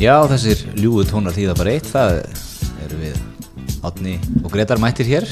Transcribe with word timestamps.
Já, 0.00 0.14
þessir 0.30 0.62
ljúu 0.80 1.02
tónar 1.04 1.34
þýða 1.36 1.54
bara 1.58 1.72
eitt, 1.76 1.88
það 1.92 2.14
eru 2.86 3.00
við 3.02 3.18
Átni 3.84 4.14
og 4.40 4.46
Gretar 4.54 4.80
mættir 4.80 5.04
hér. 5.04 5.26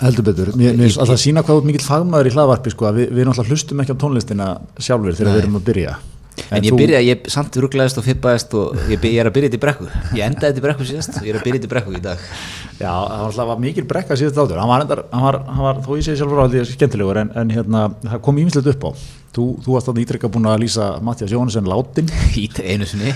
Heldur 0.00 0.24
betur, 0.24 0.50
mér 0.56 0.78
finnst 0.78 0.96
alltaf 0.96 1.18
að 1.18 1.20
sína 1.26 1.42
hvað 1.44 1.68
mikill 1.68 1.84
fagmaður 1.84 2.30
í 2.30 2.32
hlaðvarpi 2.32 2.72
sko, 2.72 2.88
við, 2.96 3.10
við 3.12 3.28
náttúrulega 3.28 3.52
hlustum 3.52 3.82
ekki 3.84 3.92
á 3.92 4.00
tónlistina 4.00 4.46
sjálfur 4.80 5.18
þegar 5.18 5.36
við 5.36 5.42
erum 5.42 5.58
að 5.60 5.66
byrja 5.66 5.98
En, 6.50 6.64
ég 6.64 6.74
byrjaði, 6.74 7.06
ég 7.10 7.28
samt 7.30 7.56
rugglaðist 7.62 7.98
og 8.00 8.06
fippaðist 8.06 8.54
og 8.58 8.78
ég, 8.90 9.02
ég 9.10 9.20
er 9.22 9.28
að 9.28 9.34
byrja 9.36 9.50
þetta 9.50 9.58
í 9.58 9.62
brekku. 9.64 9.88
Ég 10.16 10.24
endaði 10.24 10.48
þetta 10.48 10.62
í 10.62 10.64
brekku 10.64 10.86
síðast 10.88 11.18
og 11.20 11.26
ég 11.26 11.34
er 11.34 11.38
að 11.40 11.46
byrja 11.46 11.58
þetta 11.60 11.68
í 11.68 11.72
brekku 11.74 11.94
í 11.94 12.02
dag. 12.04 12.24
Já, 12.80 12.92
það 13.36 13.50
var 13.50 13.62
mikil 13.62 13.84
brekka 13.90 14.18
síðast 14.18 14.40
átur 14.40 14.60
hann 14.62 14.70
var, 14.70 14.84
endar, 14.86 15.02
hann 15.12 15.26
var, 15.26 15.40
hann 15.50 15.66
var 15.66 15.82
þó 15.84 15.90
ég 15.98 16.06
segi 16.06 16.20
sjálfur 16.20 16.42
aldrei 16.44 16.64
skemmtilegur 16.70 17.20
en, 17.20 17.32
en 17.36 17.52
hérna, 17.54 17.82
það 18.06 18.22
kom 18.26 18.40
ímislegt 18.40 18.70
upp 18.72 18.86
á 18.88 18.90
þú, 19.36 19.44
þú 19.62 19.74
varst 19.74 19.90
þannig 19.90 20.06
ítrekka 20.06 20.30
búin 20.32 20.48
að 20.50 20.62
lýsa 20.64 20.88
Mattias 21.04 21.34
Jóhannesson 21.34 21.68
látin 21.70 22.10
Í 22.40 22.48
einu 22.64 22.88
sinni. 22.88 23.12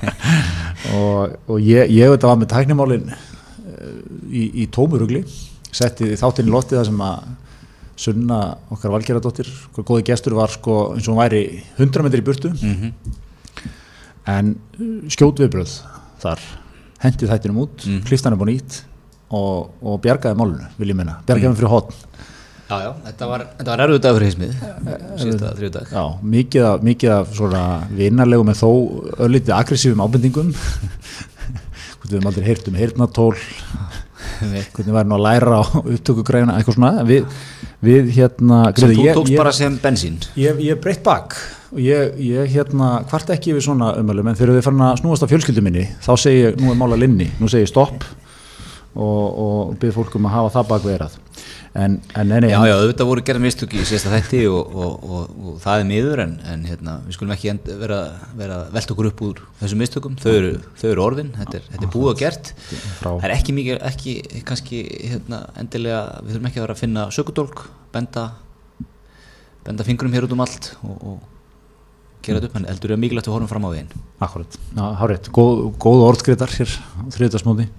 og, 0.96 1.36
og 1.46 1.60
ég, 1.60 1.92
ég 1.92 2.10
veit 2.10 2.22
að 2.22 2.32
var 2.32 2.40
með 2.40 2.52
tæknimálin 2.54 3.12
í, 4.32 4.48
í 4.64 4.68
tómurugli 4.72 5.22
setti 5.72 6.12
þáttinn 6.20 6.50
í 6.50 6.52
lotti 6.52 6.76
það 6.78 6.90
sem 6.90 7.06
að 7.06 7.30
Sunna 7.96 8.38
okkar 8.72 8.94
valgerðardóttir 8.94 9.50
okkar 9.70 9.84
góði 9.90 10.06
gestur 10.08 10.36
var 10.38 10.52
sko 10.52 10.94
eins 10.94 11.08
og 11.08 11.14
hún 11.14 11.20
væri 11.20 11.42
100 11.76 12.06
metri 12.06 12.22
í 12.22 12.26
burtu 12.26 12.54
Mm 12.54 12.94
en 14.28 14.54
skjót 15.10 15.40
viðbröð 15.42 15.72
þar 16.22 16.42
hendi 17.02 17.26
þættinum 17.26 17.64
út, 17.64 17.82
mm. 17.82 17.96
Mhm. 17.96 18.02
kliftan 18.06 18.34
er 18.34 18.38
búin 18.38 18.54
ít 18.54 18.76
og, 19.32 19.72
og 19.82 20.00
bjargaði 20.04 20.38
málunu 20.38 20.68
vil 20.78 20.92
ég 20.92 20.98
minna, 20.98 21.18
bjargaði 21.26 21.50
mm. 21.50 21.58
fyrir 21.58 21.72
hotn 21.72 21.96
Já, 22.72 22.76
já, 22.86 22.92
þetta 23.04 23.26
var, 23.28 23.42
var 23.68 23.80
erfið 23.84 23.98
dag 24.00 24.14
fyrir 24.16 24.30
heismið, 24.30 24.52
síðasta 25.20 25.48
þrjú 25.58 25.68
dag. 25.74 25.90
Já, 25.92 26.04
mikið 26.34 26.62
af, 26.64 26.84
mikið 26.86 27.10
af 27.12 27.34
svona 27.36 27.64
vinarlegu 27.98 28.46
með 28.48 28.62
þó 28.62 28.70
öllítið 29.26 29.52
aggressífum 29.58 30.00
ábendingum 30.00 30.54
við 32.06 32.14
höfum 32.14 32.30
aldrei 32.30 32.46
heyrt 32.46 32.70
um 32.70 32.78
heyrnatól 32.80 33.34
hvernig 34.42 34.94
væri 34.96 35.08
nú 35.10 35.16
að 35.18 35.24
læra 35.26 35.58
á 35.58 35.62
upptökugræna 35.82 36.56
eitthvað 36.58 36.78
svona. 36.78 36.92
Við, 37.08 37.26
við 37.82 38.12
hérna 38.16 38.62
Sem 38.76 38.94
þú 38.94 39.08
tókst 39.18 39.36
bara 39.38 39.52
sem 39.56 39.76
bensín. 39.82 40.20
ég, 40.38 40.62
ég 40.62 40.80
breytt 40.82 41.02
bak 41.06 41.36
og 41.72 41.80
ég, 41.80 42.16
ég 42.20 42.50
hérna 42.52 42.98
hvart 43.08 43.30
ekki 43.32 43.54
við 43.56 43.64
svona 43.68 43.94
umhverfum 44.00 44.28
en 44.32 44.36
þegar 44.36 44.58
við 44.58 44.66
farin 44.66 44.84
að 44.84 44.98
snúast 45.00 45.24
af 45.24 45.30
fjölskyldu 45.32 45.62
minni 45.64 45.86
þá 46.04 46.10
segi 46.20 46.42
ég, 46.42 46.58
nú 46.60 46.72
er 46.74 46.76
mála 46.82 46.98
linni, 47.00 47.30
nú 47.40 47.48
segi 47.48 47.64
ég 47.64 47.70
stopp 47.72 48.04
og, 48.94 49.42
og 49.44 49.76
byrð 49.80 49.98
fólk 50.00 50.16
um 50.18 50.28
að 50.28 50.36
hafa 50.36 50.54
það 50.58 50.72
bak 50.72 50.86
verað 50.86 51.20
en, 51.74 51.96
en 52.14 52.28
nei, 52.28 52.38
nei, 52.44 52.50
Já, 52.52 52.58
já, 52.68 52.74
auðvitað 52.76 53.08
voru 53.08 53.24
gerð 53.24 53.42
mistök 53.46 53.74
í 53.76 53.84
síðasta 53.88 54.12
þætti 54.12 54.42
og, 54.50 54.74
og, 54.76 55.06
og, 55.06 55.32
og 55.48 55.56
það 55.62 55.82
er 55.82 55.88
miður 55.88 56.22
en, 56.26 56.34
en 56.52 56.66
hérna, 56.68 56.98
við 57.06 57.16
skulum 57.16 57.34
ekki 57.34 57.50
end, 57.52 57.70
vera, 57.80 58.00
vera 58.36 58.58
velt 58.74 58.92
okkur 58.92 59.08
upp 59.08 59.24
úr 59.24 59.42
þessum 59.62 59.80
mistökum. 59.80 60.18
Þau 60.20 60.30
eru, 60.34 60.52
þau 60.80 60.86
eru 60.90 61.04
orðin, 61.06 61.32
þetta 61.38 61.58
er, 61.58 61.66
þetta 61.70 61.88
er 61.88 61.92
búið 61.94 62.12
og 62.12 62.20
gert. 62.20 62.52
Það 63.00 63.26
er 63.28 63.36
ekki 63.38 63.56
mikið, 63.56 63.80
ekki 63.88 64.42
kannski 64.48 64.84
hérna, 65.14 65.42
endilega, 65.62 66.04
við 66.20 66.36
þurfum 66.36 66.50
ekki 66.50 66.60
að 66.60 66.66
vera 66.66 66.76
að 66.76 66.84
finna 66.84 67.08
sökudólk, 67.16 67.66
benda 67.96 68.28
benda 69.62 69.86
fingrum 69.86 70.12
hér 70.12 70.26
út 70.26 70.32
um 70.34 70.42
allt 70.42 70.72
og, 70.82 70.94
og 71.06 72.22
gera 72.26 72.40
þetta 72.40 72.50
upp, 72.50 72.56
en 72.58 72.68
heldur 72.68 72.92
er 72.94 72.98
mikilvægt 73.00 73.28
að 73.30 73.36
horfum 73.36 73.50
fram 73.50 73.66
á 73.66 73.70
veginn. 73.72 74.00
Akkurat, 74.22 74.56
hárétt, 75.00 75.30
góð, 75.34 75.68
góð 75.82 76.08
orðskriðar 76.10 76.52
hér 76.58 76.74
þriðdagsmóti 77.14 77.70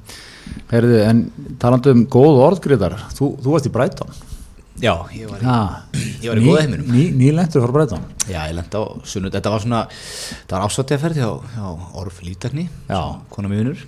Herði, 0.72 1.00
en 1.08 1.24
talandi 1.62 1.94
um 1.94 2.06
góð 2.12 2.40
orðskriðar 2.48 2.96
þú, 3.14 3.34
þú 3.44 3.56
varst 3.56 3.70
í 3.70 3.74
Bræton 3.74 4.14
Já, 4.82 4.94
ég 5.14 5.30
var 5.30 5.38
í, 5.38 5.46
Já, 5.46 5.58
ég 6.24 6.32
var 6.32 6.40
í 6.42 6.46
góða 6.48 6.62
heiminum. 6.64 6.88
ný, 6.90 7.04
ný 7.14 7.28
lentur 7.38 7.62
frá 7.62 7.74
Bræton 7.76 8.08
Já, 8.26 8.40
ég 8.50 8.56
lendi 8.58 8.80
á 8.80 8.84
sunnud, 9.06 9.36
þetta 9.36 9.52
var 9.54 9.62
svona 9.62 9.82
það 9.92 10.56
var 10.56 10.66
ásvöldjaferð 10.66 11.20
hjá, 11.22 11.30
hjá 11.54 11.68
Orf 12.02 12.18
Lítakni, 12.26 12.66
Já. 12.90 13.02
kona 13.30 13.52
mjög 13.52 13.62
vinnur. 13.62 13.86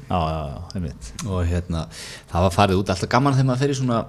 Og 1.26 1.42
hérna, 1.50 1.88
það 2.30 2.46
var 2.46 2.56
farið 2.60 2.84
út 2.84 2.94
alltaf 2.94 3.10
gaman 3.16 3.34
þegar 3.34 3.50
maður 3.50 3.64
fer 3.66 3.74
í 3.74 3.80
svona 3.82 4.00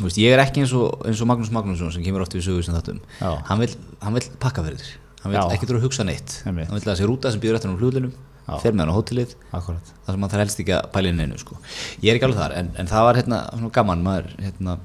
þú 0.00 0.08
veist, 0.08 0.18
ég 0.24 0.32
er 0.32 0.42
ekki 0.46 0.64
eins 0.64 0.72
og, 0.80 1.04
eins 1.06 1.20
og 1.20 1.28
Magnús 1.28 1.52
Magnússon 1.52 1.92
sem 1.92 2.02
kemur 2.06 2.24
oft 2.24 2.32
við 2.34 2.46
sögur 2.48 2.64
sem 2.64 2.74
þáttum. 2.74 3.00
Já. 3.20 3.30
hann 3.50 3.60
vil, 3.60 3.70
hann 4.00 4.16
vil 4.16 4.26
pakka 4.40 4.64
þér. 4.64 4.84
Hann 5.22 5.34
vil 5.34 5.42
ekki 5.54 5.68
þurfa 5.68 5.82
að 5.82 5.86
hugsa 5.90 6.06
neitt. 6.08 6.38
Einmitt. 6.48 6.70
hann 6.70 6.78
vil 6.78 6.86
að 6.88 6.94
þessi 6.96 7.08
rúta 7.10 7.30
sem 7.30 7.42
býður 7.42 7.60
eftir 7.60 7.68
hann 7.70 7.76
úr 7.76 7.84
hljóðlinum 7.84 8.14
Já. 8.16 8.31
Fer 8.62 8.72
með 8.74 8.84
hann 8.84 8.92
á 8.92 8.98
hótelið. 8.98 9.36
Akkurat. 9.52 9.92
Þar 10.06 10.16
sem 10.16 10.24
hann 10.26 10.32
þarf 10.32 10.44
helst 10.44 10.62
ekki 10.64 10.74
að 10.78 10.88
pæla 10.96 11.12
inn 11.12 11.22
einu 11.22 11.38
sko. 11.38 11.58
ég 12.02 12.10
er 12.10 12.18
ekki 12.18 12.28
alveg 12.28 12.40
þar, 12.42 12.56
en, 12.58 12.72
en 12.82 12.90
það 12.90 13.06
var 13.08 13.20
hérna 13.22 13.38
svona 13.52 13.72
gaman 13.78 14.04
maður, 14.06 14.32
hérna 14.42 14.76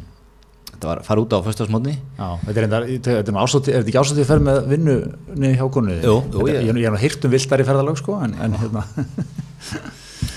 þetta 0.77 0.89
var 0.91 1.01
fara 1.07 1.21
út 1.23 1.33
á 1.33 1.39
föstasmótni 1.41 1.93
Já, 1.97 2.27
þetta 2.45 2.59
er, 2.61 2.65
er, 2.67 2.73
er 2.85 2.99
þetta 3.01 3.31
ekki 3.81 3.97
ásótið 3.97 4.21
að 4.21 4.27
ferð 4.29 4.43
með 4.45 4.59
vinnunni 4.69 5.53
hjá 5.57 5.65
konu? 5.73 5.95
Jú, 5.97 6.17
jú, 6.21 6.43
Þetta- 6.45 6.51
ég- 6.53 6.83
er 6.85 6.93
nú 6.93 7.01
heyrt 7.01 7.25
um 7.25 7.33
viltari 7.33 7.65
ferðalög 7.65 7.97
sko, 7.97 8.19
en, 8.21 8.35
en 8.45 8.57
hérna. 8.61 8.85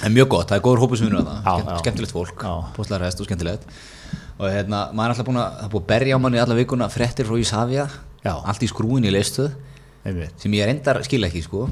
En 0.05 0.13
mjög 0.15 0.29
gott, 0.33 0.49
það 0.49 0.59
er 0.59 0.63
góður 0.65 0.81
hópur 0.85 0.99
sem 1.01 1.09
vinnur 1.09 1.27
að 1.29 1.67
skemmtilegt 1.83 2.13
fólk, 2.15 2.45
rest 3.01 3.21
og 3.21 3.27
skemmtilegt. 3.29 3.65
Og 4.41 4.47
hérna, 4.49 4.87
maður 4.97 5.11
er 5.11 5.15
alltaf 5.15 5.27
búin 5.29 5.41
að 5.41 5.51
það 5.59 5.65
er 5.67 5.73
búið 5.75 5.83
að 5.83 5.89
berja 5.91 6.17
á 6.17 6.21
manni 6.25 6.41
alla 6.41 6.57
vikuna 6.57 6.89
frettir 6.93 7.29
frá 7.29 7.37
Ísafja 7.41 7.85
allt 8.25 8.65
í 8.65 8.69
skrúin 8.71 9.05
í 9.05 9.13
leistuð 9.13 9.51
sem 10.41 10.57
ég 10.57 10.65
er 10.65 10.73
endar 10.73 11.03
skil 11.05 11.21
ekki 11.29 11.43
sko. 11.45 11.67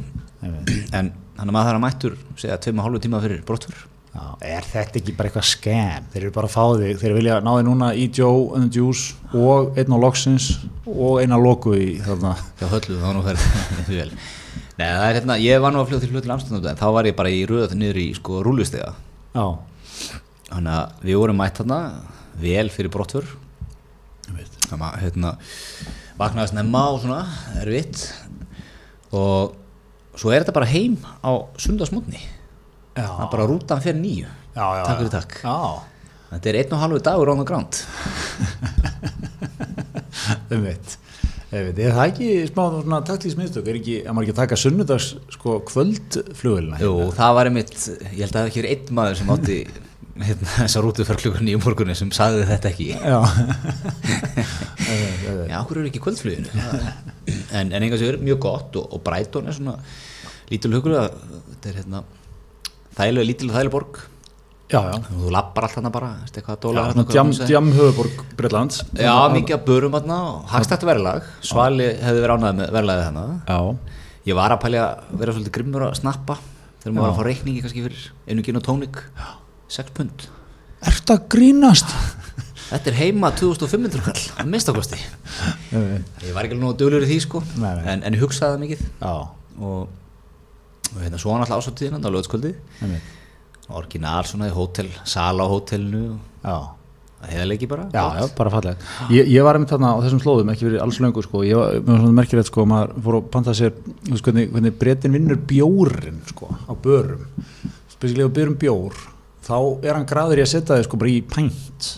En 0.92 1.12
hann 1.38 1.48
að 1.50 1.54
maður 1.54 1.70
þarf 1.70 1.78
að 1.78 1.84
mættur 1.86 2.18
segja 2.38 2.58
tveim 2.62 2.80
og 2.80 2.86
hálfu 2.88 3.00
tíma 3.04 3.22
fyrir 3.22 3.46
brottfur 3.46 3.86
Já, 4.08 4.22
er 4.42 4.64
þetta 4.66 4.98
ekki 4.98 5.12
bara 5.14 5.28
eitthvað 5.28 5.46
skam? 5.46 6.06
Þeir 6.10 6.22
eru 6.24 6.32
bara 6.34 6.48
að 6.48 6.54
fá 6.54 6.62
þig, 6.80 6.94
þeir 6.98 7.14
vilja 7.14 7.34
ná 7.44 7.50
þig 7.52 7.66
núna 7.68 7.90
í 7.94 8.06
Joe 8.18 8.56
and 8.56 8.66
the 8.66 8.80
Juice 8.80 9.36
og 9.36 9.76
einn 9.78 9.94
á 9.94 9.98
Loxins 10.00 10.48
og 10.88 11.20
einn 11.20 11.36
á 11.36 11.38
Loku 11.38 11.74
í 11.76 11.90
þarna. 12.02 12.32
Hjá 12.58 12.66
höllu 12.72 12.96
þá 12.98 13.08
nú 13.14 13.22
fer 13.26 13.38
Nei, 14.78 14.86
það 14.86 15.04
er 15.04 15.16
hérna, 15.18 15.36
ég 15.42 15.62
var 15.62 15.74
nú 15.74 15.82
að 15.82 15.92
fljóða 15.92 16.04
til 16.06 16.10
hlut 16.14 16.24
til 16.24 16.34
Amsterdam 16.34 16.66
en 16.72 16.80
þá 16.80 16.88
var 16.96 17.10
ég 17.10 17.18
bara 17.18 17.34
í 17.34 17.44
röð 17.50 17.76
niður 17.78 18.00
í 18.00 18.08
sko 18.16 18.40
rúlustega 18.46 18.92
Já, 19.34 19.46
þannig 20.48 20.74
að 20.74 21.06
við 21.06 21.20
vorum 21.20 21.38
mætt 21.42 21.60
þarna 21.60 21.78
vel 22.38 22.66
fyrir 22.74 22.94
brottfur 22.94 23.30
þannig 24.28 24.84
að 24.88 25.00
hérna 25.04 25.32
vaknaði 26.18 26.52
snemma 26.52 26.84
og 26.92 27.00
svona 27.02 27.22
erfitt. 27.62 28.02
Og 29.14 29.54
svo 30.18 30.34
er 30.34 30.42
þetta 30.42 30.56
bara 30.58 30.70
heim 30.70 30.98
á 31.22 31.32
sundagsmótni 31.60 32.20
Já, 32.98 33.06
það 33.06 33.24
er 33.24 33.32
bara 33.36 33.48
rútan 33.48 33.82
fyrir 33.84 34.00
nýju 34.02 34.34
takk 34.58 34.98
fyrir 34.98 35.12
takk. 35.12 35.36
Þetta 36.28 36.50
er 36.50 36.58
einn 36.60 36.72
og 36.76 36.80
halvu 36.82 37.02
dagur 37.04 37.30
on 37.32 37.38
the 37.40 37.46
ground. 37.48 37.78
Einmitt. 40.52 40.96
Einmitt, 41.48 41.78
er 41.80 41.94
það 41.96 42.10
ekki 42.10 42.30
smá 42.50 42.64
minnstök, 43.38 43.68
er 43.70 43.78
ekki, 43.78 43.94
að 44.04 44.16
maður 44.16 44.26
ekki 44.26 44.36
taka 44.36 44.58
sunnudags 44.60 45.06
sko 45.32 45.54
kvöldflugilina 45.70 46.80
Jú, 46.82 46.90
það 47.16 47.36
var 47.38 47.48
einmitt, 47.48 47.76
ég 48.10 48.18
held 48.18 48.34
að 48.34 48.36
það 48.36 48.50
ekki 48.50 48.60
er 48.60 48.68
einn 48.74 48.90
maður 48.98 49.16
sem 49.22 49.32
átti 49.32 49.56
hérna, 50.28 50.50
þessa 50.58 50.82
rútu 50.84 51.06
fyrir 51.08 51.22
klukkur 51.22 51.46
nýjum 51.46 51.64
morgunni 51.64 51.96
sem 51.96 52.12
sagði 52.12 52.44
þetta 52.50 52.72
ekki. 52.74 52.90
Já, 52.92 53.20
Já, 55.48 55.56
okkur 55.62 55.80
er 55.80 55.88
ekki 55.88 56.02
í 56.02 56.04
kvöldfluginu? 56.04 56.68
En, 57.56 57.72
en 57.72 57.80
einhvers 57.80 58.04
vegar 58.04 58.20
mjög 58.20 58.44
gott 58.44 58.76
og, 58.82 58.92
og 58.98 59.04
Brighton 59.08 59.48
er 59.48 59.56
svona 59.56 59.78
lítil 60.52 60.72
hugur 60.76 60.94
að 60.98 61.10
þetta 61.50 61.70
er 61.72 61.80
hérna 61.82 62.04
þægilega 62.98 63.28
lítil 63.28 63.50
og 63.50 63.56
þægilega 63.56 63.74
borg 63.74 64.00
já, 64.68 64.80
já. 64.84 64.96
þú 65.08 65.32
lappar 65.32 65.66
allt 65.68 65.76
þarna 65.78 65.92
bara 65.94 66.10
veist 66.22 66.38
eitthvað 66.40 66.58
Já, 66.58 66.62
dólar 66.64 66.90
svona 66.92 67.06
djam, 67.12 67.32
djam 67.52 67.70
höfuborg 67.76 68.24
Breitlands 68.38 68.82
Já, 68.92 69.14
mikið 69.32 69.56
að 69.58 69.64
börum 69.68 69.96
þarna 69.96 70.18
og 70.28 70.50
hagstætt 70.52 70.86
verðlag. 70.88 71.30
Svali 71.44 71.88
hefði 72.02 72.24
verið 72.24 72.36
ánægð 72.36 72.60
með 72.60 72.74
verðlagið 72.78 73.06
þarna. 73.08 73.26
Já, 73.48 73.58
Ég 74.28 74.36
var 74.36 74.52
að 74.52 74.60
pælja 74.60 74.80
að 74.84 75.20
vera 75.22 75.32
svolítið 75.32 75.54
grimmur 75.56 75.84
að 75.86 75.94
snappa 76.02 76.34
þegar 76.82 76.94
maður 76.94 77.04
var 77.06 77.12
að 77.12 77.18
fá 77.18 77.28
reikningi 77.28 77.62
kannski 77.64 77.84
fyrir 77.86 78.02
einu 78.28 78.42
gin 78.44 78.58
og 78.58 78.64
tónik. 78.66 78.98
6 79.72 79.94
pund. 79.96 80.26
Ert 80.88 81.12
að 81.14 81.22
grínast? 81.32 81.94
Þetta 82.68 82.90
er 82.90 82.98
heima 82.98 83.30
2500 83.32 84.02
kall 84.04 84.24
að 84.42 84.50
minnstakosti 84.52 84.98
Einmitt. 85.72 86.10
Ég 86.26 86.34
var 86.36 86.44
ekki 86.44 86.58
alveg 86.58 86.60
nú 86.60 86.74
dölur 86.76 87.06
í 87.06 87.08
því 87.08 87.16
sko 87.24 87.40
Nei, 87.54 87.70
nei. 87.78 87.86
En, 87.94 88.02
en 88.04 88.18
hugsaði 88.20 88.60
mikið. 88.66 88.82
Já, 89.00 89.14
og, 89.64 89.88
og 90.94 91.04
hérna 91.04 91.20
svo 91.20 91.34
hann 91.34 91.44
alltaf 91.44 91.62
ásáttíðina 91.62 92.00
á 92.00 92.08
lögutskvöldi 92.10 92.54
orginal 93.68 94.24
svona 94.24 94.48
í 94.48 94.54
hótel, 94.54 94.88
sala 95.04 95.44
á 95.44 95.48
hótelinu. 95.52 96.14
Já, 96.40 96.56
það 97.18 97.32
heiðalegi 97.34 97.68
bara 97.68 97.84
já, 97.92 98.04
já, 98.16 98.24
bara 98.38 98.52
falleg 98.54 98.86
ég, 99.12 99.28
ég 99.28 99.44
var 99.44 99.58
einmitt 99.58 99.74
þarna 99.74 99.90
á 99.92 100.00
þessum 100.06 100.22
slóðum, 100.22 100.52
ekki 100.54 100.68
verið 100.68 100.84
alls 100.86 101.00
löngu 101.02 101.24
sko. 101.26 101.42
ég 101.44 101.58
var, 101.58 101.76
var 101.84 102.00
svona 102.00 102.16
merkilegt 102.16 102.48
sko, 102.48 102.64
maður 102.70 102.96
fór 103.04 103.18
að 103.18 103.28
panta 103.34 103.54
sér, 103.58 103.76
þú 104.06 104.14
veist 104.14 104.28
hvernig, 104.28 104.48
hvernig 104.54 104.78
breytin 104.80 105.16
vinnur 105.18 105.40
bjórin 105.50 106.22
sko, 106.30 106.48
á 106.64 106.72
börum. 106.72 107.26
Spesilega 107.92 108.32
börum 108.32 108.56
bjór 108.60 108.96
þá 109.48 109.56
er 109.86 109.96
hann 109.96 110.08
graður 110.08 110.42
í 110.42 110.44
að 110.44 110.52
setja 110.52 110.76
þig 110.78 110.88
sko 110.88 111.00
bara 111.00 111.12
í 111.12 111.20
pænt 111.24 111.88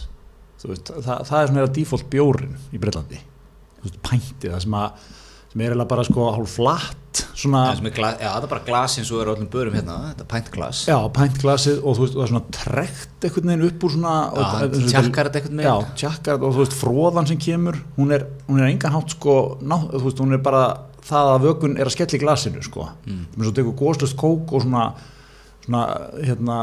þú 0.61 0.73
veist, 0.73 0.93
það, 0.93 1.25
það 1.29 1.41
er 1.41 1.51
svona 1.51 1.63
eða 1.65 1.73
default 1.79 2.11
bjórin 2.13 2.59
í 2.71 2.81
Breitlandi 2.81 3.21
þú 3.21 3.87
veist, 3.87 3.99
pænti, 4.07 4.51
það 4.51 4.63
sem 4.67 4.77
að 4.81 5.09
sem 5.51 5.61
er 5.61 5.71
eiginlega 5.73 5.91
bara 5.91 6.05
sko 6.07 6.27
hálf 6.37 6.53
flatt 6.61 7.23
svona, 7.35 7.63
er 7.75 7.91
gla- 7.97 8.15
já, 8.21 8.29
það 8.37 8.45
er 8.47 8.51
bara 8.53 8.65
glas 8.69 8.95
eins 9.01 9.09
og 9.11 9.23
er 9.25 9.31
öllum 9.33 9.49
börum 9.51 9.75
hérna, 9.75 9.97
þetta 10.13 10.23
er 10.23 10.29
pæntglas 10.31 10.83
já, 10.87 10.97
pæntglasið 11.17 11.81
og 11.83 11.97
þú 11.97 12.05
veist, 12.05 12.15
það 12.15 12.23
er 12.27 12.31
svona 12.31 12.43
trekt 12.55 13.27
einhvern 13.27 13.51
veginn 13.51 13.67
upp 13.67 13.87
úr 13.89 13.95
svona 13.97 14.15
Já, 14.15 14.31
og, 14.31 14.45
hann 14.45 14.69
og- 14.69 14.93
tjakkar 14.93 15.31
þetta 15.31 15.41
einhvern 15.41 15.63
veginn. 15.63 15.71
já, 15.71 15.97
tjakkar 16.05 16.37
þetta 16.39 16.47
og 16.47 16.55
þú 16.55 16.63
veist, 16.63 16.77
fróðan 16.79 17.29
sem 17.33 17.41
kemur 17.43 17.81
hún 17.99 18.13
er, 18.15 18.27
hún 18.49 18.61
er 18.63 18.71
engan 18.71 18.95
hátt 18.95 19.17
sko 19.17 19.37
ná, 19.61 19.77
þú 19.91 20.05
veist, 20.07 20.23
hún 20.23 20.33
er 20.39 20.39
bara, 20.39 20.63
það 21.11 21.33
að 21.35 21.49
vökun 21.49 21.79
er 21.81 21.87
að 21.91 21.97
skella 21.97 22.19
í 22.19 22.23
glasinu 22.23 22.63
sko 22.63 22.87
mm. 23.07 23.25
svo 23.41 23.53
tekur 23.57 23.75
góðslust 23.83 24.17
kók 24.21 24.53
og 24.55 24.63
svona 24.63 24.93
svona, 25.65 25.83
hérna, 26.25 26.59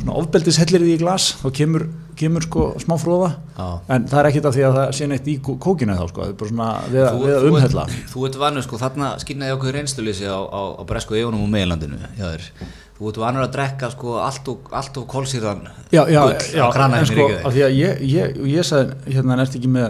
svona 0.00 0.16
ofbeldishellir 0.20 0.82
í 0.90 0.98
glas 1.00 1.30
þá 1.40 1.48
kemur, 1.54 1.86
kemur 2.18 2.42
sko 2.46 2.66
smá 2.82 2.94
fróða 3.00 3.30
en 3.88 4.06
það 4.10 4.18
er 4.20 4.28
ekkit 4.30 4.46
af 4.50 4.54
því 4.56 4.62
að 4.68 4.76
það 4.78 4.92
sé 4.98 5.08
neitt 5.10 5.26
í 5.30 5.34
kó- 5.42 5.58
kókinu 5.58 5.96
þá 5.98 6.04
sko, 6.10 6.22
það 6.22 6.30
er 6.32 6.38
bara 6.42 6.50
svona 6.52 6.68
við, 6.92 7.02
að- 7.08 7.26
að 7.34 7.48
umhella. 7.50 7.84
Þú 8.12 8.24
ert 8.28 8.38
vanur 8.44 8.62
sko, 8.66 8.78
þarna 8.84 9.10
skynnaði 9.24 9.56
okkur 9.58 9.76
reynsluleysi 9.78 10.26
á, 10.30 10.38
á, 10.38 10.60
á 10.78 10.82
bresku 10.86 11.14
eigunum 11.18 11.42
og 11.46 11.52
meilandinu. 11.54 11.98
Þú 12.94 13.08
ert 13.10 13.16
vanur 13.18 13.42
að 13.42 13.52
drekka 13.56 13.88
sko 13.90 14.18
allt 14.22 14.48
og, 14.52 14.68
allt 14.70 14.96
og 15.00 15.06
kólsýrðan 15.10 15.64
já, 15.90 16.04
já, 16.06 16.20
já, 16.54 16.62
en 16.62 16.76
hérna 16.78 17.00
sko, 17.08 17.24
af 17.44 17.52
því 17.56 17.62
að 17.66 17.72
ég, 17.80 18.02
ég, 18.06 18.36
ég 18.54 18.66
sagði 18.68 19.14
hérna, 19.16 19.38
ertu 19.42 19.58
ekki 19.58 19.70
með 19.74 19.88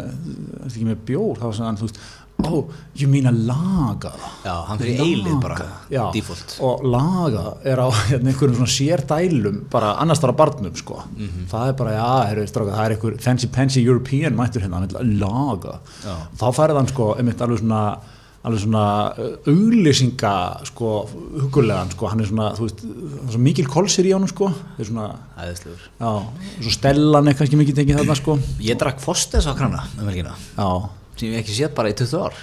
ertu 0.65 0.73
ekki 0.73 0.87
með 0.89 1.03
bjór, 1.11 1.35
þá 1.43 1.45
sagði 1.53 1.67
hann, 1.69 1.77
þú 1.83 1.89
veist 1.91 2.01
oh, 2.45 2.65
you 2.99 3.07
mean 3.09 3.25
að 3.31 3.39
laga 3.49 4.11
Já, 4.45 4.55
hann 4.69 4.79
fyrir 4.81 5.01
eilið 5.05 5.37
bara, 5.41 5.59
já, 5.93 6.03
default. 6.13 6.57
og 6.67 6.83
laga 6.93 7.45
er 7.65 7.79
á 7.81 7.89
hérna, 8.11 8.33
einhverjum 8.33 8.59
svona 8.59 8.75
sérdælum 8.75 9.61
bara 9.73 9.95
annars 10.03 10.21
þar 10.23 10.35
að 10.35 10.41
barnum 10.43 10.75
sko. 10.77 10.99
Mhm. 11.17 11.47
það 11.53 11.69
er 11.71 11.79
bara, 11.79 11.95
já, 11.99 12.09
heru, 12.33 12.47
stráka, 12.51 12.75
það 12.77 12.85
er 12.91 12.97
einhver 12.97 13.21
fancy 13.29 13.47
pansy 13.55 13.85
European 13.87 14.37
mættur 14.37 14.65
hérna, 14.67 14.81
hann 14.83 14.91
vil 14.91 15.15
laga 15.23 15.79
Já. 16.05 16.17
þá 16.41 16.45
færið 16.59 16.81
hann 16.83 16.91
sko, 16.93 17.13
einmitt 17.19 17.41
alveg 17.47 17.63
svona 17.63 17.85
alveg 18.45 18.61
svona 18.61 18.81
uh, 19.17 19.37
auglýsinga 19.49 20.33
sko, 20.69 20.89
hugulegan 21.47 21.89
sko, 21.95 22.11
hann 22.13 22.21
er 22.21 22.29
svona, 22.29 22.51
þú 22.59 22.67
veist, 22.67 22.83
það 22.85 23.23
er 23.23 23.33
svo 23.37 23.41
mikil 23.47 23.71
kolsir 23.73 24.05
í 24.05 24.13
honum 24.13 24.29
sko, 24.29 24.51
það 24.75 24.83
er 24.85 24.91
svona 24.91 25.07
Æðislegur. 25.47 25.87
já, 26.03 26.11
svo 26.67 26.75
stellan 26.77 27.31
er 27.33 27.39
kannski 27.39 27.57
mikið 27.63 27.79
tengið 27.81 28.03
þarna 28.03 28.19
sko. 28.21 28.37
Ég 28.67 28.77
drakk 28.83 29.01
Fosters 29.01 29.49
á 29.49 29.57
krana 29.57 29.87
um 29.97 30.11
helgina, 30.13 30.35
já, 30.59 30.69
sem 31.17 31.33
ég 31.33 31.41
ekki 31.43 31.57
séð 31.57 31.75
bara 31.77 31.91
í 31.93 31.97
20 31.99 32.23
ár. 32.25 32.39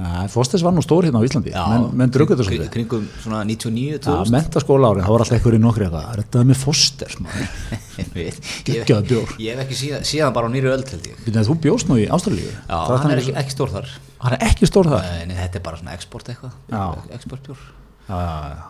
ja, 0.00 0.22
Fosters 0.32 0.62
var 0.64 0.72
nú 0.72 0.80
stór 0.84 1.04
hérna 1.04 1.20
á 1.20 1.26
Íslandi 1.26 1.52
menn, 1.52 1.86
menn 2.00 2.12
draugur 2.14 2.36
þetta 2.38 2.46
svolítið 2.48 2.70
Kringum 2.76 3.08
svona 3.20 3.40
99, 3.44 3.98
Já, 3.98 4.04
2000. 4.06 4.32
mentaskóla 4.36 4.90
ári, 4.94 5.02
það 5.04 5.12
var 5.16 5.24
alltaf 5.24 5.36
einhverju 5.36 5.60
nokkri 5.64 5.88
er 5.90 6.22
þetta 6.22 6.44
með 6.48 6.60
Fosters 6.62 7.18
maður? 7.20 7.50
Ég 8.00 8.14
veit. 8.14 8.38
Geggjaður 8.64 9.08
bjór. 9.10 9.34
Ég 9.44 9.58
hef 9.58 9.64
ekki 9.66 9.76
séð, 9.76 9.98
séð 10.08 10.24
hann 10.24 10.36
bara 10.38 10.48
á 10.48 10.50
nýri 10.54 10.70
öll 10.72 10.86
held 10.88 11.10
ég. 11.10 11.18
Býtum 11.26 11.44
þú 11.50 11.56
bjóst 11.66 11.90
nú 11.90 11.98
í 12.00 12.06
Ástralíu? 12.08 12.48
Já, 12.54 12.78
hann 13.02 13.12
er 13.12 13.20
ekki, 13.20 13.34
ekki 13.42 13.52
stór 13.56 13.74
þar. 13.74 13.92
hann 14.24 14.36
er 14.38 14.46
ekki 14.48 14.70
stór 14.70 14.88
það? 14.94 15.10
Nei, 15.28 15.36
þetta 15.42 15.60
er 15.60 15.64
bara 15.66 15.80
svona 15.82 15.98
export 15.98 16.32
eitthvað. 16.32 16.56
Já. 16.72 16.82
Exportbjór. 17.18 17.68
Já, 18.08 18.16
já, 18.16 18.64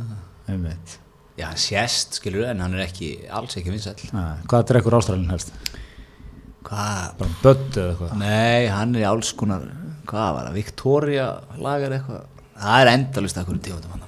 já, 0.00 0.18
einmitt. 0.54 0.96
Já, 1.40 1.46
hann 1.50 1.60
sést, 1.60 2.16
skilur 2.20 2.48
en 2.48 2.60
hann 2.64 2.74
er 2.78 2.86
ekki, 2.86 3.12
alls 3.32 3.56
ekki 3.60 3.72
vinsæll. 3.74 4.00
Nei, 4.16 4.40
Hvað 4.50 4.66
drekkur 4.72 4.96
Ástralíun 4.98 5.30
helst? 5.32 5.52
Hvað? 6.66 7.04
Bara 7.20 7.38
böttu 7.44 7.80
eða 7.82 7.92
eitthvað? 7.94 8.14
Nei, 8.20 8.68
hann 8.70 8.94
er 8.96 9.04
í 9.04 9.08
alls 9.08 9.32
konar, 9.38 9.64
hvað 10.10 10.30
var 10.36 10.48
það, 10.48 10.58
Victoria 10.60 11.26
lagar 11.58 11.96
eitthvað. 11.96 12.24
Það 12.60 12.82
er 12.84 12.90
endalist 12.92 13.38
að 13.40 13.48
hverju 13.48 13.62
tegundum 13.64 13.94
hann. 13.94 14.06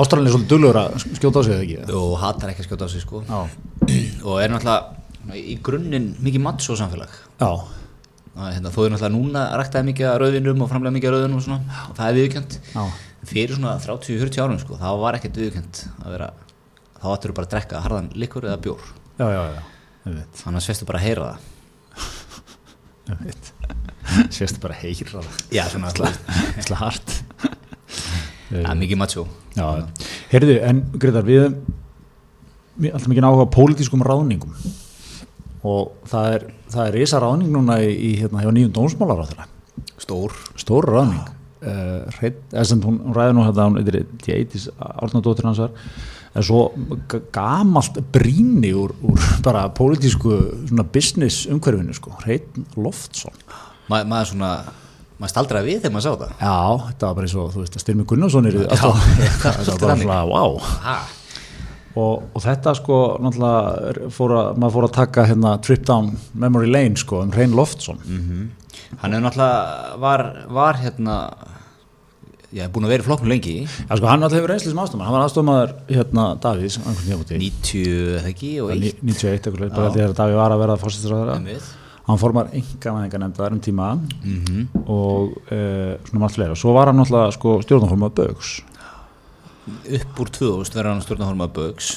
Ástralíun 0.00 0.26
er 0.26 0.32
svolítið 0.32 0.52
dullur 0.54 0.78
að 0.80 0.94
skjóta 1.04 1.38
á 1.38 1.42
sig 1.44 1.54
eða 1.54 1.64
ekki? 1.66 1.78
Jú, 1.92 2.04
hattar 2.22 2.52
ekki 2.52 2.64
að 2.64 2.68
skjóta 2.70 2.88
á 2.88 2.90
sig, 2.90 3.02
sko. 3.04 3.20
Já. 3.28 3.40
Og 4.24 4.38
er 4.40 4.54
náttúrulega 4.54 5.36
í 5.36 5.56
grunninn 5.62 6.08
mikið 6.24 6.42
macho 6.46 6.78
samfélag. 6.78 7.12
Og 7.44 7.66
Hérna, 8.36 8.68
þó 8.68 8.82
er 8.84 8.92
náttúrulega 8.92 9.12
núna 9.14 9.42
ræktaði 9.56 9.88
mikið 9.90 10.08
að 10.10 10.16
rauðinum 10.20 10.64
og 10.64 10.68
framlega 10.68 10.96
mikið 10.96 11.08
að 11.08 11.14
rauðinum 11.14 11.38
og. 11.56 11.76
Og 11.90 11.94
það 11.96 12.08
er 12.10 12.16
viðkjönd. 12.18 12.56
Fyrir 13.26 13.56
svona 13.56 13.76
30-40 13.82 14.42
árum, 14.44 14.58
sko, 14.60 14.76
þá 14.80 14.88
var 15.00 15.16
ekkert 15.18 15.38
viðkjönd 15.40 15.80
þá 16.96 17.06
áttur 17.12 17.32
bara 17.36 17.48
að 17.48 17.54
drekka 17.54 17.80
harðan 17.84 18.10
likur 18.18 18.44
eða 18.46 18.60
bjór. 18.62 18.82
já, 19.18 19.26
já, 19.32 19.62
Þannig 20.06 20.60
að 20.60 20.64
svestu 20.66 20.86
bara 20.88 21.00
að 21.00 21.06
heyra 21.08 21.30
það. 21.30 21.46
Sérstu 24.34 24.62
bara 24.62 24.76
heyra. 24.80 25.22
Já, 25.52 25.64
svona 25.70 25.90
alltaf. 25.92 26.20
Hart. 26.80 27.16
Það 28.50 28.70
er 28.70 28.78
mikið 28.78 29.00
macho. 29.00 29.26
Já, 29.56 29.66
heyrðu, 30.30 30.56
en 30.68 30.82
Gretar, 31.00 31.26
við 31.26 31.48
alltaf 32.92 33.08
mikið 33.10 33.26
áhuga 33.26 33.46
pólitískum 33.54 34.04
ráðningum 34.04 34.52
og 35.66 35.94
það 36.06 36.34
er, 36.34 36.44
það 36.72 36.88
er 36.88 36.98
risa 37.00 37.20
ráðning 37.22 37.54
núna 37.54 37.78
í, 37.82 37.88
í 37.90 38.10
hérna 38.20 38.44
nýjum 38.52 38.74
dómsmálar 38.76 39.22
á 39.24 39.28
þeirra 39.30 39.46
Stór. 40.02 40.34
stóra 40.60 40.92
ráðning 40.92 41.22
uh, 41.64 42.04
hreinn, 42.18 42.42
eða 42.52 42.66
sem 42.70 42.82
hún, 42.84 43.00
ræði 43.16 43.36
nú 43.36 43.46
þetta 43.48 43.66
hún 43.70 43.80
eitthvað 43.80 44.12
djeitis 44.26 44.68
árnadóttir 44.76 45.48
hans 45.48 45.62
var 45.64 45.72
er 46.40 46.46
svo 46.46 46.60
gamalt 47.34 48.00
brýni 48.14 48.72
úr, 48.76 48.94
úr 49.06 49.20
bara 49.44 49.66
pólitísku 49.76 50.32
svona 50.68 50.84
business 50.92 51.46
umhverfinu 51.50 51.94
sko, 51.96 52.14
Hreinn 52.24 52.66
Loftsson. 52.76 53.34
Ma, 53.90 54.00
maður 54.08 54.32
svona, 54.32 54.50
maður 55.20 55.32
staldraði 55.34 55.70
við 55.70 55.84
þegar 55.84 55.94
maður 55.96 56.06
sá 56.06 56.22
það. 56.22 56.32
já, 56.40 56.56
þetta 56.90 57.06
var 57.10 57.14
bara 57.20 57.28
eins 57.28 57.36
og, 57.40 57.52
þú 57.54 57.62
veist, 57.64 57.76
að 57.78 57.84
Styrmi 57.86 58.06
Gunnarsson 58.10 58.48
er 58.50 58.58
Já, 58.62 58.66
þetta 58.74 59.52
var 59.70 59.80
bara 59.84 59.96
svona, 60.02 60.20
wow 60.32 60.58
Ha? 60.86 60.96
og, 61.96 62.26
og 62.36 62.42
þetta 62.44 62.74
sko 62.76 62.96
náttúrulega 63.24 64.10
fór 64.12 64.34
að, 64.36 64.48
maður 64.60 64.74
fór 64.74 64.86
að 64.90 64.96
taka 64.98 65.24
hérna 65.30 65.54
trip 65.64 65.86
down 65.88 66.10
memory 66.36 66.68
lane 66.68 66.98
sko 67.00 67.22
um 67.24 67.30
Hrein 67.32 67.54
Loftsson. 67.56 68.02
Hann 69.00 69.14
er 69.16 69.22
náttúrulega, 69.24 69.94
var, 70.02 70.24
var 70.52 70.76
hérna, 70.82 71.14
ég 72.54 72.62
hef 72.62 72.70
búin 72.72 72.84
að 72.86 72.92
vera 72.94 73.02
í 73.02 73.06
flokknu 73.06 73.28
lengi, 73.32 73.54
Já, 73.66 73.96
sko, 73.98 74.06
hann 74.06 74.22
alltaf 74.22 74.38
hefur 74.38 74.52
reynsli 74.52 74.70
sem 74.70 74.78
aðstofmaður, 74.82 75.06
hann 75.08 75.16
var 75.16 75.24
aðstofmaður 75.26 75.72
hérna 75.90 76.26
úti. 77.24 77.38
90 77.42 77.82
eða 78.20 78.30
ekki 78.30 78.52
og 78.62 78.70
Ní- 78.70 78.92
eitt. 78.92 79.02
91, 79.02 79.50
eitthvað, 79.50 79.74
bara 79.74 79.90
að 79.90 80.14
Davíð 80.20 80.38
var 80.40 80.54
að 80.54 80.62
verða 80.62 80.76
fórsættisræðara 80.84 81.34
Einmitt. 81.40 81.66
hann 82.06 82.18
formar 82.22 82.48
enga 82.54 82.92
væðinga 82.96 83.18
nefndar 83.24 83.52
um 83.52 83.60
tíma. 83.60 83.88
Mhm. 84.22 84.68
og 84.86 85.36
uh, 85.50 85.96
svona 86.06 86.20
margt 86.22 86.34
fleira. 86.38 86.54
Svo 86.54 86.72
var 86.76 86.86
hann 86.92 86.96
náttúrulega 87.02 87.32
sko 87.34 87.58
stjórnarformað 87.66 88.14
Bögs 88.20 88.60
Upp 89.66 90.20
úr 90.22 90.28
2000 90.30 90.76
verður 90.78 90.92
hann 90.92 91.02
stjórnarformað 91.02 91.50
Bögs. 91.56 91.88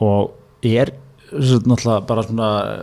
Og 0.00 0.34
er 0.62 0.92
náttúrulega 1.30 2.00
bara 2.08 2.24
svona 2.26 2.48
eh, 2.72 2.82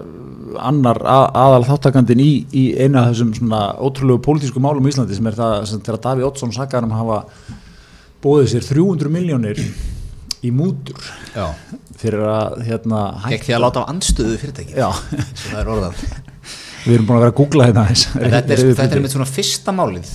annar 0.70 1.00
að, 1.04 1.26
aðal 1.44 1.66
þáttakandin 1.68 2.22
í, 2.24 2.32
í 2.56 2.64
eina 2.80 3.04
af 3.04 3.12
þessum 3.12 3.34
svona 3.36 3.62
ótrúlegu 3.84 4.22
pólitísku 4.24 4.62
málum 4.64 4.88
í 4.88 4.94
Íslandi 4.94 5.18
sem 5.18 5.28
er 5.28 5.38
það 5.38 5.56
sem 5.72 5.82
þegar 5.84 6.02
Davíð 6.06 6.28
Oddsson 6.30 6.54
sakar 6.56 6.88
um 6.88 6.94
að 6.96 7.02
hafa 7.04 7.20
bóðið 8.24 8.52
sér 8.54 8.68
300 8.70 9.12
miljónir 9.14 9.60
í 10.46 10.52
mútur 10.54 11.02
Já. 11.34 11.50
fyrir 11.98 12.24
að 12.30 12.62
hérna 12.68 13.02
því 13.26 13.58
að 13.58 13.64
láta 13.66 13.84
á 13.84 13.90
anstöðu 13.92 14.38
fyrirtæki. 14.42 14.78
Svo 15.42 15.52
það 15.52 15.60
er 15.64 15.74
orðað. 15.74 16.06
við 16.86 16.96
erum 16.96 17.10
búin 17.10 17.18
að 17.18 17.26
vera 17.26 17.34
að 17.34 17.38
googla. 17.42 17.68
En 17.68 17.78
þetta 17.82 18.56
er, 18.56 18.64
þetta 18.80 18.88
er 18.88 19.04
mitt 19.04 19.16
svona 19.16 19.30
fyrsta 19.30 19.76
málið. 19.76 20.14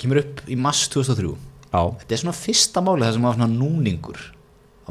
Kemur 0.00 0.22
upp 0.24 0.42
í 0.48 0.56
mass 0.58 0.88
2003. 0.90 1.32
Já, 1.70 1.82
Þetta 2.00 2.16
er 2.16 2.22
svona 2.24 2.34
fyrsta 2.34 2.82
málið 2.82 3.06
það 3.06 3.16
sem 3.16 3.26
var 3.28 3.36
svona 3.36 3.52
núningur 3.52 4.22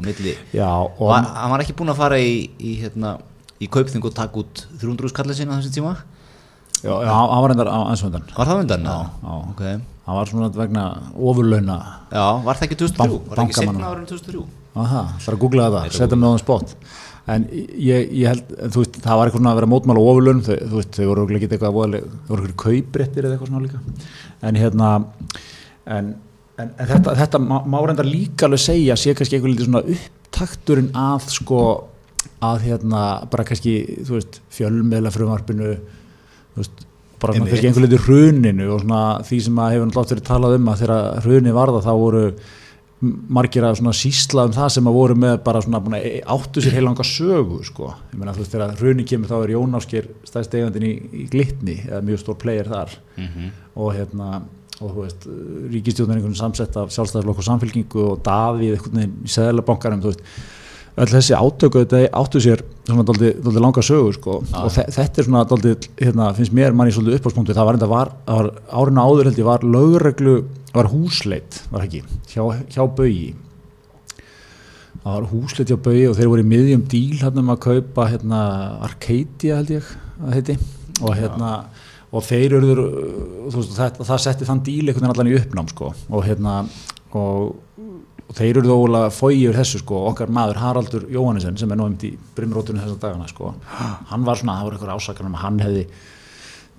á 0.00 0.02
milli. 0.08 0.34
já 0.56 0.66
Og 0.66 1.00
og 1.00 1.12
hann, 1.14 1.28
hann 1.36 1.50
var 1.54 1.60
ekki 1.64 1.76
búinn 1.76 1.92
að 1.92 2.00
fara 2.00 2.18
í, 2.18 2.48
í, 2.58 2.72
hérna, 2.80 3.18
í 3.60 3.68
kaupþing 3.68 4.04
og 4.08 4.14
taka 4.16 4.40
út 4.42 4.64
300 4.80 5.12
skallið 5.12 5.36
sinna 5.42 5.60
þessum 5.60 5.76
tíma. 5.76 5.94
já, 6.82 6.94
já, 7.04 7.12
hann 7.12 7.42
var 7.44 7.50
reyndar 7.52 7.68
á 7.68 7.78
ansvöndan 7.92 8.24
Var 8.36 8.46
það 8.48 8.62
undan? 8.64 8.84
Já, 8.88 8.98
já. 9.22 9.34
Ok. 9.52 9.62
hann 10.06 10.16
var 10.16 10.26
svona 10.26 10.48
vegna 10.56 10.84
ofurlauna 11.14 11.76
Já, 12.10 12.24
var 12.44 12.56
það 12.56 12.66
ekki 12.66 12.80
2003? 12.80 12.98
Bank- 12.98 13.28
var 13.28 13.36
það 13.36 13.44
ekki 13.44 13.60
setna 13.60 13.92
árið 13.92 14.08
2003? 14.14 14.44
Aha, 14.80 15.02
það 15.18 15.28
er 15.28 15.34
að 15.36 15.40
googla 15.44 15.70
Þetta 15.70 15.98
setja 15.98 16.16
mig 16.16 16.26
á 16.26 16.32
þann 16.32 16.44
spott 16.46 16.76
en 17.30 17.44
ég, 17.52 18.08
ég 18.16 18.26
held, 18.26 18.46
þú 18.72 18.80
veist, 18.82 18.96
það 19.04 19.18
var 19.20 19.28
eitthvað 19.28 19.40
svona 19.42 19.50
að 19.52 19.58
vera 19.60 19.68
mótmála 19.70 20.02
ofurlaun, 20.02 20.40
þau, 20.42 20.56
þú 20.70 20.78
veist, 20.80 20.96
þau 20.96 21.06
voru 21.10 21.26
ekki 21.36 21.48
eitthvað 21.50 21.68
þau 21.68 21.76
voru 22.30 22.46
eitthvað 22.48 22.56
kaupréttir 22.64 23.26
eða 23.28 23.36
eitthvað 23.36 23.50
svona 23.52 23.64
líka 23.66 23.80
en 24.48 24.58
hérna 24.58 24.88
en, 25.86 26.08
en, 26.60 26.74
en 26.76 26.90
þetta, 26.90 27.14
þetta 27.18 27.40
má, 27.42 27.56
má 27.66 27.78
reynda 27.84 28.06
líka 28.06 28.48
alveg 28.48 28.62
segja, 28.62 28.98
sé 28.98 29.14
kannski 29.16 29.38
eitthvað 29.38 29.54
lítið 29.54 29.70
svona 29.70 29.96
upptakturinn 29.96 30.92
að 30.98 31.26
sko 31.36 31.64
að 32.44 32.62
hérna, 32.68 33.02
bara 33.32 33.46
kannski 33.48 33.74
þú 34.06 34.16
veist, 34.18 34.40
fjölmeðla 34.52 35.12
frumvarpinu 35.14 35.74
þú 35.74 36.62
veist, 36.62 36.86
bara 37.20 37.36
Einmitt. 37.36 37.52
kannski 37.52 37.70
einhver 37.70 37.86
lítið 37.86 38.06
hruninu 38.06 38.70
og 38.74 38.82
svona 38.84 39.02
því 39.28 39.42
sem 39.46 39.60
að 39.60 39.74
hefur 39.74 39.90
náttúrulega 39.90 40.14
verið 40.14 40.26
talað 40.30 40.56
um 40.56 40.72
að 40.72 40.82
þegar 40.82 41.22
hruni 41.26 41.54
varða 41.56 41.84
þá 41.84 41.92
voru 42.00 42.24
margir 43.00 43.64
að 43.64 43.78
svona 43.78 43.96
sísla 43.96 44.44
um 44.44 44.52
það 44.52 44.72
sem 44.74 44.88
að 44.90 44.96
voru 44.98 45.16
með 45.16 45.38
bara 45.44 45.60
svona 45.64 45.80
búin 45.80 45.96
að 45.96 46.06
áttu 46.34 46.60
sér 46.60 46.74
heilanga 46.76 47.04
sögu 47.08 47.60
sko, 47.64 47.94
ég 48.12 48.20
meina 48.20 48.34
þú 48.36 48.42
veist 48.42 48.56
þegar 48.56 48.74
hruni 48.80 49.06
kemur 49.08 49.30
þá 49.30 49.36
er 49.38 49.52
Jón 49.54 49.78
Ásker 49.78 50.08
stæðst 50.28 50.56
eigandinn 50.58 50.88
í, 50.88 50.92
í 51.22 51.24
glitni 51.32 51.78
eða 51.86 52.02
mjög 52.04 52.20
stór 52.20 52.36
player 52.42 52.68
þar. 52.68 52.92
Og 53.80 53.94
hérna 53.96 54.42
og 54.80 54.94
þú 54.94 55.02
veist, 55.04 55.26
ríkistjóðan 55.74 56.16
einhvern 56.16 56.38
samsett 56.38 56.78
af 56.80 56.92
sjálfstæðarflokk 56.94 57.42
og 57.42 57.46
samfélkingu 57.46 58.06
og 58.14 58.22
Davíð 58.24 58.78
einhvern 58.78 59.02
veginn 59.02 60.00
í 60.00 60.06
veist, 60.06 60.24
öll 61.00 61.08
þessi 61.10 61.36
átöku 61.36 61.82
þetta 61.84 62.00
áttu 62.18 62.40
sér 62.42 62.62
svona 62.88 63.04
daldi, 63.06 63.30
daldi 63.44 63.62
langa 63.62 63.82
sögu 63.84 64.14
sko. 64.16 64.38
Já. 64.50 64.56
og 64.64 64.72
þe 64.74 64.86
þetta 64.96 65.20
er 65.22 65.28
svona 65.28 65.44
daldi, 65.48 65.74
hérna, 66.00 66.30
finnst 66.36 66.54
mér 66.56 66.74
manni 66.76 66.94
svolítið 66.94 67.20
uppáspunktu, 67.20 67.54
það 67.56 67.68
var 67.68 67.78
enda 67.78 67.90
var, 67.90 68.10
var 68.26 68.50
árinu 68.68 69.04
áður 69.04 69.30
held 69.30 69.40
ég 69.40 69.48
var 69.48 69.66
lögreglu 69.76 70.34
var 70.74 70.90
húsleit, 70.90 71.62
var 71.70 71.86
ekki 71.86 72.02
hjá, 72.30 72.42
hjá 72.70 72.82
Baugi. 72.84 73.30
Það 75.00 75.14
var 75.14 75.28
húsleit 75.30 75.70
hjá 75.70 75.78
Baugi 75.80 76.08
og 76.10 76.18
þeir 76.18 76.32
voru 76.32 76.44
í 76.44 76.50
miðjum 76.50 76.84
díl 76.90 77.16
hérna 77.22 77.44
um 77.44 77.54
að 77.54 77.62
kaupa 77.68 78.10
hérna 78.10 78.42
Arcadia 78.88 79.60
held 79.60 79.74
ég 79.78 79.94
að 80.20 80.36
heiti. 80.36 80.58
Og 81.00 81.16
hérna 81.16 81.52
og 82.10 82.24
þeir 82.26 82.56
eru 82.58 82.70
veist, 83.54 83.74
það, 83.76 84.00
það 84.02 84.22
setti 84.24 84.48
þann 84.48 84.62
díl 84.66 84.82
einhvern 84.82 85.04
veginn 85.04 85.12
allan 85.14 85.30
í 85.30 85.36
uppnám 85.38 85.68
sko. 85.70 85.90
Og 86.10 86.24
hérna 86.26 86.54
og, 87.16 87.52
og 88.26 88.32
þeir 88.38 88.60
eru 88.60 88.70
þó 88.70 88.76
ólega 88.76 89.10
fói 89.14 89.34
yfir 89.36 89.58
þessu 89.60 89.82
sko, 89.82 90.04
okkar 90.10 90.32
maður 90.34 90.62
Haraldur 90.62 91.06
Jóhannesson 91.12 91.58
sem 91.60 91.70
er 91.70 91.80
náðumt 91.80 92.06
í 92.08 92.14
brimrótunum 92.36 92.82
þessar 92.82 93.02
dagana 93.04 93.30
sko, 93.30 93.54
hann 94.10 94.26
var 94.26 94.40
svona, 94.40 94.58
það 94.58 94.68
voru 94.68 94.78
eitthvað 94.78 94.96
ásakanum 94.96 95.38
að 95.38 95.44
hann 95.44 95.62
hefði 95.64 95.84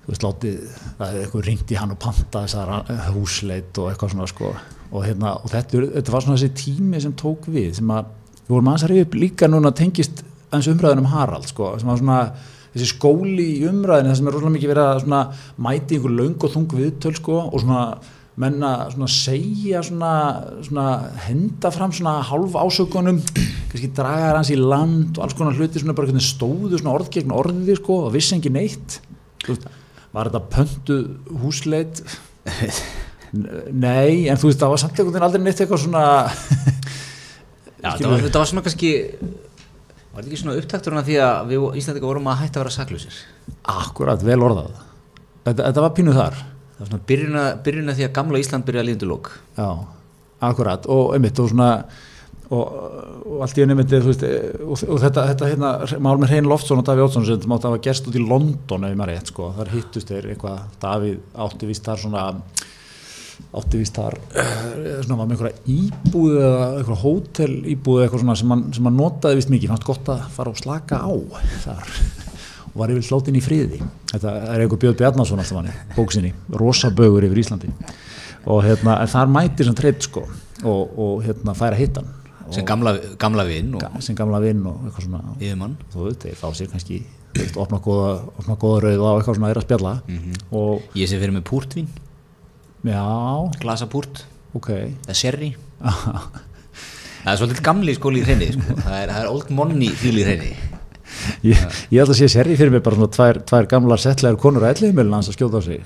veist, 0.08 0.26
látið, 0.26 0.62
það 1.00 1.08
hefði 1.08 1.26
eitthvað 1.26 1.48
ringt 1.48 1.72
í 1.72 1.80
hann 1.80 1.96
og 1.96 2.02
panta 2.02 2.46
þessar 2.46 2.74
húsleit 3.16 3.82
og 3.82 3.92
eitthvað 3.92 4.16
svona 4.16 4.30
sko. 4.32 4.54
Og 4.92 5.06
hérna, 5.08 5.38
og 5.40 5.52
þetta, 5.52 5.86
þetta 5.96 6.16
var 6.16 6.26
svona 6.26 6.40
þessi 6.40 6.56
tími 6.60 7.00
sem 7.04 7.14
tók 7.20 7.48
við, 7.52 7.70
sem 7.78 7.92
að 7.96 8.10
við 8.42 8.56
vorum 8.56 8.72
aðeins 8.72 8.88
að 8.88 8.92
reyða 8.92 9.06
upp 9.08 9.20
líka 9.22 9.48
núna 9.48 9.72
tengist 9.76 10.24
aðeins 10.50 10.72
umræðin 10.74 11.04
um 11.04 11.12
Harald 11.14 11.48
sko, 11.48 11.70
sem 11.80 11.88
var 11.88 12.02
svona 12.02 12.18
þessi 12.72 12.88
skóli 12.94 13.48
í 13.58 13.68
umræðinu, 13.70 14.12
það 14.12 14.18
sem 14.20 14.32
er 14.32 14.36
rosalega 14.38 14.56
mikið 14.56 14.74
verið 14.74 15.14
að 15.20 15.38
mæti 15.68 15.98
einhver 15.98 16.18
löng 16.18 16.40
og 16.40 16.54
þung 16.56 16.76
viðtöl 16.80 17.14
sko 17.18 17.38
og 17.50 17.64
svona 17.64 17.84
menna 18.40 18.72
svona 18.94 19.10
segja 19.12 19.82
svona, 19.84 20.14
svona 20.64 20.86
henda 21.28 21.72
fram 21.74 21.92
svona 21.94 22.22
hálf 22.26 22.56
ásökunum 22.56 23.20
kannski 23.72 23.92
draga 23.96 24.32
hans 24.38 24.52
í 24.54 24.58
land 24.58 25.18
og 25.18 25.26
alls 25.26 25.36
konar 25.38 25.58
hluti 25.58 25.82
svona 25.82 25.96
bara 25.98 26.10
hvernig 26.10 26.26
stóðu 26.26 26.80
svona 26.80 26.96
orð 26.96 27.12
gegn 27.14 27.36
orði 27.36 27.76
sko 27.80 28.06
og 28.08 28.16
vissi 28.16 28.38
ekki 28.38 28.54
neitt. 28.56 29.00
Veist, 29.48 29.68
var 30.16 30.32
þetta 30.32 30.44
pöntu 30.56 31.00
húsleit? 31.44 32.04
Nei, 33.32 34.28
en 34.28 34.40
þú 34.40 34.50
veist 34.50 34.64
það 34.64 34.74
var 34.74 34.82
samt 34.82 34.98
einhvern 34.98 35.14
veginn 35.14 35.28
aldrei 35.28 35.44
neitt 35.46 35.62
eitthvað 35.64 35.86
svona 35.86 36.06
Já, 37.82 37.96
þetta 37.96 38.10
var, 38.12 38.26
þetta 38.26 38.42
var 38.42 38.50
svona 38.50 38.64
kannski 38.66 38.92
var 40.12 40.22
þetta 40.22 40.32
ekki 40.32 40.42
svona 40.44 40.60
upptaktur 40.60 40.96
en 40.96 41.06
því 41.08 41.18
að 41.26 41.52
við 41.52 41.66
Íslandika 41.82 42.10
vorum 42.10 42.30
að 42.32 42.40
hætta 42.44 42.60
að 42.60 42.66
vera 42.66 42.76
saklusir 42.76 43.20
akkurat 43.72 44.24
vel 44.26 44.40
orðað. 44.44 44.72
Þetta, 45.46 45.64
þetta 45.64 45.84
var 45.86 45.94
pínuð 45.98 46.20
þar. 46.20 46.40
Það 46.76 46.84
var 46.84 46.92
svona 46.92 47.08
byrjun 47.12 47.42
að, 47.42 47.50
byrjun 47.66 47.92
að 47.92 48.00
því 48.00 48.06
að 48.08 48.16
gamla 48.16 48.40
Ísland 48.42 48.66
byrja 48.66 48.82
að 48.82 48.88
líðundu 48.88 49.10
lók 49.12 49.28
Já, 49.58 49.68
akkurat 50.48 50.88
og 50.90 51.12
einmitt 51.14 51.42
og 51.42 51.52
svona 51.52 51.68
og, 52.52 52.72
og 53.30 53.44
allt 53.46 53.60
í 53.60 53.64
enn 53.64 53.74
einmitt 53.76 53.94
og, 53.96 54.74
og 54.74 54.98
þetta, 55.04 55.26
þetta 55.30 55.50
hérna, 55.52 55.72
mál 56.02 56.18
með 56.20 56.34
Hrein 56.34 56.50
Loftsson 56.50 56.82
og 56.82 56.88
Davíð 56.88 57.06
Ótsson 57.06 57.28
sem 57.28 57.46
mátti 57.46 57.70
að 57.70 57.76
hafa 57.76 57.84
gerst 57.86 58.10
út 58.10 58.18
í 58.18 58.24
London 58.26 58.88
ef 58.88 58.98
maður 58.98 59.14
rétt 59.14 59.32
sko, 59.32 59.52
þar 59.60 59.72
hittust 59.76 60.12
þeir 60.12 60.32
eitthvað 60.34 60.66
Davíð 60.82 61.22
átti 61.46 61.70
vist 61.70 61.86
þar 61.86 62.02
svona 62.02 62.26
átti 63.52 63.82
vist 63.82 63.98
þar 63.98 64.18
eh, 64.38 65.00
svona 65.04 65.18
var 65.20 65.28
með 65.28 65.36
einhverja 65.36 65.76
íbúð 65.76 66.36
eða 66.40 66.68
einhverja 66.78 67.00
hótel 67.02 67.56
íbúð 67.74 68.04
eitthvað 68.04 68.24
svona 68.24 68.38
sem 68.40 68.54
hann, 68.54 68.64
sem 68.76 68.88
hann 68.88 69.00
notaði 69.00 69.40
vist 69.42 69.52
mikið, 69.52 69.74
fannst 69.74 69.88
gott 69.88 70.12
að 70.14 70.22
fara 70.38 70.54
og 70.54 70.62
slaka 70.62 71.02
á 71.04 71.12
þar 71.66 71.92
og 72.72 72.78
var 72.80 72.94
yfir 72.94 73.04
slótin 73.04 73.36
í 73.36 73.44
friði. 73.44 73.82
Þetta 74.14 74.38
er 74.54 74.64
einhver 74.64 74.80
Björn 74.80 74.98
Bjarnason 75.02 75.42
alltaf 75.44 75.60
hann 75.60 75.72
bóksinni, 75.98 76.32
rosabögur 76.56 77.28
yfir 77.28 77.42
Íslandi. 77.44 77.72
Og 78.48 78.64
hérna, 78.64 78.96
þar 79.12 79.30
mætir 79.30 79.68
sem 79.68 79.76
treyt 79.78 80.08
sko 80.08 80.24
og, 80.24 80.96
og 80.96 81.26
hérna 81.26 81.54
færa 81.58 81.78
hittan 81.78 82.08
sem 82.52 82.66
gamla, 82.68 82.96
gamla 83.20 83.46
vinn 83.48 83.76
og 83.78 84.04
sem 84.04 84.16
gamla 84.18 84.42
vinn 84.44 84.64
og 84.68 84.86
eitthvað 84.88 85.08
svona. 85.08 85.36
Yfirmann. 85.40 85.76
Þú 85.94 86.08
veit, 86.08 86.26
þeir 86.26 86.40
fá 86.40 86.48
sér 86.58 86.72
kannski 86.72 87.02
opna 87.60 87.80
góða, 87.84 88.16
opna 88.42 88.58
góða 88.60 88.82
rauða 88.86 89.12
og 89.12 89.20
eitthvað 89.20 89.38
svona 89.38 89.52
er 89.52 89.60
að 89.62 89.68
spjalla 89.68 89.94
og 90.60 90.98
ég 91.00 91.12
sé 91.12 91.20
fyrir 91.22 91.36
með 91.36 91.46
púrtvín, 91.48 91.88
já, 92.88 93.06
glasa 93.62 93.88
púrt. 93.92 94.26
Ok. 94.58 94.72
Eða 95.08 95.18
sherry. 95.18 95.54
Það 95.82 97.32
er 97.32 97.40
svolítið 97.40 97.64
gamli 97.66 97.94
skóli 97.98 98.22
í 98.22 98.26
hreini 98.26 98.52
sko. 98.56 98.76
það, 98.82 98.94
það 99.12 99.18
er 99.20 99.30
old 99.30 99.50
money 99.54 99.92
fíl 99.98 100.18
í 100.18 100.26
hreini 100.26 100.52
ég, 101.46 101.60
ég 101.92 102.02
ætla 102.02 102.16
að 102.16 102.20
sé 102.20 102.30
sérri 102.32 102.58
fyrir 102.58 102.74
mig 102.74 102.84
bara 102.86 102.98
svona 102.98 103.14
tvær, 103.14 103.40
tvær 103.48 103.70
gamlar 103.70 104.02
settlegar 104.02 104.40
konur 104.42 104.66
að 104.66 104.82
ellið 104.88 105.14
hans 105.14 105.30
að 105.30 105.38
skjóta 105.38 105.62
á 105.62 105.64
sig. 105.66 105.84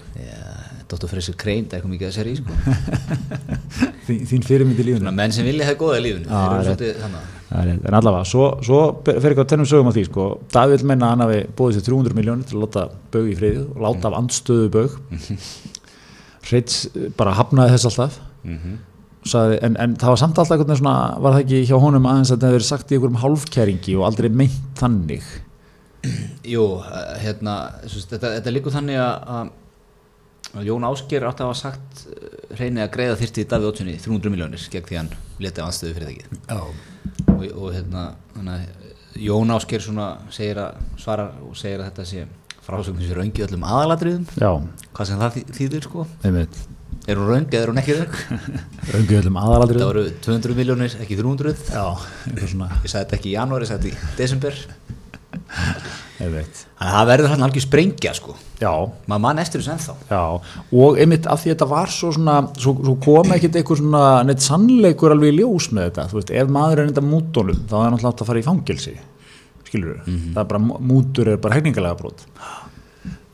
Dr. 0.85 1.07
Freyser 1.09 1.33
Krein, 1.33 1.65
það 1.65 1.73
er 1.73 1.79
eitthvað 1.79 1.93
mikið 1.95 2.07
að 2.07 2.15
sherry 2.15 2.33
sko. 2.37 2.51
þín, 4.05 4.19
þín 4.29 4.43
fyrirmynd 4.45 4.81
í 4.83 4.97
Svona 4.99 5.13
menn 5.17 5.33
sem 5.33 5.47
vilja 5.47 5.65
það 5.71 5.79
góða 5.81 5.97
í 5.97 6.11
Já, 7.45 7.61
rétt, 7.61 7.85
en 7.87 7.95
allavega, 7.97 8.25
svo, 8.29 8.45
svo 8.65 8.79
fer 9.05 9.29
eitthvað 9.31 9.49
tennum 9.51 9.67
sögum 9.69 9.89
á 9.89 9.93
því, 9.95 10.03
sko, 10.09 10.23
Davíð 10.53 10.85
menna 10.89 11.07
að 11.07 11.13
hann 11.13 11.23
hafi 11.25 11.41
búið 11.57 11.75
sér 11.77 11.85
300 11.87 12.17
miljónir 12.17 12.47
til 12.49 12.57
að 12.57 12.63
láta 12.65 12.85
Baug 13.13 13.29
í 13.29 13.35
friði 13.37 13.61
og 13.65 13.83
láta 13.85 14.09
af 14.09 14.17
andstöðu 14.19 14.71
Baug 14.73 14.95
Hreits 16.45 16.85
bara 17.17 17.35
hafnaði 17.39 17.75
þess 17.75 17.89
alltaf. 17.91 18.19
Saði, 19.25 19.57
en, 19.65 19.73
en 19.81 19.95
það 19.97 20.11
var 20.13 20.19
samt 20.21 20.37
alltaf 20.37 20.53
einhvern 20.53 20.69
veginn 20.69 20.83
svona, 20.83 21.19
var 21.23 21.33
það 21.33 21.43
ekki 21.47 21.61
hjá 21.65 21.77
honum 21.81 22.05
aðeins 22.05 22.29
að 22.29 22.43
það 22.43 22.51
hefur 22.51 22.59
verið 22.59 22.67
sagt 22.67 22.91
í 22.91 22.97
einhverjum 22.97 23.21
hálfkæringi 23.23 23.95
og 23.97 24.03
aldrei 24.05 24.27
meint 24.29 24.67
þannig? 24.77 25.29
Jú, 26.45 26.65
eh, 26.85 27.13
hérna, 27.23 27.55
veist, 27.81 28.11
þetta, 28.11 28.35
þetta 28.37 28.53
líkur 28.53 28.75
þannig 28.75 29.01
að, 29.01 29.53
Jón 30.63 30.85
Ásker 30.87 31.25
átti 31.27 31.43
að 31.43 31.49
hafa 31.49 31.57
sagt 31.59 32.03
eh, 32.13 32.35
hreini 32.55 32.83
að 32.83 32.93
greiða 32.93 33.17
þyrti 33.19 33.47
Davíð 33.49 33.69
Ótssoni 33.71 33.95
300 33.99 34.31
miljónir 34.31 34.67
gegn 34.71 34.85
því 34.87 34.99
hann 35.01 35.09
letið 35.41 35.65
anstöðu 35.65 35.95
fyrir 35.97 36.11
það 36.11 36.53
Já, 36.53 36.61
og, 37.33 37.43
og 37.49 37.73
hérna, 37.73 38.05
Jón 39.19 39.51
Ásker 39.57 39.83
svona 39.83 40.11
segir 40.33 40.61
að 40.61 40.85
svarar 41.01 41.33
og 41.43 41.57
segir 41.59 41.81
að 41.81 41.89
þetta 41.89 42.07
sé 42.11 42.27
frásögn 42.65 43.01
sem 43.05 43.17
röngi 43.19 43.43
öllum 43.45 43.65
aðalatriðum. 43.69 44.25
Já, 44.41 44.51
hvað 44.95 45.09
sem 45.11 45.21
það 45.21 45.35
þý- 45.37 45.45
þýðir 45.59 45.85
sko. 45.89 46.07
Einmitt. 46.25 46.63
Er 47.05 47.19
hún 47.21 47.27
röng 47.29 47.45
eða 47.53 47.61
er 47.61 47.69
hún 47.69 47.77
ekki 47.83 47.95
röng? 47.99 48.15
Röngu 48.95 49.17
öllum 49.19 49.35
aðalatrið 49.37 49.83
það 49.83 49.89
voru 49.91 50.05
200 50.25 50.55
miljónir, 50.57 50.95
ekki 51.03 51.17
300 51.19 51.51
Já, 51.69 51.83
ég 52.33 52.55
sagði 52.55 53.03
þetta 53.03 53.17
ekki 53.19 53.29
í 53.29 53.35
janúar, 53.35 53.61
ég 53.65 53.69
sagði 53.69 53.91
þetta 53.91 54.15
í 54.15 54.17
desember. 54.17 54.57
Það 56.15 57.07
verður 57.09 57.31
hann 57.33 57.43
algjör 57.45 57.63
sprengja 57.65 58.13
sko. 58.15 58.35
Já, 58.61 58.71
maður 59.09 59.21
mann 59.25 59.41
eftir 59.41 59.59
þessu 59.61 59.73
ennþá. 59.75 59.95
Já, 60.09 60.21
og 60.79 60.99
einmitt 61.03 61.27
af 61.29 61.41
því 61.43 61.51
þetta 61.51 61.67
var 61.69 61.91
svo 61.91 62.11
svona, 62.15 62.35
svo, 62.55 62.73
svo 62.79 62.93
kom 63.03 63.33
ekkit 63.35 63.57
eitthvað 63.59 63.81
svona 63.81 64.03
neitt 64.27 64.45
sannleikur 64.45 65.11
alveg 65.15 65.33
í 65.33 65.41
ljós 65.41 65.67
með 65.75 65.89
þetta, 65.89 66.07
þú 66.13 66.19
veist, 66.21 66.31
ef 66.39 66.53
maður 66.55 66.81
er 66.85 66.89
enda 66.93 67.03
mútonum, 67.03 67.59
þá 67.67 67.75
er 67.81 67.85
hann 67.89 67.97
alltaf 67.99 68.23
að 68.23 68.31
fara 68.31 68.41
í 68.41 68.47
fangelsi 68.47 68.95
skilur 69.75 70.01
það 70.07 70.41
er 70.41 70.49
bara, 70.53 70.63
mútur 70.93 71.33
er 71.35 71.41
bara 71.43 71.59
hegningalega 71.59 71.99
brot 71.99 72.25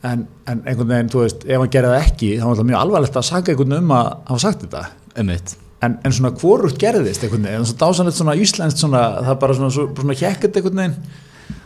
en, 0.02 0.26
en 0.50 0.62
einhvern 0.66 0.90
veginn, 0.90 1.10
þú 1.12 1.24
veist, 1.24 1.44
ef 1.46 1.60
hann 1.62 1.72
gerði 1.72 1.92
það 1.94 2.06
ekki 2.06 2.30
þá 2.38 2.46
var 2.48 2.60
það 2.60 2.70
mjög 2.70 2.80
alvarlegt 2.82 3.18
að 3.18 3.28
saka 3.28 3.52
einhvern 3.52 3.76
um 3.78 3.92
að 3.96 4.08
hafa 4.30 4.40
sagt 4.44 4.64
þetta, 4.66 4.84
Einmitt. 5.22 5.54
en, 5.86 5.98
en 6.02 6.16
svona 6.16 6.32
hvorugt 6.40 6.80
gerðist 6.82 7.26
einhvern 7.26 7.46
veginn, 7.46 7.62
en 7.62 7.68
svo 7.70 7.78
dásanlegt 7.82 8.18
svona 8.18 8.38
íslenskt 8.38 8.82
svona, 8.82 9.02
það 9.20 9.34
er 9.34 9.38
bara 9.44 9.58
svona, 9.58 9.74
svona, 9.76 9.94
svona 10.00 10.18
hjekkert 10.18 10.58
einhvern 10.58 10.82
veginn. 10.82 10.96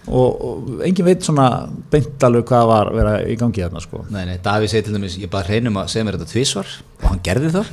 Og, 0.06 0.42
og 0.46 0.82
engin 0.86 1.06
veit 1.08 1.24
svona 1.26 1.46
beint 1.90 2.22
alveg 2.22 2.44
hvað 2.46 2.68
var 2.70 2.90
að 2.92 2.98
vera 3.00 3.14
í 3.26 3.34
gangi 3.40 3.64
þarna 3.64 3.80
sko. 3.82 4.04
Nei, 4.14 4.20
nei, 4.28 4.36
Davíð 4.42 4.70
segir 4.70 4.84
til 4.86 4.94
dæmis, 4.94 5.16
ég 5.18 5.32
bara 5.32 5.48
hreinum 5.48 5.80
að 5.80 5.88
segja 5.90 6.06
mér 6.06 6.18
þetta 6.20 6.30
tvisvar 6.30 6.70
og 7.00 7.08
hann 7.10 7.22
gerði 7.26 7.50
það. 7.56 7.72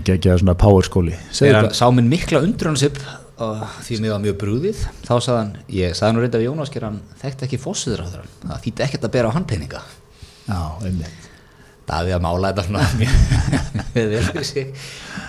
Ekki 0.00 0.16
að 0.18 0.40
svona 0.42 0.56
power 0.58 0.86
skóli. 0.86 1.14
Sá 1.30 1.86
minn 1.94 2.10
mikla 2.10 2.42
undrunarsip 2.42 2.98
og 3.40 3.62
því 3.86 3.98
mér 4.02 4.12
var 4.14 4.22
mjög 4.24 4.36
brúðið 4.40 4.80
þá 5.06 5.12
sagði 5.14 5.38
hann, 5.38 5.52
ég 5.72 5.96
sagði 5.96 6.16
nú 6.16 6.22
reynda 6.24 6.40
við 6.40 6.46
Jón 6.50 6.62
Ásker 6.64 6.84
hann 6.86 6.98
þekkti 7.22 7.46
ekki 7.46 7.60
fósiður 7.60 8.02
á 8.04 8.06
þeirra 8.10 8.26
það 8.42 8.62
þýtti 8.66 8.84
ekkert 8.86 9.06
að 9.06 9.14
bera 9.14 9.30
á 9.32 9.36
hann 9.36 9.46
peninga. 9.48 9.80
Já, 10.44 10.60
einmitt. 10.84 11.28
Davíð 11.90 12.16
að 12.16 12.24
mála 12.26 12.50
þetta 12.52 12.66
svona 12.66 12.84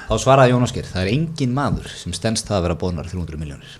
þá 0.09 0.15
svaraði 0.19 0.53
Jón 0.53 0.67
Ásker, 0.67 0.89
það 0.91 1.05
er 1.05 1.13
engin 1.13 1.55
maður 1.55 1.87
sem 2.01 2.15
stendst 2.17 2.49
það 2.49 2.59
að 2.59 2.67
vera 2.67 2.79
bóðnar 2.83 3.09
300 3.09 3.41
miljónir 3.41 3.79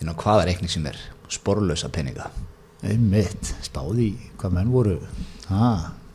inn 0.00 0.12
á 0.12 0.14
hvaða 0.14 0.46
reikning 0.46 0.70
sem 0.70 0.86
er 0.86 1.00
sporlösa 1.32 1.90
peninga. 1.90 2.30
Einmitt, 2.86 3.54
spáði 3.66 4.12
hvað 4.38 4.58
menn 4.60 4.70
voru. 4.70 4.98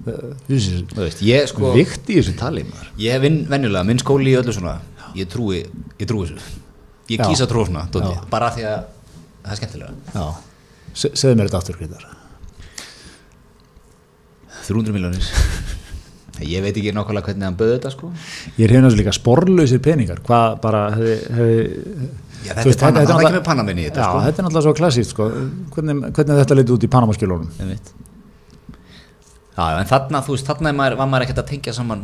Þú 0.05 1.01
veist, 1.01 1.21
ég 1.25 1.49
sko 1.51 1.73
vikt 1.75 2.07
í 2.09 2.21
þessu 2.21 2.37
tali 2.39 2.63
maður. 2.65 2.93
Ég 3.01 3.21
vinn 3.21 3.43
venjulega, 3.49 3.83
minn 3.89 4.01
skóli 4.01 4.31
í 4.31 4.39
öllu 4.39 4.55
svona. 4.55 4.79
Ég 5.17 5.27
trúi, 5.29 5.65
ég 5.99 6.07
trúi 6.07 6.29
þessu 6.29 6.60
Ég 7.11 7.21
kýsa 7.25 7.47
trú 7.49 7.65
svona, 7.67 7.85
dóti, 7.91 8.11
Já. 8.15 8.23
bara 8.31 8.49
því 8.55 8.65
að 8.69 8.79
það 9.43 9.51
er 9.55 9.59
skemmtilega. 9.61 10.25
Segðu 10.93 11.35
mér 11.39 11.49
þetta 11.49 11.61
aftur 11.61 11.77
Grétar. 11.79 12.07
300 14.67 14.93
miljónir 14.95 15.25
Ég 16.41 16.63
veit 16.63 16.73
ekki 16.79 16.91
nákvæmlega 16.95 17.27
hvernig 17.27 17.45
hann 17.45 17.57
bauði 17.59 17.73
þetta 17.75 17.89
sko. 17.93 18.07
Ég 18.57 18.63
er 18.65 18.71
hefði 18.73 18.97
líka 18.97 19.11
sporlausir 19.13 19.81
peningar. 19.85 20.21
Hvað 20.25 20.55
bara 20.63 20.79
hefði, 20.95 21.17
hefði 21.37 21.57
Já, 22.41 22.55
þetta 22.57 22.63
er 22.71 22.79
panna, 22.81 22.87
hann 22.87 22.95
er 22.95 23.05
náttúrulega- 23.05 23.27
ekki 23.29 23.35
með 23.35 23.43
panna 23.45 23.65
minni 23.67 23.83
í 23.83 23.85
já, 23.85 23.91
þetta 23.91 24.07
sko. 24.07 24.21
þetta 24.25 24.41
er 24.41 24.45
náttúrulega 24.47 24.65
svo 24.65 24.73
klassíkt 24.79 25.09
sko. 25.11 25.27
hvernig, 25.75 25.99
hvernig 26.17 26.39
þetta 26.41 26.57
liti 26.57 26.73
út 26.73 26.87
í 26.87 26.89
Panamaskjölunum? 26.95 27.51
Einmitt. 27.61 27.91
Já, 29.51 29.65
en 29.83 29.89
þarna, 29.91 30.23
þú 30.25 30.33
veist, 30.33 30.47
þarna 30.49 30.73
maður, 30.79 30.97
var 31.03 31.11
maður 31.11 31.27
ekkert 31.27 31.43
að 31.43 31.49
tengja 31.51 31.73
saman 31.77 32.01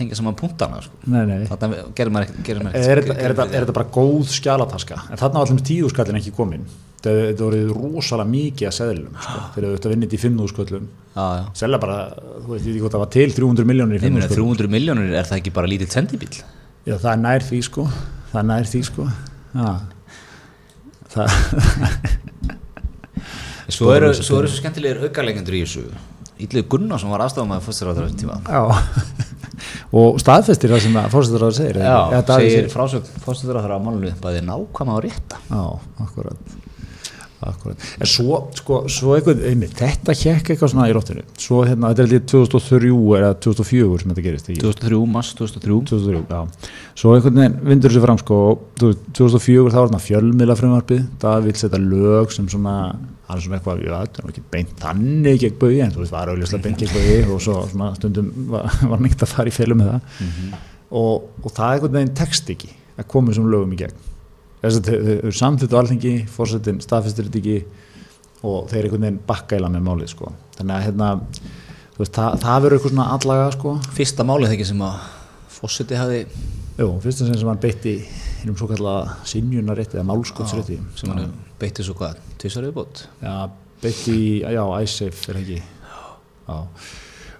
tengja 0.00 0.18
saman 0.18 0.36
punktana 0.38 0.82
sko. 0.84 0.98
Nei, 1.06 1.22
nei. 1.28 1.40
Þarna 1.50 1.82
gerir 1.96 2.14
maður 2.14 2.32
ekkert 2.34 2.62
Er, 2.74 3.02
þetta, 3.04 3.16
er, 3.16 3.34
þetta, 3.34 3.50
þetta 3.56 3.76
bara 3.80 3.90
góð 3.94 4.30
skjalataska? 4.34 5.02
En 5.10 5.20
þarna 5.20 5.42
var 5.42 5.52
allir 5.52 5.66
tíðuskallin 5.70 6.20
ekki 6.20 6.34
komin 6.36 6.64
þetta 7.00 7.12
þetta 7.30 7.46
voruð 7.46 7.70
rosalega 7.76 8.28
mikið 8.30 8.68
að 8.68 8.74
seðlum 8.76 9.14
sko, 9.16 9.42
fyrir 9.54 9.70
auðvitað 9.70 9.94
vinnit 9.94 10.12
í 10.16 10.20
fimmúðsköllum 10.20 10.88
Já, 11.10 11.24
já. 11.40 11.44
Selja 11.62 11.80
bara, 11.82 11.96
þú 12.44 12.52
veit 12.52 12.60
ekki 12.60 12.82
hvort 12.82 12.94
það 12.94 13.02
var 13.04 13.12
til 13.14 13.32
300 13.38 13.68
miljónir 13.70 13.96
í 13.96 14.02
fimmúðsköllum 14.04 14.50
300 14.52 14.72
miljónir, 14.74 15.14
er 15.16 15.28
það 15.30 15.40
ekki 15.40 15.54
bara 15.56 15.70
lítill 15.70 15.88
sendibíl? 15.90 16.30
Já, 16.86 16.94
það 16.94 17.10
er 17.12 17.22
nær 17.24 17.46
því 17.46 17.60
sko. 17.66 17.86
Það 18.30 18.40
er 18.42 18.46
nær 18.50 18.68
því 18.70 18.82
sko. 18.88 19.06
Já. 19.56 19.70
það, 21.16 21.26
Svo 23.70 23.92
eru 23.94 24.12
svo, 24.16 24.40
svo 24.42 24.60
skemmtilegir 24.60 25.04
aukarleikendur 25.06 25.56
í 25.56 25.64
þessu 25.64 25.84
Íllið 26.46 26.66
Gunnarsson 26.72 27.12
var 27.12 27.26
aðstofum 27.26 27.54
að 27.56 27.66
fórstur 27.66 27.90
á 27.90 27.94
þetta 27.98 28.20
tíma. 28.20 28.38
Já, 28.46 28.62
og 30.00 30.18
staðfestir 30.22 30.72
það 30.74 30.82
sem 30.86 30.98
að 31.02 31.12
fórsettur 31.14 31.46
segir 31.58 31.82
Já, 31.84 31.98
segir 32.30 32.72
frásögn 32.72 33.22
á 33.60 33.62
þetta 33.66 33.78
málunni 33.84 34.16
bæði 34.22 34.42
nákvæma 34.48 34.96
og 34.96 35.04
rétta. 35.06 35.40
Já, 35.50 35.62
akkurat 36.06 36.58
Akkurat. 37.40 37.80
En 37.96 38.08
svo, 38.08 38.36
sko, 38.52 38.82
svo 38.92 39.14
eitthvað, 39.16 39.38
einmitt, 39.48 39.72
þetta 39.78 40.12
hjekk 40.12 40.50
eitthvað 40.52 40.72
svona 40.74 40.88
í 40.90 40.92
róttinu. 40.92 41.22
Svo 41.40 41.62
hérna, 41.64 41.88
þetta 41.94 42.02
er 42.04 42.10
litið 42.10 42.26
2003 42.34 42.90
eða 43.16 43.30
2004 43.46 44.00
sem 44.02 44.10
þetta 44.12 44.24
gerist. 44.26 44.50
Ekki? 44.52 44.60
2003, 44.66 44.98
mass 45.14 45.30
2003 45.38 45.78
2003, 45.88 46.20
já. 46.28 46.74
Svo 47.00 47.14
einhvern 47.16 47.40
veginn 47.40 47.56
vindur 47.70 47.94
þessu 47.94 48.02
fram, 48.04 48.20
sko, 48.20 48.40
og 48.50 48.66
þú 48.76 48.90
veist, 48.90 49.06
2004 49.16 49.72
þá 49.72 49.78
var 49.78 49.88
þarna 49.88 50.02
fjölmiðla 50.04 50.58
frumvarpið, 50.60 51.00
það 51.24 51.48
vil 51.48 51.56
setja 51.62 51.80
lög 51.86 52.36
sem 52.36 52.50
svona, 52.52 52.76
hann 53.30 53.42
svona 53.46 53.56
eitthvað, 53.60 53.82
já, 53.88 53.94
þetta 54.04 54.22
er 54.26 54.34
ekki 54.34 54.44
beint 54.52 54.76
þannig 54.84 55.40
gegn 55.46 55.58
bauði, 55.64 55.80
en 55.86 55.96
þú 55.96 56.04
veist, 56.04 56.16
var 56.18 56.34
auðvitað 56.34 56.64
beint 56.68 56.84
gegn 56.84 56.94
bauði 56.98 57.18
og 57.38 57.42
svo 57.46 57.56
svona 57.72 57.90
stundum 57.96 58.30
var, 58.52 58.68
var 58.92 59.00
neitt 59.06 59.24
að 59.24 59.32
fara 59.32 59.48
í 59.48 59.56
felum 59.56 59.80
með 59.80 59.94
það. 59.94 60.22
og, 61.00 61.28
og 61.40 61.56
það 61.56 61.72
einhvern 61.78 61.98
veginn 62.02 62.14
tekst 62.20 62.52
ekki 62.52 62.72
að 63.00 63.08
koma 63.16 63.32
þessum 63.32 63.48
lögum 63.48 63.72
í 63.72 63.80
gegn. 63.80 64.06
Þau 64.60 64.70
eru 64.92 65.32
samþýttu 65.32 65.78
alþingi, 65.80 66.14
fórsetin 66.28 66.82
staðfestir 66.84 67.28
þetta 67.30 67.40
ekki 67.40 67.58
og 68.44 68.68
þeir 68.70 68.86
einhvern 68.86 69.06
veginn 69.06 69.20
bakka 69.28 69.56
eila 69.56 69.70
með 69.72 69.86
málið, 69.86 70.12
sko. 70.12 70.32
Þannig 70.58 70.74
að 70.76 70.84
hérna, 70.86 71.08
veist, 71.96 72.14
það, 72.16 72.38
það 72.44 72.62
verður 72.64 72.76
eitthvað 72.78 72.94
svona 72.94 73.08
allaga, 73.16 73.50
sko. 73.56 73.74
Fyrsta 73.96 74.26
málið 74.28 74.54
þegar 74.54 74.70
sem 74.70 74.84
að 74.84 75.06
fórseti 75.56 76.00
hafi 76.00 76.22
Jú, 76.80 76.94
fyrst 77.02 77.20
og 77.20 77.34
sem 77.36 77.48
hann 77.50 77.60
beitti 77.60 77.92
innum 78.40 78.56
svo 78.56 78.70
kallega 78.70 79.16
sinjunarétti 79.28 79.98
eða 79.98 80.06
málskotsrétti. 80.08 80.78
Sem 80.96 81.10
hann 81.12 81.34
beitti 81.60 81.84
svo 81.84 81.92
hvað, 81.98 82.20
tvisar 82.40 82.64
viðbót? 82.64 83.02
Já, 83.20 83.34
beitti, 83.82 84.16
já, 84.40 84.62
iSafe 84.80 85.32
er 85.34 85.40
ekki? 85.42 85.58
Já, 85.60 86.56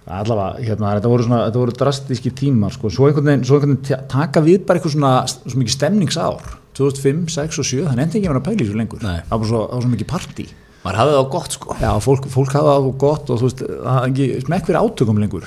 allavega, 0.07 0.63
hérna, 0.65 0.95
þetta 0.97 1.11
voru 1.11 1.23
svona, 1.27 1.41
þetta 1.47 1.61
voru 1.61 1.75
drastíski 1.77 2.31
tímar, 2.33 2.73
sko, 2.73 2.89
svo 2.89 3.07
einhvern 3.09 3.27
veginn, 3.29 3.43
svo 3.45 3.59
einhvern 3.59 3.75
veginn 3.77 3.85
ta- 3.91 4.01
taka 4.09 4.41
við 4.41 4.65
bara 4.65 4.79
eitthvað 4.79 4.95
svona, 4.95 5.11
svo 5.29 5.59
mikið 5.61 5.75
stemningsár. 5.77 6.41
2005, 6.73 7.27
6 7.29 7.59
og 7.59 7.65
7, 7.67 7.85
það 7.85 7.97
nefndi 7.99 8.17
ekki 8.17 8.27
að 8.29 8.31
vera 8.31 8.41
að 8.41 8.45
pæla 8.47 8.63
í 8.63 8.67
svo 8.69 8.77
lengur, 8.79 9.01
Nei. 9.03 9.19
það 9.29 9.39
var 9.43 9.47
svo, 9.51 9.61
svo 9.81 9.89
mikið 9.91 10.07
partí. 10.07 10.45
Maður 10.81 10.97
hafði 11.01 11.13
það 11.13 11.21
á 11.21 11.33
gott 11.35 11.51
sko. 11.57 11.75
Já, 11.81 11.91
fólk, 12.01 12.25
fólk 12.31 12.53
hafa 12.57 12.71
það 12.79 12.87
gott 12.97 13.29
og 13.29 13.37
þú 13.41 13.45
veist, 13.49 13.61
það 13.67 13.97
er 13.99 14.07
ekki 14.09 14.27
smekk 14.47 14.65
fyrir 14.65 14.79
átökum 14.81 15.19
lengur. 15.21 15.45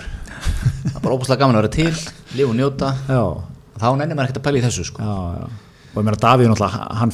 Það 0.85 0.95
er 0.95 1.01
bara 1.03 1.17
óbúslega 1.17 1.41
gaman 1.41 1.57
að 1.57 1.63
vera 1.65 1.73
til, 1.75 1.95
lifa 2.37 2.53
og 2.53 2.57
njóta. 2.61 2.93
Já, 3.09 3.23
þá 3.81 3.87
nennir 3.99 4.15
maður 4.15 4.29
ekkert 4.29 4.39
að 4.43 4.47
pæla 4.47 4.61
í 4.61 4.65
þessu 4.69 4.85
sko. 4.93 5.03
Já, 5.03 5.49
og 5.95 5.99
ég 5.99 6.07
meina 6.07 6.21
Davíð 6.23 6.49
náttúrulega, 6.53 6.87
hann, 7.01 7.13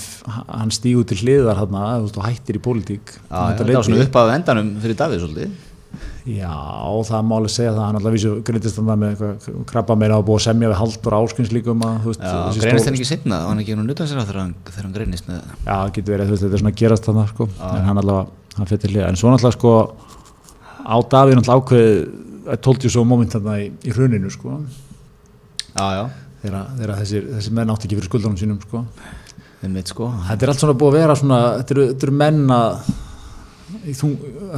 hann 0.51 0.71
stígur 0.75 1.07
til 1.09 1.17
hliðar 1.23 1.57
hann, 1.63 2.11
hættir 2.27 2.59
í 2.59 2.63
pólitík. 2.67 3.15
Þetta 3.31 3.67
var 3.71 3.87
svona 3.87 4.05
upp 4.05 4.17
af 4.21 4.35
endanum 4.35 4.75
fyrir 4.83 4.99
Davíð 5.01 5.25
svolítið 5.25 5.59
Já, 6.31 6.53
það 7.09 7.23
má 7.27 7.33
alveg 7.39 7.53
segja 7.55 7.71
það, 7.73 7.81
hann 7.87 7.99
alltaf 7.99 8.15
vísu 8.15 8.31
grindist 8.47 8.79
hann 8.79 9.01
með 9.01 9.23
krabba 9.71 9.97
meira 9.99 10.19
og 10.21 10.27
búið 10.29 10.39
að 10.41 10.45
semja 10.45 10.71
við 10.71 10.79
haldur 10.81 11.17
áskins 11.17 11.53
líka 11.55 11.73
um 11.73 11.85
að, 11.87 11.97
þú 12.05 12.11
veist, 12.13 12.21
Já, 12.23 12.35
þessi 12.47 12.63
greinist 12.63 12.85
stór- 12.85 12.91
henni 12.91 13.01
ekki 13.01 13.09
setna, 13.11 13.39
það 13.41 13.47
var 13.47 13.51
hann 13.51 13.63
ekki 13.65 13.77
nú 13.79 13.87
nutan 13.89 14.11
sér 14.11 14.21
á 14.21 14.25
þegar 14.29 14.41
hann, 14.43 14.53
hann 14.77 14.95
greinist 14.95 15.27
með 15.31 15.41
það. 15.41 15.57
Já, 15.65 15.73
það 15.73 15.93
getur 15.97 16.15
verið, 16.15 16.29
þú 16.31 16.35
veist, 16.37 16.45
þetta 16.45 16.59
er 16.59 16.63
svona 16.63 16.73
að 16.75 16.81
gerast 16.83 17.09
þarna, 17.09 17.25
sko, 17.33 17.49
en 17.71 17.89
hann 17.89 18.03
allavega, 18.05 18.55
hann 18.59 18.71
fyrir 18.71 18.83
til 18.85 18.93
hliða, 18.93 19.09
en 19.11 19.21
svo 19.21 19.33
náttúrulega, 19.33 19.59
sko, 19.59 19.75
á 20.87 20.97
Davíð 21.15 21.41
náttúrulega 21.41 21.65
ákveðið, 21.65 21.99
I 22.51 22.57
told 22.57 22.85
you 22.87 22.91
so 22.93 23.05
moment 23.05 23.35
þarna 23.35 23.57
í, 23.65 23.69
í 23.87 23.95
hruninu, 23.97 24.31
sko, 24.31 24.61
Já, 25.71 25.87
já, 25.97 26.05
þegar, 26.45 26.71
þegar 26.79 26.97
þessi, 27.01 27.25
þessi 27.35 27.53
menn 27.59 27.73
átti 27.75 27.89
ekki 27.89 28.01
fyrir 28.01 28.39
sínum, 28.39 28.61
sko. 28.63 28.85
sko. 29.87 30.09
Þetta 30.29 30.47
er 30.47 30.53
allt 30.53 30.63
svona 30.63 30.75
búið 30.79 30.91
að 30.95 30.99
vera 30.99 31.15
svona, 31.19 31.39
þetta 31.61 31.75
eru, 31.77 31.87
þetta 31.93 32.07
eru 32.09 32.17
menn 32.17 32.41
að, 32.55 32.91
í, 33.85 33.95
þung, 33.97 34.17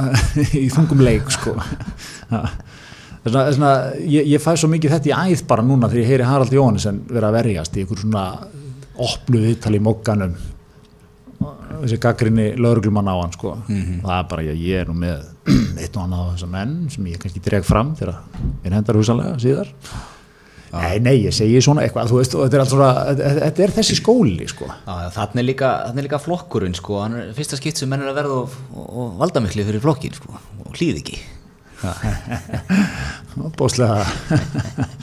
í 0.63 0.69
þungum 0.73 1.03
leik, 1.05 1.29
sko. 1.33 1.55
Er 3.23 3.35
svona 3.55 3.73
ég, 3.99 4.25
ég 4.33 4.41
fæ 4.43 4.51
svo 4.59 4.67
mikið 4.71 4.97
þetta 4.97 5.11
í 5.11 5.35
æð 5.35 5.45
bara 5.47 5.63
núna 5.63 5.87
þegar 5.87 6.03
ég 6.03 6.09
heyri 6.11 6.25
Harald 6.27 6.55
Jóhannesson 6.55 7.03
vera 7.07 7.29
að 7.29 7.37
verjast 7.37 7.77
í 7.77 7.83
einhver 7.83 8.01
svona 8.01 8.23
opnu 9.03 9.45
viðtali 9.45 9.79
í 9.79 9.83
mokkanum 9.83 10.33
þessi 11.83 11.99
gaggrinni 12.03 12.47
lauruglumann 12.59 13.09
á 13.11 13.15
hann 13.17 13.33
sko. 13.35 13.55
það 13.67 14.15
er 14.17 14.27
bara, 14.29 14.45
ég, 14.47 14.59
ég 14.63 14.83
er 14.83 14.91
nú 14.91 14.97
með 14.99 15.23
eitt 15.81 15.95
og 15.97 16.03
annað 16.05 16.25
af 16.25 16.33
þessar 16.35 16.51
menn 16.53 16.75
sem 16.93 17.07
ég 17.11 17.21
kannski 17.21 17.43
dreg 17.43 17.65
fram 17.67 17.93
þegar 17.99 18.19
mér 18.63 18.77
hendar 18.77 18.99
húsanlega 18.99 19.39
síðar 19.43 19.71
nei, 20.73 20.97
nei, 21.05 21.15
ég 21.27 21.35
segi 21.35 21.59
svona 21.61 21.83
eitthvað 21.85 22.09
þú 22.09 22.17
veist, 22.19 22.35
og 22.37 22.47
þetta 22.47 22.59
er, 22.59 22.69
svona, 22.71 22.89
þetta 23.43 23.63
er 23.65 23.73
þessi 23.75 23.97
skóli 23.99 24.47
sko. 24.49 24.69
Þannig 24.87 25.41
er 25.43 25.47
líka, 25.51 25.69
er 25.91 26.07
líka 26.07 26.19
flokkurinn 26.21 26.77
sko, 26.77 26.97
hann 27.03 27.19
er 27.19 27.31
fyrsta 27.37 27.59
skipt 27.59 27.81
sem 27.81 27.91
menn 27.91 28.01
er 28.05 28.09
að 28.09 28.19
verða 28.21 28.39
og, 28.41 28.57
og, 28.73 28.87
og 28.89 29.15
valdamikli 29.21 29.65
fyrir 29.67 29.83
flokkin 29.83 30.17
sko, 30.17 30.33
og 30.65 30.79
hlýð 30.79 31.01
ekki. 31.03 31.19
Bóðslega 33.59 33.97
það 33.99 34.93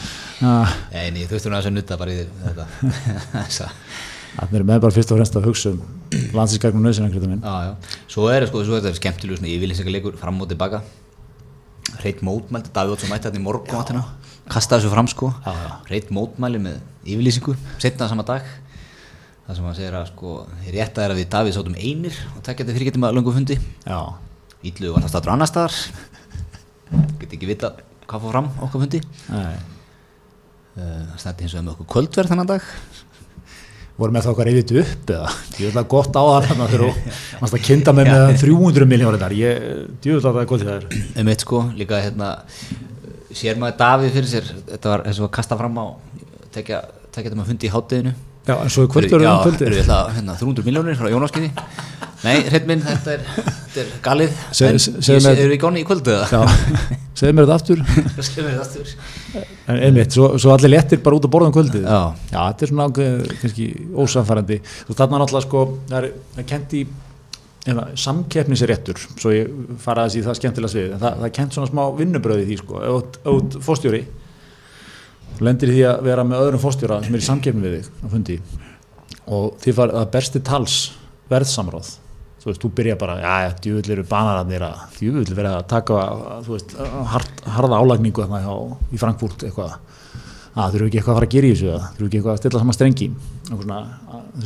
Nei, 0.94 1.10
nei, 1.12 1.26
þú 1.28 1.34
veist 1.36 1.46
hún 1.46 1.52
að 1.52 1.60
þess 1.60 1.68
að 1.68 1.74
nutta 1.76 1.98
bara 2.00 2.14
í 2.14 2.22
þetta. 2.24 2.64
Þessa- 3.34 3.72
er 4.46 4.64
með 4.64 4.80
bara 4.86 4.94
fyrst 4.94 5.12
og 5.12 5.18
fremst 5.20 5.36
að 5.36 5.48
hugsa 5.50 5.74
um 5.74 5.82
landsinsgagnum 6.34 6.86
nöðsynangrita 6.86 7.28
minn. 7.28 7.42
Já, 7.44 7.68
já, 7.68 8.00
svo 8.10 8.30
er, 8.32 8.46
sko, 8.48 8.62
svo 8.64 8.78
er 8.78 8.86
þetta 8.86 9.00
skemmtilegur 9.02 9.42
svona 9.42 9.52
yfirlýsingarleikur 9.52 10.16
fram 10.20 10.40
og 10.40 10.48
tilbaka. 10.50 10.80
Reit 12.00 12.22
mótmældi, 12.24 12.72
Davíð 12.72 12.96
Ótsson 12.96 13.12
mætti 13.12 13.28
þetta 13.28 13.40
í 13.40 13.44
morgun 13.44 14.00
kastaði 14.50 14.84
þessu 14.84 14.92
fram 14.94 15.08
sko. 15.10 15.30
Já, 15.44 15.52
já. 15.64 15.70
Reit 15.90 16.10
mótmæli 16.14 16.60
með 16.62 16.80
yfirlýsingu 17.06 17.54
setna 17.82 18.08
sama 18.10 18.26
dag. 18.28 18.46
Það 19.46 19.58
sem 19.58 19.66
hann 19.66 19.76
segir 19.80 19.96
að 19.98 20.08
sko, 20.12 20.32
rétta 20.76 21.02
er 21.02 21.14
að 21.14 21.20
við 21.22 21.28
Davíð 21.32 21.56
sátum 21.56 21.78
einir 21.78 22.18
og 22.36 22.42
tekja 22.46 22.62
þetta 22.62 22.76
fyrirgetum 22.76 23.06
að 23.08 23.16
löngu 23.18 23.34
fundi. 23.34 23.56
Já, 23.82 24.00
Ílluðu 24.70 24.92
var 24.94 25.06
það 25.06 25.12
staður 25.14 25.32
annar 25.34 25.50
staðar. 25.50 25.78
Get 27.20 27.34
ekki 27.34 27.48
vita 27.48 27.72
hvað 28.06 28.24
fór 28.24 28.34
fram 28.34 28.50
okkar 28.66 28.84
fundi. 28.84 29.00
Það 30.76 31.16
stætti 31.18 31.46
hins 31.46 31.54
vegar 31.56 31.64
með 31.66 31.72
okkur 31.74 31.88
kvöldverð 31.94 32.34
þannig 32.34 32.50
dag. 32.50 32.68
Voru 34.00 34.14
með 34.14 34.24
þá 34.24 34.30
okkar 34.30 34.48
reyðið 34.48 34.78
upp 34.80 35.10
eða? 35.12 35.32
Djúðlega 35.56 35.88
gott 35.92 36.14
á 36.16 36.22
það 36.24 36.46
þarna 36.46 36.68
þegar 36.70 36.84
þú 36.84 37.16
varst 37.42 37.56
að 37.58 37.64
kynna 37.66 37.92
með 37.96 38.06
með 38.08 38.38
300 38.40 38.88
miljónir 38.88 39.20
þar. 39.20 39.34
Ég 39.36 39.52
djúðlega 40.00 40.30
það 40.30 40.40
er 40.40 40.48
gott 40.52 40.62
í 40.62 40.68
það 40.70 40.78
er 40.78 40.86
um 41.20 41.32
eitt 41.34 41.44
sko, 41.44 41.60
líka 41.76 42.00
hérna 42.00 42.30
sér 43.36 43.58
maður 43.60 43.76
Davíð 43.82 44.12
fyrir 44.18 44.28
sér. 44.32 44.50
Þetta 44.72 44.88
var 44.94 45.04
eins 45.06 45.20
og 45.20 45.28
að 45.28 45.34
kasta 45.38 45.56
fram 45.60 45.78
á 45.78 45.86
tekja, 46.54 46.82
tekja 47.14 47.30
þetta 47.30 47.38
með 47.42 47.50
fundi 47.52 47.68
í 47.70 47.72
hátteginu 47.74 48.14
já 48.48 48.54
en 48.56 48.70
svo 48.72 48.82
er 48.86 48.88
kvöldur 48.90 49.20
Já, 49.22 49.30
um 49.36 49.42
kvöldi 49.44 49.66
erum 49.66 49.74
við 49.76 49.82
ætla 49.84 49.96
að 50.00 50.14
hérna, 50.16 50.34
300 50.40 50.64
miljónir 50.66 50.96
frá 50.98 51.10
Jónaskiði 51.12 51.50
Nei, 52.20 52.34
hreitt 52.50 52.66
minn, 52.68 52.80
þetta 52.84 53.12
er, 53.14 53.22
þetta 53.32 53.80
er 53.80 53.92
galið. 54.04 54.32
Se- 54.52 54.66
En 54.68 55.28
Erum 55.30 55.52
við 55.54 55.60
gáni 55.62 55.80
í 55.80 55.86
kvöldu 55.88 56.12
eða? 56.12 56.26
já, 56.28 56.40
segðu 57.20 57.36
mér 57.38 57.46
þetta 57.48 57.54
aftur. 57.56 57.80
Segðu 58.26 58.44
mér 58.44 58.58
þetta 58.58 58.66
aftur. 58.66 59.46
en 59.72 59.78
einmitt, 59.86 60.12
svo, 60.12 60.26
svo 60.36 60.52
allir 60.52 60.72
léttir 60.74 61.00
bara 61.00 61.16
út 61.16 61.24
að 61.24 61.32
borða 61.32 61.48
um 61.48 61.54
kvöldið. 61.56 61.86
Já. 61.88 62.02
þetta 62.34 62.66
er 62.66 62.72
svona 62.74 62.88
ákveð, 62.90 63.22
kannski 63.40 63.68
ósamfærandi 64.04 64.58
þú 64.90 64.98
þarna 65.00 65.22
náttúrulega 65.22 65.46
sko 65.46 65.62
það 65.88 65.96
er, 66.02 66.10
það 66.34 66.42
er 66.44 66.48
kent 66.52 66.76
í 66.76 66.82
eða, 67.68 67.84
samkeppnisréttur 68.00 69.00
svo 69.20 69.32
ég 69.34 69.50
fara 69.82 70.04
að 70.06 70.14
þessi 70.14 70.24
það 70.26 70.38
skemmtilega 70.40 70.72
svið 70.72 70.94
en 70.96 71.02
það, 71.02 71.18
það 71.24 71.32
kent 71.38 71.56
svona 71.56 71.70
smá 71.70 71.82
vinnubröði 71.98 72.46
því 72.48 72.58
sko. 72.62 72.80
Þú- 72.80 73.40
þú 73.52 73.62
fórstjóri 73.66 74.02
þú 75.36 75.46
lendir 75.48 75.72
því 75.74 75.82
að 75.90 76.02
vera 76.08 76.24
með 76.26 76.44
öðrum 76.46 76.62
fórstjóra 76.64 77.00
sem 77.04 77.14
er 77.16 77.20
í 77.24 77.26
samkeppni 77.28 77.64
við 77.66 77.76
þig 77.80 77.90
á 78.00 78.06
fundi. 78.14 78.38
Og 79.30 79.50
þið 79.62 79.76
farið 79.76 79.98
að 80.00 80.08
bersti 80.14 80.40
tals 80.46 80.78
verðsamráð. 81.30 81.90
Þú 82.40 82.48
veist, 82.48 82.62
þú 82.64 82.70
byrja 82.72 82.94
bara, 82.96 83.14
já, 83.20 83.52
djúvill 83.60 83.92
eru 83.92 84.02
banararnir 84.08 84.62
að 84.64 84.96
djúvill 84.96 85.34
verið 85.36 85.56
að 85.58 85.66
taka 85.68 85.98
þú 86.46 86.54
veist, 86.54 86.72
hard, 87.12 87.42
harða 87.44 87.80
álagningu 87.84 88.24
hjá, 88.24 88.54
í 88.96 89.00
Frankfurt 89.00 89.44
eitthvað. 89.44 89.74
Að 90.56 90.72
þurfu 90.74 90.86
ekki 90.88 90.98
eitthvað 90.98 91.12
að 91.12 91.18
fara 91.20 91.28
að 91.28 91.34
gera 91.36 91.46
í 91.46 91.52
þessu 91.52 91.68
eða? 91.68 91.90
Þurfu 91.94 92.06
ekki 92.08 92.18
eitthvað 92.18 92.32
að 92.32 92.40
stilla 92.40 92.62
saman 92.64 92.76
strengi? 92.78 93.10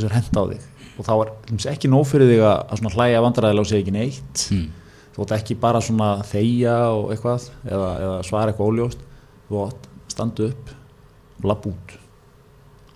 Er 0.05 0.16
henda 0.18 0.42
á 0.42 0.44
þig 0.50 0.66
og 0.98 1.07
þá 1.09 1.12
er 1.16 1.68
ekki 1.72 1.90
nóg 1.90 2.07
fyrir 2.11 2.30
þig 2.30 2.44
að, 2.46 2.87
hlæja 2.94 3.22
vandræðilega 3.24 3.64
og 3.64 3.70
segja 3.70 3.85
ekki 3.85 3.94
neitt. 3.96 4.44
Hmm. 4.50 4.66
þú 5.14 5.24
átt 5.24 5.35
ekki 5.37 5.54
bara 5.62 5.80
svona 5.85 6.09
þegja 6.26 6.76
og 6.94 7.12
eitthvað 7.14 7.48
eða, 7.68 7.90
eða 8.04 8.16
svara 8.26 8.52
eitthvað 8.52 8.70
óljóst. 8.72 9.04
Þú 9.48 9.61
átt 9.68 9.88
standu 10.14 10.48
upp 10.50 10.74
og 11.40 11.48
lapp 11.50 11.66
út. 11.70 11.96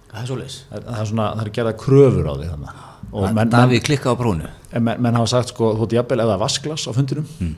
Það 0.08 0.20
er 0.22 0.28
svoleiðis. 0.30 0.58
Það, 0.70 0.84
það 0.88 1.00
er 1.02 1.10
svona, 1.12 1.26
það 1.34 1.42
er 1.44 1.52
gerða 1.58 1.74
kröfur 1.84 2.30
á 2.30 2.34
þig 2.38 2.52
þannig 2.54 2.84
og 3.08 3.22
menn, 3.24 3.36
menn, 3.38 3.50
Davíð 3.52 3.84
klikka 3.86 4.12
á 4.12 4.20
brónu 4.20 4.48
en 4.48 4.84
menn, 4.84 5.00
menn 5.00 5.16
hafa 5.16 5.30
sagt 5.32 5.54
sko, 5.54 5.70
þú 5.78 5.86
átt 5.86 5.94
jafnvel 5.96 6.20
það 6.20 6.34
er 6.34 6.42
vasklas 6.42 6.84
á 6.84 6.92
fundinum 6.92 7.28
Mm. 7.38 7.54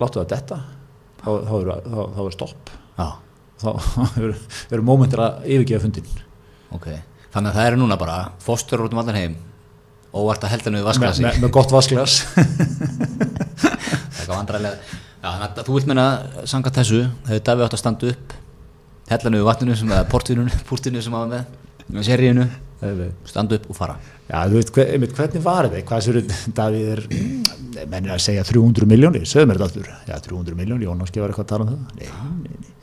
láttu 0.00 0.18
það 0.18 0.30
detta. 0.32 0.56
Þá, 1.20 1.28
þá, 1.46 1.52
er, 1.60 1.68
þá, 1.84 2.00
þá 2.16 2.20
er 2.24 2.34
stopp. 2.34 2.70
Já, 2.96 3.08
þá 3.62 3.68
eru, 4.18 4.34
eru 4.72 4.86
mómentir 4.88 5.22
að 5.22 5.46
yfirgefa 5.46 5.84
fundin 5.84 6.10
ok. 6.74 6.88
Þannig 7.30 7.50
að 7.52 7.58
það 7.60 7.68
eru 7.70 7.80
núna 7.82 7.98
bara 8.00 8.18
fóstur 8.42 8.82
út 8.86 8.94
um 8.94 9.02
allan 9.02 9.18
heim 9.18 9.36
óvart 10.14 10.44
að 10.44 10.54
helda 10.54 10.72
nú 10.72 10.80
við 10.80 10.84
með, 10.84 10.88
vasklasi 10.90 11.26
með, 11.26 11.40
með 11.44 11.54
gott 11.56 11.74
vasklas 11.74 12.18
Það 15.20 15.36
er 15.36 15.42
að 15.44 15.64
þú 15.66 15.74
vilt 15.76 15.88
meina 15.90 16.06
sanga 16.48 16.72
þessu 16.72 17.02
hefur 17.28 17.42
Davíð 17.44 17.66
átt 17.66 17.76
að 17.76 17.82
standa 17.82 18.12
upp 18.14 18.36
hella 19.10 19.32
nú 19.32 19.40
við 19.40 19.48
vatninu 19.50 19.76
sem 19.76 19.92
púrtinu 20.08 21.02
sem 21.02 21.16
hafa 21.16 21.28
með 21.28 21.42
með 21.90 22.06
seríinu 22.06 22.46
standa 23.28 23.58
upp 23.58 23.68
og 23.68 23.76
fara. 23.76 23.96
Já, 24.30 24.46
þú 24.48 24.56
veit, 24.56 24.70
hver, 24.76 24.90
einmitt, 24.94 25.14
hvernig 25.16 25.42
var 25.44 25.68
þetta? 25.68 25.86
Hvað 25.88 26.04
sér 26.06 26.18
Davíð 26.56 26.92
er, 26.94 27.02
Nei, 27.10 27.84
menn 27.90 28.06
er 28.06 28.14
að 28.14 28.22
segja 28.24 28.44
300 28.46 28.88
miljónir, 28.88 29.26
segðu 29.28 29.50
mér 29.50 29.60
þetta 29.60 29.68
aftur. 29.68 29.90
Já, 30.08 30.14
300 30.24 30.56
miljónir, 30.58 30.86
Jón 30.86 31.02
Áski 31.04 31.20
var 31.20 31.32
eitthvað 31.32 31.46
að 31.46 31.50
tala 31.52 31.66
um 31.66 31.72
það. 31.72 31.80
Nei, 31.98 32.06
nei, 32.46 32.54
nei. 32.56 32.76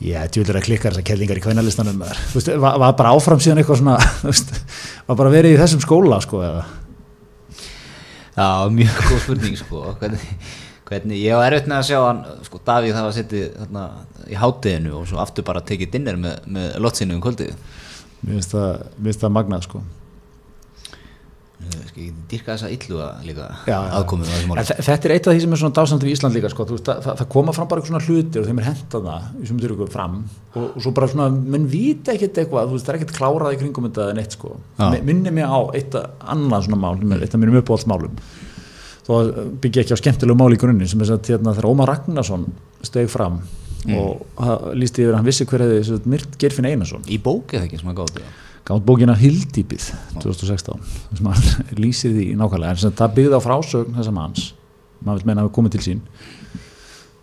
Ég 0.00 0.30
tjóðlega 0.32 0.60
að 0.60 0.66
klikka 0.66 0.90
þessar 0.90 1.06
kellingar 1.10 1.36
í 1.36 1.42
kvænalistanum 1.44 1.98
var, 2.00 2.76
var 2.80 2.94
bara 2.96 3.10
áfram 3.12 3.40
síðan 3.42 3.60
eitthvað 3.60 3.82
svona 3.82 3.96
var 5.06 5.20
bara 5.20 5.32
verið 5.32 5.56
í 5.56 5.60
þessum 5.60 5.84
skóla 5.84 6.20
sko, 6.24 6.42
eða? 6.46 6.64
Já, 8.36 8.48
mjög 8.72 8.98
góð 9.04 9.22
spurning 9.24 9.56
sko 9.58 9.84
hvernig, 10.00 10.26
hvernig, 10.88 11.22
ég 11.22 11.38
var 11.38 11.50
erfitt 11.50 11.70
með 11.70 11.80
að 11.80 11.88
sjá 11.90 12.00
hann 12.06 12.20
sko, 12.46 12.60
Davíð 12.66 12.96
það 12.96 13.06
var 13.08 13.16
settið 13.16 13.46
þarna, 13.58 13.86
í 14.30 14.40
hátteginu 14.40 14.98
og 15.00 15.08
svo 15.10 15.22
aftur 15.22 15.46
bara 15.46 15.64
tekið 15.66 15.94
dinner 15.96 16.20
með, 16.20 16.36
með 16.46 16.76
lotsinu 16.84 17.16
um 17.18 17.24
kvöldið. 17.24 17.56
Mér 18.20 18.42
finnst 18.42 19.24
það 19.24 19.34
magnað 19.34 19.66
sko 19.68 19.82
Ég 21.60 21.80
ekki 21.84 22.04
dýrka 22.30 22.54
þessa 22.56 22.68
illuga 22.72 23.06
líka 23.26 23.46
Já, 23.68 23.74
já. 23.74 23.90
aðkomið 23.98 24.30
Þetta 24.80 25.08
er 25.08 25.12
eitt 25.14 25.26
af 25.28 25.34
því 25.36 25.40
sem 25.44 25.52
er 25.56 25.60
svona 25.60 25.76
dásandi 25.76 26.06
við 26.08 26.14
Ísland 26.16 26.36
líka 26.38 26.50
sko. 26.52 26.64
Veist, 26.70 26.86
það, 26.88 27.00
það, 27.04 27.18
það 27.20 27.28
koma 27.34 27.54
fram 27.56 27.68
bara 27.70 27.82
eitthvað 27.82 27.92
svona 27.92 28.06
hlutir 28.08 28.40
og 28.42 28.48
þeim 28.48 28.60
er 28.62 28.68
hentað 28.70 29.08
það 29.10 29.26
sem 29.50 29.60
þeir 29.60 29.74
eru 29.76 29.88
fram 29.92 30.16
og, 30.54 30.64
og 30.64 30.78
svo 30.80 30.92
bara 30.96 31.10
svona, 31.12 31.26
menn 31.54 31.66
vita 31.70 32.14
ekkert 32.16 32.40
eitthvað 32.44 32.72
veist, 32.72 32.86
það 32.88 32.94
er 32.94 33.00
ekkert 33.02 33.14
klárað 33.18 33.56
í 33.56 33.60
kringum 33.60 33.88
þetta 33.90 34.08
en 34.14 34.22
eitt 34.24 34.36
sko. 34.38 34.54
Minni 35.10 35.34
mig 35.36 35.44
á 35.44 35.60
eitt 35.76 35.98
að- 36.00 36.10
annað 36.34 36.66
svona 36.70 36.80
mál, 36.86 36.96
sem 37.02 37.12
er 37.18 37.24
eitt 37.28 37.36
af 37.36 37.42
mínum 37.44 37.60
uppáhaldsmálum 37.60 38.18
þó 39.06 39.12
að 39.20 39.30
byggja 39.64 39.84
ekki 39.84 39.96
á 39.96 40.00
skemmtilegu 40.00 40.38
mál 40.40 40.52
í 40.54 40.60
grunni 40.60 40.86
sem 40.88 41.00
er 41.04 41.12
að 41.16 41.30
hérna, 41.34 41.54
þegar 41.56 41.70
Ómar 41.72 41.88
Ragnarsson 41.92 42.48
steg 42.86 43.08
fram 43.12 43.40
og 43.96 44.26
það 44.36 44.66
lísti 44.76 45.02
yfir 45.04 45.14
að 45.14 45.18
hann 45.20 45.28
vissi 45.30 45.46
hver 45.48 45.62
hefði 45.64 46.00
myrt 46.12 46.34
Gerfinn 46.40 46.68
Einarsson 46.68 47.06
Í 47.08 47.16
bók 47.24 47.54
eða 47.56 47.64
ekki 47.68 47.78
sem 47.80 47.88
að 47.92 48.02
gáði 48.02 48.24
gátt 48.68 48.84
bókina 48.86 49.16
Hildýpið 49.18 49.88
2016 50.20 50.80
sem 51.18 51.26
hann 51.30 51.44
lýsir 51.82 52.14
því 52.14 52.26
nákvæmlega. 52.38 52.74
En 52.76 52.82
sem 52.84 52.94
það 53.00 53.14
byggði 53.18 53.40
á 53.40 53.46
frásögn 53.46 53.96
þessa 53.98 54.14
manns 54.14 54.48
maður 55.00 55.22
vil 55.22 55.30
meina 55.30 55.40
að 55.40 55.46
hafa 55.48 55.56
komið 55.56 55.76
til 55.76 55.84
sín 55.86 56.00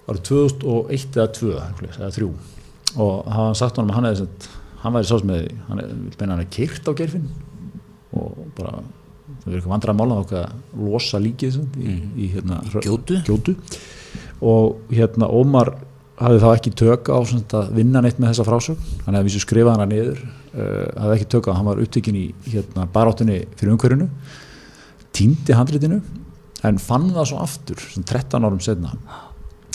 árið 0.07 0.23
2001 0.31 1.17
eða 1.19 1.27
2 1.37 1.51
eða 1.57 2.13
3 2.15 2.29
og 2.97 3.27
hann 3.29 3.57
sagt 3.59 3.77
honum 3.77 3.91
að 3.91 3.99
hann, 3.99 4.07
hefði, 4.09 4.23
sem 4.23 4.81
hann 4.83 4.95
væri 4.95 5.09
sás 5.09 5.25
með 5.27 5.41
því 5.43 5.57
hann 5.67 5.81
vil 5.83 6.15
meina 6.21 6.27
að 6.27 6.31
hann 6.31 6.45
er 6.45 6.53
keirt 6.55 6.87
á 6.89 6.91
gerfin 6.97 7.27
og 8.17 8.37
bara 8.57 8.79
það 9.27 9.43
verður 9.43 9.57
eitthvað 9.59 9.73
vandræða 9.73 9.97
mála 9.99 10.17
þá 10.23 10.35
að 10.39 10.81
losa 10.87 11.19
líkið 11.21 11.53
sem 11.57 11.65
í, 11.83 11.95
í 12.23 12.29
hérna, 12.33 12.61
Gjótu? 12.83 13.19
gjótu. 13.27 13.55
Og 14.47 14.93
hérna 14.93 15.27
Ómar 15.33 15.73
hafði 16.17 16.41
þá 16.41 16.47
ekki 16.53 16.73
tök 16.79 17.11
á 17.11 17.17
sem 17.27 17.43
að 17.59 17.73
vinna 17.77 18.01
neitt 18.01 18.19
með 18.21 18.31
þessa 18.31 18.45
frásögn. 18.47 18.95
Hann 19.05 19.17
hefði 19.17 19.29
vísu 19.29 19.43
skrifað 19.43 19.75
hana 19.75 19.87
niður. 19.91 20.21
uh, 20.23 20.46
hafði 20.57 21.17
ekki 21.17 21.29
tök 21.33 21.49
á, 21.51 21.57
hann 21.57 21.67
var 21.67 21.81
upptekinn 21.83 22.17
í 22.17 22.27
hérna, 22.47 22.87
baráttunni 22.93 23.43
fyrir 23.57 23.73
umhverfinu 23.75 24.07
týndi 25.15 25.55
handritinu 25.57 25.99
en 26.65 26.79
fann 26.81 27.11
það 27.13 27.29
svo 27.31 27.43
aftur 27.43 27.83
sem 27.83 28.05
13 28.05 28.47
árum 28.47 28.63
setna 28.63 28.95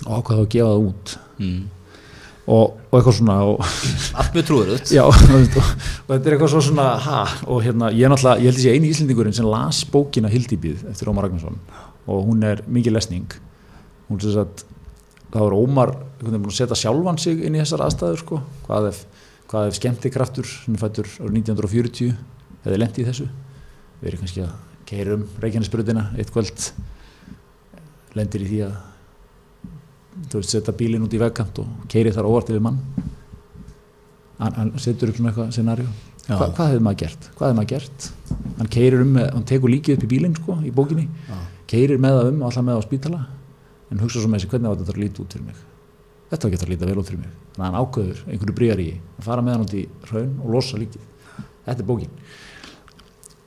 og 0.03 0.18
ákvaði 0.18 0.42
að 0.42 0.51
gefa 0.57 0.73
það 0.73 0.88
út. 0.88 1.14
Mm. 1.42 1.61
og, 2.42 2.75
og 2.90 2.97
eitthvað 2.99 3.16
svona 3.18 3.37
og, 3.47 3.62
Allt 4.18 4.35
mjög 4.37 4.49
trúður 4.49 4.75
út 4.77 4.92
já, 4.95 5.03
og, 5.07 5.14
og 5.14 6.11
þetta 6.11 6.18
er 6.18 6.37
eitthvað 6.37 6.53
svo 6.55 6.64
svona 6.66 6.88
ha, 7.07 7.23
og 7.47 7.62
hérna, 7.66 7.92
ég 7.95 8.07
er 8.07 8.12
náttúrulega, 8.12 8.42
ég 8.42 8.51
held 8.51 8.61
að 8.61 8.66
sé 8.66 8.75
eini 8.75 8.90
íslendingurinn 8.92 9.38
sem 9.38 9.49
las 9.49 9.85
bókina 9.90 10.31
Hildýbið 10.33 10.85
eftir 10.90 11.11
Ómar 11.11 11.29
Ragnarsson. 11.29 11.59
Og 12.11 12.27
hún 12.27 12.42
er 12.42 12.64
mikið 12.66 12.97
lesning. 12.97 13.35
Hún 14.09 14.18
er 14.18 14.27
þess 14.27 14.40
að 14.42 14.64
það 15.33 15.45
var 15.47 15.57
Ómar 15.57 15.95
einhvern 15.95 16.33
veginn 16.33 16.45
búinn 16.45 16.55
að 16.55 16.59
setja 16.59 16.81
sjálfan 16.83 17.21
sig 17.23 17.45
inn 17.47 17.57
í 17.57 17.62
þessar 17.62 17.87
aðstæður 17.87 18.23
sko. 18.23 18.40
hvað 18.66 18.88
ef, 18.90 19.05
hvað 19.53 19.69
ef 19.69 19.77
skemmtikraftur 19.77 20.49
sem 20.49 20.77
er 20.77 20.81
fættur 20.81 21.09
árið 21.21 21.43
1940 21.43 22.15
hefði 22.65 22.79
lent 22.81 23.01
í 23.01 23.05
þessu 23.05 23.27
við 24.01 24.09
erum 24.09 24.23
kannski 24.23 24.45
að 24.47 24.53
keira 24.88 25.17
um 25.19 25.27
Reykjanesbrutina 25.43 26.07
eitt 26.17 26.33
kvöld 26.33 26.71
lendir 28.17 28.45
í 28.45 28.49
því 28.49 28.62
að 28.67 28.79
þú 30.33 30.41
veist, 30.41 30.55
setja 30.55 30.75
bílinn 30.77 31.05
út 31.05 31.17
í 31.17 31.21
vegkant 31.21 31.61
og 31.62 31.85
keiri 31.93 32.12
þar 32.15 32.29
óvart 32.29 32.53
yfir 32.53 32.65
mann 32.65 32.81
hann, 34.41 34.57
hann 34.57 34.73
setur 34.81 35.12
upp 35.12 35.21
svona 35.21 35.33
eitthvað 35.33 35.53
scenari 35.57 35.87
Já. 36.23 36.37
Hva, 36.38 36.49
hvað 36.55 36.69
hefði 36.71 36.83
maður 36.87 37.01
gert? 37.03 37.29
hvað 37.37 37.49
hefði 37.49 37.59
maður 37.59 37.71
gert? 37.73 38.09
hann 38.59 38.73
keirir 38.77 39.05
um, 39.05 39.12
með, 39.17 39.29
hann 39.35 39.47
tekur 39.49 39.73
líkið 39.73 39.97
upp 39.97 40.07
í 40.07 40.11
bílinn 40.12 40.37
sko, 40.38 40.57
í 40.62 40.73
bókinni, 40.75 41.09
keirir 41.71 42.01
með 42.03 42.19
það 42.19 42.31
um 42.31 42.41
og 42.43 42.49
alltaf 42.49 42.67
með 42.69 42.77
það 42.77 42.85
á 42.85 42.88
spítala 42.88 43.23
en 43.91 44.03
hugsa 44.05 44.23
svo 44.23 44.31
með 44.31 44.41
þessi 44.41 44.53
hvernig 44.53 44.71
á 44.71 44.75
þetta 44.77 44.95
að 44.95 45.03
líta 45.03 45.25
út 45.25 45.37
fyrir 45.37 45.49
mig 45.49 45.65
þetta 46.33 46.49
ekki 46.49 46.61
að 46.61 46.73
líta 46.73 46.88
vel 46.88 46.99
út 46.99 47.11
fyrir 47.11 47.23
mig. 47.23 47.33
Þannig 47.55 47.62
að 47.62 47.68
hann 47.68 47.81
ákveður 47.83 48.23
einhverju 48.27 48.59
bríjar 48.59 48.83
í 48.83 48.90
að 49.18 49.27
fara 49.29 49.45
með 49.45 49.57
hann 49.57 49.66
út 49.66 49.77
í 49.77 49.85
raun 50.11 50.33
og 50.42 50.55
losa 50.57 50.81
líkið. 50.81 51.09
Þetta 51.62 51.79
er 51.79 51.88
bókin. 51.88 52.14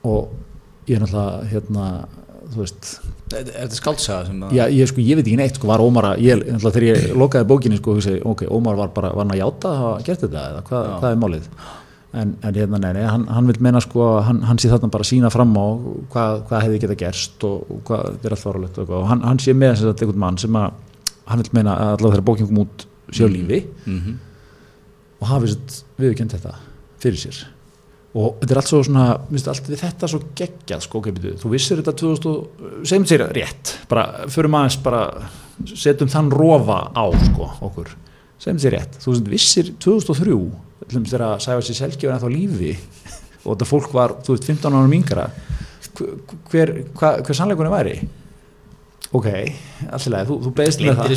Og 0.06 0.86
ég 0.86 0.96
er 0.96 1.02
náttúrulega 1.02 1.50
hérna, 1.50 1.86
þú 2.52 2.62
veist 2.62 2.90
Er 3.34 3.48
þetta 3.48 3.74
skaldsaga 3.74 4.26
sem 4.28 4.42
að 4.46 4.52
Já, 4.54 4.62
ég, 4.70 4.86
sko, 4.86 5.02
ég 5.02 5.18
veit 5.18 5.26
ekki 5.26 5.38
neitt, 5.40 5.56
sko, 5.58 5.66
var 5.66 5.82
Ómar 5.82 6.12
að, 6.12 6.20
ég, 6.22 6.44
þegar 6.62 6.84
ég 6.86 7.08
lokaði 7.18 7.48
bókinni, 7.50 7.78
sko, 7.80 7.96
hugsaði, 7.96 8.20
ok, 8.22 8.44
Ómar 8.54 8.78
var 8.78 8.92
bara, 8.94 9.10
var 9.16 9.26
hann 9.26 9.34
að 9.34 9.40
játa 9.40 9.72
að 9.72 9.80
hafa 9.80 10.04
gert 10.06 10.22
þetta, 10.22 10.44
eða 10.52 10.62
hvað, 10.68 10.86
hvað 11.00 11.08
er 11.08 11.18
málið? 11.24 11.48
En, 12.16 12.36
en 12.46 12.54
hérna, 12.54 12.78
nei, 12.84 12.92
nei, 12.94 13.02
hann, 13.10 13.26
hann 13.34 13.50
vil 13.50 13.58
meina, 13.66 13.82
sko, 13.82 14.04
að 14.12 14.20
hann, 14.28 14.38
hann 14.46 14.62
sé 14.62 14.70
þarna 14.70 14.92
bara 14.94 15.08
sína 15.08 15.32
fram 15.34 15.58
á 15.58 15.66
hvað, 16.14 16.38
hvað 16.46 16.62
hefði 16.68 16.78
geta 16.84 16.98
gerst 17.02 17.48
og, 17.50 17.66
og 17.66 17.82
hvað, 17.90 18.20
er 18.22 18.36
allt 18.36 18.46
varulegt 18.46 18.78
og, 18.84 18.94
og 18.94 19.08
hann, 19.10 19.26
hann 19.26 19.42
sé 19.42 19.56
með 19.58 19.74
þess 19.74 19.88
að 19.90 20.06
einhvern 20.06 20.22
mann 20.22 20.38
sem 20.40 20.60
að, 20.62 20.78
hann 21.26 21.42
vil 21.42 21.50
meina 21.56 21.74
að 21.76 21.92
allavega 21.96 22.16
þegar 22.16 22.26
bókin 22.30 22.48
kom 22.50 22.62
út 22.64 22.86
sé 23.12 23.26
á 23.26 23.28
lífi. 23.30 23.64
Mm 23.86 24.16
og 25.16 25.28
hafi 25.30 25.54
viðurkend 25.96 26.34
þetta 26.34 26.50
fyrir 27.00 27.16
sér. 27.16 27.36
Og 28.16 28.34
þetta 28.40 28.52
er 28.52 28.58
allt 28.60 28.68
svo 28.68 28.80
svona 28.84 29.04
minnst, 29.30 29.46
allt 29.48 29.68
við 29.70 29.80
þetta 29.80 30.08
svo 30.12 30.18
geggjað 30.36 30.82
sko, 30.84 31.00
þú 31.00 31.52
vissir 31.54 31.80
þetta 31.80 31.94
2000 31.96 32.26
og- 32.28 32.84
segjum 32.84 33.06
sér 33.08 33.24
rétt, 33.32 33.72
bara 33.88 34.26
förum 34.28 34.52
aðeins 34.58 34.76
bara 34.82 35.00
setjum 35.72 36.08
þann 36.12 36.28
rofa 36.30 36.92
á 36.92 37.04
sko, 37.30 37.48
okkur, 37.64 37.88
segjum 38.38 38.60
sér 38.60 38.76
rétt 38.76 38.98
þú 39.00 39.16
vissir 39.32 39.72
2003 39.80 40.36
til 40.84 40.98
dæmis 40.98 41.10
þegar 41.14 41.24
að 41.30 41.40
sæfa 41.46 41.64
sér 41.64 41.78
selgi 41.80 42.06
var 42.06 42.18
ennþá 42.18 42.28
á 42.28 42.36
lífi 42.36 42.76
og 43.46 43.56
þetta 43.56 43.70
fólk 43.72 43.92
var, 43.96 44.10
þú 44.20 44.36
veist, 44.36 44.44
15 44.52 44.72
árum 44.76 44.92
yngra 45.00 45.30
hver, 46.52 46.74
hver, 46.92 47.22
hver 47.24 47.34
sannleikunni 47.40 47.72
væri 47.72 47.96
ok, 49.14 49.26
alltilega, 49.92 50.24
þú, 50.28 50.36
þú 50.44 50.50
beðist 50.58 50.80
með 50.82 50.96
það. 50.96 51.08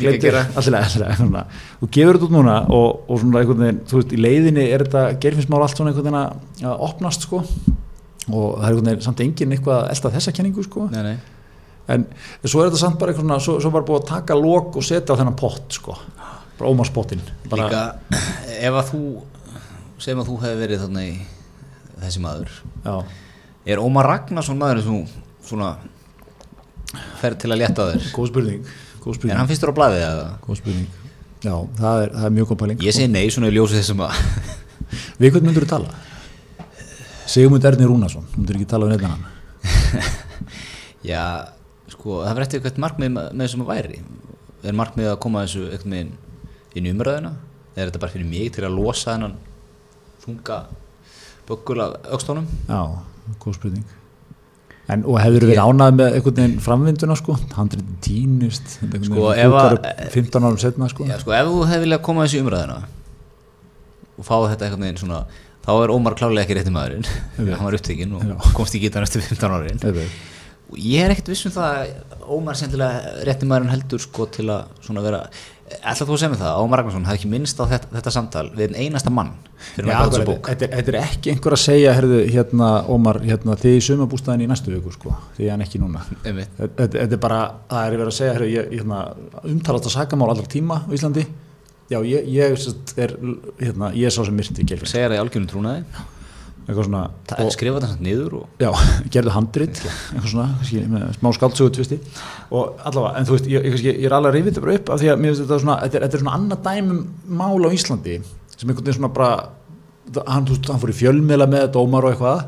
Gleymdir- 0.00 0.20
gera. 0.22 0.42
alltilega, 0.54 0.84
alltilega, 0.84 1.16
svona. 1.16 1.44
þú 1.80 1.88
gefur 1.96 2.18
þetta 2.18 2.26
út 2.28 2.34
núna 2.36 2.56
og, 2.68 3.00
og 3.08 3.20
svona 3.22 3.40
einhvern 3.40 3.58
veginn, 3.64 3.80
þú 3.90 3.96
veist, 4.00 4.12
í 4.12 4.20
leiðinni 4.20 4.64
er 4.74 4.84
þetta 4.84 5.04
gerfinsmál 5.24 5.62
allt 5.64 5.76
svona 5.76 5.90
einhvern 5.94 6.10
veginn 6.10 6.20
að- 6.68 6.80
opnast 6.90 7.22
sko. 7.26 7.42
Og 8.30 8.58
það 8.60 8.64
er 8.64 8.70
einhvern 8.74 8.90
veginn 8.90 9.02
samt 9.08 9.20
enginn 9.24 9.52
eitthvað 9.56 9.78
að 9.80 9.90
elda 9.96 10.10
þessa 10.18 10.32
kenningu 10.36 10.62
sko. 10.66 10.88
Nei, 10.92 11.02
nei. 11.02 11.16
En 11.90 12.04
svo 12.44 12.60
er 12.62 12.68
þetta 12.70 12.78
samt 12.84 12.98
bara 13.00 13.10
eitthvað 13.12 13.24
svona 13.26 13.40
svo, 13.42 13.56
svo 13.64 13.70
bara 13.74 13.84
búið 13.88 14.02
að 14.04 14.10
taka 14.12 14.36
lok 14.38 14.76
og 14.78 14.84
setja 14.86 15.16
á 15.16 15.18
þennan 15.18 15.34
pott 15.40 15.72
sko, 15.74 15.96
bara 16.60 16.70
ómarspottin 16.70 17.22
bara, 17.50 17.64
Líka, 17.66 17.80
ef 18.60 18.76
að 18.78 18.92
þú 18.92 19.00
segjum 19.98 20.20
að 20.22 20.28
þú 20.30 20.36
hefði 20.44 20.60
verið 20.60 20.84
þarna 20.84 21.02
í 21.08 21.16
þessi 22.04 22.22
maður. 22.22 22.52
Já, 22.84 22.94
er 23.74 23.82
Ómar 23.82 24.06
Ragnarsson 24.06 24.60
maður 24.60 24.84
sem 24.84 25.00
svona 25.50 25.72
fer 27.20 27.36
til 27.38 27.50
að 27.52 27.60
létta 27.62 27.86
á 27.86 27.90
þér 27.92 28.06
góð 28.14 28.30
spurning 28.32 28.62
góð 29.00 29.12
er 29.12 29.18
spurning, 29.18 29.38
hann 29.38 29.50
fyrstur 29.50 29.72
á 29.72 29.78
blaðið 29.78 30.04
eða? 30.06 30.28
góð 30.44 30.60
spurning 30.60 30.88
já, 31.40 31.54
það 31.78 32.04
er, 32.04 32.14
það 32.16 32.26
er 32.28 32.34
mjög 32.36 32.50
góð 32.50 32.60
pæling 32.62 32.84
Ég 32.84 32.96
segi 32.96 33.10
nei, 33.12 33.26
svona 33.32 33.50
í 33.50 33.54
ljósi 33.54 33.78
þessum 33.78 34.02
að 34.06 34.16
við 35.20 35.34
hvern 35.34 35.46
myndur 35.48 35.66
þú 35.66 35.70
tala? 35.74 35.94
Sigmund 37.30 37.68
Erni 37.70 37.86
Rúnarsson, 37.86 38.26
myndur 38.34 38.58
ekki 38.58 38.70
tala 38.70 38.88
um 38.88 38.94
neitt 38.94 39.06
hann 39.06 39.28
Já, 41.10 41.22
sko, 41.92 42.20
það 42.24 42.34
verður 42.34 42.46
eftir 42.46 42.60
eitthvað 42.60 42.82
markmið 42.84 43.14
með 43.14 43.44
þessum 43.44 43.64
að 43.64 43.72
væri 43.74 44.02
Er 44.66 44.76
markmið 44.76 45.12
að 45.12 45.20
koma 45.24 45.46
þessu 45.46 45.68
eitthvað 45.70 45.94
með 45.94 46.10
inn 46.76 46.86
í 46.86 46.92
umræðuna? 46.92 47.30
Er 47.76 47.88
þetta 47.88 48.02
bara 48.02 48.12
fyrir 48.12 48.28
mig 48.28 48.50
til 48.52 48.66
að 48.66 48.76
losa 48.76 49.14
þennan 49.14 49.38
þunga 50.20 50.58
böggul 51.48 51.80
af 51.86 52.10
aukstónum? 52.12 52.50
Já, 52.68 52.82
góð 53.40 53.56
spurning 53.56 53.99
En, 54.90 55.04
og 55.06 55.18
hefur 55.22 55.44
verið 55.46 55.60
ánað 55.62 55.92
með 56.00 56.14
einhvern 56.16 56.36
veginn 56.40 56.60
framvinduna 56.64 57.16
sko, 57.20 57.36
handritin 57.54 57.98
týnist 58.02 58.78
einhvern 58.82 59.04
Sko, 59.06 59.26
veginn 59.28 59.44
ef 59.44 59.52
dúkkar 59.52 59.76
að- 59.76 60.06
upp 60.06 60.14
15 60.16 60.46
árum 60.48 60.58
setna 60.62 60.88
sko. 60.90 61.04
Já, 61.06 61.18
sko, 61.22 61.34
ef 61.36 61.46
þú 61.50 61.60
hefði 61.70 61.84
viljað 61.84 62.02
koma 62.08 62.24
þessu 62.26 62.40
í 62.40 62.42
umræðuna 62.46 62.78
og 64.20 64.26
fá 64.26 64.34
þetta 64.50 64.66
eitthvað 64.66 64.82
með 64.84 64.98
svona 65.04 65.20
þá 65.64 65.70
er 65.84 65.92
Ómar 65.94 66.16
klálega 66.18 66.42
ekki 66.46 66.56
rétti 66.58 66.72
maðurinn. 66.74 67.06
Hann 67.38 67.64
var 67.68 67.76
upptekinn 67.78 68.12
og 68.16 68.24
Já. 68.26 68.34
komst 68.56 68.74
í 68.76 68.80
gítar 68.82 69.04
eftir 69.06 69.22
15 69.22 69.54
árin. 69.54 69.80
Og 70.70 70.78
ég 70.78 71.02
er 71.04 71.10
ekkert 71.14 71.30
viss 71.32 71.46
um 71.48 71.52
það 71.54 71.78
að 71.78 72.26
Ómar 72.30 72.58
sendilega 72.58 73.14
rétti 73.28 73.48
maðurinn 73.48 73.72
heldur 73.74 74.00
sko 74.02 74.26
til 74.32 74.46
að 74.52 74.64
svona 74.84 75.02
vera 75.04 75.22
ætla 75.78 76.06
þú 76.06 76.14
að 76.14 76.20
segja 76.20 76.30
mig 76.32 76.40
það, 76.40 76.50
að 76.50 76.62
Ómar 76.64 76.80
Ragnarsson 76.80 77.06
hafði 77.06 77.20
ekki 77.20 77.30
minnst 77.30 77.60
á 77.62 77.64
þetta, 77.70 77.88
þetta 77.94 78.12
samtal 78.14 78.44
við 78.56 78.62
einn 78.66 78.78
einasta 78.84 79.12
mann 79.14 79.30
fyrir 79.74 79.90
Já, 79.90 79.94
að 79.94 80.00
bara, 80.00 80.10
þessu 80.10 80.26
bók. 80.28 80.50
Þetta, 80.50 80.68
er- 80.94 80.98
ekki 81.00 81.32
einhver 81.34 81.56
að 81.56 81.62
segja 81.64 81.94
herðu, 81.96 82.20
hérna, 82.34 82.70
Ómar, 82.90 83.20
hérna, 83.24 83.56
þið 83.60 83.76
í 83.78 83.82
sumabústæðin 83.86 84.44
í 84.44 84.50
næstu 84.50 84.74
viku 84.74 84.94
sko, 84.94 85.14
er 85.38 85.52
hann 85.54 85.64
ekki 85.66 85.82
núna. 85.82 86.04
Þetta, 86.24 87.04
er 87.06 87.20
bara, 87.22 87.40
það 87.70 87.84
er 87.86 87.98
verið 87.98 88.12
að 88.12 88.18
segja 88.18 88.36
herðu, 88.38 88.52
ég, 88.54 88.70
hérna, 88.78 89.02
umtalast 89.54 89.90
að 89.90 89.96
sakamál 89.98 90.30
allra 90.34 90.50
tíma 90.50 90.82
á 90.84 90.90
Íslandi. 90.96 91.26
Já, 91.90 91.98
ég, 92.06 92.30
ég 92.30 92.56
er 93.02 93.18
hérna, 93.58 93.92
ég 93.98 94.06
er 94.06 94.14
sá 94.14 94.22
sem 94.22 94.34
myrti 94.36 94.66
segja 94.66 95.10
það 95.10 95.18
í 95.18 95.22
algjörnum 95.24 95.50
trúnaði. 95.50 95.84
Eitthvað 95.86 96.19
svona 96.78 97.02
Það 97.30 97.42
er 97.44 97.54
skrifað 97.54 97.84
það 97.84 97.92
samt 97.92 98.04
niður 98.06 98.36
og 98.40 98.62
já, 98.62 98.70
gerðu 99.14 99.34
handrit 99.34 99.80
eitthvað 100.14 100.30
svona, 100.32 100.48
kannski, 100.60 100.82
með 100.92 101.06
smá 101.18 101.30
skáldsögu 101.36 101.74
tvisti 101.76 102.00
og 102.50 102.82
allavega, 102.88 103.12
en 103.18 103.28
þú 103.28 103.36
veist 103.36 103.50
ég, 103.50 103.68
ég, 103.70 103.78
ég 103.90 104.08
er 104.08 104.16
alveg 104.16 104.30
að 104.32 104.38
rifið 104.38 104.52
þetta 104.52 104.64
bara 104.66 104.76
upp 104.78 104.92
af 104.94 105.02
því 105.02 105.12
að 105.12 105.22
mér 105.22 105.32
finnst 105.32 105.44
þetta 105.44 105.60
svona, 105.64 105.78
þetta 105.84 105.98
er, 105.98 106.06
þetta 106.06 106.18
er 106.18 106.24
svona 106.24 106.36
annað 106.38 106.64
dæmum 106.66 107.00
mál 107.40 107.66
á 107.66 107.70
Íslandi 107.76 108.16
sem 108.56 108.66
einhvern 108.68 108.84
veginn 108.86 108.98
svona 108.98 109.14
bara 109.14 109.30
hann, 110.26 110.48
veist, 110.50 110.68
hann 110.70 110.82
fór 110.82 110.92
í 110.92 110.98
fjölmiðla 111.00 111.48
með 111.50 111.70
dómar 111.76 112.08
og 112.08 112.14
eitthvað 112.14 112.44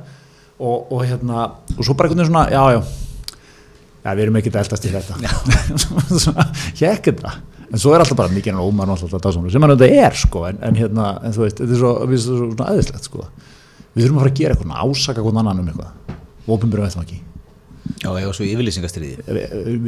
og, 0.62 0.92
og 0.92 1.06
hérna 1.06 1.46
og 1.76 1.86
svo 1.86 1.96
bara 1.96 2.10
einhvern 2.10 2.22
veginn 2.22 2.32
svona, 2.32 2.48
já, 2.52 2.78
já. 2.78 2.82
Já, 4.02 4.16
við 4.18 4.24
erum 4.24 4.36
ekki 4.40 4.50
að 4.50 4.64
eldast 4.64 4.86
í 4.86 4.90
þetta. 4.90 5.16
Svona, 6.24 6.48
hjekk 6.74 7.04
þetta. 7.06 7.32
En 7.70 7.80
svo 7.80 7.92
er 7.94 8.02
alltaf 8.02 8.18
bara 8.18 8.34
mikið 8.34 8.56
en 8.56 8.62
ómar 8.64 8.90
og 8.90 8.98
alltaf 8.98 9.22
það 9.22 9.52
sem 9.54 9.62
hann 9.62 9.74
þetta 9.76 10.00
er, 10.02 10.16
sko 10.18 10.42
en, 10.48 10.58
en 10.66 10.78
hérna, 10.78 11.12
en 11.22 11.36
þú 11.36 11.44
veist, 11.44 11.60
þetta 11.60 11.76
er 11.76 11.80
svo, 11.80 11.92
svo 12.24 12.48
aðeinslegt, 12.66 13.06
sko 13.06 13.28
við 13.92 14.04
þurfum 14.04 14.18
að 14.18 14.22
fara 14.22 14.32
að 14.32 14.38
gera 14.40 14.56
eitthvað, 14.56 14.78
ásaka 14.82 15.24
hvern 15.24 15.42
annan 15.42 15.62
um 15.62 15.68
eitthvað 15.72 15.90
ofinbjörðu 16.56 16.86
veitum 16.86 17.04
ekki 17.06 17.20
Já, 18.02 18.08
var 18.14 18.36
svo 18.36 18.46
yfirlýsingastriði 18.46 19.14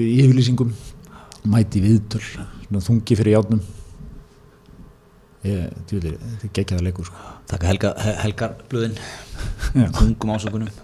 í 0.05 0.11
yfirlýsingum 0.25 0.75
mæti 1.51 1.83
viðtöl, 1.85 2.23
svona 2.25 2.83
þungi 2.85 3.17
fyrir 3.19 3.37
játnum 3.37 3.63
ég, 5.45 5.73
þetta 5.91 6.13
er 6.13 6.53
geggjaða 6.57 6.87
leikur 6.87 7.09
sko. 7.09 7.33
Takk 7.51 7.67
helga, 7.69 7.93
helgar 8.23 8.55
blöðin 8.71 8.97
Já. 9.75 9.89
Tungum 9.99 10.35
ásökunum 10.35 10.71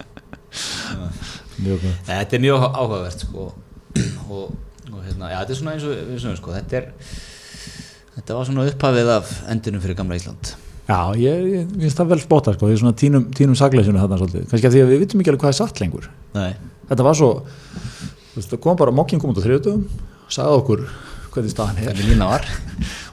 Þetta 1.61 2.35
er 2.35 2.41
mjög 2.41 2.63
áhugavert 2.67 3.23
sko. 3.23 3.51
og, 4.31 4.51
og 4.91 4.99
hérna, 5.05 5.29
já, 5.31 5.37
þetta 5.41 5.53
er 5.53 5.59
svona 5.59 5.75
eins 5.75 5.85
og 5.85 5.93
við 5.95 6.19
sögum 6.23 6.39
sko. 6.39 6.55
þetta 6.55 6.79
er 6.79 6.89
þetta 8.17 8.37
var 8.37 8.49
svona 8.49 8.67
upphafið 8.71 9.13
af 9.15 9.33
endunum 9.51 9.83
fyrir 9.83 9.97
gamla 9.99 10.19
Ísland 10.19 10.53
Já, 10.89 10.97
ég, 11.15 11.43
ég, 11.45 11.67
ég 11.77 11.83
finnst 11.85 11.99
það 12.01 12.09
vel 12.15 12.19
spotta 12.23 12.53
sko, 12.55 12.67
ég 12.67 12.75
er 12.75 12.81
svona 12.81 12.97
tínum, 12.97 13.27
tínum 13.37 13.55
sagleysinu 13.55 14.01
þarna 14.01 14.17
svolítið, 14.19 14.47
kannski 14.51 14.67
að 14.67 14.73
því 14.75 14.81
að 14.83 14.89
við 14.91 15.03
vitum 15.05 15.21
ekki 15.21 15.31
alveg 15.31 15.43
hvað 15.45 15.53
er 15.53 15.59
satt 15.59 15.79
lengur. 15.83 16.07
Nei, 16.35 16.49
þetta 16.89 17.05
var 17.07 17.15
svo, 17.19 17.29
það 18.35 18.57
kom 18.65 18.79
bara 18.81 18.95
mokkin 18.97 19.21
kom 19.21 19.31
út 19.31 19.39
á 19.39 19.45
þriðutöfum, 19.45 19.85
sagði 20.31 20.57
okkur 20.63 20.83
hvernig 21.31 21.53
staðan 21.53 21.79
er. 21.85 22.01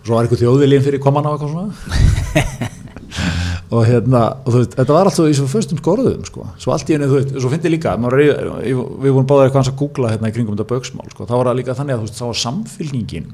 Og 0.00 0.08
svo 0.08 0.16
var 0.16 0.26
eitthvað 0.26 0.42
þjóðviljinn 0.42 0.86
fyrir 0.88 1.02
koman 1.04 1.28
á 1.28 1.30
eitthvað 1.36 1.54
svona. 1.54 2.72
Og 3.68 3.82
hérna, 3.84 4.20
og 4.46 4.52
þú 4.54 4.60
veist, 4.62 4.74
þetta 4.78 4.94
var 4.96 5.08
alltaf 5.10 5.26
í 5.28 5.34
svo 5.36 5.44
föstum 5.52 5.76
skorðum, 5.82 6.22
sko, 6.24 6.46
svo 6.56 6.72
allt 6.72 6.88
í 6.88 6.94
henni, 6.96 7.04
þú 7.10 7.18
veist 7.18 7.34
svo 7.36 7.50
fyndi 7.52 7.68
líka, 7.74 7.92
maður, 8.00 8.22
er 8.22 8.22
í- 8.24 8.70
ég- 8.70 8.78
við 9.04 9.12
vorum 9.12 9.26
báðar 9.28 9.50
eitthvað 9.50 9.60
hans 9.60 9.70
að 9.74 9.76
googla 9.82 10.12
hérna 10.14 10.30
í 10.30 10.32
kringum 10.32 10.56
þetta 10.56 10.68
bauksmál, 10.70 11.08
sko, 11.12 11.26
þá 11.28 11.34
var 11.36 11.50
það 11.50 11.58
líka 11.58 11.74
þannig 11.76 11.92
að 11.92 12.00
þú 12.00 12.06
veist, 12.06 12.16
þá 12.16 12.24
var 12.30 12.38
samfylgingin 12.42 13.26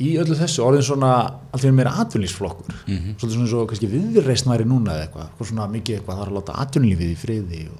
í 0.00 0.10
öllu 0.20 0.36
þessu 0.36 0.60
orðin 0.66 0.82
svona 0.84 1.12
allt 1.52 1.62
í 1.62 1.66
henni 1.66 1.76
meira 1.80 1.94
atvinnlýsflokkur 2.02 2.74
Mhm. 2.86 3.16
svolítið 3.16 3.36
svona 3.36 3.46
eins 3.46 3.54
og 3.54 3.68
kannski 3.70 3.88
viðreisn 3.88 4.50
væri 4.52 4.64
núna 4.68 4.92
eða 4.92 5.06
eitthvað, 5.08 5.28
eitthvað 5.30 5.48
svona 5.50 5.68
mikið 5.72 5.96
eitthvað, 6.00 6.22
er 6.22 6.28
að 6.30 6.36
láta 6.36 6.56
atvinnlífið 6.64 7.12
í 7.12 7.16
friði 7.16 7.62
og 7.70 7.78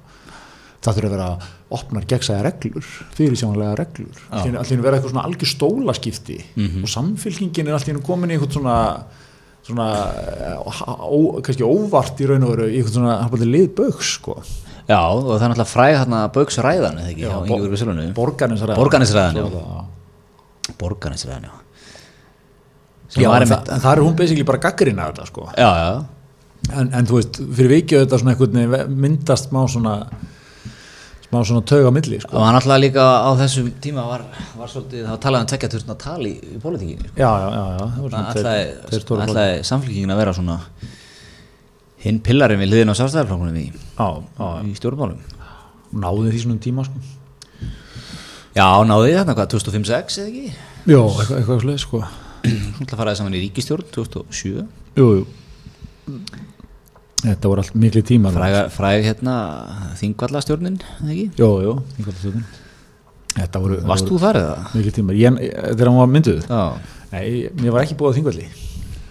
það 0.81 0.95
þurfa 0.97 1.07
að 1.07 1.15
vera 1.17 1.29
opnar 1.77 2.03
gegnsæða 2.07 2.43
reglur, 2.47 2.85
fyrirsjónlega 3.17 3.75
reglur. 3.77 4.17
Já. 4.31 4.57
allt 4.57 4.67
í 4.71 4.73
henni 4.73 4.83
vera 4.83 4.97
eitthvað 4.97 5.11
svona 5.11 5.25
algjör 5.27 5.51
stólaskipti 5.53 6.37
Mhm. 6.55 6.83
og 6.83 6.89
samfylgingin 6.89 7.67
er 7.67 7.73
allt 7.73 7.87
í 7.87 7.91
henni 7.91 8.01
komin 8.05 8.29
í 8.31 8.37
eitthvað 8.37 8.53
svona 8.53 9.03
svona 9.67 9.87
eh, 10.15 10.55
ó, 10.55 11.41
kannski 11.43 11.63
óvart 11.67 12.17
í 12.21 12.25
raun 12.29 12.43
og 12.43 12.49
veru 12.55 12.69
í 12.71 12.77
eitthvað 12.79 12.93
svona 12.95 13.21
hafði 13.27 13.45
lið 13.51 13.75
bauks 13.75 14.13
sko. 14.15 14.41
Já, 14.87 15.01
og 15.11 15.25
það 15.27 15.43
er 15.43 15.49
náttúrulega 15.51 15.73
fræð 15.75 15.97
hérna 15.99 16.31
Bauksræðan, 16.31 16.97
eða 17.01 17.09
ekki, 17.11 17.19
Já, 17.19 17.27
hjá 17.27 17.47
bo- 17.47 17.55
Ingeborg 17.57 17.77
Silvanu 17.77 18.13
Borgarnesræðan. 18.13 18.77
Borgarnesræðan, 20.79 21.49
já. 23.15 23.29
en, 23.31 23.47
það, 23.47 23.73
en 23.73 23.83
það 23.83 23.91
er 23.91 24.03
hún 24.03 24.15
basically 24.19 24.47
bara 24.47 24.63
gaggrina 24.67 25.11
þetta 25.11 25.27
sko 25.29 25.49
Já, 25.55 25.69
já, 25.81 25.91
en, 26.73 26.89
en 26.91 27.07
þú 27.07 27.19
veist, 27.19 27.39
fyrir 27.59 27.73
vikið 27.75 28.03
þetta 28.03 28.19
svona 28.21 28.35
einhvern 28.35 28.97
myndast 29.05 29.51
smá 29.51 29.61
svona 29.71 29.95
smá 31.27 31.41
svona 31.43 31.63
taug 31.67 31.87
á 31.87 31.91
milli 31.91 32.19
sko. 32.23 32.35
og 32.37 32.45
hann 32.45 32.55
alltaf 32.55 32.79
líka 32.79 33.03
á 33.03 33.29
þessum 33.39 33.71
tíma 33.83 34.05
var, 34.07 34.23
var 34.55 34.71
svolítið, 34.71 35.03
það 35.03 35.11
var 35.11 35.23
talað 35.25 35.43
um 35.43 35.49
tvekja 35.51 35.71
turna 35.73 35.97
tali 35.99 36.31
í, 36.31 36.53
í 36.55 36.61
pólitíkinni 36.63 37.09
sko. 37.09 37.19
flokkar. 39.09 39.33
ætlaði 39.33 39.65
samfélkingin 39.67 40.15
að 40.15 40.21
vera 40.23 40.35
svona 40.37 40.59
hinn 42.05 42.21
pillarinn 42.23 42.61
við 42.63 42.71
liðin 42.71 42.93
á 42.93 42.99
sástæðarflokkunum 42.99 43.59
í, 43.59 43.67
í 44.69 44.77
stjórnmálum 44.77 45.19
náði 45.97 46.31
því 46.31 46.43
svona 46.45 46.57
um 46.57 46.63
tíma 46.63 46.87
sko 46.87 47.05
Já, 48.57 48.65
náði 48.89 49.11
þarna 49.13 49.35
hvað, 49.37 49.51
2005-06 49.53 50.15
eða 50.21 50.29
ekki? 50.31 50.47
já, 50.87 51.01
eitthvað, 51.01 51.35
eitthvað 51.41 51.61
sleið 51.65 51.83
sko 51.83 51.99
Svona 52.77 52.99
faraði 52.99 53.19
saman 53.21 53.37
í 53.37 53.41
ríkistjórn 53.45 53.87
2007 53.95 54.65
jú, 54.97 55.07
jú. 55.19 55.25
Þetta 57.23 57.49
voru 57.49 57.63
allt 57.63 57.75
miklu 57.81 58.03
tíma 58.05 58.31
fræg, 58.31 58.55
fræg 58.75 59.07
hérna 59.07 59.35
þingvallastjórnin, 59.99 60.77
eða 61.01 61.13
ekki? 61.15 61.25
jú, 61.41 61.49
jú, 61.65 61.73
þingvallastjórnin. 61.97 62.45
þetta 63.33 63.63
voru, 63.63 63.79
Varst 63.89 64.07
þú 64.11 64.19
þar 64.21 64.39
eða? 64.43 64.55
miklu 64.75 64.93
tíma 64.99 65.17
ég, 65.17 65.41
þegar 65.73 65.91
hann 65.91 65.99
var 66.03 66.13
mynduð? 66.13 66.45
Já, 66.45 66.61
nei, 67.11 67.25
mér 67.57 67.75
var 67.75 67.87
ekki 67.87 67.97
búið 67.99 68.13
að 68.13 68.19
þingvalli 68.21 68.47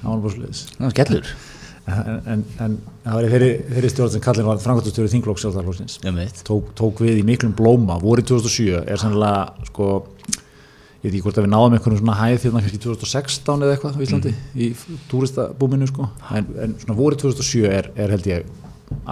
það 0.07 0.09
var 0.12 0.25
bara 0.25 0.35
sliðis 0.37 0.62
það 0.70 0.87
var 0.87 0.96
skellur. 0.96 1.35
En, 1.87 2.16
en, 2.27 2.40
en 2.64 2.72
það 3.05 3.14
var 3.14 3.27
þeirri, 3.31 3.51
þeirri 3.70 3.90
stjórn 3.92 4.11
sem 4.11 4.22
kallin 4.25 4.46
var 4.49 4.57
um 4.59 4.62
veit 6.18 6.40
tók, 6.49 6.72
tók 6.79 7.03
við 7.05 7.20
í 7.20 7.27
miklum 7.27 7.53
blóma. 7.55 7.99
Vorið 8.03 8.33
2007 8.33 8.81
er 8.90 8.99
sannlega 8.99 9.68
sko 9.68 9.87
ég 11.07 11.12
veit 11.12 11.21
ekki 11.21 11.27
hvort 11.29 11.38
að 11.38 11.45
við 11.47 11.53
náðum 11.53 11.75
einhvern 11.77 11.99
svona 12.01 12.14
hæð 12.19 12.45
hérna 12.47 12.61
kannski 12.64 12.81
2016 12.83 13.62
eða 13.62 13.75
eitthvað 13.77 13.95
á 13.95 14.03
Íslandi 14.03 14.33
í 14.59 14.69
túristabúminu 15.11 15.87
sko. 15.87 16.09
En, 16.35 16.49
en 16.64 16.73
svona 16.83 16.97
vorið 16.99 17.21
2007 17.23 17.66
er, 17.71 17.88
er 17.95 18.14
held 18.14 18.27
ég 18.27 18.49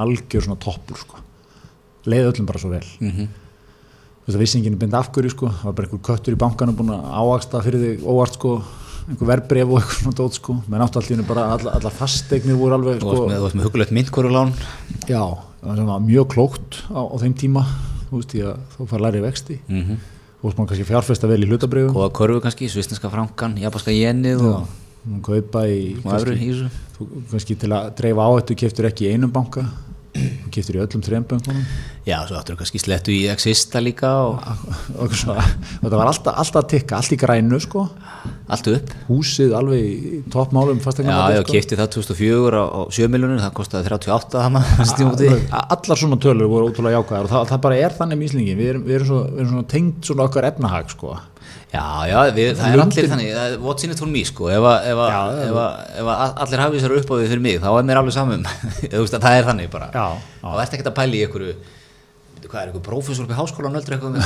algjör 0.03 0.47
svona 0.49 0.59
toppur 0.65 0.99
sko. 0.99 1.21
Leið 2.11 2.33
öllum 2.33 2.49
bara 2.49 2.63
svo 2.63 2.73
vel. 2.73 2.87
Mm 2.99 3.11
-hmm. 3.11 3.29
þú 4.25 4.27
veist 4.27 4.39
að 4.39 4.43
vissingin 4.43 4.73
er 4.75 4.81
bind 4.83 4.95
afgöri 4.95 5.31
sko. 5.31 5.47
Það 5.47 5.65
var 5.65 5.73
bara 5.75 5.87
einhver 5.87 6.07
köttur 6.09 6.35
í 6.35 6.41
bankanum 6.43 6.77
búin 6.77 6.91
að 6.91 7.05
áaksta 7.21 7.63
fyrir 7.63 7.81
þig 7.85 8.03
óvart 8.03 8.35
sko. 8.35 8.63
Einhver 9.09 9.27
verbref 9.27 9.69
og 9.69 9.79
eitthvað 9.79 10.01
svona 10.03 10.17
dót 10.17 10.35
sko. 10.35 10.53
Menn 10.67 10.83
áttu 10.83 10.99
allir 10.99 11.23
bara 11.23 11.43
alla, 11.55 11.71
alla 11.71 11.91
fasteignir 11.91 12.57
voru 12.57 12.75
alveg 12.75 12.99
sko. 13.01 13.29
með, 13.29 13.37
þú 13.37 13.43
varst 13.43 13.57
með 13.57 13.65
hugulegt 13.65 13.93
myndkorulán 13.93 14.53
Já, 15.07 15.39
það 15.63 15.87
var 15.87 16.01
mjög 16.01 16.27
klókt 16.35 16.83
á, 16.91 17.01
á 17.07 17.17
þeim 17.23 17.35
tíma. 17.35 17.63
Þú 18.11 18.17
veist 18.19 18.35
ég 18.35 18.47
að 18.47 18.59
þú 18.75 18.87
fara 18.89 19.09
að 19.09 19.17
í 19.17 19.21
vexti. 19.21 19.61
Mm 19.69 19.83
-hmm. 19.85 20.14
Þú 20.45 20.51
veist 20.51 20.59
maður 20.59 20.71
kannski 20.75 20.85
fjárfesta 20.91 21.29
vel 21.31 21.41
í 21.41 21.47
hlutabriðum 21.49 21.95
Góða 21.97 22.11
korfu 22.19 22.41
kannski, 22.45 22.67
svisneska 22.69 23.09
frankan, 23.09 23.55
japanska 23.57 23.95
jenið 23.95 24.43
og 24.45 24.67
kaupa 25.25 25.63
í 25.73 25.95
þú, 26.99 27.07
kannski 27.31 27.57
til 27.57 27.71
að 27.73 27.95
dreifa 27.97 28.27
á 28.29 28.31
þetta 28.37 28.57
keftur 28.61 28.89
ekki 28.91 29.09
í 29.09 29.15
einum 29.17 29.33
banka 29.33 29.65
þú 30.55 30.61
keftur 30.61 30.79
í 30.79 30.85
öllum 30.85 31.05
þrejum 31.05 31.29
bankunum 31.35 31.67
Já, 32.05 32.19
svo 32.29 32.39
áttur 32.39 32.59
kannski 32.61 32.79
slettu 32.83 33.15
í 33.15 33.25
Exista 33.33 33.81
líka 33.83 34.11
og 34.29 34.39
og 35.01 35.15
svona, 35.17 35.43
og 35.81 35.85
þetta 35.87 35.99
var 35.99 36.11
alltaf, 36.11 36.37
alltaf 36.41 36.67
tikka 36.71 36.99
allt 36.99 37.15
í 37.15 37.19
grænu 37.19 37.59
sko. 37.63 37.85
Allt 38.55 38.69
upp. 38.71 38.93
Húsið 39.09 39.55
alveg 39.57 39.85
í 39.85 40.21
toppmálum 40.33 40.81
Já, 40.85 41.19
já, 41.35 41.41
kefti 41.49 41.79
það 41.81 41.91
2004 41.97 42.61
á, 42.61 42.65
á 42.69 42.81
7 42.93 43.11
miljonir, 43.13 43.43
það 43.43 43.55
kostaði 43.57 43.89
38 43.91 44.45
hama 44.45 44.63
þessi 44.79 44.99
tímabúti. 45.01 45.31
allar 45.61 46.01
svona 46.01 46.21
tölur 46.21 46.51
voru 46.53 46.71
ótrúlega 46.71 47.01
jákvæðar 47.01 47.29
og 47.29 47.33
það, 47.33 47.47
það 47.53 47.63
bara 47.67 47.81
er 47.81 47.97
þannig 47.99 48.21
míslingi 48.21 48.59
við 48.59 48.73
erum, 48.75 48.85
við 48.85 48.99
erum, 48.99 49.09
svo, 49.11 49.23
við 49.31 49.43
erum 49.43 49.55
svona 49.55 49.71
tengt 49.75 50.11
svona 50.11 50.29
okkar 50.29 50.49
efnahag 50.53 50.93
sko 50.93 51.17
Já, 51.75 51.85
já, 52.07 52.19
við, 52.37 52.51
það 52.59 52.67
er 52.77 52.83
allir 52.85 53.09
þannig, 53.11 53.31
það 53.35 53.55
what's 53.67 53.85
in 53.87 53.91
it 53.95 53.99
for 53.99 54.07
me 54.11 54.23
sko, 54.29 54.47
ef, 54.55 54.63
að- 54.71 54.85
ef, 54.93 55.01
að- 55.05 55.11
Já, 55.11 55.23
ef, 55.45 55.55
að- 55.65 55.79
ef 56.03 56.11
að 56.15 56.43
allir 56.47 56.63
hafið 56.65 56.85
sér 56.85 56.97
upp 57.01 57.11
á 57.11 57.15
því 57.19 57.27
fyrir 57.33 57.45
mig, 57.49 57.57
þá 57.65 57.71
er 57.79 57.89
mér 57.89 58.01
alveg 58.03 58.15
samum, 58.15 58.45
það 59.25 59.31
er 59.35 59.49
þannig 59.51 59.71
bara, 59.75 59.89
Já, 59.91 60.07
já. 60.15 60.45
þá 60.45 60.61
ert 60.67 60.77
ekkert 60.79 60.93
að 60.93 60.99
pæla 61.01 61.19
í 61.19 61.25
einhverju, 61.27 61.57
hvað 62.45 62.61
er, 62.63 62.67
einhver 62.71 62.87
prófessor 62.87 63.27
í 63.27 63.39
háskólan 63.41 63.79
öldur 63.81 63.97
eitthvað 63.97 64.15
með 64.15 64.23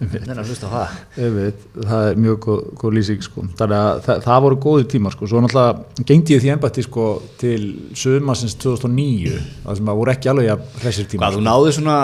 það, 0.00 0.30
er 0.32 0.38
að 0.40 0.48
hlusta 0.48 0.66
á 0.66 0.72
það. 0.72 0.94
Einmitt, 1.20 1.64
það 1.84 2.06
er 2.08 2.16
mjög 2.24 2.38
góð, 2.46 2.60
góð 2.80 2.94
lýsing 2.96 3.20
sko. 3.24 3.42
þannig 3.58 3.76
að 3.76 3.98
það, 4.06 4.22
það 4.24 4.38
voru 4.46 4.56
góði 4.64 4.86
tíma 4.94 5.12
sko. 5.12 5.28
svo 5.28 5.42
náttúrulega 5.44 6.04
gengdi 6.08 6.34
ég 6.34 6.42
því 6.44 6.52
embætti 6.54 6.84
sko, 6.86 7.04
til 7.40 7.60
sögumassins 8.00 8.56
2009 8.62 9.34
það 9.66 9.78
sem 9.80 9.92
að 9.92 10.00
voru 10.00 10.14
ekki 10.14 10.32
alveg 10.32 10.48
að 10.54 10.64
hressir 10.82 11.10
tíma 11.12 11.26
Hvað, 11.26 11.36
þú 11.36 11.44
náðu 11.46 11.74
svona, 11.76 11.98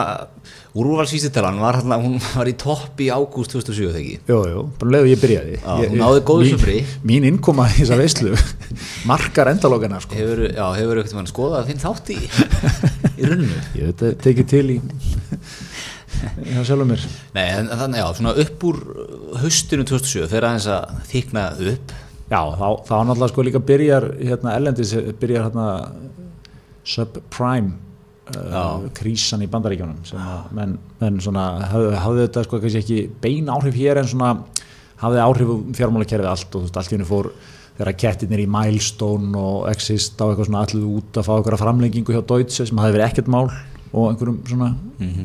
úrvalsvísitalan 0.76 1.58
var, 1.62 1.78
hérna- 1.80 1.98
hún 2.02 2.16
var 2.20 2.48
í 2.50 2.54
topp 2.60 3.00
í 3.00 3.08
ágúst 3.12 3.54
2007 3.54 3.86
þegar 3.88 4.00
ekki? 4.02 4.18
Jú, 4.28 4.38
jú, 4.50 4.62
bara 4.80 4.92
leiðu 4.96 5.10
ég 5.12 5.22
byrjaði 5.22 5.54
Já, 5.56 5.70
ég, 5.82 5.90
þú 5.94 6.00
náðir 6.02 6.24
góðu 6.30 6.50
sumri. 6.52 6.76
Mín 7.08 7.26
innkoma 7.30 7.66
í 7.72 7.78
þessa 7.80 7.98
veislu 8.00 8.34
markar 9.10 9.50
endalókina 9.54 10.00
sko. 10.04 10.18
Hefur, 10.18 10.44
já, 10.50 10.64
hefur 10.80 11.00
ekkert 11.02 11.16
mann 11.18 11.30
skoðað 11.30 11.70
þinn 11.72 11.82
þátt 11.84 12.12
í, 12.12 12.18
í 13.16 13.30
runnu? 13.30 13.60
Ég 13.78 13.90
veit 13.92 14.04
að 14.10 14.16
tekið 14.26 14.50
til 14.52 14.66
í 14.76 14.78
hjá 16.52 16.62
sjálfum 16.64 16.90
mér 16.92 17.02
Nei, 17.36 17.46
en 17.60 17.70
þannig, 17.72 18.00
já, 18.02 18.06
svona 18.16 18.34
upp 18.44 18.66
úr 18.70 18.82
haustinu 19.42 19.84
2007 19.88 20.28
fyrir 20.32 20.48
aðeins 20.48 20.68
að 20.72 21.00
þykna 21.12 21.46
upp 21.72 21.96
Já, 22.26 22.40
þá, 22.58 22.68
þá 22.88 22.94
náttúrulega 23.06 23.30
sko 23.30 23.42
líka 23.46 23.60
byrjar 23.62 24.06
hérna 24.18 24.54
ellendis, 24.58 24.92
byrjar 25.20 25.44
hérna 25.46 25.66
subprime 26.86 27.76
uh, 28.34 28.86
krísan 28.96 29.44
í 29.44 29.50
bandaríkjónum 29.50 30.00
sem 30.06 30.20
að 30.20 30.54
menn, 30.56 30.78
menn 31.00 31.20
svona 31.22 31.44
hafði, 31.70 31.92
hafði 32.02 32.24
þetta 32.26 32.46
sko 32.46 32.60
kannski 32.62 32.82
ekki 32.82 32.98
bein 33.22 33.52
áhrif 33.52 33.76
hér 33.78 34.00
en 34.02 34.10
svona 34.10 34.32
hafði 35.02 35.22
áhrif 35.22 35.52
um 35.52 35.62
fjármálakerfið 35.76 36.30
allt 36.30 36.48
og 36.50 36.58
þú 36.58 36.64
veist, 36.66 36.80
allt 36.80 36.92
í 36.92 36.96
henni 36.96 37.08
fór 37.08 37.30
þegar 37.76 37.98
kettirnir 38.00 38.42
í 38.42 38.48
Milestone 38.50 39.36
og 39.36 39.66
Exist 39.70 40.16
á 40.16 40.24
eitthvað 40.26 40.48
svona 40.48 40.64
allir 40.64 40.86
út 40.88 41.20
að 41.20 41.26
fá 41.28 41.32
eitthvað 41.36 41.62
framlengingu 41.62 42.14
hjá 42.16 42.22
Deutsche 42.24 42.66
sem 42.68 42.80
hafi 42.80 42.96
verið 42.96 43.08
ekkert 43.10 43.30
mál 43.32 43.46
og 43.92 44.10
einhverjum 44.10 44.38
svona 44.48 44.70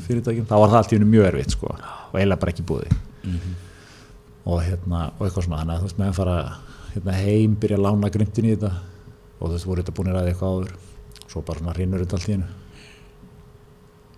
fyrirtækjum 0.07 0.47
þá 0.49 0.55
var 0.59 0.73
það 0.73 0.79
allt 0.81 0.91
í 0.91 0.97
hennu 0.99 1.09
mjög 1.13 1.27
erfitt 1.31 1.55
sko 1.55 1.71
og 1.71 2.17
eiginlega 2.19 2.41
bara 2.43 2.53
ekki 2.53 2.67
búið. 2.67 2.91
Og 4.51 4.61
hérna 4.65 5.01
og 5.17 5.25
eitthvað 5.25 5.47
svona 5.47 5.61
þannig 5.61 5.75
að 5.75 5.81
þú 5.81 5.87
veist 5.87 6.01
meðan 6.01 6.17
fara 6.19 6.37
hérna, 6.93 7.17
heim 7.23 7.55
byrja 7.61 7.77
að 7.79 7.85
lána 7.87 8.11
grimtin 8.11 8.49
í 8.49 8.55
þetta 8.55 8.71
og 9.39 9.45
þú 9.47 9.53
veist 9.55 9.69
voru 9.69 9.83
þetta 9.85 9.95
búin 9.97 10.11
að 10.11 10.19
ræða 10.19 10.33
eitthvað 10.33 10.55
áður? 10.57 10.75
Svo 11.31 11.43
bara 11.47 11.63
svona 11.63 11.77
rinnur 11.77 12.03
þetta 12.03 12.19
allt 12.19 12.27
í 12.29 12.35
hennu 12.35 12.60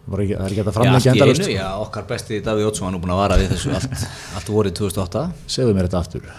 það 0.03 0.19
er 0.19 0.51
ekki 0.51 0.63
að 0.63 0.69
endalaust, 1.13 1.15
einu, 1.15 1.47
sko. 1.47 1.55
já, 1.55 1.69
okkar 1.85 2.07
besti 2.09 2.41
Davíð 2.43 2.69
Ótsson 2.69 2.87
var 2.87 2.93
nú 2.95 2.99
búin 3.03 3.13
að 3.15 3.21
vara 3.23 3.39
við 3.39 3.53
þessu 3.53 3.73
allt, 3.77 3.93
allt 4.39 4.49
vorið 4.51 4.73
2008 4.81 5.23
segðu 5.55 5.77
mér 5.77 5.87
þetta 5.87 6.01
aftur 6.03 6.23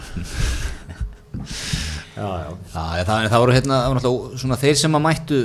já, 2.15 2.27
já 2.27 2.49
Já, 2.75 3.03
það, 3.07 3.29
það 3.31 3.41
voru 3.43 3.55
hérna, 3.55 3.79
svona 4.39 4.59
þeir 4.59 4.77
sem 4.79 4.97
að 4.97 5.03
mættu, 5.03 5.39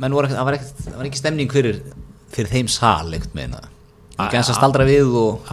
menn 0.00 0.16
voru 0.16 0.32
það 0.32 0.48
var, 0.48 0.58
ekkert, 0.58 0.82
það 0.88 0.98
var 0.98 1.08
ekki 1.08 1.20
stemning 1.20 1.54
fyrir, 1.54 1.78
fyrir 2.34 2.50
þeim 2.52 2.68
sal, 2.72 3.08
ekkert 3.16 3.38
meina. 3.38 3.62
Eins 4.14 4.46
að 4.46 4.58
staldra 4.60 4.84
við 4.86 5.10
og 5.18 5.48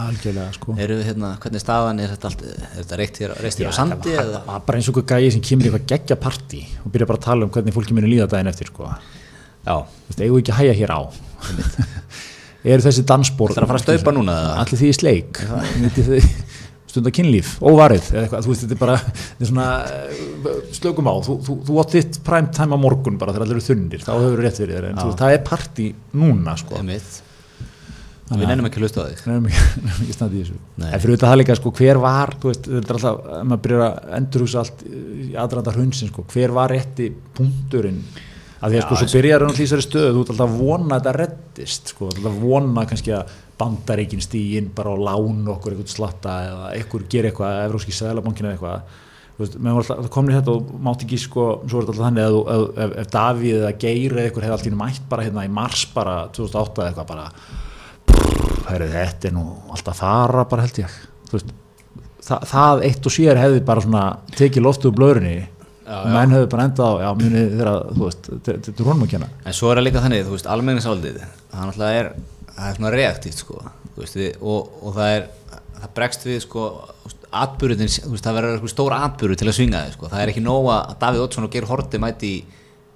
sko 0.54 0.76
eru 0.78 1.00
hérna, 1.02 1.32
hvernig 1.42 1.62
staðan 1.62 1.98
er 2.02 2.12
þetta 2.12 2.28
allt, 2.28 2.44
er 2.46 2.76
þetta 2.76 2.98
reikt 3.00 3.18
hér, 3.18 3.32
á 3.34 3.72
sandi 3.74 4.12
það 4.14 4.36
var 4.46 4.62
bara 4.68 4.78
eins 4.78 4.90
og 4.92 5.00
einhver 5.00 5.18
gæi 5.18 5.32
sem 5.34 5.42
kemur 5.42 5.66
í 5.66 5.70
eitthvað 5.72 5.88
geggja 5.90 6.18
partí 6.22 6.60
og 6.84 6.92
byrja 6.94 7.08
bara 7.10 7.18
að 7.18 7.26
tala 7.26 7.48
um 7.48 7.50
hvernig 7.56 7.74
fólki 7.74 7.96
muni 7.96 8.12
líða 8.12 8.28
daginn 8.30 8.52
eftir 8.52 8.70
sko. 8.70 8.92
Eigum 9.66 10.36
við 10.36 10.42
ekki 10.42 10.54
að 10.54 10.60
hæja 10.62 10.78
hér 10.80 10.94
á? 10.94 11.00
Eru 12.62 12.84
þessi 12.84 13.02
dansbor 13.06 13.52
Það 13.52 13.60
er 13.60 13.64
að 13.64 13.72
fara 13.72 13.80
að 13.80 13.86
staupa 13.88 14.14
núna, 14.14 14.34
allir 14.62 14.78
því 14.78 14.90
í 14.90 14.96
sleik? 14.96 15.40
Stundar 16.92 17.14
kynlíf, 17.16 17.54
óvarið 17.64 18.10
eitthvað, 18.20 18.44
þú 18.44 18.50
veist, 18.52 18.62
þetta 18.66 18.74
er 18.76 18.80
bara 18.82 18.96
þetta 19.00 19.46
er 19.46 19.48
svona, 19.48 19.66
eh, 19.88 20.56
slökum 20.76 21.06
á, 21.08 21.14
þú, 21.24 21.36
þú, 21.46 21.54
þú 21.64 21.76
átt 21.80 21.94
þitt 21.96 22.18
prime 22.26 22.50
time 22.52 22.76
á 22.76 22.78
morgun 22.82 23.14
bara 23.16 23.32
þegar 23.32 23.46
allir 23.46 23.56
eru 23.56 23.64
þunnir 23.64 24.02
þá 24.04 24.10
hefur 24.12 24.42
rétt 24.44 24.58
fyrir 24.60 24.76
þér, 24.76 24.86
en 24.90 25.00
þú, 25.00 25.14
það 25.22 25.36
er 25.38 25.40
partí 25.46 25.86
núna 26.20 26.56
sko. 26.60 26.82
Við 28.32 28.44
nennum 28.48 28.68
ekki 28.68 28.78
að 28.80 28.84
hlusta 28.84 29.02
á 29.04 29.08
þig. 29.08 29.22
nefnum 29.28 29.48
ekki, 29.48 29.64
nefnum 29.86 30.04
ekki 30.04 30.16
standi 30.18 30.36
í 30.36 30.44
þessu. 30.44 30.60
En 30.90 31.02
fyrir 31.06 31.22
það 31.24 31.34
líka, 31.40 31.56
sko, 31.58 31.72
hver 31.80 32.02
var 32.04 32.34
veist, 32.44 32.68
þetta 32.68 32.92
er 32.92 32.98
alltaf, 32.98 33.32
maður 33.48 33.64
byrjar 33.66 33.86
að 33.86 34.12
endurhugsa 34.18 34.62
allt 34.62 34.84
í 34.92 35.30
aðranda 35.46 35.74
hrunsin, 35.78 36.12
sko, 36.12 36.26
hver 36.32 36.54
var 36.60 36.76
rétti 36.76 37.08
punkturinn 37.36 38.04
að 38.62 38.72
því 38.72 38.78
að 38.78 38.84
sko, 38.86 38.98
svo 39.00 39.18
byrjar 39.18 39.42
hann 39.42 39.54
í 39.54 39.58
þessari 39.58 39.84
stöðu, 39.84 40.10
þú 40.14 40.22
ert 40.22 40.32
alltaf 40.32 40.50
að 40.52 40.60
vona 40.62 40.84
að 40.86 40.98
þetta 40.98 41.14
reddist, 41.18 41.92
sko, 41.92 42.10
alltaf 42.10 42.28
að 42.30 42.42
vona 42.42 42.84
kannski 42.90 43.14
að 43.16 43.32
bandaríkin 43.62 44.22
stígin 44.22 44.68
bara 44.74 44.92
og 44.94 45.02
lána 45.02 45.54
okkur 45.56 45.74
eitthvað 45.74 45.94
slatta 45.94 46.36
eða 46.48 46.68
eitthvað 46.76 47.08
gera 47.10 47.30
eitthvað, 47.30 47.56
evróski 47.66 47.94
sæðlabankin 47.96 48.48
eða 48.48 48.54
eitthvað. 48.56 49.00
Alltaf, 49.42 49.88
það 49.90 50.10
komni 50.14 50.36
þetta 50.36 50.54
og 50.54 50.70
mátti 50.86 51.08
ekki 51.08 51.18
sko, 51.18 51.46
svo 51.66 51.80
er 51.80 51.86
þetta 51.86 51.94
alltaf 51.94 52.06
þannig 52.06 52.28
að, 52.28 52.38
ef, 52.54 52.64
ef, 52.84 52.94
ef 53.02 53.10
Davíð 53.16 53.56
eða 53.58 53.72
Geir 53.82 54.14
eða 54.14 54.26
eitthvað 54.28 54.46
hefði 54.46 54.56
alltaf 54.58 54.78
mætt 54.82 55.08
bara 55.10 55.26
hérna 55.26 55.46
í 55.46 55.52
mars 55.56 55.82
bara 55.94 56.16
2008 56.36 56.84
eða 56.84 56.92
eitthvað 56.92 57.10
bara 57.10 57.26
prr, 58.12 58.52
herri, 58.68 58.88
þetta 58.92 59.30
er 59.30 59.34
nú 59.38 59.46
alltaf 59.74 60.02
fara 60.04 60.46
bara 60.52 60.68
held 60.68 60.82
ég. 60.84 61.00
Veist, 61.32 61.50
það, 62.22 62.46
það 62.52 62.84
eitt 62.86 63.08
og 63.08 63.16
sér 63.16 63.40
hefði 63.40 63.64
bara 63.72 63.84
svona 63.86 64.04
tekið 64.36 64.66
loftu 64.68 64.92
úr 64.92 64.98
blöðrunni 65.00 65.36
og 65.98 66.10
menn 66.12 66.34
hefði 66.34 66.48
bara 66.52 66.66
endað 66.68 66.88
á, 66.88 66.92
já, 67.02 67.08
muni 67.18 67.42
þeirra, 67.52 67.74
þú 67.88 68.06
veist, 68.06 68.30
þetta 68.48 68.72
er 68.72 68.88
honum 68.88 69.06
að 69.06 69.12
kenna. 69.14 69.28
En 69.44 69.56
svo 69.56 69.70
er 69.70 69.80
það 69.80 69.86
líka 69.88 70.04
þannig, 70.04 70.24
þú 70.26 70.36
veist, 70.36 70.48
almenningsáldið, 70.54 71.18
það 71.52 71.68
náttúrulega 71.68 72.00
er, 72.02 72.10
það 72.52 72.68
er 72.68 72.78
svona 72.78 72.94
reaktíft, 72.96 73.42
sko, 73.44 73.60
þú 73.92 74.04
veist, 74.04 74.18
við, 74.20 74.30
og, 74.54 74.72
og 74.82 74.96
það 74.98 75.16
er, 75.16 75.28
það 75.82 75.92
bregst 75.98 76.26
við, 76.28 76.40
sko, 76.46 76.64
atbyrðin, 77.42 77.92
þú 77.98 78.14
veist, 78.14 78.26
það 78.26 78.38
verður 78.38 78.56
eitthvað 78.56 78.74
stór 78.74 78.96
atbyrður 78.98 79.40
til 79.42 79.48
að 79.50 79.56
svinga 79.58 79.84
þig, 79.86 79.94
sko, 79.98 80.10
það 80.12 80.24
er 80.24 80.32
ekki 80.32 80.44
nóga 80.44 80.80
að 80.80 80.98
Davíð 81.04 81.26
Oddsson 81.26 81.48
og 81.48 81.54
Geir 81.54 81.68
Horti 81.70 82.00
mæti 82.02 82.32
í, 82.32 82.40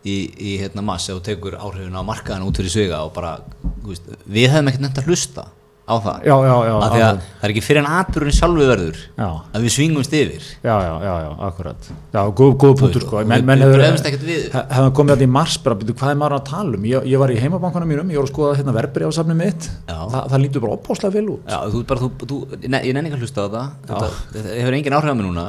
í, 0.07 0.17
í 0.37 0.57
hérna 0.61 0.85
mass 0.85 1.09
ef 1.09 1.19
þú 1.19 1.25
tekur 1.31 1.57
áhrifin 1.59 1.97
á 1.97 2.05
markaðan 2.05 2.45
út 2.47 2.61
fyrir 2.61 2.75
sviga 2.75 3.01
og 3.07 3.15
bara, 3.17 3.39
þú 3.83 3.93
veist, 3.95 4.11
við 4.29 4.51
hefðum 4.53 4.71
ekkert 4.73 4.85
nefnt 4.85 5.01
að 5.03 5.09
hlusta 5.11 5.47
á 5.87 5.95
það, 6.03 6.17
já, 6.27 6.35
já, 6.43 6.55
já, 6.67 6.73
af 6.83 6.91
því 6.91 7.01
að 7.07 7.19
það 7.23 7.45
er 7.47 7.53
ekki 7.53 7.61
fyrir 7.63 7.79
en 7.83 7.87
atbyrðin 7.95 8.35
sjálfu 8.35 8.65
verður 8.67 8.97
já, 9.07 9.27
að 9.55 9.63
við 9.67 9.73
svingumst 9.77 10.17
yfir. 10.19 10.47
já, 10.67 10.75
já, 10.83 10.95
já, 11.07 11.13
já, 11.23 11.29
akkurat. 11.47 11.91
Já, 12.17 12.21
góð, 12.41 12.55
góð 12.65 12.75
punktur 12.81 13.05
sko. 13.07 13.21
menn, 13.31 13.47
við 13.47 13.63
hefur, 13.63 13.77
bregðumst 13.79 14.09
ekkert 14.11 14.25
við. 14.27 14.49
he- 14.57 14.65
hefðum 14.75 14.95
komið 14.99 15.15
þetta 15.15 15.27
í 15.29 15.31
mars 15.37 15.57
bara, 15.63 15.79
byrju, 15.79 15.95
hvað 16.01 16.11
er 16.11 16.19
maður 16.25 16.37
að 16.41 16.45
tala 16.51 16.81
um? 16.81 16.89
Ég, 16.91 17.07
ég 17.13 17.23
var 17.23 17.31
í 17.31 17.39
heimabankanum 17.39 17.89
mínum, 17.95 18.11
ég 18.11 18.19
voru 18.19 18.27
að 18.27 18.33
skoða 18.35 18.57
hérna 18.59 18.75
verbri 18.75 19.07
á 19.07 19.11
safnið 19.15 19.39
mitt. 19.45 19.71
Þa, 19.87 20.25
það 20.35 20.43
lítur 20.43 20.65
bara 20.67 20.75
opáslega 20.81 21.15
vel 21.21 21.29
út. 21.37 21.47
Já, 21.47 21.59
þú 21.71 21.85
bara, 21.87 22.01
þú, 22.03 22.11
þú, 22.27 22.41
ne, 22.67 22.83
ég 22.83 22.93
nenni 22.99 23.13
ekki 23.13 23.19
að 23.21 23.23
hlusta 23.23 23.47
á 23.47 23.49
það. 23.55 23.71
Þetta, 23.87 24.11
þetta 24.35 24.59
hefur 24.59 24.79
engin 24.81 24.99
áhrif 24.99 25.15
á 25.15 25.17
mig 25.17 25.27
núna. 25.31 25.47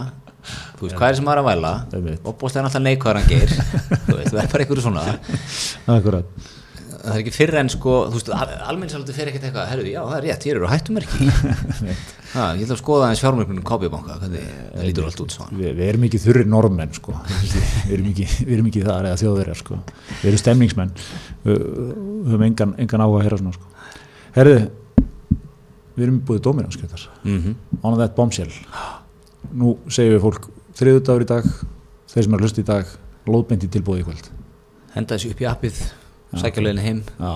Þú 0.78 0.86
veist, 0.86 0.96
hvað 0.96 1.10
er 1.10 1.16
sem 1.18 1.26
maður 1.28 1.42
að 1.42 1.48
væla? 1.50 1.72
Opbóðslega 2.30 2.62
er 2.62 2.68
alltaf 2.70 2.84
neikvæður 2.86 3.18
hann 3.20 3.28
geir. 3.28 3.50
Þú 4.08 4.16
veist, 4.22 4.32
það 4.32 4.44
er 4.46 4.52
bara 4.54 4.64
einhverju 4.64 4.86
svona 4.86 5.04
það 7.08 7.16
er 7.16 7.24
ekki 7.24 7.34
fyrr 7.36 7.58
en 7.62 7.70
sko, 7.72 7.96
almenningsaldur 8.36 9.16
fer 9.16 9.32
ekkert 9.32 9.48
eitthvað, 9.48 9.68
herru, 9.72 9.86
já, 9.90 10.00
það 10.04 10.16
er 10.18 10.26
rétt, 10.28 10.48
hér 10.48 10.62
eru 10.62 10.72
hættumerki. 10.72 11.28
Ha, 12.28 12.50
ég 12.60 12.66
ætla 12.66 12.76
að 12.76 12.80
skoða 12.82 13.06
aðeins 13.06 13.22
fjármörkunum 13.24 13.64
KB-banka, 13.66 14.18
hvernig 14.20 14.42
það 14.74 14.82
lítur 14.84 15.06
allt 15.08 15.22
út 15.24 15.32
svona. 15.32 15.56
Vi, 15.56 15.70
við 15.78 15.86
erum 15.88 16.04
ekki 16.06 16.20
þurri 16.22 16.42
normenn 16.52 16.92
sko. 16.94 17.14
við 17.88 17.94
erum 17.96 18.10
ekki, 18.12 18.26
við 18.42 18.52
erum 18.58 18.68
ekki 18.68 18.82
þar 18.84 19.08
eða 19.08 19.20
þjóðverjar 19.22 19.60
sko. 19.62 19.78
við 20.10 20.28
erum 20.34 20.42
stemningsmenn. 20.42 20.92
Við 21.46 21.64
við 21.64 22.28
höfum 22.28 22.44
engan, 22.50 22.76
engan 22.84 23.06
áhuga 23.06 23.22
að 23.22 23.26
heyra 23.30 23.40
svona 23.40 23.56
sko. 23.56 23.72
herðu 24.36 24.58
við 25.98 26.06
erum 26.06 26.20
búið 26.28 26.44
dómir 26.46 26.68
áskjöldar 26.70 27.08
mm 27.24 27.56
on 27.82 27.98
that 27.98 28.16
bombshell. 28.18 28.52
Nú 29.54 29.78
segjum 29.88 30.18
við 30.18 30.24
fólk 30.26 30.48
þriðudagur 30.78 31.24
í 31.24 31.30
dag 31.30 31.48
þeir 32.12 32.26
sem 32.26 32.34
er 32.34 32.38
að 32.38 32.46
hlusta 32.46 32.62
í 32.62 32.68
dag 32.68 32.92
lóðbeint 33.28 33.66
í 33.66 33.70
tilbúið 33.72 34.02
í 34.02 34.06
kvöld. 34.08 34.30
Henda 34.94 35.16
þessu 35.16 35.32
upp 35.34 35.42
í 35.44 35.48
appið, 35.50 35.82
sækja 36.36 36.64
leiðin 36.64 36.84
heim. 36.84 37.02
Já, 37.20 37.32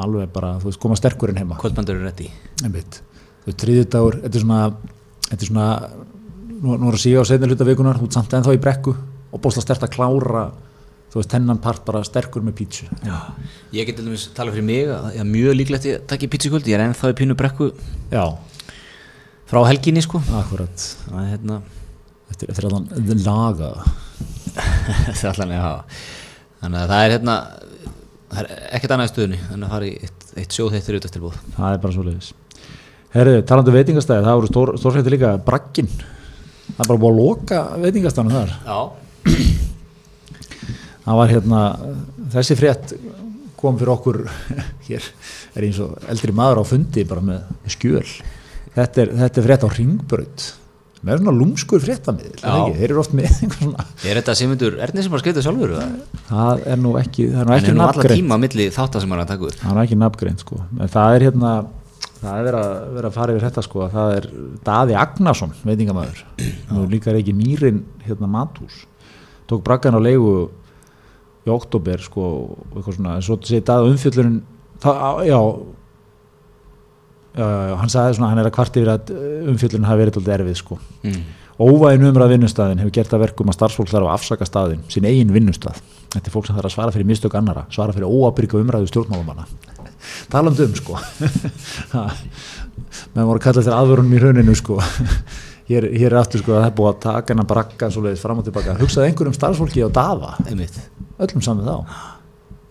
alveg 0.00 0.32
bara, 0.32 0.56
þú 0.62 0.70
veist, 0.70 0.80
koma 0.82 0.96
sterkur 0.98 1.32
en 1.32 1.42
heima. 1.42 1.58
Kvöldbandur 1.60 2.00
er 2.00 2.08
rétti 2.08 2.30
þú 3.40 3.48
veist, 3.48 3.62
þriðudagur 3.64 4.18
þetta 4.24 4.38
er 4.38 4.44
svona, 4.44 4.60
þetta 5.28 5.38
er 5.46 5.50
svona 5.50 5.68
nú, 6.60 6.74
nú 6.74 6.90
er 6.90 6.96
að 6.96 7.02
síga 7.04 7.22
á 7.24 7.28
setni 7.28 7.48
hluta 7.48 7.68
vikunar 7.68 8.00
þú 8.00 8.08
ert 8.08 8.18
samt 8.18 8.36
ennþá 8.36 8.56
í 8.56 8.60
brekku 8.62 8.94
og 9.30 9.40
bóðslega 9.42 9.64
stert 9.64 9.86
að 9.86 9.94
klára 9.94 10.44
þú 11.10 11.20
veist, 11.20 11.34
hennan 11.34 11.60
part 11.62 11.82
bara 11.86 12.04
sterkur 12.06 12.44
með 12.46 12.58
pítsu. 12.60 12.86
Já, 13.06 13.16
ég 13.74 13.88
get 13.88 13.98
til 13.98 14.06
dæmis 14.06 14.28
tala 14.36 14.54
fyrir 14.54 14.66
mig 14.68 14.92
að 14.92 15.10
ég 15.16 15.24
er 15.24 15.30
mjög 15.32 15.58
líklegt 15.58 15.88
að 15.88 15.94
ég 15.94 16.06
takk 16.10 16.26
í 16.26 16.30
pítsikvöld, 16.30 16.68
ég 16.70 16.78
er 16.78 16.84
ennþá 16.84 17.10
í 17.10 17.18
pínu 17.18 17.36
brekku. 17.38 17.72
Já. 18.12 18.24
Frá 19.50 19.64
helginni 19.66 20.04
sko. 20.04 20.20
Akkurat. 20.38 20.84
Er 21.10 21.32
hérna. 21.32 21.58
Eftir, 22.30 22.52
eftir 22.52 22.68
allan 22.68 22.86
laga. 23.24 23.72
Er 25.10 25.26
allan 25.30 25.52
að 25.54 25.62
hafa 25.62 25.82
þannig 26.60 26.80
að 26.80 26.90
það 26.90 27.02
er 27.04 27.12
hérna 27.14 27.34
það 28.30 28.44
er 28.44 28.62
ekkert 28.78 28.94
annað 28.96 29.10
í 29.10 29.12
stöðunni 29.14 29.40
en 29.54 29.66
að 29.66 29.74
fara 29.74 29.90
í 29.90 29.96
eitt, 29.98 30.30
eitt 30.38 30.54
sjóð 30.56 30.76
heitt 30.76 30.86
fyrir 30.86 31.02
utastilbúð 31.02 31.40
það 31.56 31.74
er 31.74 31.82
bara 31.82 31.96
svo 31.96 32.06
leiðis 32.06 32.32
herri, 33.14 33.40
talandu 33.46 33.74
veitingastæði, 33.74 34.24
það 34.26 34.38
voru 34.38 34.50
stór, 34.50 34.72
stórfætti 34.80 35.14
líka. 35.14 35.34
Bragginn. 35.46 35.90
Það 35.90 36.84
er 36.84 36.90
bara 36.90 37.02
búið 37.02 37.10
að 37.10 37.20
loka 37.20 37.62
veitingastæðinu 37.82 38.36
þar. 38.36 38.52
Já, 38.66 38.78
það 41.06 41.18
var 41.20 41.32
hérna 41.34 41.62
þessi 42.36 42.58
frétt 42.58 42.94
kom 43.60 43.80
fyrir 43.80 43.94
okkur 43.96 44.20
hér. 44.88 45.10
Er 45.58 45.66
eins 45.66 45.80
og 45.82 45.98
eldri 46.10 46.36
maður 46.36 46.62
á 46.62 46.64
fundi 46.70 47.06
bara 47.08 47.24
með 47.24 47.72
skjöl. 47.74 48.06
Þetta 48.76 49.02
er, 49.02 49.14
þetta 49.24 49.42
er 49.42 49.48
frétt 49.48 49.66
á 49.66 49.70
ringbraut 51.00 51.08
með 51.08 51.18
svona 51.20 51.32
lúmskur 51.40 51.80
fréttamiðil 51.80 52.40
þeir 52.76 52.84
eru 52.90 53.00
oft 53.00 53.14
með 53.16 53.28
einhver 53.30 53.58
svona 53.62 53.84
er 54.04 54.20
þetta 54.20 54.34
Simundur 54.36 54.76
Erni 54.84 55.02
sem 55.04 55.10
bara 55.14 55.22
skreita 55.24 55.42
sjálfur 55.44 55.72
það 56.28 56.64
er 56.74 56.80
nú 56.82 56.92
ekki, 57.00 57.28
það 57.32 57.40
er 57.40 57.46
nú 57.48 57.52
en 57.54 57.58
ekki 57.60 57.70
er 57.70 57.76
nú 57.76 57.82
nafngreint. 57.84 58.16
tíma 58.20 58.36
á 58.36 58.42
milli 58.44 58.66
þáttar 58.74 59.00
sem 59.04 59.10
hann 59.14 59.18
er 59.20 59.24
að 59.24 59.30
taka 59.32 59.46
úr 59.48 59.56
það 59.62 59.72
er 59.76 59.82
ekki 59.86 59.98
nafngreint 60.02 60.44
sko. 60.44 60.60
En 60.80 60.92
það 60.92 61.16
er 61.16 61.24
hérna 61.28 61.52
það 62.20 62.36
er 62.36 62.44
verið 62.50 62.60
að, 62.60 62.74
verið 62.98 63.08
að 63.10 63.16
fara 63.16 63.32
yfir 63.34 63.46
þetta 63.48 63.64
sko 63.64 63.82
að 63.86 63.94
það 63.96 64.14
er 64.18 64.28
Daði 64.68 64.96
Agnason 65.00 65.54
veitingamæður 65.64 66.22
nú 66.76 66.86
líka 66.92 67.10
er 67.14 67.20
ekki 67.22 67.34
mýrin 67.38 67.82
hérna 68.04 68.28
matús 68.28 68.82
tók 69.48 69.64
braggan 69.64 69.96
á 69.96 70.00
leigu 70.04 70.34
í 71.48 71.50
oktober 71.50 72.02
sko 72.04 72.26
eitthvað 72.76 72.98
svona. 72.98 73.14
En 73.16 73.24
svo 73.24 73.38
segir 73.40 73.64
Daði 73.64 73.94
umfjöllurinn 73.94 74.42
það, 74.84 75.00
á- 75.00 75.24
já 75.24 75.38
Já, 77.40 77.76
hann 77.80 77.92
sagði 77.92 78.16
svona, 78.18 78.32
hann 78.34 78.42
er 78.42 78.48
að 78.50 78.56
kvart 78.56 78.76
yfir 78.76 78.90
að 78.92 79.12
umfjöllun 79.50 79.86
hafi 79.88 80.02
verið 80.02 80.18
alltaf 80.20 80.34
erfið 80.36 80.58
sko. 80.60 80.80
mm. 81.06 81.20
Óvæðin 81.60 82.06
umræð 82.08 82.30
vinnustæðin 82.32 82.78
hefur 82.80 82.92
gert 82.96 83.10
að 83.12 83.20
verkum 83.26 83.50
að 83.52 83.56
starfsfólk 83.58 83.90
þarf 83.90 84.06
að 84.06 84.14
afsaka 84.14 84.46
staðin, 84.48 84.80
sín 84.88 85.04
eigin 85.04 85.32
vinnustæð. 85.34 85.80
Þetta 86.14 86.30
er 86.30 86.32
fólk 86.32 86.46
sem 86.48 86.56
þarf 86.56 86.70
að 86.70 86.72
svara 86.72 86.94
fyrir 86.94 87.08
mistök 87.10 87.34
annara, 87.36 87.66
svara 87.74 87.92
fyrir 87.92 88.08
óabyrga 88.08 88.62
umræðu 88.62 88.88
stjórnmálumanna. 88.88 89.44
Talandi 90.32 90.64
um 90.64 90.76
sko. 90.78 90.96
Ha, 91.92 92.06
Menn 93.14 93.26
voru 93.28 93.38
að 93.38 93.44
kalla 93.44 93.62
þetta 93.62 93.76
aðvörunum 93.76 94.16
í 94.16 94.22
rauninu 94.22 94.54
sko. 94.56 94.78
Hér, 95.70 95.84
hér 95.94 96.08
er 96.08 96.16
aftur 96.18 96.40
sko 96.42 96.56
að 96.56 96.64
það 96.64 96.70
er 96.70 96.78
búið 96.80 96.88
að 96.90 97.02
taka 97.04 97.30
hennar 97.34 97.46
brakka 97.52 97.90
svo 97.94 98.00
leiðis 98.02 98.24
fram 98.24 98.40
og 98.40 98.46
tilbaka. 98.48 98.72
Hugsaði 98.80 99.12
einhverjum 99.12 99.36
starfsfólki 99.36 99.84
á 99.86 99.88
dafa, 100.00 100.32
einmitt 100.48 100.80
öllum 101.20 101.44
saman 101.44 101.68
þá. 101.68 101.92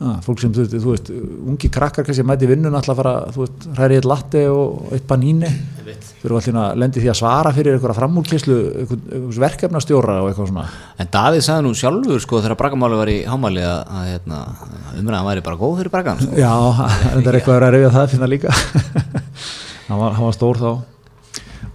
Ah, 0.04 0.20
fólk 0.26 0.42
sem, 0.44 0.54
þú 0.56 0.64
veist, 0.64 0.76
þú 0.76 0.94
veist 0.94 1.12
ungi 1.54 1.70
krakkar 1.74 2.08
kannski 2.08 2.26
mæti 2.28 2.50
vinnun 2.50 2.76
alltaf 2.78 2.96
að 2.96 3.02
fara, 3.02 3.14
þú 3.36 3.44
veist, 3.44 3.68
hræri 3.78 4.00
eitt 4.00 4.08
latte 4.10 4.46
og 4.52 4.94
eitt 4.96 5.08
paníni 5.10 5.50
þurfa 6.22 6.40
alltaf 6.40 6.60
að 6.62 6.82
lendi 6.84 7.04
því 7.04 7.10
að 7.12 7.18
svara 7.20 7.54
fyrir 7.56 7.78
einhverja 7.78 7.98
framúrkyslu 7.98 8.58
einhvers 8.84 9.40
verkefnastjóra 9.44 10.20
og 10.24 10.30
eitthvað 10.30 10.52
svona. 10.52 10.66
En 11.00 11.12
Davíð 11.14 11.46
sagði 11.46 11.66
nú 11.66 11.74
sjálfur 11.80 12.24
sko 12.24 12.42
þegar 12.44 12.60
Bragamáli 12.60 13.00
var 13.00 13.12
í 13.12 13.18
hámæli 13.30 13.66
að, 13.66 13.80
að 13.96 14.10
hérna, 14.14 14.40
umræðan 15.00 15.30
væri 15.30 15.46
bara 15.48 15.60
góð 15.64 15.76
fyrir 15.82 15.94
Bragan 15.96 16.22
sko. 16.24 16.38
Já, 16.38 16.54
en 16.54 17.24
það 17.24 17.32
er 17.32 17.40
eitthvað 17.40 17.56
að 17.56 17.60
vera 17.60 17.70
að 17.70 17.76
reyja 17.78 17.94
það 17.96 18.06
að 18.06 18.14
finna 18.16 18.32
líka. 18.36 18.56
Hann, 19.90 19.98
var, 19.98 20.14
hann 20.14 20.28
var 20.28 20.36
stór 20.36 20.60
þá. 20.62 20.72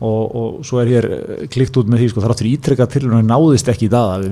Og, 0.05 0.20
og 0.39 0.59
svo 0.66 0.79
er 0.79 0.91
hér 0.93 1.07
klikt 1.51 1.75
út 1.81 1.89
með 1.91 2.05
því 2.05 2.11
sko, 2.12 2.22
það 2.22 2.29
er 2.29 2.35
áttur 2.37 2.49
ítrekka 2.51 2.87
til 2.93 3.09
hann 3.11 3.27
náðist 3.27 3.70
ekki 3.72 3.89
í 3.89 3.91
dag 3.91 4.22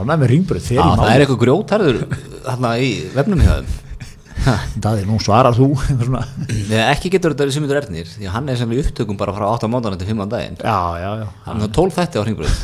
við 0.00 0.08
næ 0.10 0.14
með 0.22 0.32
ringbröð 0.32 0.70
Já, 0.74 0.82
það 0.98 1.10
er 1.12 1.24
eitthvað 1.24 1.42
grjótarður 1.44 2.00
hérna 2.48 2.72
í 2.82 2.88
vefnum 3.14 3.44
hjá 3.44 3.52
þeim. 3.58 3.76
Daði, 4.84 5.02
nú 5.08 5.18
svarar 5.20 5.56
þú. 5.56 5.66
Ekki 6.94 7.10
getur 7.12 7.34
þetta 7.34 7.50
sem 7.52 7.64
myndur 7.64 7.80
erðnir 7.82 8.06
því 8.12 8.30
hann 8.32 8.48
er 8.52 8.58
sem 8.60 8.70
í 8.72 8.78
upptökum 8.82 9.18
bara 9.18 9.34
frá 9.36 9.48
8 9.50 9.68
mánuðan 9.70 9.98
til 10.00 10.08
5 10.12 10.24
daginn 10.30 10.60
Já, 10.62 10.78
já, 11.02 11.10
já. 11.24 11.26
Hann 11.48 11.64
er 11.66 11.72
12 11.74 11.96
þætti 11.98 12.20
á 12.20 12.22
ringbröð 12.28 12.60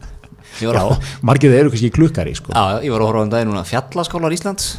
Já, 0.60 0.68
að, 0.76 0.96
margið 1.24 1.54
eru 1.56 1.70
kannski 1.72 1.88
klukkari 1.94 2.34
sko. 2.36 2.52
já, 2.52 2.80
ég 2.84 2.92
var 2.92 3.00
að 3.00 3.08
horfa 3.08 3.22
um 3.24 3.30
daginn 3.32 3.48
núna 3.48 3.62
fjallaskólar 3.64 4.34
Íslands. 4.36 4.74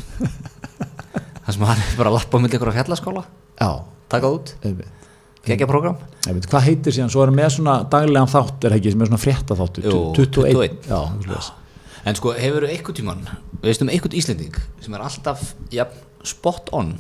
Þar 1.42 1.56
sem 1.56 1.64
hann 1.66 1.82
er 1.82 1.96
bara 1.98 2.12
að 2.12 2.18
lappa 2.20 2.42
milli 2.44 2.58
ykkur 2.60 2.70
á 2.70 2.76
fjallaskóla. 2.76 3.24
Já, 3.58 3.70
taka 4.12 4.30
það 4.30 4.36
út, 4.36 4.52
gegja 5.50 5.70
program. 5.72 5.98
Hvað 6.28 6.68
heitir 6.68 6.94
síðan, 6.94 7.10
svo 7.10 7.24
er 7.26 7.34
með 7.34 7.50
svona 7.56 7.80
daglegan 7.90 8.30
þátt 8.30 8.68
er 8.70 8.76
það 8.76 8.78
ekki, 8.78 8.94
sem 8.94 9.02
er 9.02 9.10
svona 9.10 9.22
frétta 9.24 9.58
þáttu 9.58 9.86
Jú, 9.88 10.04
21, 10.20 10.54
21. 10.54 10.78
Já. 10.92 11.42
En 12.06 12.18
sko, 12.18 12.34
hefur 12.34 12.66
eitthvað 12.66 12.98
tíman, 13.02 13.26
veist 13.62 13.84
um 13.84 13.92
eitthvað 13.94 14.16
Íslending 14.18 14.56
sem 14.82 14.96
er 14.98 15.04
alltaf 15.06 15.52
ja, 15.74 15.86
spot 16.26 16.72
on 16.74 16.96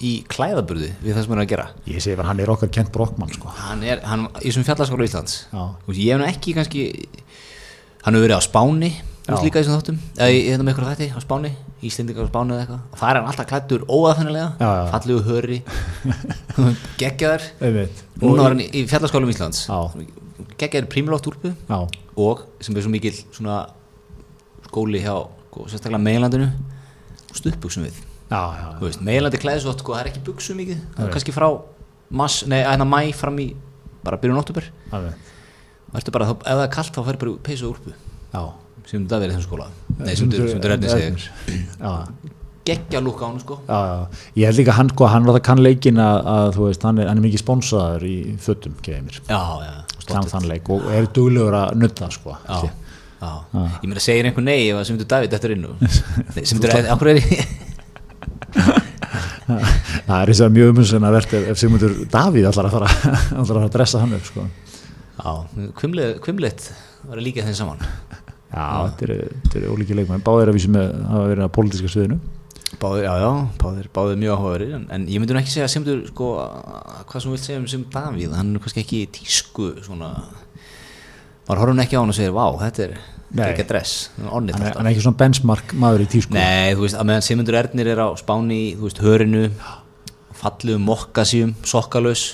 í 0.00 0.14
klæðaburði 0.32 0.94
við 1.02 1.14
það 1.14 1.24
sem 1.26 1.34
hann 1.34 1.42
er 1.42 1.44
að 1.44 1.52
gera? 1.52 1.66
Ég 1.90 2.02
segi 2.02 2.16
bara, 2.18 2.30
hann 2.32 2.40
er 2.42 2.50
okkar 2.50 2.72
kent 2.72 2.90
brokkmann 2.94 3.32
sko. 3.34 3.52
hann 3.60 3.84
er, 3.84 4.00
hann, 4.08 4.26
í 4.40 4.48
þessum 4.48 4.66
fjallaskóla 4.66 5.06
Íslands. 5.06 5.36
Já. 5.52 5.62
Þú 5.84 5.92
veist, 5.92 6.00
ég 6.00 6.10
hef 6.14 6.20
nú 6.22 6.28
ekki 6.30 6.54
kannski 6.56 6.84
hann 8.06 8.16
hefur 8.16 8.26
verið 8.26 8.40
á 8.40 8.42
Spáni 8.48 8.90
þú 9.26 9.34
veist 9.34 9.46
líka 9.46 9.60
í 9.60 9.62
þessum 9.62 9.76
þáttum. 9.76 9.98
Eða 10.16 10.30
ég 10.32 10.46
hef 10.50 10.62
með 10.64 10.72
ykkur 10.74 10.86
þætti 10.88 11.08
á 11.12 11.18
Spáni 11.22 11.50
Íslendingar 11.86 12.26
á 12.26 12.30
Spáni 12.32 12.54
eða 12.56 12.64
eitthvað. 12.64 12.80
Og 12.90 13.00
það 13.02 13.10
er 13.10 13.18
hann 13.20 13.28
alltaf 13.30 13.50
klættur 13.50 13.84
óaðfennilega 13.86 14.70
fallegu 14.90 15.20
höri 15.28 15.58
geggjaðar 17.00 17.44
núna 18.20 18.40
var 18.40 18.54
hann 18.56 18.64
í 18.64 18.86
fjallaskólum 18.90 19.34
Íslands. 19.34 19.66
Geggjaðar 20.56 20.88
prímulótt 20.92 21.28
úrpu 21.30 21.52
og 22.16 22.42
sem 22.64 22.76
er 22.76 22.84
svo 22.88 22.92
mikil 22.92 23.14
svona 23.28 23.62
skóli 24.68 25.02
hjá 25.02 25.16
sko, 25.48 25.66
sérstaklega 25.70 26.02
meginlandinu 26.04 26.50
stuttbuksum 27.34 27.86
við 27.88 28.06
Þú 28.30 28.86
meginlandi 29.02 29.40
klæðisvott 29.42 29.82
sko, 29.82 29.96
það 29.96 30.04
er 30.04 30.10
ekki 30.12 30.24
buksu 30.28 30.54
mikið 30.58 30.82
það 30.94 31.06
er 31.06 31.14
kannski 31.16 31.34
frá 31.34 31.48
mass, 32.20 32.44
nei, 32.50 32.60
aðeina 32.62 32.86
mæ 32.86 33.00
fram 33.18 33.38
í 33.42 33.48
bara 34.04 34.18
byrjun 34.22 34.38
alveg. 34.40 35.14
og 35.90 35.98
ertu 35.98 36.14
bara, 36.14 36.28
ef 36.30 36.44
það 36.46 36.64
er 36.64 36.74
kallt 36.74 36.94
þá 36.96 37.00
fer 37.08 37.18
bara 37.20 37.32
í 37.32 37.40
peysu 37.46 37.66
og 37.68 37.74
úrpu 37.74 37.94
Já. 38.30 38.42
sem 38.86 39.06
þetta 39.06 39.20
verið 39.24 39.34
þessum 39.36 39.48
skóla 39.48 39.70
nei, 39.98 40.14
sem 40.14 40.30
er 40.30 40.76
erðin 40.76 40.92
segir 40.94 41.26
geggja 42.70 43.00
lúka 43.02 43.26
á 43.26 43.28
hann 43.30 43.40
sko 43.42 43.56
já, 43.66 43.78
já. 43.88 44.22
Ég 44.36 44.50
held 44.50 44.60
líka 44.60 44.76
hann, 44.76 44.90
sko, 44.92 45.06
hann 45.10 45.26
var 45.26 45.38
það 45.38 45.44
kann 45.48 45.62
leikin 45.64 46.02
að, 46.02 46.18
að 46.34 46.50
þú 46.56 46.66
veist, 46.68 46.84
hann 46.86 47.00
er, 47.00 47.08
hann 47.10 47.18
er 47.18 47.24
mikið 47.26 47.42
sponsaður 47.42 48.04
í 48.06 48.16
fötum, 48.42 48.76
mér. 48.86 49.20
já, 49.26 49.40
og 50.76 50.90
er 50.94 51.08
duglegur 51.16 51.56
að 51.56 51.74
nutta, 51.80 52.10
sko. 52.14 52.36
já. 52.46 52.70
Ég 53.20 53.88
meina 53.88 54.04
segir 54.04 54.28
einhver 54.28 54.46
nei 54.46 54.70
sem 54.84 54.96
þetta 54.98 55.16
David 55.16 55.36
eftir 55.38 55.56
innu 55.56 55.74
sem 56.40 56.60
þetta 56.60 56.78
er, 56.78 56.90
okkur 56.96 57.12
er 57.12 57.20
ég 57.20 57.26
Það 59.50 60.20
er 60.20 60.30
þess 60.30 60.42
að 60.44 60.52
mjög 60.54 60.68
umhundsinn 60.70 61.06
að 61.06 61.14
verða 61.16 61.38
ef, 61.40 61.46
ef 61.50 61.58
Sigmundur 61.58 61.94
Davíð 62.10 62.46
allar 62.50 62.68
að 62.68 62.74
fara 62.76 62.90
allar 62.90 63.40
að 63.40 63.48
fara 63.50 63.62
að 63.66 63.72
dressa 63.74 64.02
hann 64.02 64.14
upp, 64.14 64.28
sko. 64.28 64.44
já, 65.18 65.32
kvimleitt 66.22 66.68
var 67.08 67.18
að 67.18 67.26
líka 67.26 67.46
þeim 67.46 67.56
saman 67.58 67.82
Já, 68.50 68.90
þetta 68.90 69.06
eru, 69.06 69.16
þetta 69.44 69.58
eru 69.60 69.72
ólíki 69.76 69.96
leikmenn. 69.96 70.22
Báðir 70.26 70.50
að 70.50 70.56
vísum 70.58 70.72
með 70.74 70.88
að 70.90 71.10
hafa 71.12 71.26
verið 71.30 71.44
að 71.44 71.52
pólitíska 71.54 71.90
sviðinu. 71.92 72.16
Báðir, 72.80 73.04
já, 73.04 73.12
já, 73.18 73.30
báðir, 73.60 73.86
báðir 73.94 74.18
mjög 74.18 74.36
áhugaverið 74.36 74.74
en, 74.76 74.84
en 74.94 75.06
ég 75.10 75.22
myndi 75.22 75.34
nú 75.34 75.40
ekki 75.40 75.52
segja 75.54 75.68
sem 75.70 75.86
þú, 75.86 75.96
sko, 76.10 76.28
hvað 77.10 77.22
sem 77.22 77.30
þú 77.30 77.34
vilt 77.34 77.46
segja 77.46 77.60
um 77.60 77.66
sem 77.70 77.82
Davíð, 77.94 78.34
hann 78.38 78.52
er 78.54 78.62
kannski 78.62 78.82
ekki 78.84 79.00
tísku 79.14 79.70
svona, 79.86 80.10
maður 81.48 81.62
horfum 81.64 81.82
ekki 81.84 81.98
á 81.98 82.00
hann 82.00 82.12
og 82.12 82.18
segir, 82.18 82.34
vá, 82.36 82.44
þetta 82.60 82.84
er, 82.86 82.96
ekki 83.46 83.66
dress, 83.68 83.94
onnit 84.30 84.56
Hann 84.58 84.66
er, 84.70 84.90
ekki 84.92 85.04
svona 85.04 85.20
benchmark 85.22 85.74
maður 85.78 86.04
í 86.04 86.08
tísku. 86.16 86.34
Nei, 86.36 86.74
þú 86.74 86.86
veist, 86.86 86.98
að 86.98 87.08
meðan 87.10 87.26
Simundur 87.26 87.58
Ernir 87.60 87.92
er 87.94 88.02
á 88.02 88.08
spáni, 88.20 88.60
þú 88.78 88.88
veist, 88.88 89.02
hörinu, 89.04 89.44
fallu, 90.40 90.78
mokkasíum, 90.82 91.56
sokkalös, 91.66 92.26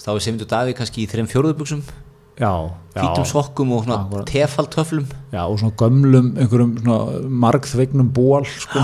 þá 0.00 0.10
er 0.14 0.24
Simundur 0.26 0.50
Davíð 0.50 0.78
kannski 0.80 1.04
í 1.04 1.10
já, 1.10 1.18
já. 1.20 1.99
Hvítum 2.40 3.26
sokkum 3.28 3.72
og 3.76 3.84
svona 3.86 4.24
tefaltöflum, 4.28 5.06
Já, 5.30 5.44
og 5.44 5.60
svona 5.60 5.76
gömlum, 5.78 6.32
einhverjum 6.40 6.74
svona 6.80 7.20
margþvegnum 7.44 8.10
ból, 8.16 8.44
sko. 8.48 8.82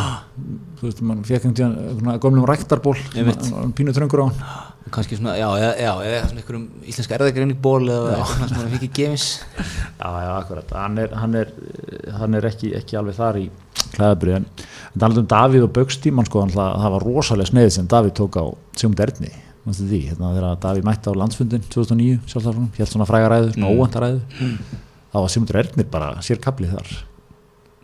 Þú 0.77 0.87
veist, 0.87 1.03
mann 1.03 1.25
fekk 1.27 1.49
einhvern 1.49 2.21
gömlum 2.23 2.47
ræktarból, 2.47 2.97
pínu 3.75 3.95
tröngur 3.97 4.23
á 4.23 4.27
hann. 4.29 4.41
kannski 4.95 5.17
svona, 5.19 5.33
já, 5.35 5.49
eða, 5.59 5.73
já, 5.83 5.93
eða 6.07 6.27
svona 6.29 6.41
einhverjum 6.43 6.67
íslenska 6.87 7.17
erðagreiningból 7.17 7.89
eða 7.91 8.21
svona 8.31 8.47
sem 8.53 8.61
hann 8.61 8.75
fikk 8.77 8.93
gefins. 8.95 9.25
Já, 10.01 10.11
já, 10.23 10.29
akkurat. 10.37 10.71
Hann 10.77 10.99
er, 11.03 11.15
hann 11.17 11.35
er, 11.35 11.51
hann 12.21 12.37
er 12.39 12.47
ekki, 12.47 12.71
ekki 12.79 12.99
alveg 13.01 13.17
þar 13.17 13.39
í 13.41 13.47
klæðabrið, 13.97 14.37
en, 14.37 14.47
en 14.93 15.03
talað 15.03 15.23
um 15.25 15.29
Davíð 15.33 15.67
og 15.67 15.73
Bögstíman, 15.75 16.29
sko, 16.29 16.45
hann, 16.45 16.55
það 16.55 16.95
var 16.95 17.07
rosalega 17.09 17.51
sneið 17.51 17.71
sem 17.75 17.89
Davíð 17.91 18.15
tók 18.21 18.39
á 18.39 18.45
Sigmund 18.77 19.03
Erni, 19.03 19.33
því, 19.75 20.01
hérna 20.11 20.31
þegar 20.37 20.57
Davíð 20.63 20.87
mætti 20.87 21.11
á 21.11 21.15
landsfundin 21.19 21.67
2009, 21.67 22.23
sjálfstæðarflunum, 22.31 22.71
helt 22.79 22.93
svona 22.93 23.09
fræga 23.09 23.29
ræðu, 23.33 23.53
svona 23.57 23.69
mm. 23.69 23.77
óvænta 23.77 24.03
ræðu, 24.05 24.21
þá 25.13 25.19
var 25.19 25.31
Sigmundur 25.35 25.61
Ernir 25.63 25.89
bara 25.93 26.11
sér 26.23 26.43
kaplið 26.43 26.75
þar. 26.77 26.97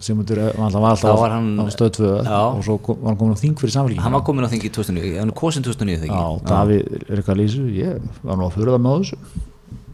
Sigmundur 0.03 0.41
eh, 0.43 0.51
var 0.59 0.75
alltaf, 0.75 1.03
Þá 1.03 1.21
var 1.21 1.35
hann- 1.37 1.59
á 1.59 1.65
stöð 1.71 1.91
2 1.99 2.13
Já. 2.27 2.41
og 2.43 2.65
svo 2.67 2.79
kom, 2.83 2.99
var 3.03 3.13
hann 3.13 3.21
komin 3.21 3.35
á 3.35 3.43
þing 3.43 3.55
fyrir 3.59 3.75
samfélgingina. 3.77 4.03
Hann 4.03 4.17
var 4.17 4.25
komin 4.27 4.47
á 4.47 4.51
þingi 4.51 4.71
2009, 4.75 5.19
hann 5.21 5.31
er 5.31 5.39
kosin 5.39 5.63
2009 5.63 6.03
þegar 6.03 6.19
Já, 6.19 6.27
Davíð 6.49 6.83
er 7.07 7.17
eitthvað 7.21 7.35
að 7.37 7.41
lýsa 7.43 7.67
ég 7.77 8.11
var 8.23 8.39
nú 8.41 8.49
að 8.49 8.55
fyrir 8.57 8.75
það 8.75 8.83
með 8.83 8.99
þessu 9.03 9.17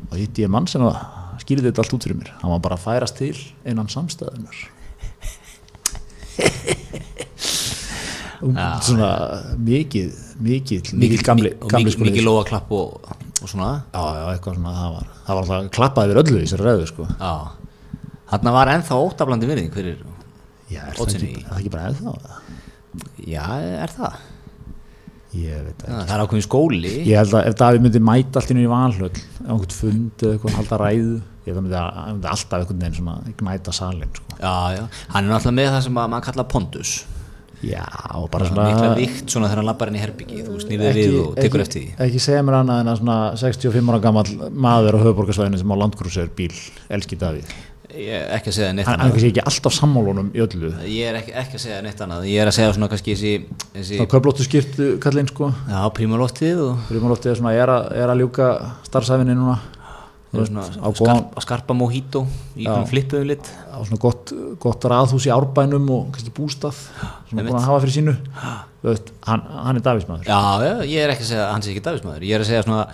og 0.09 0.17
hitti 0.17 0.45
ég 0.45 0.53
mann 0.53 0.69
sem 0.71 0.85
að 0.85 0.97
skýrði 1.43 1.71
þetta 1.71 1.85
allt 1.85 1.95
út 1.97 2.07
fyrir 2.07 2.19
mér 2.19 2.33
hann 2.41 2.53
var 2.55 2.65
bara 2.65 2.79
að 2.79 2.85
færast 2.87 3.19
til 3.21 3.37
innan 3.69 3.91
samstæðunar 3.93 4.59
og 6.39 8.28
svona 8.39 9.11
mikið 9.67 10.25
mikið, 10.39 10.93
mikið 10.95 11.25
gamli, 11.27 11.53
gamli 11.65 11.91
mikið, 11.91 12.05
mikið 12.09 12.27
lóa 12.27 12.45
klapp 12.49 12.71
og, 12.75 13.11
og 13.43 13.51
svona. 13.51 13.71
Já, 13.93 14.03
já, 14.19 14.25
eitthvað 14.35 14.59
svona 14.59 14.75
það 14.77 14.97
var, 14.97 15.13
það 15.27 15.39
var 15.39 15.45
alltaf 15.45 15.71
klappaði 15.79 16.13
við 16.13 16.23
öllu 16.23 16.39
í 16.39 16.45
þessari 16.45 16.67
ræðu 16.69 16.89
sko. 16.93 17.09
já, 17.19 17.35
þarna 18.33 18.57
var 18.59 18.73
ennþá 18.77 19.01
óttablandi 19.05 19.51
virðing 19.51 19.75
fyrir, 19.75 20.03
já, 20.71 20.83
er 20.85 20.99
það, 20.99 21.15
ekki, 21.19 21.45
er 21.45 21.61
ekki 21.61 21.73
bara 21.75 21.95
það? 21.99 22.29
já, 23.27 23.45
er 23.85 23.97
það. 23.97 24.21
Ég 25.39 25.59
veit 25.61 25.83
ekki. 25.85 25.93
það 25.93 26.15
er 26.15 26.23
ákveðin 26.25 26.45
skóli. 26.47 26.93
Ég 27.05 27.19
held 27.21 27.35
að 27.37 27.51
ef 27.51 27.57
Davíð 27.61 27.83
myndi 27.85 28.01
mæta 28.01 28.41
allt 28.41 28.53
inn 28.55 28.63
í 28.63 28.71
valhöll 28.71 29.11
einhvern 29.13 29.75
fund 29.77 30.23
eða 30.25 30.39
eitthvað 30.39 30.57
halda 30.57 30.79
ræðu 30.81 31.19
ég 31.45 31.51
held 31.53 31.59
að 31.59 31.67
myndi, 31.67 32.31
alltaf 32.31 32.63
einhvern 32.63 32.81
veginn 32.87 33.37
gnæta 33.43 33.75
salin 33.77 34.17
sko. 34.17 34.39
já, 34.39 34.79
já, 34.79 34.83
hann 35.13 35.29
er 35.29 35.33
náttúrulega 35.35 35.59
með 35.59 35.71
það 35.75 35.85
sem 35.85 36.01
að 36.01 36.11
maður 36.15 36.27
kalla 36.29 36.47
pondus 36.55 36.95
Já, 37.65 37.85
og 38.15 38.29
bara 38.31 38.47
svona 38.47 38.67
mikla 38.69 38.83
svona 38.85 38.99
vikt 38.99 39.33
svona 39.33 39.49
þegar 39.49 39.61
hann 39.63 39.67
lappar 39.67 39.91
inn 39.91 39.99
í 39.99 40.03
herbyggi 40.03 40.45
þú 40.47 40.59
snýrðir 40.63 40.99
við 40.99 41.17
og 41.25 41.33
tekur 41.39 41.65
eftir 41.65 41.83
því. 41.83 41.97
ekki 42.05 42.21
segja 42.23 42.43
mér 42.47 42.61
annað 42.61 42.83
en 42.85 42.91
að 42.93 43.01
svona 43.01 43.17
65 43.41 43.91
ára 43.91 44.03
gammal 44.05 44.27
maður 44.67 44.99
á 44.99 45.03
höfuborgarsvæðinu 45.03 45.59
sem 45.59 45.75
á 45.75 45.77
landgrúsir 45.83 46.31
bíl 46.39 46.53
elski 46.95 47.19
Davíð. 47.19 47.51
Ég 47.99 48.29
ekki 48.37 48.53
að 48.53 48.55
segja 48.59 48.73
neitt 48.77 48.87
hann 48.87 49.01
hann 49.01 49.09
er 49.09 49.17
annað 49.17 49.27
ekki 49.31 49.43
alltaf 49.49 49.75
sammálunum 49.75 50.29
í 50.37 50.43
öllu. 50.45 50.71
Ég 50.87 51.09
er 51.09 51.19
ekki, 51.23 51.33
ekki 51.41 51.57
að 51.57 51.63
segja 51.65 51.79
neitt 51.83 52.03
annað. 52.05 52.27
Ég 52.29 52.43
er 52.43 52.51
að 52.51 52.57
segja 52.59 52.75
svona 52.77 52.89
kannski 52.93 53.17
þessi, 53.17 53.97
þá 53.99 54.05
köflóttu 54.13 54.47
skýrtu 54.47 54.89
kallinn 55.03 55.31
sko. 55.33 55.49
Já, 55.67 55.81
prímaloftið 55.97 56.61
og 56.67 56.93
Rímanlótti 56.93 57.33
er 57.33 57.41
svona 57.41 57.57
er 57.57 57.73
að, 57.73 57.89
er 57.97 58.13
að 58.13 58.23
ljúka 58.23 58.51
starfsæfinni 58.87 59.35
núna 59.39 59.57
svona 60.33 60.65
á 60.69 60.89
góðan- 60.93 61.23
skarpa, 61.25 61.41
skarpa 61.47 61.75
mojito 61.77 62.27
í 62.57 62.67
flippuðum 62.91 63.27
lit. 63.31 63.47
Á 63.73 63.81
svona 63.81 64.01
gott, 64.03 64.33
gott 64.61 64.85
raðhús 64.85 65.25
í 65.29 65.33
árbænum 65.33 65.89
og 65.95 66.11
kannski 66.13 66.33
bústað 66.37 66.77
svona 67.31 67.47
búin 67.47 67.57
að 67.57 67.69
hafa 67.69 67.81
fyrir 67.87 67.97
sínu. 67.97 68.17
Veist, 68.85 69.13
hann, 69.27 69.43
hann 69.49 69.77
er 69.81 69.83
Davíðsmaður. 69.87 70.29
Já, 70.29 70.85
ég 70.87 71.01
er 71.03 71.11
ekki 71.15 71.25
að 71.25 71.31
segja 71.33 71.47
að 71.47 71.53
hann 71.55 71.65
sé 71.65 71.73
ekki 71.73 71.85
Davíðsmaður. 71.89 72.27
Ég 72.29 72.37
er 72.37 72.45
að 72.45 72.51
segja 72.53 72.67
svona 72.67 72.85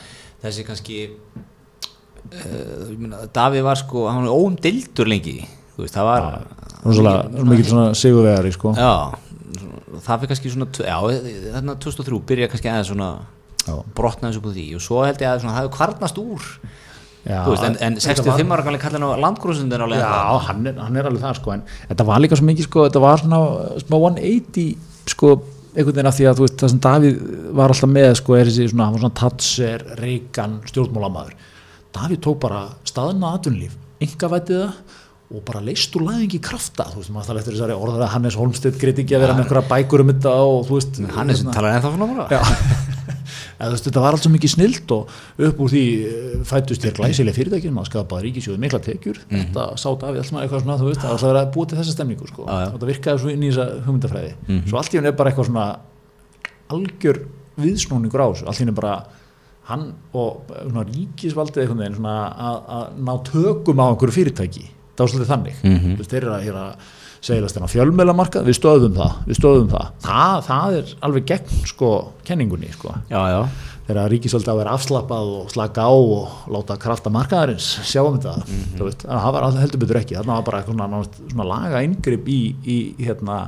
þessi 0.45 0.65
kannski 0.69 0.99
uh, 1.11 2.95
myna, 2.99 3.27
Davíð 3.35 3.67
var 3.67 3.81
sko, 3.83 4.07
hann 4.09 4.25
var 4.25 4.33
óumdildur 4.39 5.11
lengi. 5.11 5.37
Veist, 5.77 5.95
það 5.97 6.09
var 6.09 6.41
mikið 7.51 7.69
svona 7.73 7.87
sigurvegari 7.99 8.55
sko. 8.55 8.75
Það 8.75 10.23
fyrir 10.23 10.31
kannski 10.33 10.51
svona 10.55 10.69
þarna 10.75 11.77
2003 11.83 12.21
byrja 12.31 12.49
kannski 12.53 12.71
aðeins 12.71 12.91
svona 12.93 13.11
brotnaðis 13.97 14.39
upp 14.41 14.49
úr 14.51 14.57
því 14.57 14.65
og 14.77 14.83
svo 14.85 15.05
held 15.07 15.23
ég 15.23 15.31
að 15.31 15.45
það 15.47 15.55
hefur 15.59 15.75
kvarnast 15.79 16.19
úr 16.21 16.49
veist, 17.25 17.65
en, 17.65 17.77
en 17.81 17.97
þetta 17.97 18.25
65 18.25 18.55
ára 18.55 18.65
kannski 18.67 18.83
kallin 18.85 19.07
á 19.07 19.11
landgrúsundin 19.25 19.85
á 19.85 19.89
leiða 19.89 20.09
Já, 20.13 20.39
hann 20.49 20.67
er, 20.69 20.81
hann 20.83 20.99
er 21.01 21.09
alveg 21.09 21.23
það 21.25 21.39
sko 21.41 21.55
en 21.55 21.63
þetta 21.89 22.07
var 22.11 22.23
líka 22.25 22.39
svo 22.39 22.49
mikið 22.51 22.69
sko, 22.69 22.87
þetta 22.89 23.05
var 23.05 23.23
svona 23.23 23.39
smá 23.81 23.97
180 23.97 24.67
sko 25.15 25.31
einhvern 25.75 25.97
veginn 25.97 26.11
af 26.11 26.19
því 26.19 26.27
að 26.31 26.37
þú 26.39 26.45
veist 26.47 26.59
það 26.61 26.73
sem 26.75 26.83
Davíð 26.85 27.23
var 27.61 27.75
alltaf 27.75 27.91
með 27.95 28.11
sko 28.21 28.37
er 28.39 28.51
þessi 28.51 28.69
svona, 28.71 28.89
hann 28.89 28.97
var 28.99 29.05
svona 29.05 29.19
Tatser, 29.23 29.87
Reagan, 30.03 30.59
stjórnmálamaður 30.71 31.35
Davíð 31.95 32.23
tók 32.27 32.39
bara 32.45 32.67
staðina 32.87 33.33
aðunlíf, 33.39 33.75
engavætið 34.05 34.63
það 34.67 35.01
og 35.35 35.43
bara 35.49 35.63
leist 35.65 35.95
úr 35.97 36.05
læðingi 36.05 36.39
krafta 36.45 36.87
þú 36.93 37.01
veist, 37.01 37.13
maður 37.15 37.31
þarf 37.31 37.41
eftir 37.41 37.57
þessari 37.57 37.77
orðar 37.81 38.05
að 38.07 38.13
Hannes 38.13 38.37
Holmstedt 38.39 38.77
greit 38.79 39.01
ekki 39.03 39.17
að 39.17 39.25
vera 39.25 39.35
með 39.35 39.47
einhverja 39.47 39.71
bækur 39.73 40.05
um 40.05 40.13
þetta 40.13 40.35
og 40.45 40.67
þú 40.69 40.79
veist 40.79 41.01
Hann 41.17 41.33
sem 41.35 41.55
talar 41.55 41.79
ennþá 41.79 41.95
bara. 42.05 42.27
Já. 42.31 42.93
Eða, 43.05 43.69
þú 43.69 43.71
veist, 43.75 43.87
þetta 43.89 44.03
var 44.05 44.17
allt 44.17 44.25
svo 44.25 44.33
mikið 44.35 44.53
snilt 44.55 44.95
og 44.95 45.13
upp 45.49 45.63
úr 45.65 45.73
því 45.73 45.83
eh, 46.09 46.37
fættust 46.49 46.85
þér 46.85 46.97
glæsileg 46.99 47.37
fyrirtækjum 47.37 47.81
að 47.81 47.89
skapaði 47.91 48.27
ríkisjóði 48.29 48.63
mikla 48.65 48.81
tekjur. 48.85 49.21
Þetta 49.31 49.67
sá 49.81 49.87
Davíð 50.01 50.23
alltaf 50.23 50.41
eitthvað 50.43 50.65
svona 50.65 50.79
þú 50.81 50.89
veist, 50.91 51.03
það 51.03 51.15
var 51.15 51.25
að 51.25 51.33
vera 51.33 51.45
búið 51.57 51.71
til 51.73 51.81
þessa 51.81 51.97
stemningu 51.97 52.31
sko. 52.31 52.47
Já, 52.49 52.55
já. 52.65 52.69
og 52.69 52.77
þetta 52.77 52.91
virkaði 52.93 53.23
svo 53.25 53.35
inn 53.35 53.45
í 53.45 53.51
þessa 53.53 53.67
hugmyndafræði. 53.87 54.33
Svo 54.71 54.81
allt 54.81 54.95
í 54.95 55.01
henni 55.01 55.13
er 55.13 55.19
bara 55.21 55.33
eitthvað 55.33 55.51
svona 55.51 55.67
algjör 56.75 57.23
viðsnúningur 57.65 58.25
á 58.25 58.29
þessu. 58.33 58.49
Allt 58.51 58.61
í 58.61 58.65
henni 58.65 58.77
bara 58.81 58.97
hann 59.71 59.87
og 60.13 60.51
eh, 60.53 60.67
svona, 60.67 60.87
ríkisvaldið 60.91 61.65
einhvern 61.65 61.85
veginn 61.85 61.99
svona, 62.01 62.19
að, 62.51 62.61
að 62.79 63.01
ná 63.09 63.15
tökum 63.31 63.81
á 63.81 63.87
einhverju 63.91 64.19
fyrirtæki. 64.19 64.69
Það 64.95 65.05
var 65.05 65.13
svolítið 65.15 65.33
þannig. 65.33 65.63
Þú 65.65 65.97
veist, 65.99 66.13
þeir 66.13 66.27
eru 66.29 66.37
er 66.39 66.61
að 66.61 66.93
segjast 67.25 67.57
þennan 67.57 67.73
fjölmjölamarkað, 67.73 68.49
við 68.49 68.59
stöðum 68.59 68.97
það 68.99 69.21
við 69.29 69.39
stöðum 69.39 69.71
það, 69.73 69.93
það, 70.05 70.41
það 70.49 70.79
er 70.81 70.91
alveg 71.09 71.29
gegn 71.31 71.63
sko 71.71 71.93
kenningunni 72.29 72.73
sko. 72.75 72.97
Já, 73.09 73.21
já, 73.33 73.39
þegar 73.89 74.11
ríkisvöldi 74.13 74.51
á 74.51 74.55
að 74.55 74.61
vera 74.61 74.75
afslappað 74.79 75.31
og 75.39 75.55
slaka 75.55 75.87
á 75.89 75.93
og 75.93 76.51
láta 76.53 76.77
krafta 76.81 77.13
markaðarins 77.15 77.71
sjá 77.85 78.03
um 78.05 78.19
þetta 78.19 78.35
þú 78.77 78.89
veist, 78.89 79.07
en 79.07 79.25
það 79.25 79.37
var 79.37 79.49
alltaf 79.49 79.65
heldur 79.65 79.85
betur 79.85 80.01
ekki. 80.03 80.19
Þarna 80.21 80.39
var 80.39 80.47
bara 80.51 80.61
eitthvað 80.61 81.09
svona, 81.33 81.49
laga 81.55 81.83
inngrip 81.87 82.29
í, 82.29 82.41
í 82.65 82.79
hérna 83.01 83.41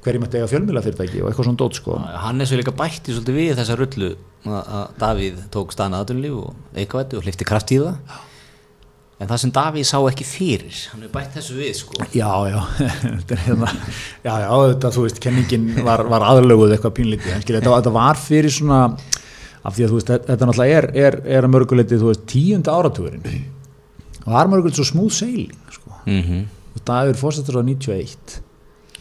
hverjum 0.00 0.24
ætti 0.24 0.40
eiga 0.40 0.48
fjölmýlafyrirtæki 0.54 1.20
og 1.20 1.28
eitthvað 1.28 1.50
svona 1.50 1.60
dót 1.60 1.76
sko. 1.76 1.98
Hann 2.24 2.40
er 2.40 2.48
svo 2.48 2.58
líka 2.60 2.72
bætti 2.76 3.12
svolítið 3.12 3.36
við 3.36 3.54
þessa 3.58 3.76
rullu 3.76 4.10
að 4.48 4.94
Davíð 5.02 5.42
tók 5.52 5.74
staðan 5.74 5.98
aðunlíf 5.98 6.38
og 6.40 6.76
eitthvað 6.78 7.18
og 7.18 7.26
hlifti 7.26 7.48
kraft 7.48 7.74
í 7.74 7.82
það 7.82 8.20
en 9.20 9.28
það 9.28 9.40
sem 9.42 9.52
Davíð 9.56 9.86
sá 9.90 9.98
ekki 10.08 10.26
fyrir 10.26 10.80
hann 10.94 11.04
er 11.04 11.12
bætt 11.12 11.36
þessu 11.36 11.56
við 11.58 11.72
sko. 11.76 11.98
Já, 12.16 12.30
já, 12.48 12.60
er 13.36 13.42
hérna 13.44 13.70
já, 14.24 14.32
já, 14.32 14.50
þetta, 14.72 14.92
þú 14.96 15.06
veist, 15.06 15.22
kenningin 15.22 15.70
var, 15.86 16.04
var 16.10 16.26
aðlöguð 16.32 16.76
eitthvað 16.76 16.96
pínlítið, 16.98 17.34
en 17.36 17.44
skilja, 17.44 17.62
þetta, 17.62 17.78
þetta 17.78 17.94
var 17.98 18.20
fyrir 18.20 18.56
svona, 18.56 18.82
af 19.60 19.76
því 19.76 19.86
að 19.86 19.92
þú 19.92 19.98
veist 20.00 20.12
þetta, 20.14 20.38
náttúrulega 20.40 20.78
er, 20.80 20.90
er, 21.06 21.18
er 21.38 21.48
að 21.48 21.54
mörguleiti, 21.56 22.00
þú 22.00 22.12
veist 22.12 22.28
tíunda 22.30 22.76
áratugurinn. 22.80 23.42
Og 24.20 24.30
það 24.30 24.40
er 24.42 24.52
mörguleiti 24.54 24.80
svo 24.80 24.88
smúð 24.88 25.12
sailing, 25.18 25.58
sko. 25.76 25.98
Mm 26.06 26.22
-hmm. 26.22 26.46
Davíð 26.80 27.12
er 27.12 27.20
fórsettur 27.20 27.60
á 27.60 27.62
91 27.62 28.40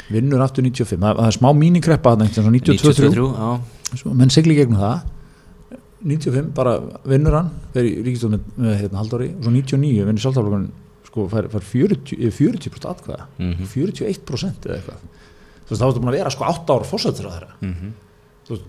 vinnur 0.09 0.41
aftur 0.43 0.65
95 0.65 0.99
það, 0.99 1.19
það 1.19 1.27
er 1.27 1.37
smá 1.37 1.49
mínikreppa 1.53 2.13
þarna 2.13 2.27
einhvern 2.27 2.51
veginn, 2.51 2.65
92 2.65 3.09
93 3.09 3.27
já, 3.39 3.99
Svo 3.99 4.13
menn 4.13 4.33
sigli 4.33 4.55
gegnum 4.57 4.81
það 4.81 4.99
95 6.03 6.53
bara 6.55 6.77
vinnur 7.05 7.35
hann 7.35 7.49
fyrir 7.73 8.03
ríkistöð 8.05 8.35
með, 8.35 8.43
með 8.57 8.75
hérna, 8.83 9.01
Haldóri 9.01 9.29
og 9.35 9.43
svo 9.43 9.51
99 9.51 10.05
vinnur 10.07 10.23
sjálfstaflokkurinn 10.23 10.69
sko 11.09 11.25
fær, 11.31 11.47
fær 11.51 11.65
40, 11.65 12.13
yfir 12.29 12.53
40% 12.59 12.85
atkvæða 12.93 13.25
Mhm. 13.39 13.65
41% 13.73 14.67
eða 14.69 14.77
eitthvað 14.77 15.01
þú 15.65 15.73
veist 15.73 15.81
þá 15.81 15.87
ertu 15.89 15.99
búin 16.03 16.11
að 16.13 16.17
vera 16.19 16.29
sko 16.35 16.43
8 16.45 16.75
ára 16.75 16.85
fórsettur 16.91 17.27
á 17.27 17.31
þeirra 17.35 17.51
Mhm. 17.61 17.91
þú 18.47 18.49
veist 18.55 18.63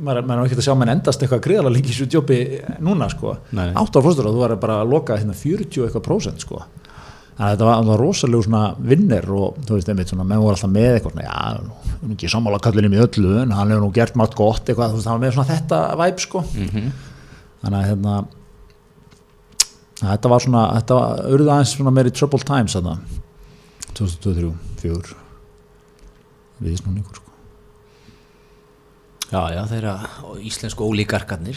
maður, 0.00 0.24
maður 0.26 0.40
er 0.40 0.46
ekki 0.46 0.56
að 0.60 0.66
sjá 0.68 0.76
menn 0.78 0.88
endast 0.94 1.20
eitthvað 1.22 1.40
greiðalega 1.46 1.74
líki 1.76 1.90
í 1.90 1.94
þessu 1.94 2.10
jobbi 2.10 2.38
núna 2.80 3.10
sko 3.10 3.36
Nei, 3.52 3.66
nei. 3.66 3.74
8 3.74 3.96
ára 3.98 4.02
fórsettur 4.06 4.26
og 4.30 4.34
þú 4.34 4.40
var 4.46 4.56
bara 4.56 4.80
að 4.84 4.90
loka 4.90 5.16
hérna 5.18 5.34
40 5.34 5.82
og 5.82 5.88
eitthvað 5.90 6.06
prósent 6.08 6.40
sko 6.40 6.62
að 7.40 7.54
þetta 7.54 7.68
var, 7.70 7.84
var 7.88 8.02
rosalega 8.02 8.44
svona 8.44 8.62
vinnir 8.92 9.28
og 9.32 9.60
þú 9.64 9.78
veist 9.78 9.88
einmitt 9.88 10.10
svona, 10.12 10.26
menn 10.28 10.42
voru 10.42 10.52
alltaf 10.56 10.72
með 10.74 10.90
eitthvað 10.96 11.14
svona, 11.14 11.28
já, 11.28 11.38
nú 12.00 12.10
er 12.10 12.16
ekki 12.16 12.32
sammála 12.32 12.58
kallinum 12.64 12.96
í 12.96 13.00
öllu 13.00 13.30
en 13.40 13.54
hann 13.56 13.72
hefur 13.72 13.84
nú 13.86 13.92
gert 13.96 14.18
margt 14.20 14.36
gott 14.36 14.68
eitthvað, 14.68 14.92
þú 14.92 14.98
veist, 15.00 15.08
hann 15.08 15.16
var 15.16 15.24
með 15.24 15.32
svona 15.36 15.52
þetta 15.54 15.78
væp 16.00 16.20
sko. 16.26 16.42
Mhm. 16.50 16.90
þannig 17.62 17.78
að 17.78 17.88
hérna 17.90 18.18
að 20.00 20.12
þetta 20.14 20.32
var 20.32 20.44
svona, 20.44 20.66
þetta 20.78 20.98
var 21.00 21.24
urðu 21.36 21.50
aðeins 21.54 21.74
svona 21.76 21.94
meiri 21.96 22.12
trouble 22.12 22.44
times 22.50 22.76
þarna 22.76 22.98
2023, 23.96 24.52
4 24.80 25.16
viðsnúningur 26.60 27.16
sko. 27.16 27.26
Já, 29.30 29.42
já, 29.54 29.62
þeirra 29.70 29.94
íslensku 30.42 30.84
ólíkarkarnir. 30.88 31.56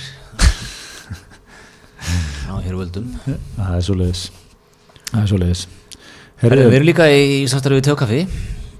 Á 2.51 2.55
hér 2.61 2.75
völdum. 2.77 3.07
Það 3.25 3.77
er 3.79 3.85
svo 3.87 3.95
leiðis 3.97 4.27
það 5.13 5.21
er 5.23 5.29
svo 5.31 5.39
leiðis 5.43 5.63
við 6.43 6.59
erum 6.73 6.87
líka 6.89 7.07
í 7.13 7.45
samstarfi 7.47 7.79
við 7.79 7.85
Tjókaffi 7.87 8.21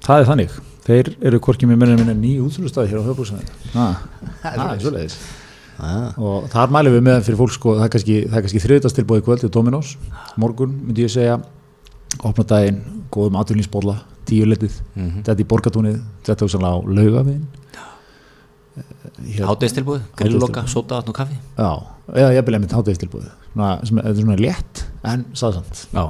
það 0.04 0.18
er 0.20 0.28
þannig, 0.28 0.58
þeir 0.84 1.12
eru 1.30 1.40
hvorki 1.46 1.68
með 1.70 1.80
minna 1.80 1.96
minna 2.02 2.14
ný 2.18 2.34
útsölustæði 2.44 2.90
hér 2.92 3.00
á 3.00 3.08
höfbúksæði 3.08 3.46
það 3.72 4.66
er 4.74 4.82
svo 4.84 4.92
leiðis 4.98 5.16
og 6.20 6.44
þar 6.52 6.70
mælum 6.70 6.94
við 6.94 7.02
með 7.08 7.22
fyrir 7.26 7.38
fólk 7.40 7.54
sko, 7.56 7.72
það 7.80 7.86
er 7.88 7.92
kannski, 7.96 8.16
kannski 8.30 8.60
þriðdagstilbúið 8.62 9.24
kvöld 9.26 9.42
í 9.42 9.48
Dominos, 9.50 9.96
morgun 10.38 10.70
myndi 10.84 11.02
ég 11.02 11.10
segja. 11.10 11.40
Opna 12.22 12.44
daginn, 12.46 12.76
góðum 13.10 13.40
atvinnlýnsbóla 13.40 13.96
tíu 14.28 14.46
letið, 14.46 14.76
Mhm. 14.94 15.24
þetta 15.26 15.42
í 15.42 15.48
borgatúnið 15.50 15.96
þetta 16.22 16.46
hugsanlega 16.46 16.78
á 16.78 16.86
laugavinn 16.86 17.42
Hádegistilbúið, 18.74 20.04
grillloka, 20.18 20.64
sóta, 20.70 20.98
vatn 20.98 21.12
og 21.12 21.16
kaffi? 21.16 21.36
Já, 21.54 21.70
eða 22.10 22.30
ég 22.34 22.46
byrja 22.48 22.62
með 22.62 22.72
sem, 23.86 24.00
þetta 24.00 24.14
er 24.14 24.22
svona 24.24 24.38
létt 24.40 24.84
en 25.06 25.26
saðsamt. 25.38 25.84
Já, 25.94 26.04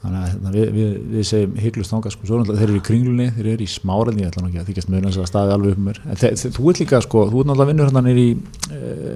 þannig 0.00 0.18
að 0.18 0.26
hérna, 0.32 0.52
við, 0.56 0.72
við, 0.74 0.90
við 1.12 1.28
segjum 1.28 1.54
hygglust 1.60 1.94
þangað 1.94 2.16
sko, 2.16 2.26
svo 2.26 2.36
er 2.36 2.42
náttúrulega 2.42 2.64
þeir 2.64 2.72
eru 2.72 2.80
í 2.80 2.84
kringlunni 2.88 3.28
þeir 3.36 3.48
eru 3.52 3.66
í 3.66 3.70
smáræðni, 3.70 4.24
ég 4.24 4.32
ætla 4.32 4.42
nú 4.42 4.50
ekki 4.50 4.62
að 4.62 4.68
þykjast 4.70 4.90
mjög 4.90 5.06
að 5.22 5.30
staði 5.30 5.54
alveg 5.54 5.74
upp 5.74 5.80
um 5.80 5.88
mér, 5.90 6.02
en 6.06 6.20
þe 6.20 6.30
þe 6.40 6.52
þú 6.56 6.68
ert 6.72 6.82
líka 6.82 7.00
sko, 7.04 7.24
þú 7.30 7.42
ert 7.42 7.50
náttúrulega 7.50 7.70
vinnur 7.70 7.90
hérna 7.90 8.04
nýri 8.06 8.26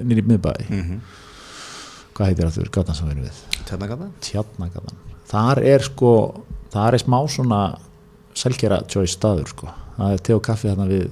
nýri 0.05 0.25
miðbæði, 0.29 0.67
mm 0.69 0.99
hvað 2.15 2.29
heitir 2.31 2.47
það 2.47 2.55
gatan 2.71 2.95
sem 2.95 3.07
við 3.09 3.15
erum 3.15 3.25
við, 3.25 3.39
tjarnagata 3.67 4.05
tjarnagatan. 4.23 4.99
Þar 5.27 5.61
er 5.67 5.83
sko, 5.83 6.11
þar 6.71 6.95
er 6.95 7.03
smá 7.03 7.17
svona 7.27 7.61
selgera 8.39 8.77
choice 8.87 9.17
staður 9.17 9.51
sko, 9.51 9.71
það 9.97 10.13
er 10.15 10.23
te 10.23 10.35
og 10.37 10.43
kaffi 10.45 10.69
hérna 10.71 10.87
við 10.87 11.09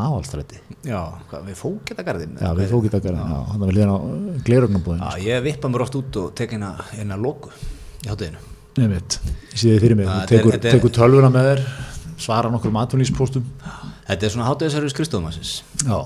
aðalstræti, 0.00 0.60
Já, 0.86 0.98
hvað, 1.30 1.46
við 1.48 1.58
fóketagarðin 1.60 2.34
já 2.40 2.50
við 2.58 2.72
fókið 2.72 2.96
dagar 2.96 3.16
já, 3.20 3.38
hann 3.52 3.64
við 3.64 3.72
liðan 3.78 3.94
á 3.94 3.98
glerögnabúðin 4.48 5.04
Já, 5.04 5.22
ég 5.24 5.46
vippa 5.46 5.70
mér 5.70 5.86
oft 5.86 5.98
út 6.00 6.18
og 6.22 6.34
tek 6.38 6.56
eina, 6.56 6.74
eina 6.98 7.18
loku 7.20 7.52
í 8.04 8.10
hátteginu 8.10 8.42
nefnitt, 8.74 9.18
ég 9.52 9.56
sé 9.60 9.72
þið 9.72 9.80
fyrir 9.86 10.00
mig, 10.00 10.10
þú 10.10 10.28
tekur, 10.34 10.60
tekur 10.66 10.94
tölvuna 10.98 11.30
með 11.32 11.50
þér 11.52 11.64
svara 12.24 12.52
nokkur 12.52 12.74
matvílíspóstum 12.74 13.46
Þetta 14.04 14.26
er 14.26 14.32
svona 14.34 14.50
háttegisarfið 14.50 14.92
skrifstofumassins 14.92 15.52
já, 15.86 15.98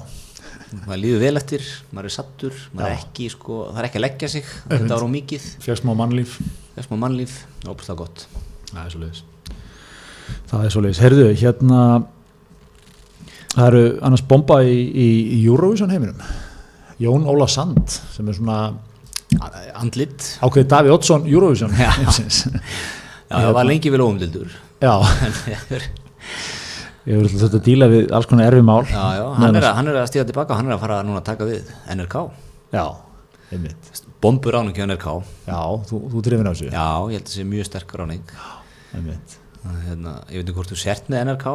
maður 0.84 1.00
líður 1.02 1.22
vel 1.24 1.40
eftir, 1.40 1.64
maður 1.94 2.10
er 2.10 2.14
sattur 2.14 2.60
maður 2.74 2.92
er 2.92 3.00
ekki, 3.00 3.30
sko, 3.32 3.56
það 3.72 3.80
er 3.80 3.88
ekki 3.88 3.98
að 4.00 4.04
leggja 4.04 4.30
sig. 4.32 4.52
Þetta 4.68 4.92
var 4.92 5.06
á 5.08 5.10
mikið, 5.14 5.48
fegst 5.64 5.82
smá 5.84 5.94
mannlíf. 5.98 6.36
Maður 6.76 7.00
mannlíf. 7.02 7.38
Ópuslega 7.64 7.98
gott. 8.02 8.26
Það 8.68 8.84
er 8.84 8.92
svo 8.92 9.02
leiðis 9.02 9.24
Það 10.48 10.64
er 10.64 10.74
svo 10.74 10.82
leiðis, 10.84 11.02
heyrðu, 11.04 11.26
hérna 11.40 11.80
það 13.58 13.66
eru 13.72 13.82
annars 14.06 14.22
bomba 14.30 14.60
í, 14.64 14.76
í, 14.88 15.08
í 15.36 15.40
Eurovision 15.48 15.90
heiminum. 15.92 16.20
Jón 17.02 17.26
Óla 17.30 17.46
Sand 17.50 17.90
sem 18.14 18.26
er 18.30 18.34
svona 18.38 18.58
A- 19.38 19.50
andlit, 19.82 20.24
ákveðið 20.40 20.68
Daví 20.72 20.90
Oddsson 20.94 21.26
Eurovision 21.28 21.74
Já. 21.76 21.90
já, 22.00 23.34
það 23.34 23.52
var 23.58 23.66
lengi 23.68 23.90
vel 23.92 24.00
óumdildur 24.06 24.54
Já, 24.80 24.94
ég 27.08 27.12
hefur 27.12 27.26
alltaf 27.26 27.42
þetta 27.44 27.58
að 27.60 27.66
díla 27.66 27.88
við 27.92 28.10
alls 28.16 28.28
konar 28.30 28.48
erfi 28.50 28.64
mál. 28.64 28.82
Já, 28.88 29.04
já, 29.18 29.24
hann 29.38 29.56
er, 29.58 29.64
að, 29.64 29.74
hann 29.78 29.90
er 29.92 29.98
að 30.02 30.08
stíða 30.10 30.26
tilbaka 30.30 30.56
hann 30.58 30.68
er 30.70 30.76
að 30.76 30.82
fara 30.84 30.98
núna 31.06 31.20
að 31.22 31.26
taka 31.30 31.48
við 31.48 31.70
NRK 31.94 32.16
Já, 32.74 32.84
einmitt. 33.54 33.90
Bombur 34.22 34.58
áningi 34.60 34.82
á 34.84 34.86
NRK 34.90 35.08
Já, 35.48 35.60
þú, 35.88 36.00
þú 36.12 36.22
drifin 36.26 36.48
á 36.48 36.52
þessu. 36.52 36.70
Já, 36.72 36.86
ég 37.12 37.18
held 37.18 37.24
að 37.24 37.30
það 37.30 37.36
sé 37.38 37.46
mjög 37.52 37.68
sterk 37.70 37.94
ráning 38.00 38.32
einmitt. 38.98 39.36
Hérna, 39.86 40.14
ég 40.32 40.40
veit 40.40 40.48
ekki 40.48 40.56
hvort 40.58 40.72
þú 40.72 40.80
sért 40.82 41.08
með 41.12 41.26
NRK 41.30 41.54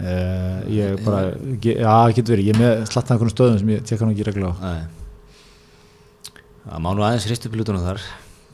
uh, 0.00 0.58
Ég 0.74 1.00
bara, 1.04 1.22
já, 1.62 1.94
getur 2.16 2.34
verið. 2.36 2.48
Ég 2.50 2.54
er 2.56 2.60
með 2.64 2.84
slatta 2.90 3.14
einhvern 3.14 3.32
stöðum 3.34 3.58
sem 3.62 3.72
ég 3.76 3.86
tekka 3.86 4.04
nú 4.08 4.14
ekki 4.16 4.28
regla 4.30 4.50
á 4.50 4.54
það 6.64 6.80
má 6.80 6.92
nú 6.96 7.04
aðeins 7.04 7.26
hristu 7.28 7.50
pilutunum 7.52 7.82
þar. 7.84 8.00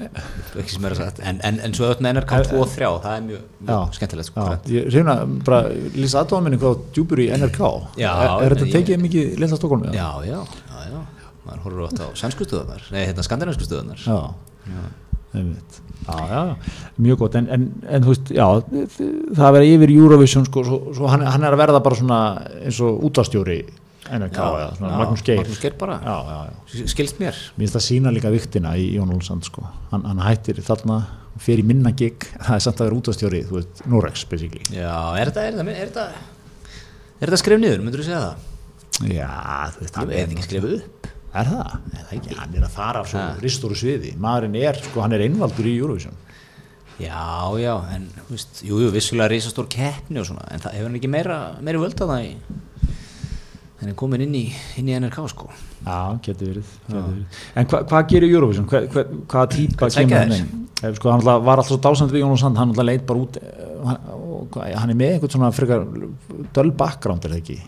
Ekki 0.00 0.72
sem 0.72 0.84
er 0.88 0.94
að 0.94 1.00
sagt. 1.02 1.18
En, 1.28 1.38
en, 1.44 1.58
en 1.66 1.74
svo 1.76 1.84
öll 1.90 1.98
með 2.00 2.14
NRK 2.16 2.38
2 2.48 2.60
og 2.62 2.70
3 2.72 2.88
það 3.04 3.16
er 3.18 3.24
mjög, 3.26 3.42
mjög 3.60 3.70
Já. 3.74 3.96
skemmtilegt 3.98 4.28
sko, 4.30 4.46
Já, 4.48 4.54
ég 4.72 4.86
reyna 4.94 5.16
bara 5.44 5.58
lýsa 5.92 6.22
aðdáðan 6.22 6.46
minni 6.46 6.60
hvað 6.62 6.78
djúpur 6.96 7.20
í 7.20 7.26
NRK 7.36 7.60
Já, 8.00 8.08
er, 8.14 8.30
er 8.46 8.54
þetta 8.54 8.68
ég- 8.70 8.72
tekið 8.78 9.02
mikið 9.04 9.34
lilla 9.44 9.58
Stokkólmi? 9.60 9.92
já, 9.92 10.08
já, 10.24 10.38
já, 10.40 10.80
já. 10.88 11.02
Maður 11.44 11.62
horfður 11.66 11.84
oft 11.90 12.00
á 12.00 12.06
sænsku 12.16 12.48
stöðunar 12.48 12.88
nei, 12.94 13.02
hérna 13.10 13.26
skandinavisku 13.28 13.68
stöðunar 13.68 14.00
já, 14.00 14.18
einmitt 14.64 15.09
já, 15.34 16.16
já, 16.30 16.40
mjög 16.98 17.18
gott. 17.18 17.36
En, 17.38 17.46
en, 17.54 17.66
en 17.86 18.02
þú 18.06 18.14
veist, 18.14 18.32
já, 18.34 18.46
það 19.36 19.44
að 19.46 19.54
vera 19.58 19.68
yfir 19.68 19.92
Eurovision 19.94 20.46
sko, 20.48 20.64
svo, 20.66 20.80
svo 20.96 21.10
hann, 21.12 21.22
hann 21.26 21.44
er 21.46 21.54
að 21.54 21.62
verða 21.62 21.82
bara 21.84 21.98
svona 22.00 22.18
eins 22.64 22.80
og 22.82 23.04
útastjóri 23.10 23.60
NRK, 24.10 24.34
Já, 24.34 24.46
eða 24.58 24.70
svona 24.74 24.90
já, 24.90 24.98
Magnús 24.98 25.22
Geir. 25.22 25.38
Magnús 25.44 25.60
Geir 25.62 25.76
bara. 25.78 25.98
skilst 26.66 27.20
mér. 27.22 27.36
Mér 27.54 27.62
finnst 27.62 27.76
það 27.78 27.84
sína 27.86 28.10
líka 28.14 28.32
viktina 28.34 28.72
í 28.74 28.88
Jón 28.96 29.12
Olsson 29.14 29.42
sko. 29.46 29.62
hann, 29.92 30.02
hann 30.08 30.22
hættir 30.24 30.58
þarna 30.66 30.96
fyrir 31.40 31.64
minna 31.64 31.92
gig, 31.94 32.26
það 32.46 32.56
er 32.56 32.64
samt 32.66 32.80
að 32.82 32.88
vera 32.90 32.98
útastjóri 32.98 33.44
þú 33.46 33.60
veit, 33.60 33.84
Norex 33.86 34.26
basically. 34.26 34.64
Já, 34.74 34.90
er 35.20 35.30
þetta, 35.30 35.46
er 35.46 35.60
þetta, 35.60 35.76
er 35.76 35.92
þetta, 35.92 36.08
er 37.20 37.28
þetta 37.30 37.42
skrif 37.44 37.62
niður, 37.62 37.84
myndur 37.86 38.02
þú 38.02 38.08
segja 38.08 38.24
það? 38.26 38.46
Já, 39.14 39.30
þú 39.76 39.84
veist, 39.84 39.94
Það 39.94 40.10
er 40.18 40.26
ekki 40.34 40.48
skrifið 40.48 40.74
upp 40.80 41.10
Er 41.30 41.46
það? 41.46 41.74
Er 41.94 42.04
það 42.08 42.14
ekki? 42.16 42.34
Hann 42.40 42.54
er 42.58 42.64
að 42.66 42.72
fara 42.74 43.00
af 43.04 43.10
svo 43.12 43.20
ristóru 43.44 43.76
sviði 43.78 44.16
maðurinn 44.18 44.56
er, 44.58 44.80
sko, 44.82 45.00
hann 45.04 45.12
er 45.14 45.22
einvaldur 45.28 45.68
í 45.70 45.76
Eurovision 45.78 46.16
Já, 47.00 47.22
já, 47.56 47.74
en, 47.94 48.08
þú 48.26 48.34
veist, 48.34 48.58
jú, 48.66 48.80
jú, 48.82 48.88
vissulega 48.92 49.30
risastór 49.32 49.68
keppni 49.72 50.20
og 50.20 50.26
svona, 50.28 50.42
en 50.52 50.60
það 50.60 50.74
hefur 50.76 50.88
hann 50.90 50.98
ekki 50.98 51.08
meira, 51.14 51.36
meira 51.64 51.80
völd 51.80 52.02
að 52.04 52.10
það 52.12 52.24
í 52.26 52.32
en 53.80 53.88
er 53.88 53.94
komin 53.96 54.20
inn 54.26 54.34
í, 54.36 54.42
inn 54.76 54.90
í 54.90 54.96
NRK, 54.98 55.22
sko 55.32 55.46
Já, 55.86 55.94
getur 56.26 56.50
verið, 56.50 56.72
getur 56.90 57.06
verið. 57.06 57.38
En 57.56 57.70
hva, 57.70 57.80
hvað 57.88 58.10
gerir 58.10 58.34
Eurovision? 58.34 58.66
Hva, 58.68 58.82
hva, 58.92 59.04
hvaða 59.32 59.46
típa 59.54 59.88
sækja 59.88 60.02
kemur 60.10 60.20
hann 60.20 60.34
inn? 60.36 60.50
Eh, 60.82 60.92
Sko, 60.98 61.10
hann 61.14 61.24
var 61.24 61.40
alltaf 61.60 61.70
svo 61.70 61.78
dásand 61.84 62.12
við 62.12 62.22
Jón 62.26 62.34
og 62.36 62.38
Sand 62.42 62.56
hann 62.60 62.74
alltaf 62.74 62.86
leit 62.90 63.06
bara 63.08 63.22
út 63.24 63.38
eh, 63.40 63.64
hann, 63.86 64.04
og, 64.18 64.46
hvað- 64.52 64.76
hann 64.82 64.92
er 64.92 64.98
með 65.00 65.14
einhvern 65.14 65.32
svona 65.38 65.50
frekar 65.56 65.86
döl 66.56 66.70
background 66.76 67.24
er 67.24 67.32
það 67.38 67.40
ekki 67.40 67.58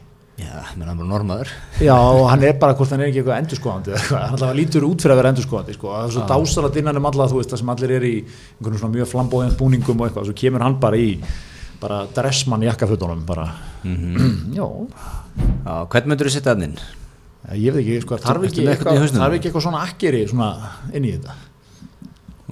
Já, 0.43 0.62
menn 0.76 0.88
hann 0.88 0.97
er 0.97 1.03
bara 1.03 1.11
normaður 1.12 1.51
Já, 1.82 1.95
og 1.97 2.24
hann 2.30 2.45
er 2.47 2.57
bara 2.61 2.74
hvort 2.78 2.93
hann 2.93 3.03
er 3.05 3.11
ekki 3.11 3.22
eitthvað 3.22 3.38
eitthvað. 3.43 4.22
hann 4.22 4.36
alltaf 4.36 4.55
lítur 4.59 4.86
út 4.88 5.05
fyrir 5.05 5.14
að 5.14 5.20
vera 5.22 5.32
endurskoðandi 5.32 5.76
sko. 5.76 5.93
það 5.93 6.09
er 6.09 6.14
svo 6.16 6.26
dásalat 6.32 6.78
innan 6.82 7.01
um 7.01 7.09
alla 7.11 7.28
þú 7.30 7.40
veist 7.40 7.53
það 7.53 7.62
sem 7.62 7.72
allir 7.74 7.95
er 7.99 8.07
í 8.09 8.14
einhvern 8.22 8.80
svona 8.80 8.97
mjög 8.97 9.11
flambóðin 9.12 9.57
búningum 9.61 10.03
og 10.03 10.09
eitthvað, 10.09 10.28
svo 10.30 10.38
kemur 10.43 10.66
hann 10.66 10.78
bara 10.82 10.99
í 11.01 11.12
bara 11.82 12.03
dressmann 12.14 12.66
jakkafutunum 12.68 13.22
bara, 13.26 13.47
já. 14.59 14.66
Já, 15.66 15.74
hvern 15.90 16.11
myndur 16.12 16.30
þú 16.30 16.34
setja 16.36 16.55
hann 16.55 16.66
inn? 16.68 16.76
ég 17.59 17.74
veit 17.74 17.82
ekki, 17.82 18.03
sko, 18.05 18.18
þarf 18.22 18.45
ekki, 18.47 18.66
eitthvað 18.70 19.01
þarf 19.16 19.38
ekki 19.38 19.49
eitthvað 19.51 19.64
svona 19.66 19.80
akkeri 19.86 20.20
svona 20.30 20.51
inn 20.95 21.09
í 21.09 21.16
þetta? 21.16 21.34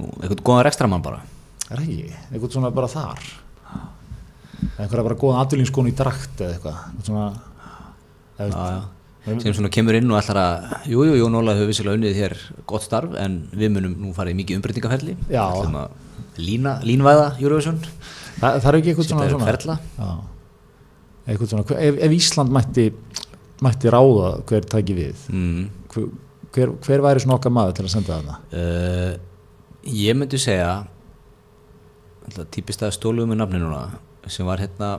Eitthvað 0.00 0.42
góðan 0.48 0.66
rekstramann 0.66 1.04
bara. 1.04 1.20
Er 1.70 1.82
ekki, 1.84 2.08
eitthvað 2.32 2.56
svona 2.56 2.72
bara 2.74 2.90
þar? 2.90 3.28
Eitthvað 4.80 5.06
bara 5.06 5.20
góðan 5.20 5.44
aðvilingsskón 5.44 5.92
í 5.92 5.94
drakt 5.96 6.42
eða 6.42 6.56
eitthvað, 6.56 6.82
svona 7.06 7.28
Já, 7.30 7.38
já 7.38 7.49
sem 9.40 9.54
svona 9.56 9.70
kemur 9.72 9.98
inn 9.98 10.10
og 10.10 10.18
ætlar 10.20 10.38
að 10.40 10.86
jú, 10.90 11.02
jú, 11.04 11.16
Jón 11.20 11.36
Óla 11.36 11.54
hefur 11.58 11.68
vissilega 11.68 11.98
unnið 11.98 12.16
hér 12.16 12.36
gott 12.70 12.86
starf 12.86 13.12
en 13.20 13.42
við 13.52 13.74
munum 13.74 13.98
nú 14.00 14.14
fara 14.16 14.32
í 14.32 14.36
mikið 14.38 14.60
umbreytingaferli 14.60 15.16
lína, 16.40 16.78
línvæða 16.86 17.26
Eurovision. 17.42 17.78
Það, 18.40 18.60
það 18.62 18.68
er 18.70 18.78
ekki 18.78 18.92
eitthvað 18.92 19.08
svona, 19.10 19.26
þér 19.26 19.64
svona. 19.66 20.10
Eitthvað 21.26 21.52
svona, 21.52 21.66
ef, 21.76 21.98
ef 22.06 22.14
Ísland 22.16 22.54
mætti, 22.54 22.86
mætti 23.66 23.92
ráða 23.92 24.30
hver 24.48 24.68
tæki 24.72 24.96
við? 24.96 25.26
Mm. 25.34 25.66
hver, 25.92 26.08
hver, 26.54 26.72
hver 26.86 27.04
væri 27.04 27.24
svona 27.24 27.36
okkar 27.36 27.54
maður 27.54 27.76
til 27.78 27.86
að 27.86 27.92
senda 27.94 28.16
þarna? 28.16 28.38
Uh, 28.54 29.12
ég 30.00 30.16
myndi 30.16 30.40
segja 30.40 30.72
típist 32.54 32.82
að 32.86 32.94
stóluðum 32.96 33.34
með 33.34 33.42
nafni 33.42 33.60
núna 33.62 33.84
sem 34.30 34.46
var 34.46 34.60
hérna 34.62 34.98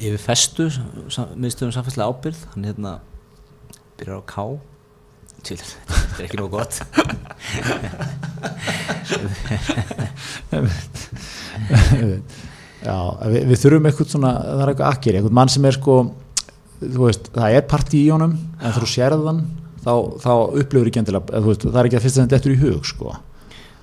yfir 0.00 0.20
festu 0.22 0.66
miðstöðum 0.70 1.74
samfélagslega 1.74 2.10
ábyrð 2.10 2.40
hann 2.54 2.66
hérna 2.68 2.92
byrjar 4.00 4.20
á 4.20 4.24
K. 4.30 4.34
Tjúl, 5.40 5.56
þetta 5.60 6.18
er 6.20 6.26
ekki 6.26 6.38
nógu 6.40 6.52
gott. 6.58 6.74
Já, 12.80 12.96
við, 13.28 13.42
við 13.50 13.58
þurfum 13.60 13.86
eitthvað 13.88 14.12
svona 14.14 14.32
það 14.40 14.60
er 14.64 14.70
eitthvað 14.72 14.90
akkeri, 14.94 15.16
eitthvað 15.20 15.38
mann 15.38 15.52
sem 15.52 15.66
er 15.68 15.76
sko 15.76 15.94
veist, 16.80 17.24
það 17.34 17.56
er 17.56 17.64
partí 17.68 17.98
í 18.06 18.12
honum 18.12 18.34
en 18.36 18.76
þú 18.76 18.88
sérðan 18.88 19.40
þá, 19.84 19.92
þá 20.22 20.32
upplifur 20.62 20.88
ekki 20.88 21.02
endilega, 21.02 21.42
það 21.60 21.80
er 21.82 21.88
ekki 21.88 21.98
að 21.98 22.06
fyrst 22.06 22.16
að 22.16 22.24
þetta 22.24 22.38
eftir 22.40 22.54
í 22.54 22.62
hug 22.62 22.82
sko 22.88 23.16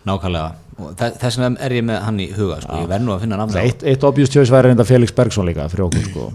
nákvæmlega. 0.08 0.56
Þess 0.78 1.40
vegna 1.40 1.62
er 1.66 1.74
ég 1.74 1.86
með 1.88 2.02
hann 2.06 2.20
í 2.22 2.28
huga 2.38 2.60
sko. 2.62 2.80
ég 2.84 2.90
verð 2.92 3.06
nú 3.08 3.14
að 3.16 3.24
finna 3.26 3.38
namn 3.40 3.56
eitt, 3.58 3.82
eitt 3.82 4.04
obvious 4.06 4.30
choice 4.30 4.54
væri 4.54 4.70
reynda 4.72 4.86
Felix 4.86 5.14
Bergson 5.18 5.48
líka 5.48 5.66
fyrir 5.72 5.88
okkur 5.88 6.04
sko. 6.06 6.26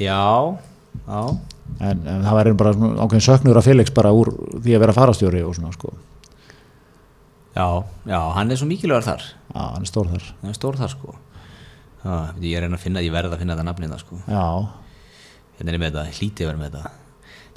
Já, 0.00 0.20
já. 1.04 1.20
En, 1.80 2.00
en 2.08 2.24
það 2.24 2.38
væri 2.38 2.54
bara 2.62 2.72
ákveðin 2.74 3.26
söknur 3.26 3.60
af 3.60 3.66
Felix 3.68 3.92
bara 3.94 4.12
úr 4.16 4.32
því 4.56 4.76
að 4.76 4.84
vera 4.86 4.94
farastjóri 4.96 5.42
og 5.44 5.52
svona 5.58 5.72
sko. 5.76 5.92
Já, 7.54 7.66
já, 8.08 8.20
hann 8.36 8.50
er 8.50 8.60
svo 8.60 8.68
mikilvægur 8.70 9.04
þar. 9.04 9.26
Já, 9.50 9.60
hann 9.60 9.84
er 9.84 9.90
stór 9.90 10.08
þar. 10.14 10.30
Hann 10.40 10.54
er 10.54 10.56
stór 10.56 10.78
þar 10.80 10.94
sko. 10.94 11.16
Já, 12.00 12.14
ég 12.40 12.56
er 12.56 12.64
reyna 12.64 12.78
að 12.78 12.86
finna, 12.86 13.04
ég 13.04 13.12
verð 13.12 13.34
að 13.34 13.42
finna 13.42 13.56
þetta 13.58 13.68
nafnið 13.68 13.92
það 13.92 14.02
sko. 14.06 14.20
Já, 14.24 14.44
hérna 15.58 15.72
er 15.72 15.76
ég 15.76 15.82
með 15.82 15.92
þetta, 15.92 16.16
hlítið 16.20 16.46
að 16.46 16.50
vera 16.50 16.62
með 16.62 16.78
þetta. 16.78 16.94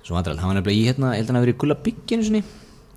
Svo 0.03 0.17
vandræðilegt, 0.17 0.43
hann 0.43 0.51
var 0.51 0.59
nefnilega 0.59 0.81
í 0.81 0.87
hérna, 0.89 1.13
ég 1.13 1.21
held 1.21 1.29
að 1.29 1.31
hann 1.31 1.39
hafi 1.39 1.47
verið 1.47 1.55
í 1.55 1.61
gulla 1.63 1.77
bygginu 1.85 2.27
sinni 2.27 2.43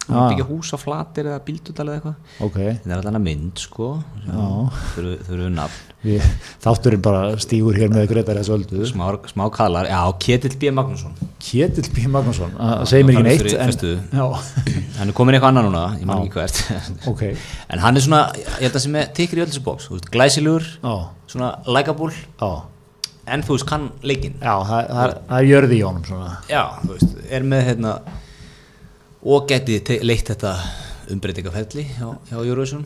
Ah. 0.07 0.29
byggja 0.31 0.45
hús 0.47 0.69
á 0.71 0.79
flatir 0.79 1.27
eða 1.27 1.41
bíldudal 1.43 1.87
eða 1.89 1.97
eitthvað. 1.99 2.17
Ok. 2.47 2.57
Þetta 2.63 2.93
er 2.93 3.01
alltaf 3.01 3.23
mynd 3.25 3.59
sko. 3.59 3.89
Þau 4.27 5.35
eru 5.35 5.49
nafn, 5.51 6.21
þátturinn 6.63 7.03
bara 7.03 7.23
stígur 7.43 7.75
hér 7.79 7.91
með 7.91 8.07
Gretar 8.13 8.39
þessu 8.39 8.55
öldu 8.55 8.87
smá, 8.87 9.09
smá 9.33 9.47
kallar. 9.55 9.89
Já, 9.91 9.99
Ketill 10.23 10.55
B. 10.61 10.71
Magnússon. 10.77 11.17
Ketill 11.43 11.91
B. 11.95 12.05
Magnússon, 12.13 12.53
það 12.59 12.85
segir 12.93 13.09
mér 13.09 13.19
ekki 13.19 13.27
neitt 13.27 13.83
en, 13.83 14.37
hann 15.01 15.11
er 15.11 15.17
komin 15.17 15.35
eitthvað 15.37 15.51
annað 15.53 15.67
núna, 15.71 15.83
ég 15.99 16.07
man 16.07 16.23
ekki 16.23 16.39
hvert. 16.39 16.63
Ok. 17.11 17.25
En 17.75 17.83
hann 17.83 17.99
er 17.99 18.05
svona, 18.07 18.23
ég 18.39 18.63
held 18.69 18.79
að 18.79 18.85
sem 18.87 18.97
er 19.03 19.11
tekir 19.17 19.41
í 19.41 19.45
öll 19.45 19.51
þessu 19.51 19.65
bóks, 19.67 19.89
þú 19.91 19.97
veist, 19.99 20.11
glæsilegur 20.15 20.69
já, 20.79 20.95
svona 21.33 21.51
likeable, 21.67 22.13
já, 22.39 22.53
en 23.35 23.43
þú 23.47 23.57
veist, 23.57 23.67
kann 23.69 23.91
leikinn. 24.07 24.39
Já 24.39 24.55
það, 24.71 24.93
það, 24.93 25.03
er- 25.09 25.19
það 25.33 25.41
er 25.43 25.51
jörði 25.51 25.81
í 25.81 25.83
honum 25.89 26.07
svona. 26.07 26.31
Já, 26.51 26.63
þú 26.85 26.93
veist, 26.95 27.19
er 27.41 27.47
með 27.55 27.67
hérna 27.73 27.97
og 29.27 29.47
geti 29.51 29.81
te- 29.87 30.01
leitt 30.07 30.29
þetta 30.31 30.53
umbreytingaferli 31.15 31.85
hjá, 31.97 32.09
hjá 32.31 32.39
Eurovision? 32.43 32.85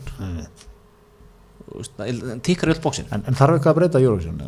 Hann 2.01 2.41
tikkar 2.43 2.73
öll 2.73 2.81
bóksin 2.83 3.07
en, 3.15 3.21
en 3.29 3.37
þarf 3.37 3.55
eitthvað 3.57 3.71
að 3.71 3.77
breyta 3.79 4.01
Eurovision 4.03 4.39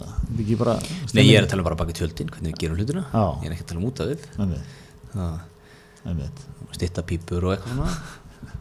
nei, 1.13 1.23
ég 1.29 1.37
er 1.39 1.45
að 1.45 1.51
tala 1.53 1.63
bara 1.69 1.77
baki 1.79 1.95
tjöldin, 1.95 2.31
hvernig 2.33 2.51
við 2.55 2.59
gerum 2.65 2.79
hlutina. 2.81 3.03
Já. 3.13 3.23
ég 3.43 3.47
er 3.47 3.55
ekki 3.55 3.63
að 3.65 3.69
tala 3.71 3.79
um 3.83 3.87
út 3.89 4.01
af 4.03 4.09
við. 4.11 4.25
Einmitt, 4.43 4.75
Það- 5.13 6.09
einmitt, 6.11 6.43
stitta 6.75 7.03
pípur 7.07 7.47
og 7.47 7.55
eitthvað 7.55 7.97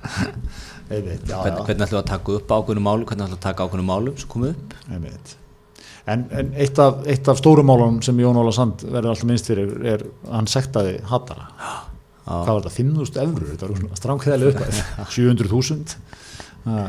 einmitt, 0.93 1.25
já, 1.27 1.37
hvernig, 1.43 1.59
já, 1.59 1.65
hvernig 1.67 1.87
ætlum 1.87 1.97
við 1.97 2.03
að 2.03 2.11
taka 2.13 2.37
upp 2.39 2.53
ákveðnum 2.59 2.87
málum 2.87 3.07
hvernig 3.09 3.25
ætlum 3.25 3.33
við 3.33 3.39
að 3.41 3.47
taka 3.49 3.67
ákveðnum 3.67 3.91
málum 3.93 4.19
sem 4.21 4.31
komu 4.37 4.51
upp? 4.53 4.77
En, 6.13 6.25
en 6.35 6.49
eitt 6.59 6.79
af, 6.83 7.03
eitt 7.07 7.29
af 7.31 7.39
stórumálunum 7.39 8.01
sem 8.03 8.19
Jón 8.19 8.39
Óla 8.41 8.51
Sand 8.55 8.83
verður 8.91 9.13
alltaf 9.13 9.29
minnst 9.31 9.47
fyrir 9.51 9.75
er 9.87 10.03
hann 10.33 10.49
sektaði 10.51 10.97
hattara 11.11 11.45
hvað 12.43 12.53
var 12.57 12.67
þetta, 12.67 12.75
5.000 12.81 13.25
eurur 13.27 13.49
þetta 13.53 13.69
var 13.71 13.81
svona 13.83 14.03
stránkæðileg 14.03 14.53
uppæð 14.55 14.83
700.000 15.17 15.97
Ha, 16.63 16.83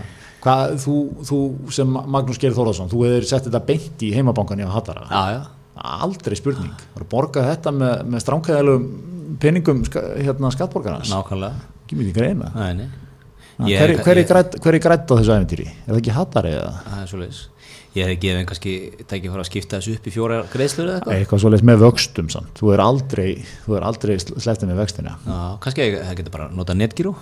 hvað, 0.43 0.75
þú, 0.83 0.95
þú 1.25 1.37
sem 1.73 1.95
Magnús 2.13 2.37
Geir 2.37 2.53
Þórðarsson 2.53 2.91
þú 2.91 2.99
hefur 3.07 3.25
sett 3.25 3.47
þetta 3.47 3.63
beint 3.65 4.03
í 4.05 4.11
heimabankan 4.13 4.59
í 4.61 4.67
að 4.67 4.75
hattara 4.75 5.07
já, 5.09 5.21
já, 5.33 5.39
aldrei 6.05 6.37
spurning, 6.37 6.83
var 6.93 7.07
að 7.07 7.09
borga 7.09 7.45
þetta 7.47 7.73
með, 7.73 8.03
með 8.13 8.23
stránkæðilegum 8.27 8.85
peningum 9.41 9.81
hérna 9.89 10.51
skattborgarnas, 10.53 11.11
nákvæmlega. 11.11 11.71
Ekki 11.83 11.97
mikið 11.99 12.17
greina. 12.17 12.51
Nei, 12.55 12.73
nei. 12.83 13.02
Hver, 13.53 13.91
hver, 14.01 14.17
er 14.73 14.81
grætt 14.81 15.11
á 15.11 15.13
þessu 15.13 15.33
æfintýri 15.35 15.67
er 15.69 15.91
það 15.91 15.99
ekki 16.01 16.15
hattari 16.15 16.53
eða? 16.57 16.71
Það 16.87 17.01
er 17.03 17.11
svo 17.11 17.19
leiðis 17.21 17.41
ég 17.93 18.07
hef 18.09 18.17
gefið 18.23 18.45
kannski 18.49 18.71
tækið 19.05 19.29
fór 19.35 19.41
að 19.43 19.47
skipta 19.51 19.77
þessu 19.77 19.93
upp 19.99 20.07
í 20.09 20.13
fjóra 20.15 20.39
greiðslur 20.49 20.87
eða 20.89 20.95
eitthvað. 20.97 21.19
Eitthvað 21.19 21.41
svoleiðis 21.43 21.65
með 21.69 21.83
vöxtum 21.83 22.31
samt. 22.33 22.49
þú 22.57 22.71
er 22.73 22.81
aldrei, 22.81 23.27
aldrei 23.85 24.15
slepptið 24.23 24.71
með 24.71 24.79
kannski 25.61 25.85
ég- 25.85 25.99
það 26.01 26.17
getur 26.17 26.33
bara 26.33 26.47
að 26.49 26.55
nota 26.57 26.73
netgíru 26.73 27.13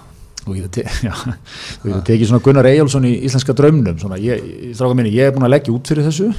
þú 0.42 0.56
getur, 0.58 0.72
tekið 2.08 2.28
svona 2.32 2.44
Gunnar 2.48 2.70
Eyjálsson 2.72 3.06
í 3.06 3.14
íslenska 3.28 3.54
draumnum 3.54 4.00
svona, 4.00 4.18
ég, 4.24 4.42
minni, 4.98 5.12
ég 5.14 5.28
er 5.28 5.36
búin 5.36 5.46
að 5.46 5.54
leggja 5.58 5.76
út 5.76 5.92
fyrir 5.92 6.08
þessu. 6.08 6.32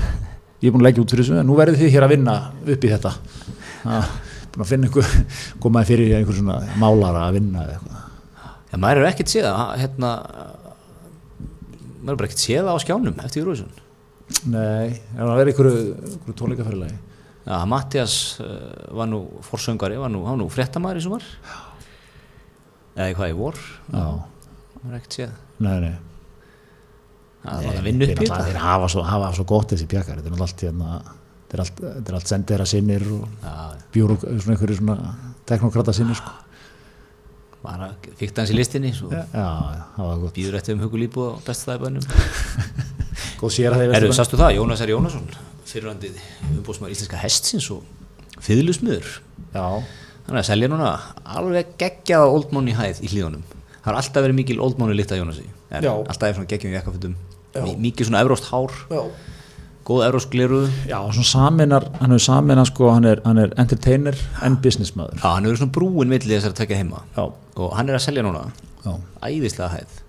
Ég 0.62 0.70
er 0.70 0.74
búin 0.74 0.82
að 0.82 0.88
leggja 0.88 1.05
út 1.05 1.12
fyrir 1.14 1.26
þessu 1.28 1.38
en 1.43 1.47
nú 1.47 1.59
verðið 1.61 1.84
þið 1.84 1.93
hér 1.95 2.07
að 2.09 2.14
vinna 2.16 2.34
upp 2.66 2.82
í 2.88 2.90
þetta. 2.97 3.12
Búin 4.53 4.64
að 4.64 4.72
finna 4.72 4.88
einhver 4.88 5.12
komaði 5.62 5.90
fyrir 5.93 6.16
einhver 6.18 6.40
svona 6.40 6.59
málara 6.80 7.28
að 7.28 7.38
vinna 7.38 7.62
eða 7.66 7.76
eitthvað 7.76 8.02
Já, 8.73 8.79
maður 8.81 9.03
er 9.03 9.09
ekkert 9.12 9.33
séð 9.33 9.47
það, 9.51 9.73
hérna, 9.83 10.11
maður 12.03 12.14
er 12.14 12.20
bara 12.20 12.29
ekkert 12.31 12.45
séð 12.45 12.62
það 12.66 12.73
á 12.73 12.85
skjánum 12.87 13.18
eftir 13.27 13.43
Eurovision. 13.43 13.73
nei, 14.49 14.87
er 15.12 15.18
það 15.18 15.33
að 15.33 15.41
vera 15.43 15.53
einhverju, 15.53 15.83
einhverju 16.12 16.37
tónleikaferðilegi 16.41 17.01
Já, 17.43 17.57
Mattias 17.66 18.14
uh, 18.39 18.53
var 18.95 19.09
nú 19.11 19.18
forsöngari, 19.43 19.97
var 19.99 20.12
nú, 20.14 20.20
hann 20.23 20.37
var 20.37 20.45
nú 20.45 20.47
fréttamaður 20.53 21.01
í 21.01 21.03
sumar. 21.03 21.25
Eða 22.95 23.09
í 23.11 23.16
hvað 23.18 23.33
í 23.33 23.35
vor, 23.35 23.59
já, 23.91 24.05
maður 24.79 24.93
er 24.93 24.99
ekkert 25.01 25.16
séð. 25.18 25.33
nei, 25.59 25.77
nei 25.83 25.95
Það 27.43 27.64
var 27.66 27.79
að 27.81 27.87
vinna 27.89 28.07
upp 28.07 28.12
í 28.12 28.29
þetta. 28.29 28.45
þeir 28.47 28.61
hafa, 28.62 28.89
svo, 28.93 29.03
hafa 29.03 29.33
svo 29.35 29.45
gott 29.51 29.73
þessi 29.75 29.89
þetta 29.91 30.23
er 30.31 30.45
allt 30.47 30.62
hérna 30.62 30.91
þetta 31.03 31.57
er 31.57 31.62
allt, 31.64 31.81
þetta 31.83 32.12
er 32.12 32.18
allt 32.20 32.31
sendera 32.31 32.66
sinnir 32.70 33.03
og 33.16 33.25
Já, 33.43 33.55
bjóru, 33.97 34.16
svona 34.23 34.55
einhverju 34.55 34.79
svona 34.79 34.97
teknokrata 35.51 35.95
sinnir 35.97 36.20
sko. 36.20 36.37
Bara 37.63 37.89
fíkt 38.19 38.39
hans 38.43 38.51
í 38.53 38.57
listinni, 38.59 38.91
svo 38.97 39.11
já, 39.13 39.25
það 39.33 40.09
var 40.09 40.21
gott 40.25 40.37
býður 40.37 40.59
eftir 40.59 40.77
um 40.77 40.85
hugulíbu 40.85 41.25
og 41.29 41.41
bestastæðibönnum. 41.47 42.07
góð 43.41 43.55
sér 43.57 43.75
að 43.77 43.85
þeir 43.85 43.97
Erðu, 44.01 44.13
sastu 44.19 44.41
það, 44.41 44.57
Jónas 44.59 44.83
R. 44.85 44.93
Jónasson, 44.95 45.27
fyrirlandið 45.71 46.21
umbúsmaður 46.53 46.95
íslenska 46.97 47.21
hestsins 47.23 47.69
og 47.75 47.83
fyrirlusmiður. 48.43 49.11
er 49.53 50.39
að 50.41 50.47
selja 50.49 50.71
núna 50.71 50.93
alveg 51.39 51.75
geggjaða 51.81 52.31
Old 52.33 52.53
Money 52.55 52.75
hæð 52.79 53.03
í 53.03 53.11
hlíðunum 53.13 53.43
það 53.83 53.89
har 53.89 53.99
alltaf 53.99 54.23
verið 54.25 54.39
mikil 54.39 54.59
Old 54.63 54.79
Money 54.81 54.97
líkt 54.97 55.13
að 55.15 55.23
Jónasi 55.23 55.47
alltaf 55.73 56.29
er 56.29 56.37
svona 56.39 56.51
geggjum 56.53 56.73
í 56.73 56.77
jakkafötum 56.79 57.15
Já. 57.53 57.63
Mi- 57.67 57.77
mikið 57.91 58.09
svona 58.09 58.23
evróst 58.25 58.47
hár 58.49 58.73
Já. 58.93 59.03
Góð 59.89 60.05
evróst 60.07 60.30
gleru 60.33 60.61
Já, 60.89 60.99
svona 61.14 61.26
saminar, 61.30 61.89
hann 62.01 62.14
er 62.16 62.22
saminar 62.22 62.68
sko, 62.70 62.91
hann 62.95 63.09
er, 63.11 63.22
hann 63.26 63.41
er 63.43 63.53
entertainer 63.59 64.16
en 64.47 64.57
businessmaður. 64.62 65.18
Já, 65.22 65.28
hann 65.35 65.49
hefur 65.49 65.62
svona 65.64 65.74
brúin 65.78 66.12
milli 66.12 66.30
þessar 66.37 66.55
að 66.55 66.61
tekja 66.62 66.78
heima 66.83 67.03
Já. 67.16 67.24
og 67.57 67.76
hann 67.78 67.91
er 67.91 67.99
að 67.99 68.07
selja 68.07 68.24
núna 68.26 68.47
Já. 68.85 68.95
æðislega 69.26 69.72
hæð 69.76 70.01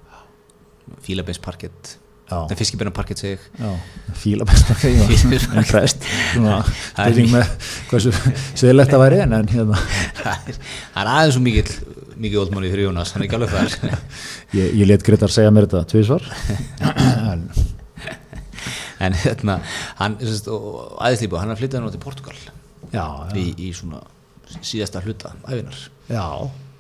fílabeins 1.03 1.39
parkett 1.43 1.97
Já. 2.30 2.38
en 2.49 2.55
fiskibennar 2.57 2.93
parkett 2.95 3.19
sig 3.19 3.39
Já, 3.59 3.71
Fílabeinsparkett. 4.13 5.09
en 5.57 5.65
prest, 5.67 6.05
svona 6.34 6.61
Það 6.63 7.03
er 7.03 7.11
spurning 7.11 7.34
með 7.34 7.74
hversu 7.89 8.13
sveðilegt 8.55 8.93
að 8.95 9.03
væri 9.03 9.19
en, 9.26 9.36
en 9.41 9.49
hérna, 9.51 9.82
það 10.21 10.47
er 10.53 10.57
það 10.61 11.01
er 11.03 11.11
aðeins 11.17 11.36
svo 11.36 11.43
mikið 11.49 11.74
mikið 12.24 12.39
oldmanni 12.45 12.69
fyrir 12.71 12.88
Jónas, 12.88 13.11
hann 13.15 13.24
er 13.24 13.28
ekki 13.28 13.38
alveg 13.39 13.51
þar 13.51 13.99
ég, 14.59 14.69
ég 14.80 14.88
let 14.88 15.03
Gretar 15.05 15.34
segja 15.34 15.51
mér 15.53 15.67
þetta 15.67 15.84
tvisvar, 15.91 16.26
en 17.34 17.47
en 19.00 19.18
hérna 19.24 19.60
hann, 20.02 20.18
og 20.22 21.00
æðislíbu, 21.02 21.39
hann 21.41 21.56
flytja 21.58 21.82
nú 21.82 21.91
til 21.94 22.04
Portugal. 22.04 22.38
Já, 22.94 23.06
í, 23.34 23.50
í 23.58 23.72
svona 23.74 24.04
síðasta 24.62 25.02
hluta 25.04 25.34
æfinar, 25.48 25.78
já, 26.12 26.26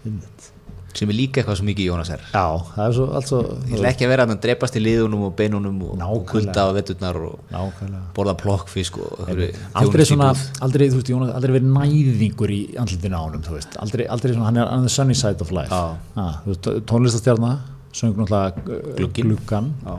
einmitt. 0.05 0.49
sem 0.93 1.09
er 1.09 1.17
líka 1.17 1.41
eitthvað 1.41 1.57
svo 1.57 1.65
mikið 1.65 1.87
Jónas 1.87 2.09
er 2.13 2.21
já, 2.27 2.43
það 2.75 2.83
er 2.83 2.95
svo, 2.97 3.05
allt 3.17 3.29
svo, 3.31 3.39
ég 3.65 3.77
ætla 3.77 3.91
ekki 3.93 4.09
vera 4.11 4.25
að 4.27 4.33
hann 4.33 4.41
drepast 4.43 4.77
í 4.77 4.83
liðunum 4.83 5.23
og 5.29 5.31
beinunum 5.39 5.79
og, 5.87 6.03
og 6.05 6.25
kulda 6.29 6.67
á 6.69 6.75
veturnar 6.75 7.17
og 7.17 7.53
nákvæmlega. 7.53 8.01
borða 8.17 8.35
plokkfisk 8.43 8.99
og 9.01 9.31
aldrei 9.81 10.05
svona, 10.09 10.33
aldrei, 10.65 10.89
þú 10.91 10.99
veist, 10.99 11.13
Jónas, 11.15 11.31
aldrei 11.39 11.55
verið 11.57 11.71
næðingur 11.79 12.53
í 12.53 12.59
andlutinu 12.83 13.21
ánum, 13.23 13.45
þú 13.47 13.55
veist, 13.57 13.79
aldrei, 13.81 14.05
aldrei 14.17 14.35
svona, 14.35 14.51
hann 14.51 14.61
er 14.61 14.75
on 14.75 14.85
the 14.85 14.93
sunny 14.93 15.17
side 15.17 15.41
of 15.41 15.55
life, 15.55 15.73
Já. 15.73 15.97
ah, 16.21 16.37
þú 16.43 16.53
veist, 16.53 16.69
tónlistastjarna, 16.91 17.55
söng 17.93 18.13
náttúrulega 18.19 19.01
uh, 19.01 19.09
gluggan, 19.17 19.73
Já. 19.87 19.97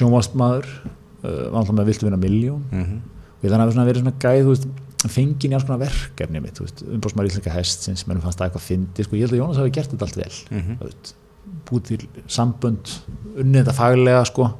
sjónvastmaður, 0.00 0.72
var 1.22 1.50
náttúrulega 1.52 1.80
með 1.80 1.90
viltu 1.90 2.06
vinna 2.08 2.20
miljón, 2.20 2.62
Mhm. 2.72 2.96
og 3.40 3.42
ég 3.44 3.50
þannig 3.50 3.66
að 3.66 3.76
hafi 3.80 3.90
verið 3.92 4.02
svona 4.02 4.18
gæð, 4.20 4.46
veist, 4.50 4.66
fengin 5.08 5.50
í 5.50 5.54
alls 5.54 5.64
konar 5.64 5.80
verkefni 5.86 6.40
mitt, 6.42 6.60
umbásmaður 6.60 7.30
íslenska 7.30 7.50
hest 7.54 7.82
sem 7.82 7.96
mennum 8.06 8.22
fannst 8.22 8.38
það 8.38 8.50
eitthvað 8.50 8.66
fyndi, 8.68 9.04
sko, 9.04 9.16
ég 9.16 9.20
held 9.28 9.32
að 9.32 9.40
Jónas 9.40 9.56
hafi 9.56 9.70
gert 9.72 9.90
þetta 9.90 10.02
allt 10.06 10.16
vel, 10.16 10.60
Mhm. 10.60 10.76
þú 10.76 10.84
veist, 10.90 11.14
búið 11.70 11.82
til 11.84 12.08
sambönd, 12.28 12.98
unnið 13.36 13.64
þetta 13.64 13.74
faglega, 13.74 14.24
sko, 14.26 14.52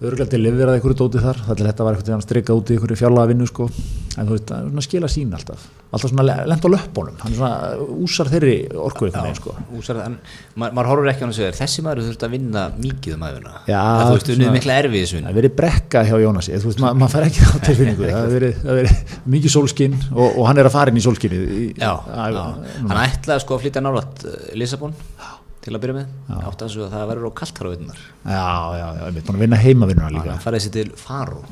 örgulega 0.00 0.30
til 0.30 0.40
lifir 0.40 0.66
að 0.66 0.80
einhverju 0.80 0.96
dóti 0.96 1.20
þar, 1.20 1.36
að 1.44 1.56
þetta 1.60 1.84
var 1.84 1.94
eitthvað 1.94 2.16
að 2.16 2.22
strika 2.24 2.54
út 2.56 2.70
í 2.70 2.76
einhverju 2.78 2.96
fjárlega 2.96 3.28
vinnu, 3.28 3.46
sko, 3.46 3.68
en 4.16 4.26
þú 4.26 4.30
veist, 4.30 4.46
það 4.46 4.56
er 4.56 4.70
svona 4.70 4.80
að 4.80 4.88
skila 4.88 5.08
sín 5.12 5.34
alltaf, 5.36 5.68
alltaf 5.90 6.12
svona 6.12 6.24
lent 6.46 6.62
á 6.62 6.68
löppunum, 6.70 7.16
hann 7.18 7.32
er 7.32 7.38
svona 7.40 7.86
úsar 8.04 8.28
þeirri 8.30 8.56
orkuð 8.78 9.10
þannig, 9.16 9.38
sko. 9.40 9.54
Úsar, 9.74 9.98
en, 10.04 10.16
ma 10.54 10.68
maður 10.76 10.90
horfur 10.92 11.10
ekki 11.10 11.26
á 11.26 11.34
segir 11.34 11.56
þessi 11.58 11.82
maður 11.82 12.04
þurft 12.06 12.26
að 12.26 12.34
vinna 12.36 12.62
mikið 12.76 13.16
um 13.16 13.24
aðeina 13.26 13.54
Já, 13.66 13.80
þú 13.98 14.12
veist, 14.14 14.30
unnið 14.36 14.54
mikla 14.54 14.76
erfið 14.84 15.02
þessu 15.04 15.22
Það 15.24 15.38
verið 15.40 15.56
brekka 15.58 16.04
hjá 16.06 16.14
Jónasi, 16.22 16.54
þú 16.62 16.70
veist, 16.70 16.82
ma 16.84 16.92
maður 16.94 17.14
fær 17.16 17.26
ekki 17.26 17.40
þá 17.42 17.56
tilfinningu, 17.66 18.04
það 18.14 18.36
verið, 18.36 18.62
það 18.62 18.74
mikið 19.34 19.54
sólskinn 19.56 19.98
og, 20.14 20.28
og 20.30 20.42
hann 20.46 20.62
er 20.62 20.70
að 20.70 20.76
fara 20.78 20.94
inn 20.94 21.00
í 21.00 21.04
já. 21.74 21.92
hann 22.06 23.02
ætlaði 23.02 23.40
sko 23.42 23.58
að 23.58 23.62
flytja 23.66 23.82
nálat 23.82 24.14
uh, 24.26 24.30
Lissabon 24.54 24.94
til 25.60 25.74
að 25.76 25.82
byrja 25.82 25.96
með. 25.98 26.06
Átti 26.48 26.64
að 26.66 26.92
það 26.94 27.10
verður 27.10 27.28
á 27.28 27.32
kalt 27.36 27.58
þar 27.58 27.66
á 27.68 27.70
veitunar 27.74 27.98
Já, 28.00 28.48
já, 28.78 28.86
ég 28.96 29.18
veit, 29.18 29.28
að 29.28 29.42
vinna 29.42 29.58
heimavinnuna 29.60 30.12
líka. 30.14 30.30
hann 30.32 30.44
farið 30.46 30.64
sér 30.64 30.74
til 30.78 30.88
Faro 30.96 31.44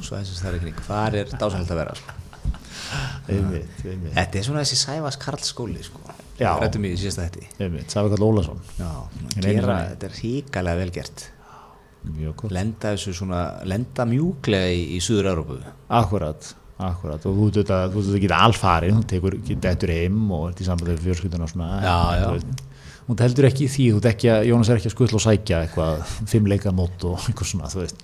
þetta 3.28 4.38
er 4.40 4.46
svona 4.46 4.62
þessi 4.64 4.78
Sæfas 4.80 5.18
Karl 5.20 5.42
skóli 5.44 5.82
sko. 5.84 6.00
Rættum 6.38 6.86
í 6.86 6.92
síðasta 6.98 7.26
þetta 7.26 7.64
einmitt, 7.66 7.90
Sæfa 7.92 8.12
Karl 8.14 8.28
Ólason. 8.28 8.62
þetta 8.78 10.08
er 10.08 10.16
híkalega 10.22 10.80
vel 10.82 10.94
gert 10.94 11.26
Mjög 12.08 12.36
gott. 12.44 12.54
lenda 12.54 12.94
svona 12.96 13.42
lenda 13.68 14.06
mjúklega 14.08 14.70
í, 14.70 14.84
í 14.96 15.00
Suður-Európu 15.02 15.58
Akkurat, 15.98 16.52
akkurat, 16.78 17.26
og 17.26 17.34
þú 17.40 17.48
veit 17.58 17.72
að 17.74 17.98
að 17.98 18.20
geta 18.22 18.38
alfarið, 18.46 18.94
þú 19.00 19.06
tekur, 19.12 19.36
getur 19.48 19.70
eftir 19.72 19.94
heim 19.96 20.20
og 20.32 20.48
ert 20.52 20.62
í 20.62 20.68
sambandi 20.68 20.94
við 20.94 21.08
fjörskutuna 21.08 21.48
og 21.48 21.52
svona. 21.52 21.70
Já, 21.82 21.98
já. 22.22 22.67
Þú 23.08 23.16
heldur 23.24 23.46
ekki 23.48 23.66
því, 23.72 23.84
þú 23.96 24.08
ekki 24.10 24.28
að 24.28 24.46
Jónas 24.50 24.68
er 24.68 24.78
ekki 24.78 24.90
að 24.90 24.92
skutla 24.92 25.16
og 25.16 25.22
sækja 25.24 25.60
eitthvað, 25.64 26.10
fimm 26.28 26.48
leikamót 26.50 27.04
og 27.08 27.22
eitthvað 27.22 27.48
svona, 27.48 27.70
þú 27.72 27.80
veist, 27.80 28.02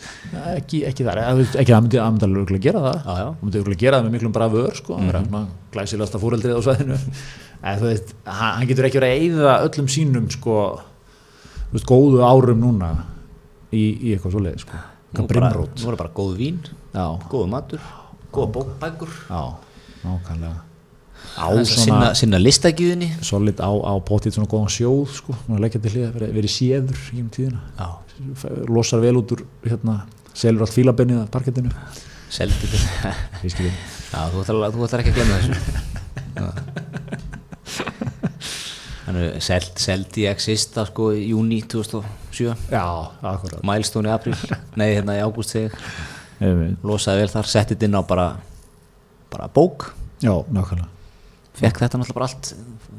ekki, 0.55 0.81
ekki 0.89 1.05
þar, 1.05 1.21
þú 1.29 1.45
ekki 1.61 1.75
að 1.75 1.77
hann 1.77 1.85
myndi, 1.85 2.01
alveg 2.01 2.41
örugglega 2.41 2.65
gera 2.65 2.85
það, 2.87 3.01
hann 3.11 3.37
myndi 3.43 3.61
örugglega 3.61 3.83
gera 3.85 3.99
það 3.99 4.07
með 4.07 4.17
miklum 4.17 4.35
bravör, 4.39 4.79
sko, 4.81 4.97
verður 5.03 5.29
svona 5.29 5.43
glæsilegasta 5.75 6.23
fóreldrið 6.23 6.57
á 6.57 6.61
svæðinu, 6.65 6.99
en 7.61 7.83
þú 7.83 7.91
veist, 7.91 8.15
hann, 8.41 8.67
getur 8.71 8.89
ekki 8.89 9.03
verið 9.03 9.13
að 9.13 9.27
eyða 9.29 9.55
öllum 9.69 9.93
sínum, 9.93 10.31
sko, 10.33 10.59
þú 11.69 11.77
veist, 11.77 11.91
góðu 11.93 12.25
árum 12.25 12.65
núna 12.65 12.93
í, 13.69 13.85
í 13.85 14.15
eitthvað 14.17 14.39
svoleiði, 14.39 14.65
sko, 14.65 14.81
nú 14.81 15.27
eitthvað 15.27 15.35
bara, 15.37 15.67
er 15.93 16.01
bara 16.01 16.15
góð 16.17 16.37
vín 16.41 16.63
já, 16.65 17.05
góð 17.29 17.51
matur, 17.53 17.91
góða 18.33 18.55
bókbækur. 18.57 19.19
Já, 19.29 19.43
nákvæmlega, 20.01 20.63
á 21.35 21.51
svona, 21.67 22.13
sinna, 22.15 22.39
listagjöðinni 22.39 23.09
solid 23.25 23.59
á, 23.59 23.71
á 23.71 23.93
potið 24.07 24.37
svona 24.37 24.51
góðan 24.51 24.73
sjóð, 24.73 25.17
sko, 25.19 25.35
nú 25.49 25.59
leggja 25.63 25.81
til 25.83 25.93
hlið 25.95 26.07
að 26.09 26.19
vera, 26.19 26.29
verið 26.37 26.53
séður 26.55 27.01
í 27.11 27.23
um 27.23 27.31
tíðina, 27.35 27.61
já, 27.79 27.89
losar 28.71 29.03
vel 29.03 29.17
út 29.19 29.35
úr, 29.35 29.43
hérna, 29.67 29.97
selur 30.37 30.67
allt 30.67 30.77
fílabennið 30.77 31.25
af 31.25 31.33
parkettinu, 31.35 31.75
seldi 32.35 32.55
þetta 32.63 34.25
þú 34.31 34.45
ætlar, 34.45 35.03
ekki 35.03 35.13
að 35.13 35.19
glemma 35.19 35.35
þessu. 35.43 35.55
Þannig 39.05 39.43
seld, 39.45 39.75
seldi 39.83 40.25
ég 40.25 40.33
exista 40.33 40.87
sko 40.89 41.11
í 41.13 41.27
júni 41.29 41.59
2007 41.69 42.73
Já, 42.73 42.87
akkurat. 43.21 43.61
Milestone 43.67 44.09
í 44.09 44.15
april, 44.15 44.39
nei 44.81 44.95
hérna 44.95 45.19
í 45.19 45.21
ágúst 45.21 45.59
losaði 46.85 47.23
vel 47.23 47.35
þar, 47.35 47.51
setti 47.53 47.77
þetta 47.77 47.91
inn 47.91 48.01
á 48.01 48.03
bara 48.07 48.27
bara 49.35 49.51
bók. 49.53 49.91
Já, 50.23 50.33
nákvæmlega 50.49 50.94
fekk 51.59 51.85
þetta 51.85 52.01
náttúrulega 52.01 52.19
bara 52.19 52.31
allt 52.31 52.55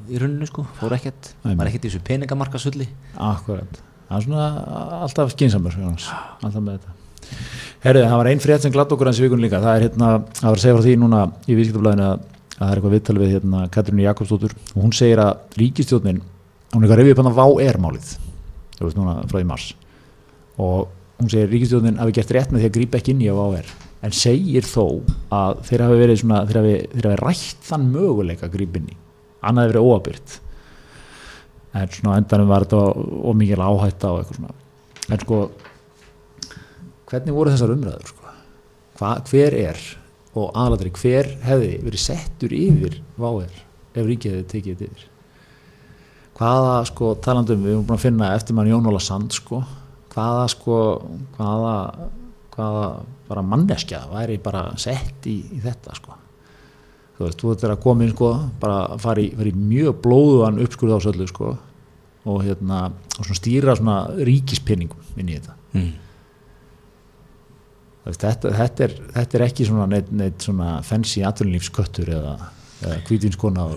í 0.10 0.22
runninu 0.22 0.48
sko, 0.50 0.68
fór 0.80 0.96
ekkert. 0.96 1.34
Var 1.44 1.70
ekkert 1.70 1.88
í 1.88 1.90
þessu 1.90 2.06
peningamarkasulli 2.06 2.88
Akkurat 3.18 3.82
Það 4.06 4.18
er 4.20 4.26
svona 4.28 4.48
alltaf 5.02 5.32
skynsamur 5.34 5.76
Jónas, 5.80 6.06
alltaf 6.46 6.62
með 6.62 6.76
þetta. 6.78 6.92
Herrið, 7.86 8.04
það 8.06 8.20
var 8.20 8.28
ein 8.30 8.42
frétt 8.44 8.66
sem 8.66 8.74
glatt 8.74 8.92
okkur 8.94 9.10
hans 9.10 9.20
í 9.22 9.24
vikun 9.26 9.42
líka. 9.42 9.62
Það 9.64 9.78
er 9.80 9.86
hérna, 9.88 10.10
það 10.38 10.46
var 10.46 10.60
að 10.60 10.62
segja 10.62 10.76
frá 10.76 10.86
því 10.86 10.94
núna 11.02 11.22
í 11.50 11.58
viðskiptablaðinu 11.58 12.06
að, 12.06 12.28
að 12.46 12.60
það 12.60 12.68
er 12.68 12.82
eitthvað 12.82 12.96
viðtal 12.96 13.16
við 13.18 13.34
hérna 13.34 13.64
Katrínu 13.74 14.06
Jakobsdóttur. 14.06 14.54
Og 14.76 14.86
hún 14.86 14.94
segir 14.94 15.22
að 15.24 15.58
ríkistjórnin 15.58 16.22
hún 16.22 16.84
er 16.84 16.86
eitthvað 16.86 17.02
reyfið 17.02 17.16
upp 17.16 17.24
hann 17.24 17.32
að 17.32 17.40
vá 17.40 17.66
er 17.66 17.82
málið. 17.82 18.12
Þú 18.78 18.86
veist 18.86 19.00
núna 19.00 19.18
frá 19.32 19.42
í 19.42 19.50
mars. 19.50 19.68
Og 20.62 20.78
hún 21.18 21.34
segir 21.34 21.50
ríkistjórnin 21.50 21.98
hafi 22.02 22.16
gert 22.20 22.36
rétt 22.38 22.54
með 22.54 22.62
því 22.62 22.70
að 22.70 22.78
grípa 22.78 23.02
ekki 23.02 23.16
inn 23.16 23.26
í 23.26 23.32
að 23.34 23.42
vá 23.42 23.60
er 23.64 23.74
en 24.06 24.16
segir 24.16 24.68
þó 24.68 25.02
að 25.34 25.62
þeir 25.68 25.86
hafi 25.88 26.00
verið 26.02 26.22
svona 26.22 26.42
þeir 26.46 26.62
hafi, 26.62 26.76
þeir 26.94 27.10
hafi 27.10 27.22
rætt 27.24 27.70
þann 27.70 27.92
möguleika 27.94 28.48
að 28.48 28.58
grípa 28.58 28.82
inn 28.82 28.92
í 28.94 28.98
annað 29.46 29.68
hefur 29.68 29.76
verið 29.76 29.94
óabyrt 29.94 30.36
en 31.76 31.92
svona 31.92 32.20
endanum 32.22 32.52
var 32.52 32.66
þetta 32.66 32.82
ómikil 33.32 33.62
áhætta 33.62 34.12
og 34.14 34.22
eitthvað 34.22 34.38
svona. 34.40 34.54
En 35.12 35.22
sko 35.22 35.40
hvernig 37.10 37.36
voru 37.36 37.54
þessar 37.54 37.74
umræður 37.76 38.12
sko? 38.12 38.34
Hva, 38.96 39.10
hver 39.28 39.58
er 39.60 39.82
og 40.36 40.56
aðladri 40.56 40.92
hver 40.96 41.30
hefði 41.44 41.74
verið 41.84 42.04
settur 42.06 42.56
yfir 42.56 43.02
váir 43.20 43.60
ef 43.96 44.08
ríkið 44.08 44.38
hefði 44.38 44.48
tekið 44.54 44.80
þetta 44.80 44.88
yfir? 44.92 45.10
Hvaða 46.36 46.78
sko 46.90 47.12
talandum 47.24 47.64
við 47.64 47.76
erum 47.76 47.86
búin 47.88 48.00
að 48.00 48.06
finna 48.08 48.32
eftir 48.36 48.58
mann 48.58 48.68
Jón 48.68 48.88
Óla 48.90 49.00
Sand 49.04 49.36
sko. 49.36 49.62
Hvaða 50.12 50.48
sko 50.52 50.80
hvaða, 51.36 51.76
hvaða 52.56 52.88
bara 53.30 53.44
manneskja 53.46 54.06
væri 54.12 54.38
bara 54.44 54.68
sett 54.82 55.26
í, 55.30 55.40
í 55.56 55.62
þetta 55.64 55.96
sko. 55.98 56.18
Þú 57.16 57.24
veist, 57.24 57.40
þú 57.40 57.52
þetta 57.54 57.68
er 57.68 57.74
að 57.76 57.84
koma 57.86 58.06
inn 58.06 58.14
sko 58.14 58.32
bara 58.62 58.80
fara 59.02 59.24
í, 59.24 59.30
fara 59.38 59.52
í 59.52 59.56
mjög 59.56 60.02
blóðuðan 60.04 60.62
uppskurð 60.66 60.98
á 60.98 61.06
söllu 61.06 61.28
sko 61.32 61.54
og 62.26 62.42
hérna 62.44 62.80
og 63.16 63.22
svona 63.22 63.40
stýra 63.40 63.76
svona 63.78 64.00
ríkispinningum 64.28 65.22
inn 65.22 65.32
í 65.32 65.38
þetta. 65.38 65.56
Mm. 65.78 65.94
Þetta, 68.06 68.52
þetta, 68.54 68.86
er, 68.86 68.96
þetta 69.16 69.38
er 69.38 69.44
ekki 69.48 69.66
svona 69.66 69.86
neitt, 69.90 70.12
neitt 70.14 70.44
svona 70.46 70.76
fancy 70.86 71.24
atvinnulífsköttur 71.26 72.12
eða, 72.14 72.36
eða 72.84 72.98
hvítvinskona 73.08 73.66
á 73.66 73.68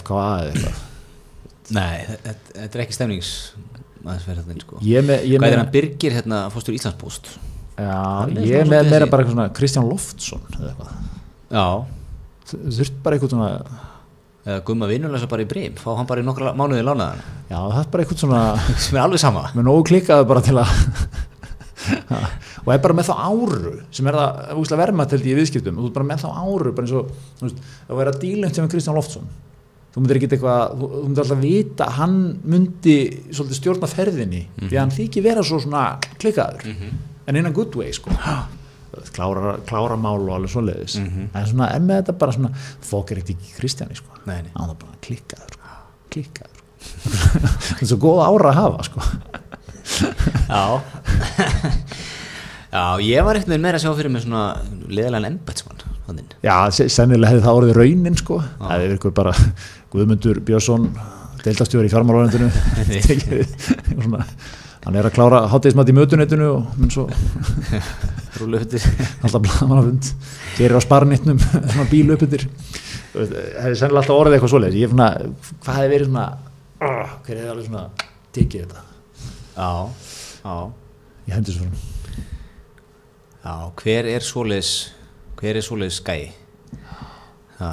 FKA 0.00 0.24
eða 0.40 0.54
eitthvað. 0.54 0.80
Nei, 1.76 1.96
þetta, 2.08 2.38
þetta 2.56 2.78
er 2.78 2.82
ekki 2.86 2.96
stemnings 2.96 3.34
aðeins 4.06 4.26
verið 4.26 4.48
þetta 4.48 4.64
sko. 4.64 4.80
Með, 4.82 5.26
ég 5.26 5.42
hvað 5.42 5.52
er 5.52 5.60
hann 5.60 5.74
Birgir 5.74 6.16
hérna 6.16 6.40
fórstur 6.54 6.74
Íslandsbúst 6.78 7.30
já, 7.76 7.98
er 8.26 8.46
ég 8.46 8.62
svona 8.64 8.70
með 8.72 8.90
meira 8.92 9.08
bara 9.10 9.24
eitthvað 9.24 9.34
svona 9.36 9.48
Kristján 9.56 9.90
Loftsson 9.90 10.42
eða 10.56 10.70
eitthvað. 10.72 10.96
Já, 11.56 11.66
þurft 12.52 12.98
bara 13.04 13.18
eitthvað 13.18 13.34
svona 13.34 13.50
eða 14.46 14.58
gumma 14.66 14.88
vinnulegsa 14.90 15.28
bara 15.30 15.42
í 15.42 15.48
brím 15.50 15.78
fá 15.80 15.88
hann 15.98 16.06
bara 16.06 16.22
í 16.22 16.26
nokkra 16.26 16.52
mánuði 16.54 16.84
lánaðan 16.86 17.22
já, 17.50 17.56
það 17.58 17.80
er 17.80 17.88
bara 17.94 18.04
eitthvað 18.04 18.20
svona 18.22 18.42
sem 18.86 18.98
er 18.98 19.04
alveg 19.06 19.22
sama. 19.22 19.48
Með 19.56 19.66
nógu 19.70 19.88
klikkaðu 19.90 20.28
bara 20.30 20.44
til 20.46 20.58
að 20.62 20.76
og 22.66 22.70
er 22.74 22.82
bara 22.82 22.94
með 22.98 23.10
þá 23.10 23.16
áru 23.30 23.72
sem 23.94 24.06
er 24.10 24.16
það 24.18 24.78
verma 24.80 25.06
til 25.10 25.20
því 25.22 25.32
í 25.34 25.40
viðskiptum. 25.40 25.80
Þú 25.80 25.90
er 25.90 25.96
bara 25.98 26.08
með 26.12 26.22
þá 26.24 26.30
áru 26.42 26.72
bara 26.74 26.86
eins 26.88 26.94
og 26.98 27.10
þú 27.40 27.48
veist, 27.48 27.66
að 27.86 28.00
vera 28.00 28.14
dílengt 28.22 28.58
sem 28.58 28.66
er 28.66 28.72
Kristján 28.72 28.96
Loftsson 28.98 29.28
þú 29.96 30.02
myndir 30.04 30.18
ekki 30.18 30.28
eitthvað 30.36 30.72
þú, 30.76 30.88
þú 30.92 31.02
myndir 31.06 31.22
alltaf 31.24 31.38
vita 31.40 31.86
hann 31.96 32.16
myndi 32.52 32.96
svolítið 33.32 33.56
stjórna 33.62 33.88
ferðinni 33.88 34.42
því 34.58 34.74
að 34.74 34.80
hann 34.82 34.92
þykir 34.92 35.24
vera 35.24 35.44
svo 35.46 35.60
svona 35.64 35.84
klikkaður 36.20 36.66
en 37.26 37.36
in 37.40 37.46
a 37.46 37.52
good 37.54 37.74
way 37.78 37.92
sko 37.96 38.10
klára, 39.12 39.56
klára 39.68 39.96
mál 40.00 40.22
og 40.22 40.30
alveg 40.38 40.50
svoleiðis. 40.52 40.94
En 41.00 41.46
svona, 41.50 41.66
en 41.76 41.84
með 41.88 41.98
þetta 42.00 42.14
bara 42.20 42.32
svona 42.36 42.50
fólk 42.86 43.10
er 43.12 43.20
ekkert 43.20 43.34
ekki 43.36 43.56
kristjani 43.58 43.96
sko. 43.98 44.14
Nei, 44.28 44.38
nei. 44.46 44.52
hann 44.54 44.72
er 44.72 44.78
bara 44.80 44.96
klikkaður 45.04 45.56
sko. 45.56 45.74
klikkaður 46.14 46.62
sko. 46.62 47.10
þetta 47.66 47.80
er 47.82 47.90
svo 47.90 47.98
góð 48.06 48.22
ára 48.24 48.52
að 48.52 48.60
hafa 48.60 48.86
sko. 48.88 49.00
Já. 50.46 50.62
Já, 52.76 52.84
ég 53.00 53.24
var 53.24 53.38
eitthvað 53.38 53.62
meira 53.62 53.78
að 53.78 53.84
sjá 53.84 53.92
fyrir 53.96 54.12
mig 54.12 54.24
svona 54.24 54.42
leðalega 54.90 55.30
embætsmann 55.32 55.84
þannig. 56.06 56.34
Já, 56.44 56.56
se- 56.76 56.88
sennilega 56.92 57.32
hefði 57.34 57.44
það 57.46 57.60
orðið 57.60 57.78
raunin 57.80 58.18
sko. 58.20 58.40
Það 58.62 58.74
hefði 58.74 58.98
ykkur 58.98 59.14
bara 59.16 59.32
Guðmundur 59.92 60.40
Björnsson 60.46 60.88
deildastjóri 61.46 61.86
í 61.86 61.92
fjármálóðendinu 61.92 62.48
hann 64.86 64.96
er 64.96 65.08
að 65.08 65.16
klára 65.16 65.42
hátíðismat 65.50 65.90
í 65.90 65.94
mötunetinu 65.96 66.48
og 66.54 66.78
mun 66.78 66.92
svo 66.94 67.08
Rúlu 68.40 68.60
hundir 68.60 68.84
alltaf 69.24 69.42
blamanafund 69.42 70.10
gerir 70.56 70.78
á 70.78 70.82
sparnitnum 70.84 71.40
svona 71.72 71.88
bíl 71.90 72.12
upp 72.14 72.22
yfir 72.26 72.46
það 73.16 73.34
hefði 73.64 73.78
sennilega 73.80 74.02
alltaf 74.02 74.16
orðið 74.16 74.36
eitthvað 74.36 74.52
svoleiðis. 74.52 74.76
Ég 74.76 74.86
er 74.86 74.92
svona, 74.92 75.08
hvað 75.64 75.78
hefði 75.78 75.92
verið 75.94 76.10
svona 76.10 76.24
uh, 76.36 77.14
hver 77.24 77.38
hefði 77.40 77.52
alveg 77.52 77.68
svona 77.70 77.84
tekið 78.36 78.64
þetta? 78.66 78.82
Já, 79.56 79.70
já. 80.44 80.56
Ég 81.26 81.38
hendi 81.38 81.56
svo 81.56 81.66
svona 81.66 81.94
Já, 83.46 83.54
hver 83.80 84.10
er 84.10 84.26
svoleiðis 84.26 84.72
hver 85.38 85.58
er 85.58 85.64
svoleiðis 85.64 86.00
skæi? 86.02 86.32
Já, 87.56 87.70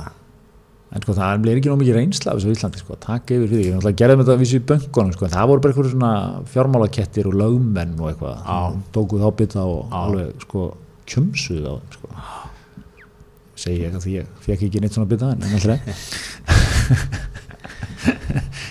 en 0.94 1.02
sko 1.02 1.16
það 1.18 1.48
er 1.50 1.58
ekki 1.58 1.72
nóg 1.72 1.80
mikið 1.82 1.96
reynsla 1.98 2.34
af 2.34 2.40
þessu 2.40 2.54
Íslandi 2.54 2.82
sko, 2.82 2.94
að 2.94 3.04
taka 3.08 3.34
yfir 3.34 3.50
fyrir 3.50 3.80
því, 3.82 3.94
gerðum 3.98 4.22
þetta 4.22 4.36
að 4.36 4.42
vísu 4.44 4.60
í 4.60 4.66
böngunum 4.70 5.16
sko, 5.16 5.30
það 5.34 5.50
voru 5.50 5.64
bara 5.64 5.74
eitthvað 5.74 5.94
svona 5.94 6.14
fjármálakettir 6.54 7.30
og 7.30 7.38
lögmenn 7.40 7.96
og 7.98 8.12
eitthvað 8.12 8.36
Já. 8.46 8.60
tókuð 8.94 9.24
þá 9.24 9.30
bytta 9.42 9.62
og 9.66 9.80
Já. 9.82 9.96
alveg 10.04 10.46
sko 10.46 10.66
kjömsuð 11.10 11.64
á 11.66 11.74
þeim 11.74 11.92
sko 11.98 12.08
segi 13.64 13.80
ég 13.80 13.86
eitthvað 13.88 14.06
því 14.06 14.14
ég 14.20 14.26
fekk 14.46 14.66
ekki 14.68 14.84
neitt 14.84 14.98
svona 14.98 15.10
bytta 15.10 15.28
en 15.34 15.42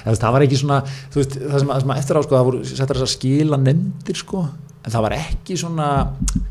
alltaf 0.02 0.22
það 0.22 0.34
var 0.36 0.44
ekki 0.46 0.58
svona 0.60 0.78
þú 0.86 1.16
veist, 1.20 1.34
það 1.38 1.58
sem, 1.62 1.74
sem 1.82 1.94
eftir 1.96 2.18
á 2.18 2.22
sko, 2.22 2.36
það 2.36 2.48
voru 2.50 2.62
settar 2.66 2.98
þess 2.98 3.08
að 3.08 3.16
skila 3.16 3.58
nefndir 3.62 4.18
sko 4.22 4.46
en 4.82 4.90
það 4.90 5.04
var 5.06 5.14
ekki 5.16 5.58
svona 5.58 5.90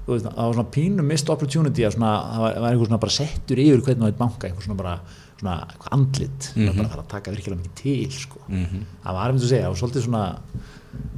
veist, 0.07 0.27
það 0.27 0.45
var 0.45 0.55
svona 0.55 0.71
pínu 0.75 1.07
missed 1.07 1.31
opportunity 1.33 1.87
að 1.87 1.97
svona, 1.97 2.13
það 2.31 2.45
var, 2.45 2.55
var 2.63 2.69
eitthvað 2.69 2.91
svona 2.91 3.03
bara 3.03 3.17
settur 3.17 3.63
yfir 3.63 3.83
hvernig 3.85 4.05
það 4.05 4.13
er 4.13 4.21
banka, 4.21 4.47
eitthvað 4.47 4.67
svona 4.67 4.81
bara 4.83 4.95
svona 5.41 5.57
andlit, 5.91 6.51
það 6.53 6.67
var 6.69 6.75
bara 6.77 6.87
að 6.87 6.91
fara 6.95 7.03
að 7.03 7.11
taka 7.15 7.31
virkilega 7.35 7.61
mikið 7.61 7.75
til 7.81 8.11
sko, 8.21 8.39
Mhm. 8.47 8.85
það 9.03 9.13
var 9.17 9.27
einmitt 9.31 9.43
að 9.47 9.53
segja 9.55 9.69
og 9.71 9.77
svolítið 9.81 10.05
svona, 10.05 10.23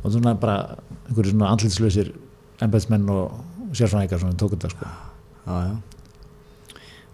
og 0.03 0.11
svona 0.11 0.33
bara 0.39 0.57
einhverju 1.09 1.31
svona 1.35 1.51
andlitslausir 1.53 2.13
embæðsmenn 2.63 3.09
og 3.09 3.43
sérfræðingar 3.73 4.19
svona 4.23 4.37
tókum 4.39 4.57
þetta 4.59 4.69
sko. 4.71 4.85
Já, 5.47 5.55
já. 5.67 5.75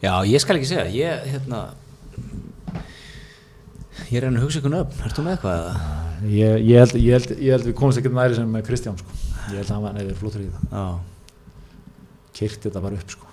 Já, 0.01 0.13
ég 0.29 0.39
skal 0.39 0.55
ekki 0.59 0.69
segja, 0.69 0.85
ég 0.93 1.25
hérna 1.33 1.61
ég 4.09 4.17
er 4.21 4.27
enn 4.29 4.37
að 4.39 4.45
hugsa 4.45 4.59
ykkur 4.61 4.71
nöfn, 4.73 5.01
ertu 5.07 5.23
með 5.25 5.33
eitthvað? 5.37 5.63
eða? 5.63 5.95
ég, 6.29 6.65
ég, 6.67 6.77
held, 6.81 6.93
ég, 6.99 7.11
held, 7.15 7.33
ég 7.39 7.51
held 7.55 7.65
við 7.69 7.75
komumst 7.79 7.99
ekkert 8.01 8.15
næri 8.17 8.35
sem 8.37 8.53
Kristján 8.67 8.97
sko, 8.99 9.17
ég 9.51 9.59
held 9.59 9.65
að 9.69 9.73
hann 9.75 9.83
var 9.85 9.93
nefnir 9.97 10.17
flottur 10.19 10.43
í 10.43 10.49
það 10.71 10.99
kyrkt 12.39 12.65
þetta 12.67 12.81
bara 12.85 12.99
upp 12.99 13.13
sko 13.15 13.28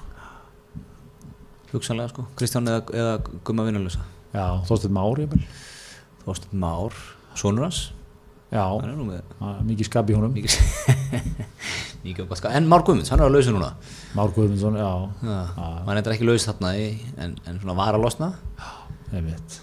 hugsanlega 1.72 2.08
sko, 2.12 2.26
Kristján 2.38 2.68
eða, 2.70 2.82
eða 2.94 3.14
Gumma 3.44 3.64
Vinnalösa 3.66 4.02
já, 4.36 4.46
þóstuð 4.68 4.92
Már 4.96 5.20
ég 5.24 5.28
Þorsteinn 6.26 6.58
Már, 6.58 6.94
sonur 7.38 7.62
hans? 7.68 7.92
Já, 8.50 8.62
er 8.82 8.90
er 9.42 9.62
mikið 9.66 9.86
skap 9.88 10.10
í 10.10 10.14
honum. 10.16 10.32
Mikið 12.04 12.30
sko, 12.38 12.50
en 12.58 12.66
Már 12.70 12.82
Guðmunds, 12.86 13.10
hann 13.12 13.22
er 13.22 13.30
á 13.30 13.34
lausu 13.34 13.52
núna. 13.54 13.72
Már 14.16 14.30
Guðmundsson, 14.34 14.78
já, 14.78 14.90
Já, 15.22 15.38
Já. 15.54 15.66
hann 15.86 16.00
er 16.00 16.10
ekki 16.14 16.26
laus 16.26 16.46
þarna 16.48 16.72
í, 16.78 16.86
en, 17.18 17.34
en 17.46 17.58
svona 17.62 17.76
var 17.78 17.94
að 17.98 18.02
losna? 18.06 18.32
Einmitt. 19.12 19.58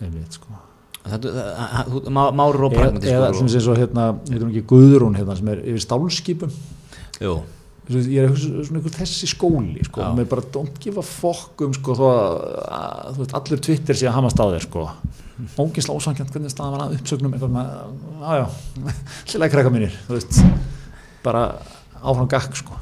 Einmitt 0.00 0.38
sko. 0.40 0.56
Þetta, 1.02 1.32
það- 1.36 1.88
þú- 1.92 2.12
Má- 2.16 2.32
Már 2.38 2.54
og 2.56 2.72
eða, 2.72 2.76
pragmatískur 2.78 3.16
eða 3.18 3.32
sem 3.40 3.48
sé 3.52 3.60
svo 3.64 3.74
hérna, 3.76 4.04
heitum 4.30 4.52
ekki 4.52 4.64
Guðrún 4.72 5.16
hérna 5.18 5.36
sem 5.36 5.48
er 5.52 5.60
yfir 5.64 5.82
stálskipum? 5.84 6.52
Jú, 7.20 7.34
ég 7.90 8.22
er 8.22 8.34
svona 8.38 8.78
einhver 8.78 8.94
þessi 8.94 9.26
skóli 9.26 9.82
sko, 9.86 10.04
með 10.14 10.28
bara 10.30 10.44
don't 10.54 10.76
give 10.82 11.00
a 11.00 11.06
fuck 11.06 11.64
um 11.66 11.72
sko, 11.74 11.96
þó 11.98 12.04
að, 12.12 12.36
að 12.78 13.16
veist, 13.18 13.32
allir 13.38 13.62
Twitter 13.66 13.98
sé 13.98 14.06
að 14.06 14.18
hamast 14.20 14.38
á 14.38 14.46
þér 14.46 14.66
sko. 14.68 14.84
Ógisla 15.58 15.96
ósankjönd 15.96 16.30
hvernig 16.30 16.52
staðan 16.52 16.76
var 16.76 16.84
að 16.84 16.94
uppsögnum 17.00 17.34
aðjá, 17.34 18.44
hlilega 19.32 19.50
krakka 19.56 19.72
mínir 19.74 19.96
þú 20.06 20.14
veist, 20.14 20.38
bara 21.24 21.42
áfram 21.98 22.28
gakk 22.30 22.60
sko. 22.60 22.78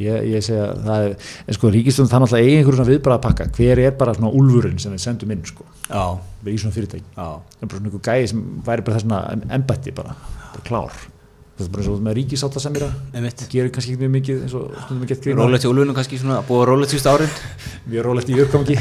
Ég, 0.00 0.26
ég 0.30 0.44
segja 0.44 0.66
það 0.84 1.06
er, 1.06 1.14
en 1.48 1.56
sko 1.56 1.70
ríkistöndum 1.72 2.10
það 2.12 2.22
náttúrulega 2.24 2.44
eigi 2.44 2.58
einhverjum 2.58 2.78
svona 2.78 2.90
viðbara 2.92 3.16
að 3.16 3.24
pakka, 3.24 3.46
hver 3.56 3.80
er 3.82 3.96
bara 4.00 4.14
svona 4.16 4.34
úlfurinn 4.36 4.78
sem 4.80 4.92
við 4.94 5.02
sendum 5.02 5.32
inn 5.34 5.40
sko, 5.48 5.64
já, 5.88 6.04
við 6.44 6.52
í 6.52 6.60
svona 6.62 6.76
fyrirtæki. 6.76 7.08
Já. 7.16 7.30
Það 7.56 7.64
er 7.64 7.72
bara 7.72 7.80
svona 7.80 7.90
einhver 7.90 8.04
gæði 8.10 8.30
sem 8.34 8.44
væri 8.68 8.86
bara 8.86 9.00
þessna 9.00 9.22
embætti 9.56 9.96
bara, 9.96 10.14
bara 10.52 10.68
klár 10.68 11.00
það 11.60 11.66
er 11.68 11.72
bara 11.74 11.84
eins 11.84 11.90
og 11.92 12.02
með 12.06 12.16
ríkisáta 12.18 12.62
sem 12.62 12.76
er 12.78 12.84
að 12.86 13.44
gerir 13.52 13.72
kannski 13.74 13.92
ekki 13.94 14.00
mjög 14.00 14.12
mikið 14.16 14.42
eins 14.46 14.54
og 14.56 14.64
stundum 14.78 15.02
við 15.04 15.12
gett 15.12 15.26
grína 15.26 15.44
Rólegt 15.44 15.66
í 15.66 15.70
úlfunum 15.70 15.96
kannski 15.98 16.20
svona, 16.20 16.38
búið 16.48 16.64
rólegt 16.70 16.94
síst 16.94 17.08
árin 17.10 17.34
mjög 17.90 18.06
rólegt 18.06 18.32
í 18.32 18.38
uppgangi. 18.44 18.76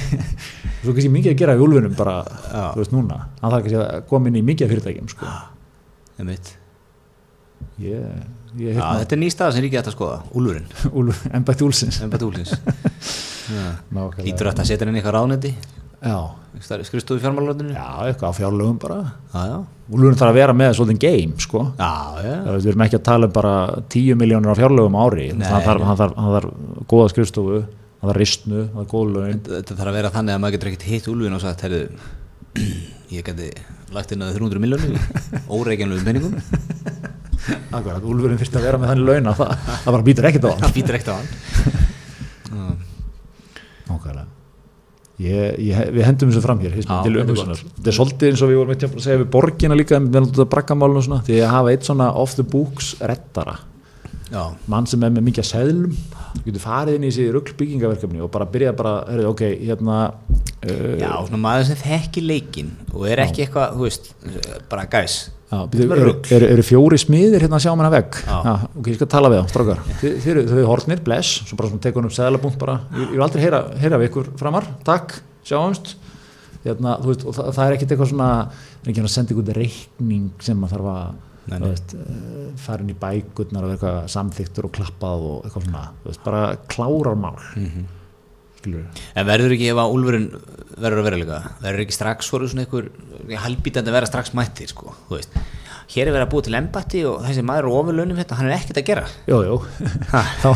Svo 0.80 0.96
kannski 0.96 1.12
mikið 1.12 1.34
að 1.34 1.40
gera 1.44 1.58
í 1.60 1.64
úlfunum 1.66 1.96
bara, 2.00 2.16
Já. 2.24 2.64
þú 2.74 2.82
veist 2.82 2.96
núna. 2.96 3.20
Hann 3.42 3.54
þarf 3.54 3.68
kannski 3.68 3.80
að 3.84 4.04
koma 4.10 4.32
inn 4.32 4.40
í 4.40 4.46
mikið 4.50 4.66
af 4.66 4.74
fyrirtækjum 4.74 5.12
sko. 5.14 5.34
Ég 7.80 8.76
Já, 8.80 8.82
þetta 9.04 9.14
er 9.14 9.20
ný 9.22 9.28
stað 9.30 9.52
sem 9.54 9.64
ríkið 9.66 9.80
ætti 9.84 9.92
að 9.92 9.94
skoða, 9.94 10.22
úlfurinn. 10.40 10.72
Úlf, 11.00 11.20
embætti 11.38 11.68
úlsins. 11.68 12.00
Lítur 14.24 14.48
þetta 14.50 14.64
að 14.64 14.72
setja 14.72 14.88
í 14.90 14.96
eitthvað 14.96 15.16
ráðneti 15.20 15.52
já, 16.04 16.18
skrifstofu 16.64 17.20
fjármálaröndinu 17.24 17.74
já, 17.76 17.88
eitthvað 18.08 18.32
á 18.32 18.39
fjárlögum 18.39 18.78
bara. 18.82 19.00
Úlfurinn 19.89 20.20
þarf 20.20 20.32
að 20.32 20.39
vera 20.39 20.56
með 20.56 20.78
svolítið 20.78 21.02
game 21.04 21.43
sko. 21.43 21.66
já, 21.80 21.93
já. 22.24 22.36
Það 22.45 22.58
við 22.60 22.70
erum 22.72 22.86
ekki 22.86 23.00
að 23.00 23.08
tala 23.10 23.30
um 23.30 23.36
bara 23.36 23.56
10 23.95 24.20
miljónir 24.20 24.54
á 24.54 24.60
fjárlögum 24.60 24.97
ári. 25.02 25.28
Þarf, 25.39 25.68
nei. 25.82 25.89
hann, 25.89 26.00
þarf, 26.04 26.50
góða 26.91 27.12
skrifstofu 27.14 27.60
hann 28.00 28.12
þarf 28.12 28.20
ristnu, 28.22 28.64
hann 28.64 28.80
þarf 28.80 28.93
góð 28.93 29.14
laun. 29.16 29.43
Þetta 29.50 29.76
þarf 29.76 29.91
að 29.91 29.97
vera 30.00 30.14
þannig 30.14 30.36
að 30.36 30.41
maður 30.43 30.56
getur 30.56 30.72
ekkert 30.72 30.88
hitt 30.88 31.10
úlfin 31.12 31.36
og 31.36 31.43
sagt, 31.43 31.66
herru, 31.68 31.82
ég 33.16 33.28
geti 33.28 33.50
lagt 33.95 34.14
inn 34.16 34.24
að 34.24 34.38
300 34.38 34.64
miljónu, 34.64 35.04
óreikjanlegum 35.58 36.08
penningum, 36.08 36.34
Akkurat, 37.76 38.04
úlfurinn 38.04 38.39
fyrst 38.39 38.58
að 38.60 38.66
vera 38.68 38.80
með 38.80 38.91
þannig 38.91 39.08
laun 39.08 39.30
að 39.32 39.39
það, 39.39 39.54
það 39.70 39.93
bara 39.95 40.06
býtur 40.10 40.28
ekkert 40.30 40.45
á 40.45 40.50
hann 40.52 40.62
það 40.66 40.76
býtur 40.76 40.97
ekkert 40.97 41.10
á 41.10 41.16
hann. 41.18 41.30
Nákvæmlega 43.89 44.28
Ég, 45.20 45.58
ég, 45.60 45.80
við 45.92 46.06
hendum 46.08 46.30
þessu 46.32 46.42
fram 46.46 46.62
hér 46.64 46.78
Já, 46.80 47.02
til 47.04 47.18
þetta 47.18 47.92
er 47.92 47.96
svolítið 47.98 48.30
eins 48.30 48.44
og 48.46 48.52
við 48.52 48.60
vorum 48.62 48.72
eitthvað 48.72 48.94
að 48.94 49.04
segja 49.04 49.20
við 49.20 49.32
borgina 49.34 49.76
líka 49.76 50.00
með 50.00 50.46
braggamálun 50.54 51.02
og 51.02 51.04
svona 51.10 51.26
því 51.28 51.42
að 51.44 51.52
hafa 51.58 51.74
eitt 51.74 51.90
svona 51.90 52.08
off 52.22 52.38
the 52.40 52.46
books 52.48 52.94
reddara. 53.04 53.58
Já, 54.30 54.44
mann 54.72 54.88
sem 54.88 55.04
er 55.04 55.12
með 55.12 55.26
mikið 55.28 55.44
að 55.44 55.50
seðlum 55.50 55.98
þú 56.30 56.44
getur 56.46 56.64
farið 56.64 56.98
inn 56.98 57.08
í 57.08 57.10
þessi 57.10 57.28
ruggl 57.34 58.22
og 58.24 58.32
bara 58.32 58.48
byrja 58.54 58.74
bara, 58.78 58.94
heyrðu, 59.10 59.28
ok, 59.34 59.44
hérna 59.66 59.98
uh, 60.06 60.96
já, 61.02 61.12
svona 61.28 61.42
maður 61.42 61.68
sem 61.72 61.82
þekki 61.82 62.24
leikinn 62.26 62.72
og 62.94 63.08
er 63.10 63.24
ekki 63.26 63.46
eitthvað, 63.46 63.76
þú 63.76 63.88
veist, 63.88 64.12
bara 64.72 64.86
gæs. 64.92 65.18
Er 65.50 65.93
eru, 65.97 66.12
eru, 66.38 66.47
eru 66.54 66.64
fjóri 66.68 66.97
smiðir 67.02 67.41
hérna 67.45 67.58
að 67.58 67.64
sjá 67.66 67.72
mér 67.80 67.88
að 67.89 67.95
vegg? 67.97 68.20
Ok, 68.78 68.89
ég 68.91 69.00
skal 69.00 69.08
tala 69.10 69.32
við 69.34 69.39
þá, 69.41 69.47
eru, 70.34 70.43
þau 70.52 70.58
eru 70.60 70.68
horfnir, 70.70 71.02
bless, 71.08 71.32
svo 71.50 71.58
bara 71.58 71.80
tekur 71.82 72.04
hún 72.04 72.10
upp 72.12 72.18
seðlabunt 72.20 72.60
bara, 72.62 72.76
ég, 73.00 73.10
vil 73.16 73.24
aldrei 73.26 73.41
heyra, 73.47 73.64
heyra 73.82 73.97
við 74.02 74.12
ykkur 74.12 74.30
framar, 74.38 74.68
takk, 74.86 75.18
sjáumst. 75.50 75.95
Hérna, 76.66 76.97
veist, 77.02 77.24
það, 77.26 77.50
það 77.56 77.66
er 77.66 77.78
ekkit 77.78 77.93
eitthvað 77.95 78.12
svona 78.12 78.30
það 78.52 78.86
er 78.86 78.91
ekki 78.93 79.04
að 79.08 79.14
senda 79.16 79.34
ykkur 79.36 79.58
reikning 79.58 80.30
sem 80.43 80.60
maður 80.60 80.76
þarf 80.78 80.89
að 80.93 81.28
fara 82.62 82.84
inn 82.84 82.91
í 82.93 82.97
bækurnar 83.00 83.66
og 83.66 83.72
eitthvað 83.74 84.02
samþyktur 84.14 84.68
og 84.68 84.74
klappað 84.76 85.24
og 85.30 85.47
eitthvað 85.47 85.66
svona, 85.66 85.86
veist, 86.06 86.22
bara 86.26 86.43
klárarmál 86.70 87.39
mm 87.56 87.64
Mhm. 87.64 87.88
En 88.68 89.30
verður 89.30 89.55
ekki 89.55 89.70
ef 89.72 89.80
að 89.80 89.93
úlfurinn 89.95 90.28
verður 90.80 91.01
að 91.01 91.07
vera 91.10 91.22
líka, 91.22 91.39
verður 91.64 91.86
ekki 91.86 91.95
strax 91.95 92.30
voru 92.34 92.49
svona 92.49 92.66
einhver 92.66 92.91
halbítandi 93.45 93.91
að 93.91 93.97
vera 93.99 94.10
strax 94.10 94.36
mættir, 94.38 94.72
sko. 94.72 94.93
Hér 95.89 96.05
er 96.05 96.14
verið 96.14 96.22
að 96.28 96.30
búa 96.30 96.43
til 96.45 96.53
embatti 96.53 96.99
og 97.10 97.24
þessi 97.26 97.41
maður 97.41 97.66
er 97.66 97.76
ofurlaunum 97.80 98.18
þetta, 98.20 98.36
hann 98.38 98.49
er 98.51 98.60
ekkert 98.60 98.78
að 98.78 98.86
gera. 98.86 99.05
Jú, 99.26 99.39
jú, 99.47 99.55
þá, 100.12 100.20
þá, 100.43 100.49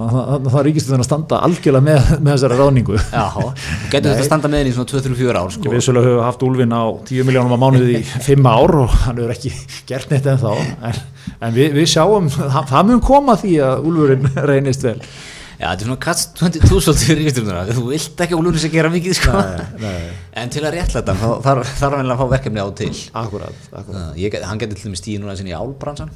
þá, 0.00 0.48
þá 0.50 0.56
ríkist 0.66 0.90
að 0.90 1.04
standa 1.06 1.38
algjörlega 1.46 1.86
með, 1.86 2.10
með 2.18 2.32
þessari 2.34 2.58
ráningu 2.58 2.98
Já, 2.98 3.22
getur 3.92 4.08
þetta 4.10 4.16
að 4.16 4.26
standa 4.26 4.50
með 4.50 4.64
henni 4.64 4.72
í 4.72 4.76
svona 4.80 4.90
2-3-4 4.90 5.38
ár, 5.44 5.54
sko. 5.54 5.68
Við 5.68 5.76
vissulega 5.78 6.10
höfum 6.10 6.26
haft 6.26 6.42
úlfin 6.48 6.74
á 6.74 6.82
10 7.06 7.28
miljónum 7.30 7.54
á 7.54 7.62
mánuði 7.62 8.00
í 8.00 8.04
5 8.32 8.50
ár 8.50 8.76
og 8.82 8.96
hann 9.04 9.22
hefur 9.22 9.34
ekki 9.36 9.54
gert 9.92 10.10
neitt 10.10 10.26
en 10.26 10.42
þá 10.42 10.50
en, 10.58 11.02
en 11.38 11.54
við, 11.54 11.76
við 11.78 11.92
sjáum, 11.94 12.26
það, 12.34 12.58
það 12.74 12.90
mun 12.90 13.04
koma 13.12 13.38
því 13.38 13.60
að 13.68 13.86
úlfurinn 13.92 14.32
reynist 14.50 14.90
vel 14.90 14.98
þetta 15.68 15.84
er 15.84 15.86
svona 15.88 16.00
kast 16.00 16.34
22 16.40 16.80
svolítið 16.80 17.06
fyrir 17.10 17.20
ríkistjórnuna 17.20 17.64
Þú 17.76 17.84
vilt 17.90 18.22
ekki 18.24 18.36
Ólfur 18.38 18.60
sem 18.62 18.72
gera 18.72 18.90
mikið 18.92 19.16
sko. 19.18 19.32
nei. 19.82 20.10
En 20.40 20.52
til 20.52 20.62
að 20.64 20.76
réttla 20.78 21.02
þetta 21.02 21.14
þá 21.20 21.28
þarf 21.44 21.96
hann 21.98 22.12
að 22.14 22.20
fá 22.22 22.26
verkefni 22.34 22.62
á 22.62 22.66
og 22.66 22.74
til 22.80 22.90
akkurat, 23.12 23.56
akkurat. 23.72 23.96
Það- 23.96 24.20
ég, 24.22 24.36
Hann 24.48 24.60
getur 24.62 24.78
til 24.80 24.88
dæmis 24.90 25.02
stíð 25.04 25.20
núna 25.24 25.36
í 25.36 25.56
álbransan 25.56 26.12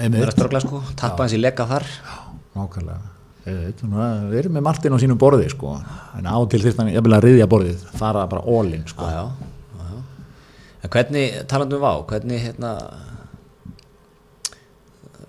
að 0.00 0.30
störgla 0.36 0.60
sko, 0.62 0.82
tappa 0.96 1.24
hans 1.26 1.34
í 1.34 1.40
lega 1.42 1.66
þar 1.66 1.86
Nákvæmlega 2.54 3.00
Ég 3.50 3.80
Við 4.30 4.36
erum 4.44 4.52
með 4.58 4.62
Martin 4.62 4.94
á 4.94 4.98
sínum 5.00 5.18
borði 5.18 5.48
sko. 5.50 5.74
en 6.18 6.26
á 6.28 6.36
til 6.52 6.60
þyrst 6.62 6.78
hann 6.78 6.92
jafnvel 6.92 7.16
að 7.16 7.24
riðja 7.26 7.48
borðið 7.50 7.86
fara 7.98 8.26
bara 8.30 8.44
all-in 8.46 8.84
sko. 8.86 9.08
En 10.80 10.88
hvernig, 10.88 11.42
talandu 11.50 11.76
um 11.76 11.82
vá, 11.82 11.92
hvernig 12.08 12.40
hérna 12.40 12.70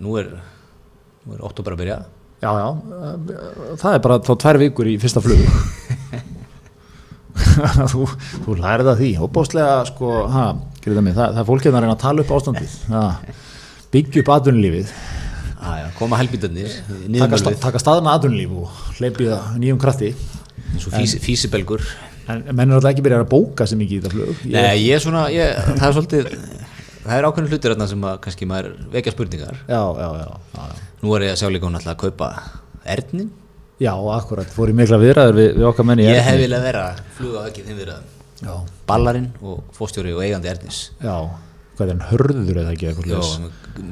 Nú 0.00 0.14
er 0.20 0.30
Nú 1.26 1.34
er 1.36 1.42
oktober 1.46 1.74
að 1.76 1.82
byrja 1.82 1.98
já, 2.42 2.50
já, 2.50 2.68
eh, 2.98 3.76
það 3.80 3.96
er 3.96 4.04
bara 4.04 4.20
þá 4.26 4.32
tvær 4.44 4.60
vikur 4.62 4.90
í 4.90 4.98
fyrsta 5.02 5.22
flug 5.24 5.46
þú, 7.92 8.04
þú 8.44 8.56
lærið 8.58 8.92
að 8.92 9.00
því 9.02 9.10
óbáslega 9.24 9.80
sko, 9.88 10.12
ha, 10.32 10.44
mig, 11.04 11.16
það, 11.16 11.34
það 11.36 11.40
er 11.42 11.48
fólkið 11.48 11.72
að 11.72 11.84
reyna 11.84 11.96
að 11.96 12.02
tala 12.02 12.24
upp 12.24 12.32
ástandið. 12.36 12.76
Ha, 12.92 13.02
byggja 13.94 14.22
upp 14.24 14.32
já, 15.78 15.88
Koma 15.98 16.18
helbítarnir 16.18 16.72
taka, 17.20 17.38
sta, 17.38 17.52
taka 17.62 17.82
staðna 17.82 18.16
atvinnulíf 18.18 18.54
og 18.64 18.96
hleypið 18.98 19.34
nýjum 19.62 19.80
krafti. 19.82 20.12
Fís, 20.82 21.16
físibelgur 21.22 21.84
en 22.30 22.44
menn 22.54 22.70
er 22.70 22.78
alltaf 22.78 22.92
ekki 22.92 23.04
byrjað 23.04 23.24
að 23.24 23.32
bóka 23.32 23.66
sem 23.68 23.80
mikið 23.80 23.96
í 23.96 24.00
þetta 24.02 24.12
flug. 24.14 24.44
Ég, 24.46 24.54
Nei, 24.56 24.84
ég 24.86 24.96
er 24.96 25.02
svona, 25.04 25.26
ég, 25.34 25.58
það 25.72 25.88
er 25.88 25.96
svolítið 25.98 26.30
Það 27.02 27.16
er 27.16 27.26
ákveðin 27.26 27.48
þarna 27.72 27.86
sem 27.90 28.04
að 28.06 28.18
kannski 28.22 28.46
maður 28.46 28.74
vekja 28.92 29.12
spurningar. 29.16 29.56
Já, 29.66 29.80
já, 29.98 30.08
já, 30.20 30.26
já, 30.54 30.66
já. 30.70 30.91
Nú 31.02 31.16
er 31.16 31.24
ég 31.26 31.32
að 31.34 31.40
sjá 31.40 31.48
líka 31.50 31.66
hún 31.66 31.74
alltaf 31.74 31.96
að 31.96 32.02
kaupa 32.04 32.26
ernin. 32.86 33.30
Já, 33.82 33.90
akkurat, 34.14 34.46
fór 34.54 34.70
í 34.70 34.74
mikla 34.78 35.00
viðræður 35.02 35.38
við, 35.40 35.48
við 35.56 35.64
okkar 35.66 35.86
menni 35.88 36.04
Ég 36.06 36.20
hef 36.22 36.36
viljað 36.38 36.66
vera 36.68 36.82
fluga 37.16 37.40
á 37.42 37.46
ekki 37.48 37.64
þeim 37.66 37.80
viðraðum 37.80 38.20
Já, 38.42 38.52
Ballarinn 38.86 39.26
og 39.42 39.64
fóstjóri 39.74 40.12
og 40.14 40.22
eigandi 40.22 40.50
ernis. 40.52 40.78
Já, 41.02 41.16
hvað 41.74 41.82
er 41.88 41.90
hann 41.92 42.04
hörður 42.10 42.60
eða 42.62 42.74
ekki 42.76 42.92
leys? 43.08 43.32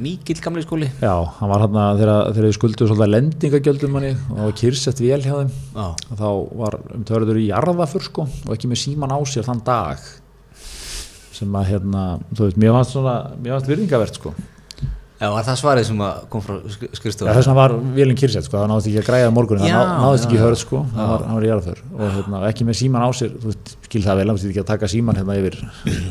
mikill 0.05 0.39
gamli 0.45 0.63
skóli. 0.63 0.91
Já, 1.03 1.13
hann 1.41 1.51
var 1.51 1.65
hann 1.65 1.77
þegar, 1.99 2.31
þegar 2.35 2.47
þið 2.47 2.57
skulduðu 2.61 2.91
svolítið 2.93 3.13
lendingagjöldum 3.15 3.95
manni 3.97 4.13
og 4.37 4.55
kyrsett 4.61 5.03
vel 5.03 5.21
hjá 5.25 5.35
þeim. 5.35 5.53
Já, 5.75 5.87
þá 6.23 6.27
var 6.63 6.79
um 6.95 7.05
törður 7.11 7.43
í 7.43 7.49
jarðafur 7.49 8.07
sko 8.07 8.29
og 8.31 8.55
ekki 8.55 8.71
með 8.71 8.83
síman 8.85 9.15
á 9.15 9.19
sér 9.27 9.51
þann 9.51 9.63
dag. 9.67 10.07
Sem 11.35 11.59
að 11.59 11.71
hérna, 11.73 12.07
þú 12.35 12.51
svona 12.55 13.19
mér 13.41 13.57
fannst 13.57 13.71
virðingavert 13.75 14.23
sko 14.23 14.35
Já, 15.21 15.27
var 15.29 15.45
það 15.45 15.57
svarið 15.61 15.85
sem 15.85 15.99
að 16.01 16.21
kom 16.33 16.41
frá 16.41 16.55
Já, 16.65 16.77
skrifstofa? 16.97 17.33
þess 17.37 17.49
vegna 17.51 17.57
var 17.59 17.73
velin 17.99 18.17
kyrsett 18.17 18.47
sko, 18.47 18.57
það 18.57 18.71
náðist 18.71 18.89
ekki 18.89 19.01
að 19.03 19.09
græða 19.11 19.33
morgunin, 19.37 19.67
Já, 19.69 19.75
það 19.77 19.91
ná, 19.91 19.99
náðist 20.01 20.25
ekki 20.25 20.37
já, 20.37 20.41
í 20.41 20.45
hörð 20.47 20.59
sko. 20.63 20.79
Hann 20.95 21.11
var, 21.11 21.25
hann 21.27 21.37
var 21.37 21.45
í 21.45 21.51
jarðafur 21.51 21.83
og 21.99 22.15
hérna, 22.15 22.41
ekki 22.49 22.67
með 22.71 22.79
síman 22.81 23.05
á 23.05 23.09
sér 23.19 23.35
þú 23.43 23.51
veist, 23.51 23.73
skil 23.85 24.03
það 24.07 24.21
vel, 24.21 24.25
hann 24.31 24.39
veist 24.39 24.49
ekki 24.49 24.63
að 24.63 24.69
taka 24.71 24.89
síman 24.89 25.19
hérna 25.21 25.37
yfir 25.37 25.59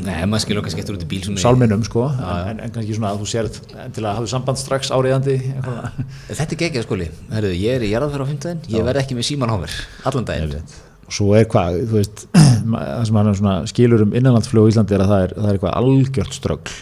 Nei, 0.05 0.13
maður 0.29 0.43
skilur 0.45 0.61
okkar 0.61 0.75
skiptur 0.75 0.99
út 0.99 1.05
í 1.05 1.09
bíl 1.09 1.21
í- 1.25 1.41
sálminum 1.41 1.85
sko, 1.89 2.05
en, 2.21 2.61
en 2.67 2.75
kannski 2.75 2.99
svona 2.99 3.15
að 3.15 3.23
þú 3.23 3.29
sér 3.33 3.49
til 3.97 4.03
að 4.05 4.19
hafa 4.19 4.29
samband 4.35 4.61
strax 4.61 4.93
áriðandi 4.93 5.39
eitthvað. 5.55 5.97
Þetta 6.29 6.47
er 6.53 6.61
geggjað 6.61 6.85
skóli 6.85 7.09
Herðu, 7.33 7.55
ég 7.65 7.79
er 7.79 7.87
í 7.87 7.91
jarðafjör 7.95 8.25
á 8.25 8.29
fimmtæðin 8.29 8.61
Ég 8.77 8.85
verð 8.91 9.01
ekki 9.01 9.17
með 9.17 9.27
síman 9.31 9.49
á 9.49 9.57
mér 9.57 9.73
Allan 10.05 10.29
daginn. 10.29 10.61
Og 11.09 11.15
svo 11.17 11.31
er 11.33 11.47
hvað, 11.49 11.81
þú 11.89 11.97
veist 11.97 12.27
það 12.69 13.07
sem 13.09 13.19
hann 13.49 13.67
skilur 13.71 14.05
um 14.05 14.13
innanlandsflug 14.13 14.67
á 14.67 14.69
Íslandi 14.69 14.93
er 14.93 15.01
að 15.07 15.09
það 15.15 15.23
er, 15.25 15.33
það 15.39 15.49
er 15.49 15.57
eitthvað 15.57 15.77
algjört 15.81 16.35
ströggl 16.37 16.75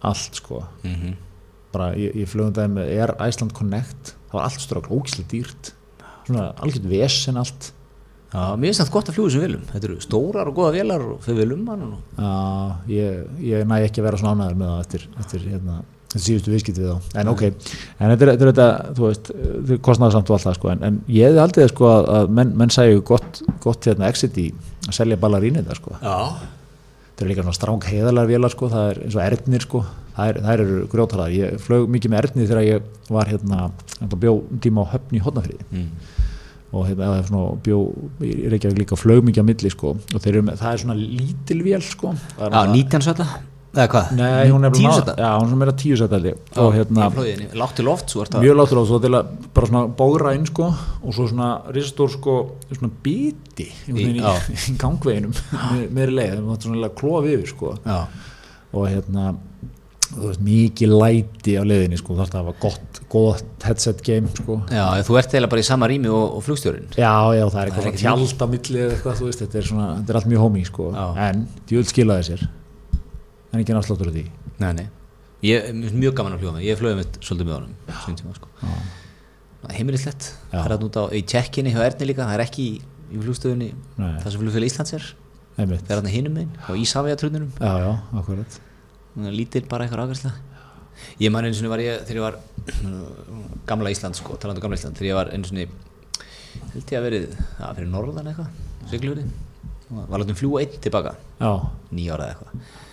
allt 0.00 0.42
sko. 0.42 0.64
Mhm. 0.82 1.16
bara 1.76 1.90
ég, 1.92 2.14
ég 2.16 2.28
flugum 2.30 2.54
daginn 2.56 2.72
með 2.78 2.92
Air 2.94 3.10
Iceland 3.28 3.52
Connect? 3.52 4.14
Það 4.30 4.36
var 4.38 4.44
allt 4.46 4.62
ströggl, 4.62 4.94
ógislega 4.96 5.28
dýrt. 5.28 5.72
Svona 6.24 6.46
algjört 6.56 6.86
vesen 6.88 7.36
allt. 7.36 7.72
Já, 8.32 8.56
mér 8.58 8.72
finnst 8.72 8.80
það 8.82 8.94
gott 8.94 9.10
að 9.10 9.16
fljúa 9.16 9.30
sem 9.32 9.42
viljum 9.44 9.66
Þetta 9.70 9.86
eru 9.86 9.96
stórar 10.02 10.48
og 10.50 10.56
góða 10.56 10.70
vélar 10.74 11.04
og 11.04 11.20
þau 11.24 11.34
viljum 11.38 11.68
hann 11.70 11.84
og... 11.86 12.00
Já, 12.18 12.32
ég, 12.90 13.20
ég 13.46 13.68
næ 13.70 13.76
ekki 13.84 14.02
að 14.02 14.08
vera 14.08 14.18
svona 14.20 14.34
ánæður 14.34 14.58
með 14.58 14.72
það 14.72 14.80
eftir, 14.82 15.04
eftir 15.22 15.44
hérna, 15.52 15.76
þessi 16.10 16.24
síðustu 16.26 16.52
viðskipti 16.52 16.82
við 16.82 16.90
þá, 16.90 17.14
en 17.22 17.30
ok 17.30 17.44
en 17.46 18.12
þetta 18.12 18.26
er 18.26 18.32
þetta, 18.32 18.48
þetta 18.50 18.66
þú 18.98 19.06
veist, 19.06 19.30
þetta 19.36 19.78
kostnæðarsamt 19.88 20.32
og 20.32 20.36
allt 20.36 20.48
það 20.48 20.58
sko, 20.58 20.72
en, 20.74 20.84
en 20.88 20.98
ég 21.14 21.30
hefði 21.30 21.42
aldrei 21.44 21.68
sko 21.70 21.88
að, 21.92 22.34
menn, 22.40 22.52
menn 22.58 22.74
sæju 22.74 23.06
gott, 23.12 23.40
gott 23.62 23.88
hérna 23.88 24.10
exit 24.10 24.42
í 24.42 24.48
að 24.88 24.98
selja 24.98 25.20
ballarín 25.22 25.60
þetta 25.62 25.78
sko, 25.78 25.96
Já 26.02 26.18
þetta 27.16 27.24
er 27.24 27.30
líka 27.30 27.44
svona 27.46 27.56
stráng 27.56 27.84
heiðalar 27.88 28.28
vélar 28.28 28.52
sko, 28.52 28.68
það 28.68 28.90
er 28.90 28.98
eins 29.06 29.14
og 29.16 29.22
erðnir 29.24 29.64
sko. 29.64 29.78
Það, 30.16 30.28
er, 30.28 30.38
það 30.44 30.52
eru 30.52 30.76
grjótarar, 30.92 31.32
ég 31.32 31.62
flög 31.64 31.86
mikið 31.94 32.12
með 32.12 32.20
erðnir 32.22 32.50
þegar 32.50 32.66
ég 32.66 33.08
var 33.16 33.30
hérna, 33.32 33.60
hérna 33.96 34.18
bjó 34.20 34.34
tíma 34.64 34.84
á 34.84 34.92
höfn 34.92 35.16
í 35.16 35.22
hotnafriði 35.24 35.64
mm. 35.66 35.88
og 36.76 36.86
hérna 36.90 37.08
svona 37.24 37.56
bjó 37.64 37.80
í 38.20 38.34
Reykjavík 38.52 38.82
líka 38.82 39.00
flög 39.00 39.24
mikið 39.24 39.44
á 39.44 39.48
milli 39.48 39.72
sko. 39.72 39.94
Og 39.96 40.20
þeir 40.20 40.38
eru 40.42 40.56
það 40.60 40.70
er 40.74 40.82
svona 40.84 40.98
lítil 41.00 41.58
vél 41.64 41.84
sko. 41.84 42.12
Það 42.36 42.52
Já, 42.52 42.52
svona- 42.52 42.76
19 42.76 43.08
seta 43.08 43.28
Eða 43.76 43.86
hvað? 43.92 44.12
Nei, 44.16 44.48
hún 44.50 44.64
er 44.64 44.70
bara 44.72 44.80
Tíu 44.80 44.88
ná- 44.88 44.96
seta 44.98 45.14
Já, 45.20 45.30
hún 45.42 45.52
er 45.52 45.60
meira 45.60 45.74
tíu 45.76 45.96
seta 46.00 46.16
held 46.16 46.30
ég. 46.30 46.38
og 46.64 46.70
hérna, 46.74 47.06
Ég 47.10 47.16
flóði 47.16 47.32
henni 47.34 47.48
Látt 47.60 47.74
til 47.76 47.84
loft 47.88 48.10
Svo 48.14 48.22
ert 48.24 48.34
að 48.38 48.46
mjög 48.46 48.56
látur 48.60 48.80
á 48.80 48.84
svo 48.88 49.00
til 49.04 49.12
að 49.18 49.34
bara 49.58 49.66
svona 49.70 49.82
bógra 50.00 50.34
inn 50.38 50.46
sko 50.48 50.70
og 50.72 51.12
svo 51.14 51.28
svona 51.28 51.50
risastór 51.76 52.10
sko 52.16 52.36
svona 52.72 52.90
biti 53.04 53.68
Í- 53.92 53.98
í, 54.00 54.16
í, 54.56 54.78
gangveginum 54.80 55.36
með, 55.36 55.84
með 56.00 56.14
leið, 56.18 56.32
það 56.38 56.48
var 56.50 56.64
svona 56.66 56.90
klof 57.02 57.28
yfir 57.30 57.52
sko. 57.52 57.76
Já. 57.84 58.00
Og 58.76 58.88
hérna 58.90 59.36
þú 60.06 60.28
veist, 60.28 60.42
mikið 60.46 60.92
læti 60.94 61.54
á 61.58 61.62
leiðinni 61.66 61.96
sko, 61.98 62.14
þarf 62.18 62.30
það 62.30 62.38
að 62.40 62.44
hafa 62.46 62.60
gott, 62.62 63.00
gott 63.10 63.64
headset 63.66 64.02
game 64.06 64.28
sko. 64.36 64.60
Já, 64.70 64.84
þú 65.06 65.16
ert 65.18 65.32
eiginlega 65.34 65.50
bara 65.50 65.64
í 65.64 65.66
sama 65.66 65.88
rými 65.90 66.08
og, 66.14 66.36
og 66.38 66.44
flugstjórin 66.46 66.86
Já, 66.94 67.10
já, 67.34 67.42
það 67.42 67.46
er 67.46 67.50
Það 67.50 67.58
er 67.58 67.70
eitthvað 67.72 67.88
ekkert 67.90 68.04
svona 68.04 68.20
tjald 68.22 68.44
á 68.44 68.46
milli 68.52 68.84
eða 68.84 68.94
eitthvað, 68.96 69.18
þú 69.20 69.26
veist, 69.30 69.42
þetta 69.42 69.58
er 69.62 69.66
svona, 69.72 69.88
þetta 69.98 70.14
er 70.14 70.20
allt 70.20 70.30
mjög 70.30 70.44
homey 70.46 70.64
sko, 70.68 70.86
Já. 70.94 71.06
en 71.26 71.42
djúl 71.66 71.84
skilaði 71.90 72.38
sér 73.64 73.76
en 73.76 73.80
ekki 73.82 73.96
náttúrulega 73.96 74.16
því? 74.16 74.24
Nei, 74.62 74.72
nei. 74.80 74.86
Ég 75.46 75.68
mjög 75.94 76.16
gaman 76.16 76.34
að 76.36 76.42
fljúa 76.42 76.54
með 76.56 76.64
Ég 76.66 76.78
flöði 76.80 76.98
með 77.00 77.20
svolítið 77.20 77.46
með 77.46 77.54
honum 77.56 78.34
sko. 78.40 78.48
Heimilislegt. 79.76 80.30
Það 80.52 80.66
er 80.66 80.74
að 80.76 80.84
út 80.86 80.96
á 80.96 81.04
í 81.16 81.22
tjekkinni 81.26 81.72
hjá 81.74 81.82
Erni 81.84 82.08
líka. 82.08 82.26
Það 82.26 82.38
er 82.38 82.44
ekki 82.46 82.66
í, 82.66 82.80
Nei. 83.98 84.12
Það 84.22 84.28
sem 84.32 84.42
flugfélag 84.42 84.70
Íslands 84.70 84.94
er. 84.96 85.06
Einmitt, 85.56 85.86
Það 85.86 85.94
er 85.94 86.00
hann 86.02 86.12
hinum 86.12 86.34
meginn 86.36 86.52
Á 86.68 86.70
Ísafjatrununum 86.76 87.52
já, 87.56 87.70
já, 87.80 87.92
akkurat. 88.20 88.56
Lítil 89.32 89.62
bara 89.70 89.86
eitthvað 89.86 90.02
ágærsla 90.04 90.32
Ég 91.22 91.32
man 91.32 91.46
einu 91.48 91.56
sinni 91.56 91.70
var 91.72 91.80
ég 91.80 92.02
Þegar 92.04 92.18
ég 92.18 92.24
var 92.26 92.36
Gamla 93.70 93.92
Ísland 93.94 94.18
sko 94.18 94.36
Talandi 94.36 94.60
um 94.60 94.66
gamla 94.66 94.76
Ísland 94.76 95.00
Þegar 95.00 95.08
ég 95.08 95.16
var 95.16 95.32
einu 95.32 95.48
sinni 95.48 95.64
Held 96.74 96.92
ég 96.92 96.98
að 96.98 97.06
verið 97.08 97.24
Það 97.56 97.80
fyrir 97.80 97.90
norðan 97.94 98.28
eitthvað 98.32 98.50
Var 99.86 100.18
látum 100.20 100.34
fljúa 100.36 100.60
einn 100.64 100.80
tilbaka. 100.82 101.12
Já, 101.40 101.50
nýja 101.94 102.16
ára 102.16 102.26
eða 102.26 102.34
eitthvað 102.34 102.84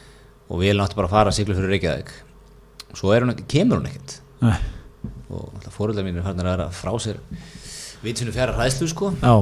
og 0.50 0.62
við 0.62 0.78
láttum 0.78 1.00
bara 1.00 1.10
að 1.10 1.16
fara 1.16 1.34
að 1.34 1.38
sigla 1.40 1.58
fyrir 1.58 1.74
Reykjavík. 1.76 2.14
Og 2.92 3.00
svo 3.00 3.14
er 3.16 3.26
hún 3.26 3.36
kemur 3.50 3.80
hún 3.82 3.90
ekkert. 3.90 4.20
Nei, 4.44 4.58
og 5.34 5.68
fóröldar 5.74 6.06
mín 6.06 6.20
er 6.20 6.26
farin 6.26 6.48
að 6.54 6.74
frá 6.78 6.94
sér 7.02 7.20
vitsinu 8.04 8.34
fjara 8.36 8.56
hræðslu 8.58 8.90
sko. 8.92 9.12
Já, 9.22 9.34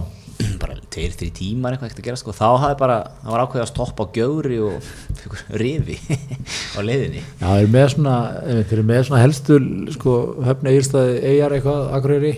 bara 0.62 0.78
tveir, 0.94 1.16
þrjir 1.18 1.34
tímar 1.38 1.76
eitthvað 1.76 1.90
ekkert 1.90 2.04
að 2.04 2.08
gera 2.10 2.22
sko. 2.22 2.36
Þá 2.38 2.46
hafði 2.64 2.78
bara, 2.82 3.00
það 3.24 3.34
var 3.34 3.44
ákveðið 3.46 3.64
að 3.66 3.72
stoppa 3.72 4.06
á 4.06 4.14
gjögri 4.18 4.60
og 4.68 4.92
rifi 5.62 5.98
á 6.78 6.80
leiðinni. 6.86 7.26
Já, 7.26 7.48
þeir 7.48 7.64
eru 7.64 7.74
með 7.76 7.90
svona 7.96 8.16
þeir 8.46 8.78
eru 8.78 8.86
með 8.92 9.04
svona 9.10 9.24
helstu 9.26 9.60
sko, 9.98 10.16
höfni 10.48 10.76
eigirstaði 10.76 11.18
eigjar 11.34 11.58
eitthvað, 11.58 11.84
akureyri. 11.98 12.36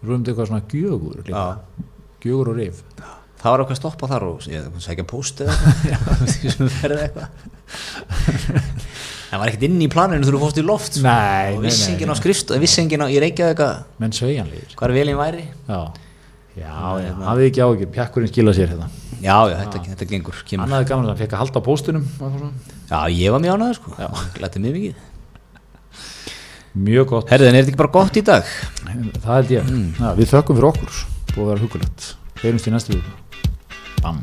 Rúmdi 0.00 0.32
eitthvað 0.32 0.50
svona 0.50 0.66
gjögur 0.72 1.24
gjögur 2.20 2.52
og 2.52 2.60
rif. 2.60 2.84
Það 3.40 3.54
var 3.54 3.62
ákveðið 3.62 3.74
að 3.76 3.80
stoppa 3.80 4.08
þar 4.10 4.24
og 4.26 4.46
ég 4.52 4.80
sækja 4.84 5.04
post 5.08 5.40
eða 5.40 5.54
eitthvað 7.06 7.59
það 9.30 9.40
var 9.40 9.50
ekkert 9.50 9.66
inn 9.68 9.80
í 9.84 9.88
planinu 9.90 10.26
þú 10.26 10.42
fórst 10.42 10.60
í 10.60 10.64
loft 10.66 10.96
sko. 10.98 11.04
Nei, 11.06 11.56
og 11.56 11.60
nei, 11.60 11.68
vissi 11.68 11.86
nei, 11.86 11.94
enginn 11.94 12.12
á 12.12 12.14
nei. 12.14 12.20
skrifst 12.20 12.54
og 12.54 12.62
vissi 12.62 12.82
enginn 12.82 13.04
á, 13.04 13.06
ég 13.12 13.22
Reykjavík 13.24 13.62
menn 14.02 14.16
sveigjanlegir. 14.16 14.74
hvað 14.78 14.88
er 14.88 14.96
velin 14.98 15.20
væri. 15.20 15.44
Já, 15.68 15.80
já, 16.58 16.72
já 17.04 17.12
hafið 17.28 17.46
ekki 17.50 17.64
áhyggjur, 17.66 17.92
pjakkurinn 17.94 18.32
skila 18.32 18.56
sér 18.56 18.72
hérna. 18.74 18.90
Já, 19.20 19.36
já, 19.52 19.56
þetta, 19.60 19.84
þetta 19.92 20.10
gengur, 20.10 20.42
hann 20.56 20.74
hafði 20.74 20.88
gaman 20.88 21.04
að 21.04 21.12
hann 21.12 21.20
fekk 21.20 21.36
að 21.36 21.42
halda 21.44 21.60
á 21.60 21.68
póstunum. 21.68 22.04
Já, 22.90 22.98
ég 23.12 23.34
var 23.34 23.44
mjög 23.44 23.58
ánæður 23.58 23.78
sko, 23.78 23.88
glætti 24.38 24.64
mig 24.64 24.76
mikið. 24.78 25.06
mjög 26.88 27.06
gott, 27.10 27.30
Herðin, 27.30 27.54
er 27.54 27.64
þetta 27.64 27.74
ekki 27.74 27.82
bara 27.82 27.94
gott 27.98 28.16
í 28.16 28.24
dag? 28.24 28.50
það 29.20 29.34
held 29.34 29.54
ég. 29.58 29.70
Já, 30.00 30.08
við 30.16 30.32
þökkum 30.32 30.58
fyrir 30.58 30.70
okkur, 30.72 31.00
búið 31.34 31.44
að 31.44 31.52
vera 31.52 31.64
hugulegt 31.66 32.10
heyrumst 32.42 32.70
í 32.70 32.74
næstu 32.74 32.96
viku. 32.96 33.10
Bam 34.00 34.22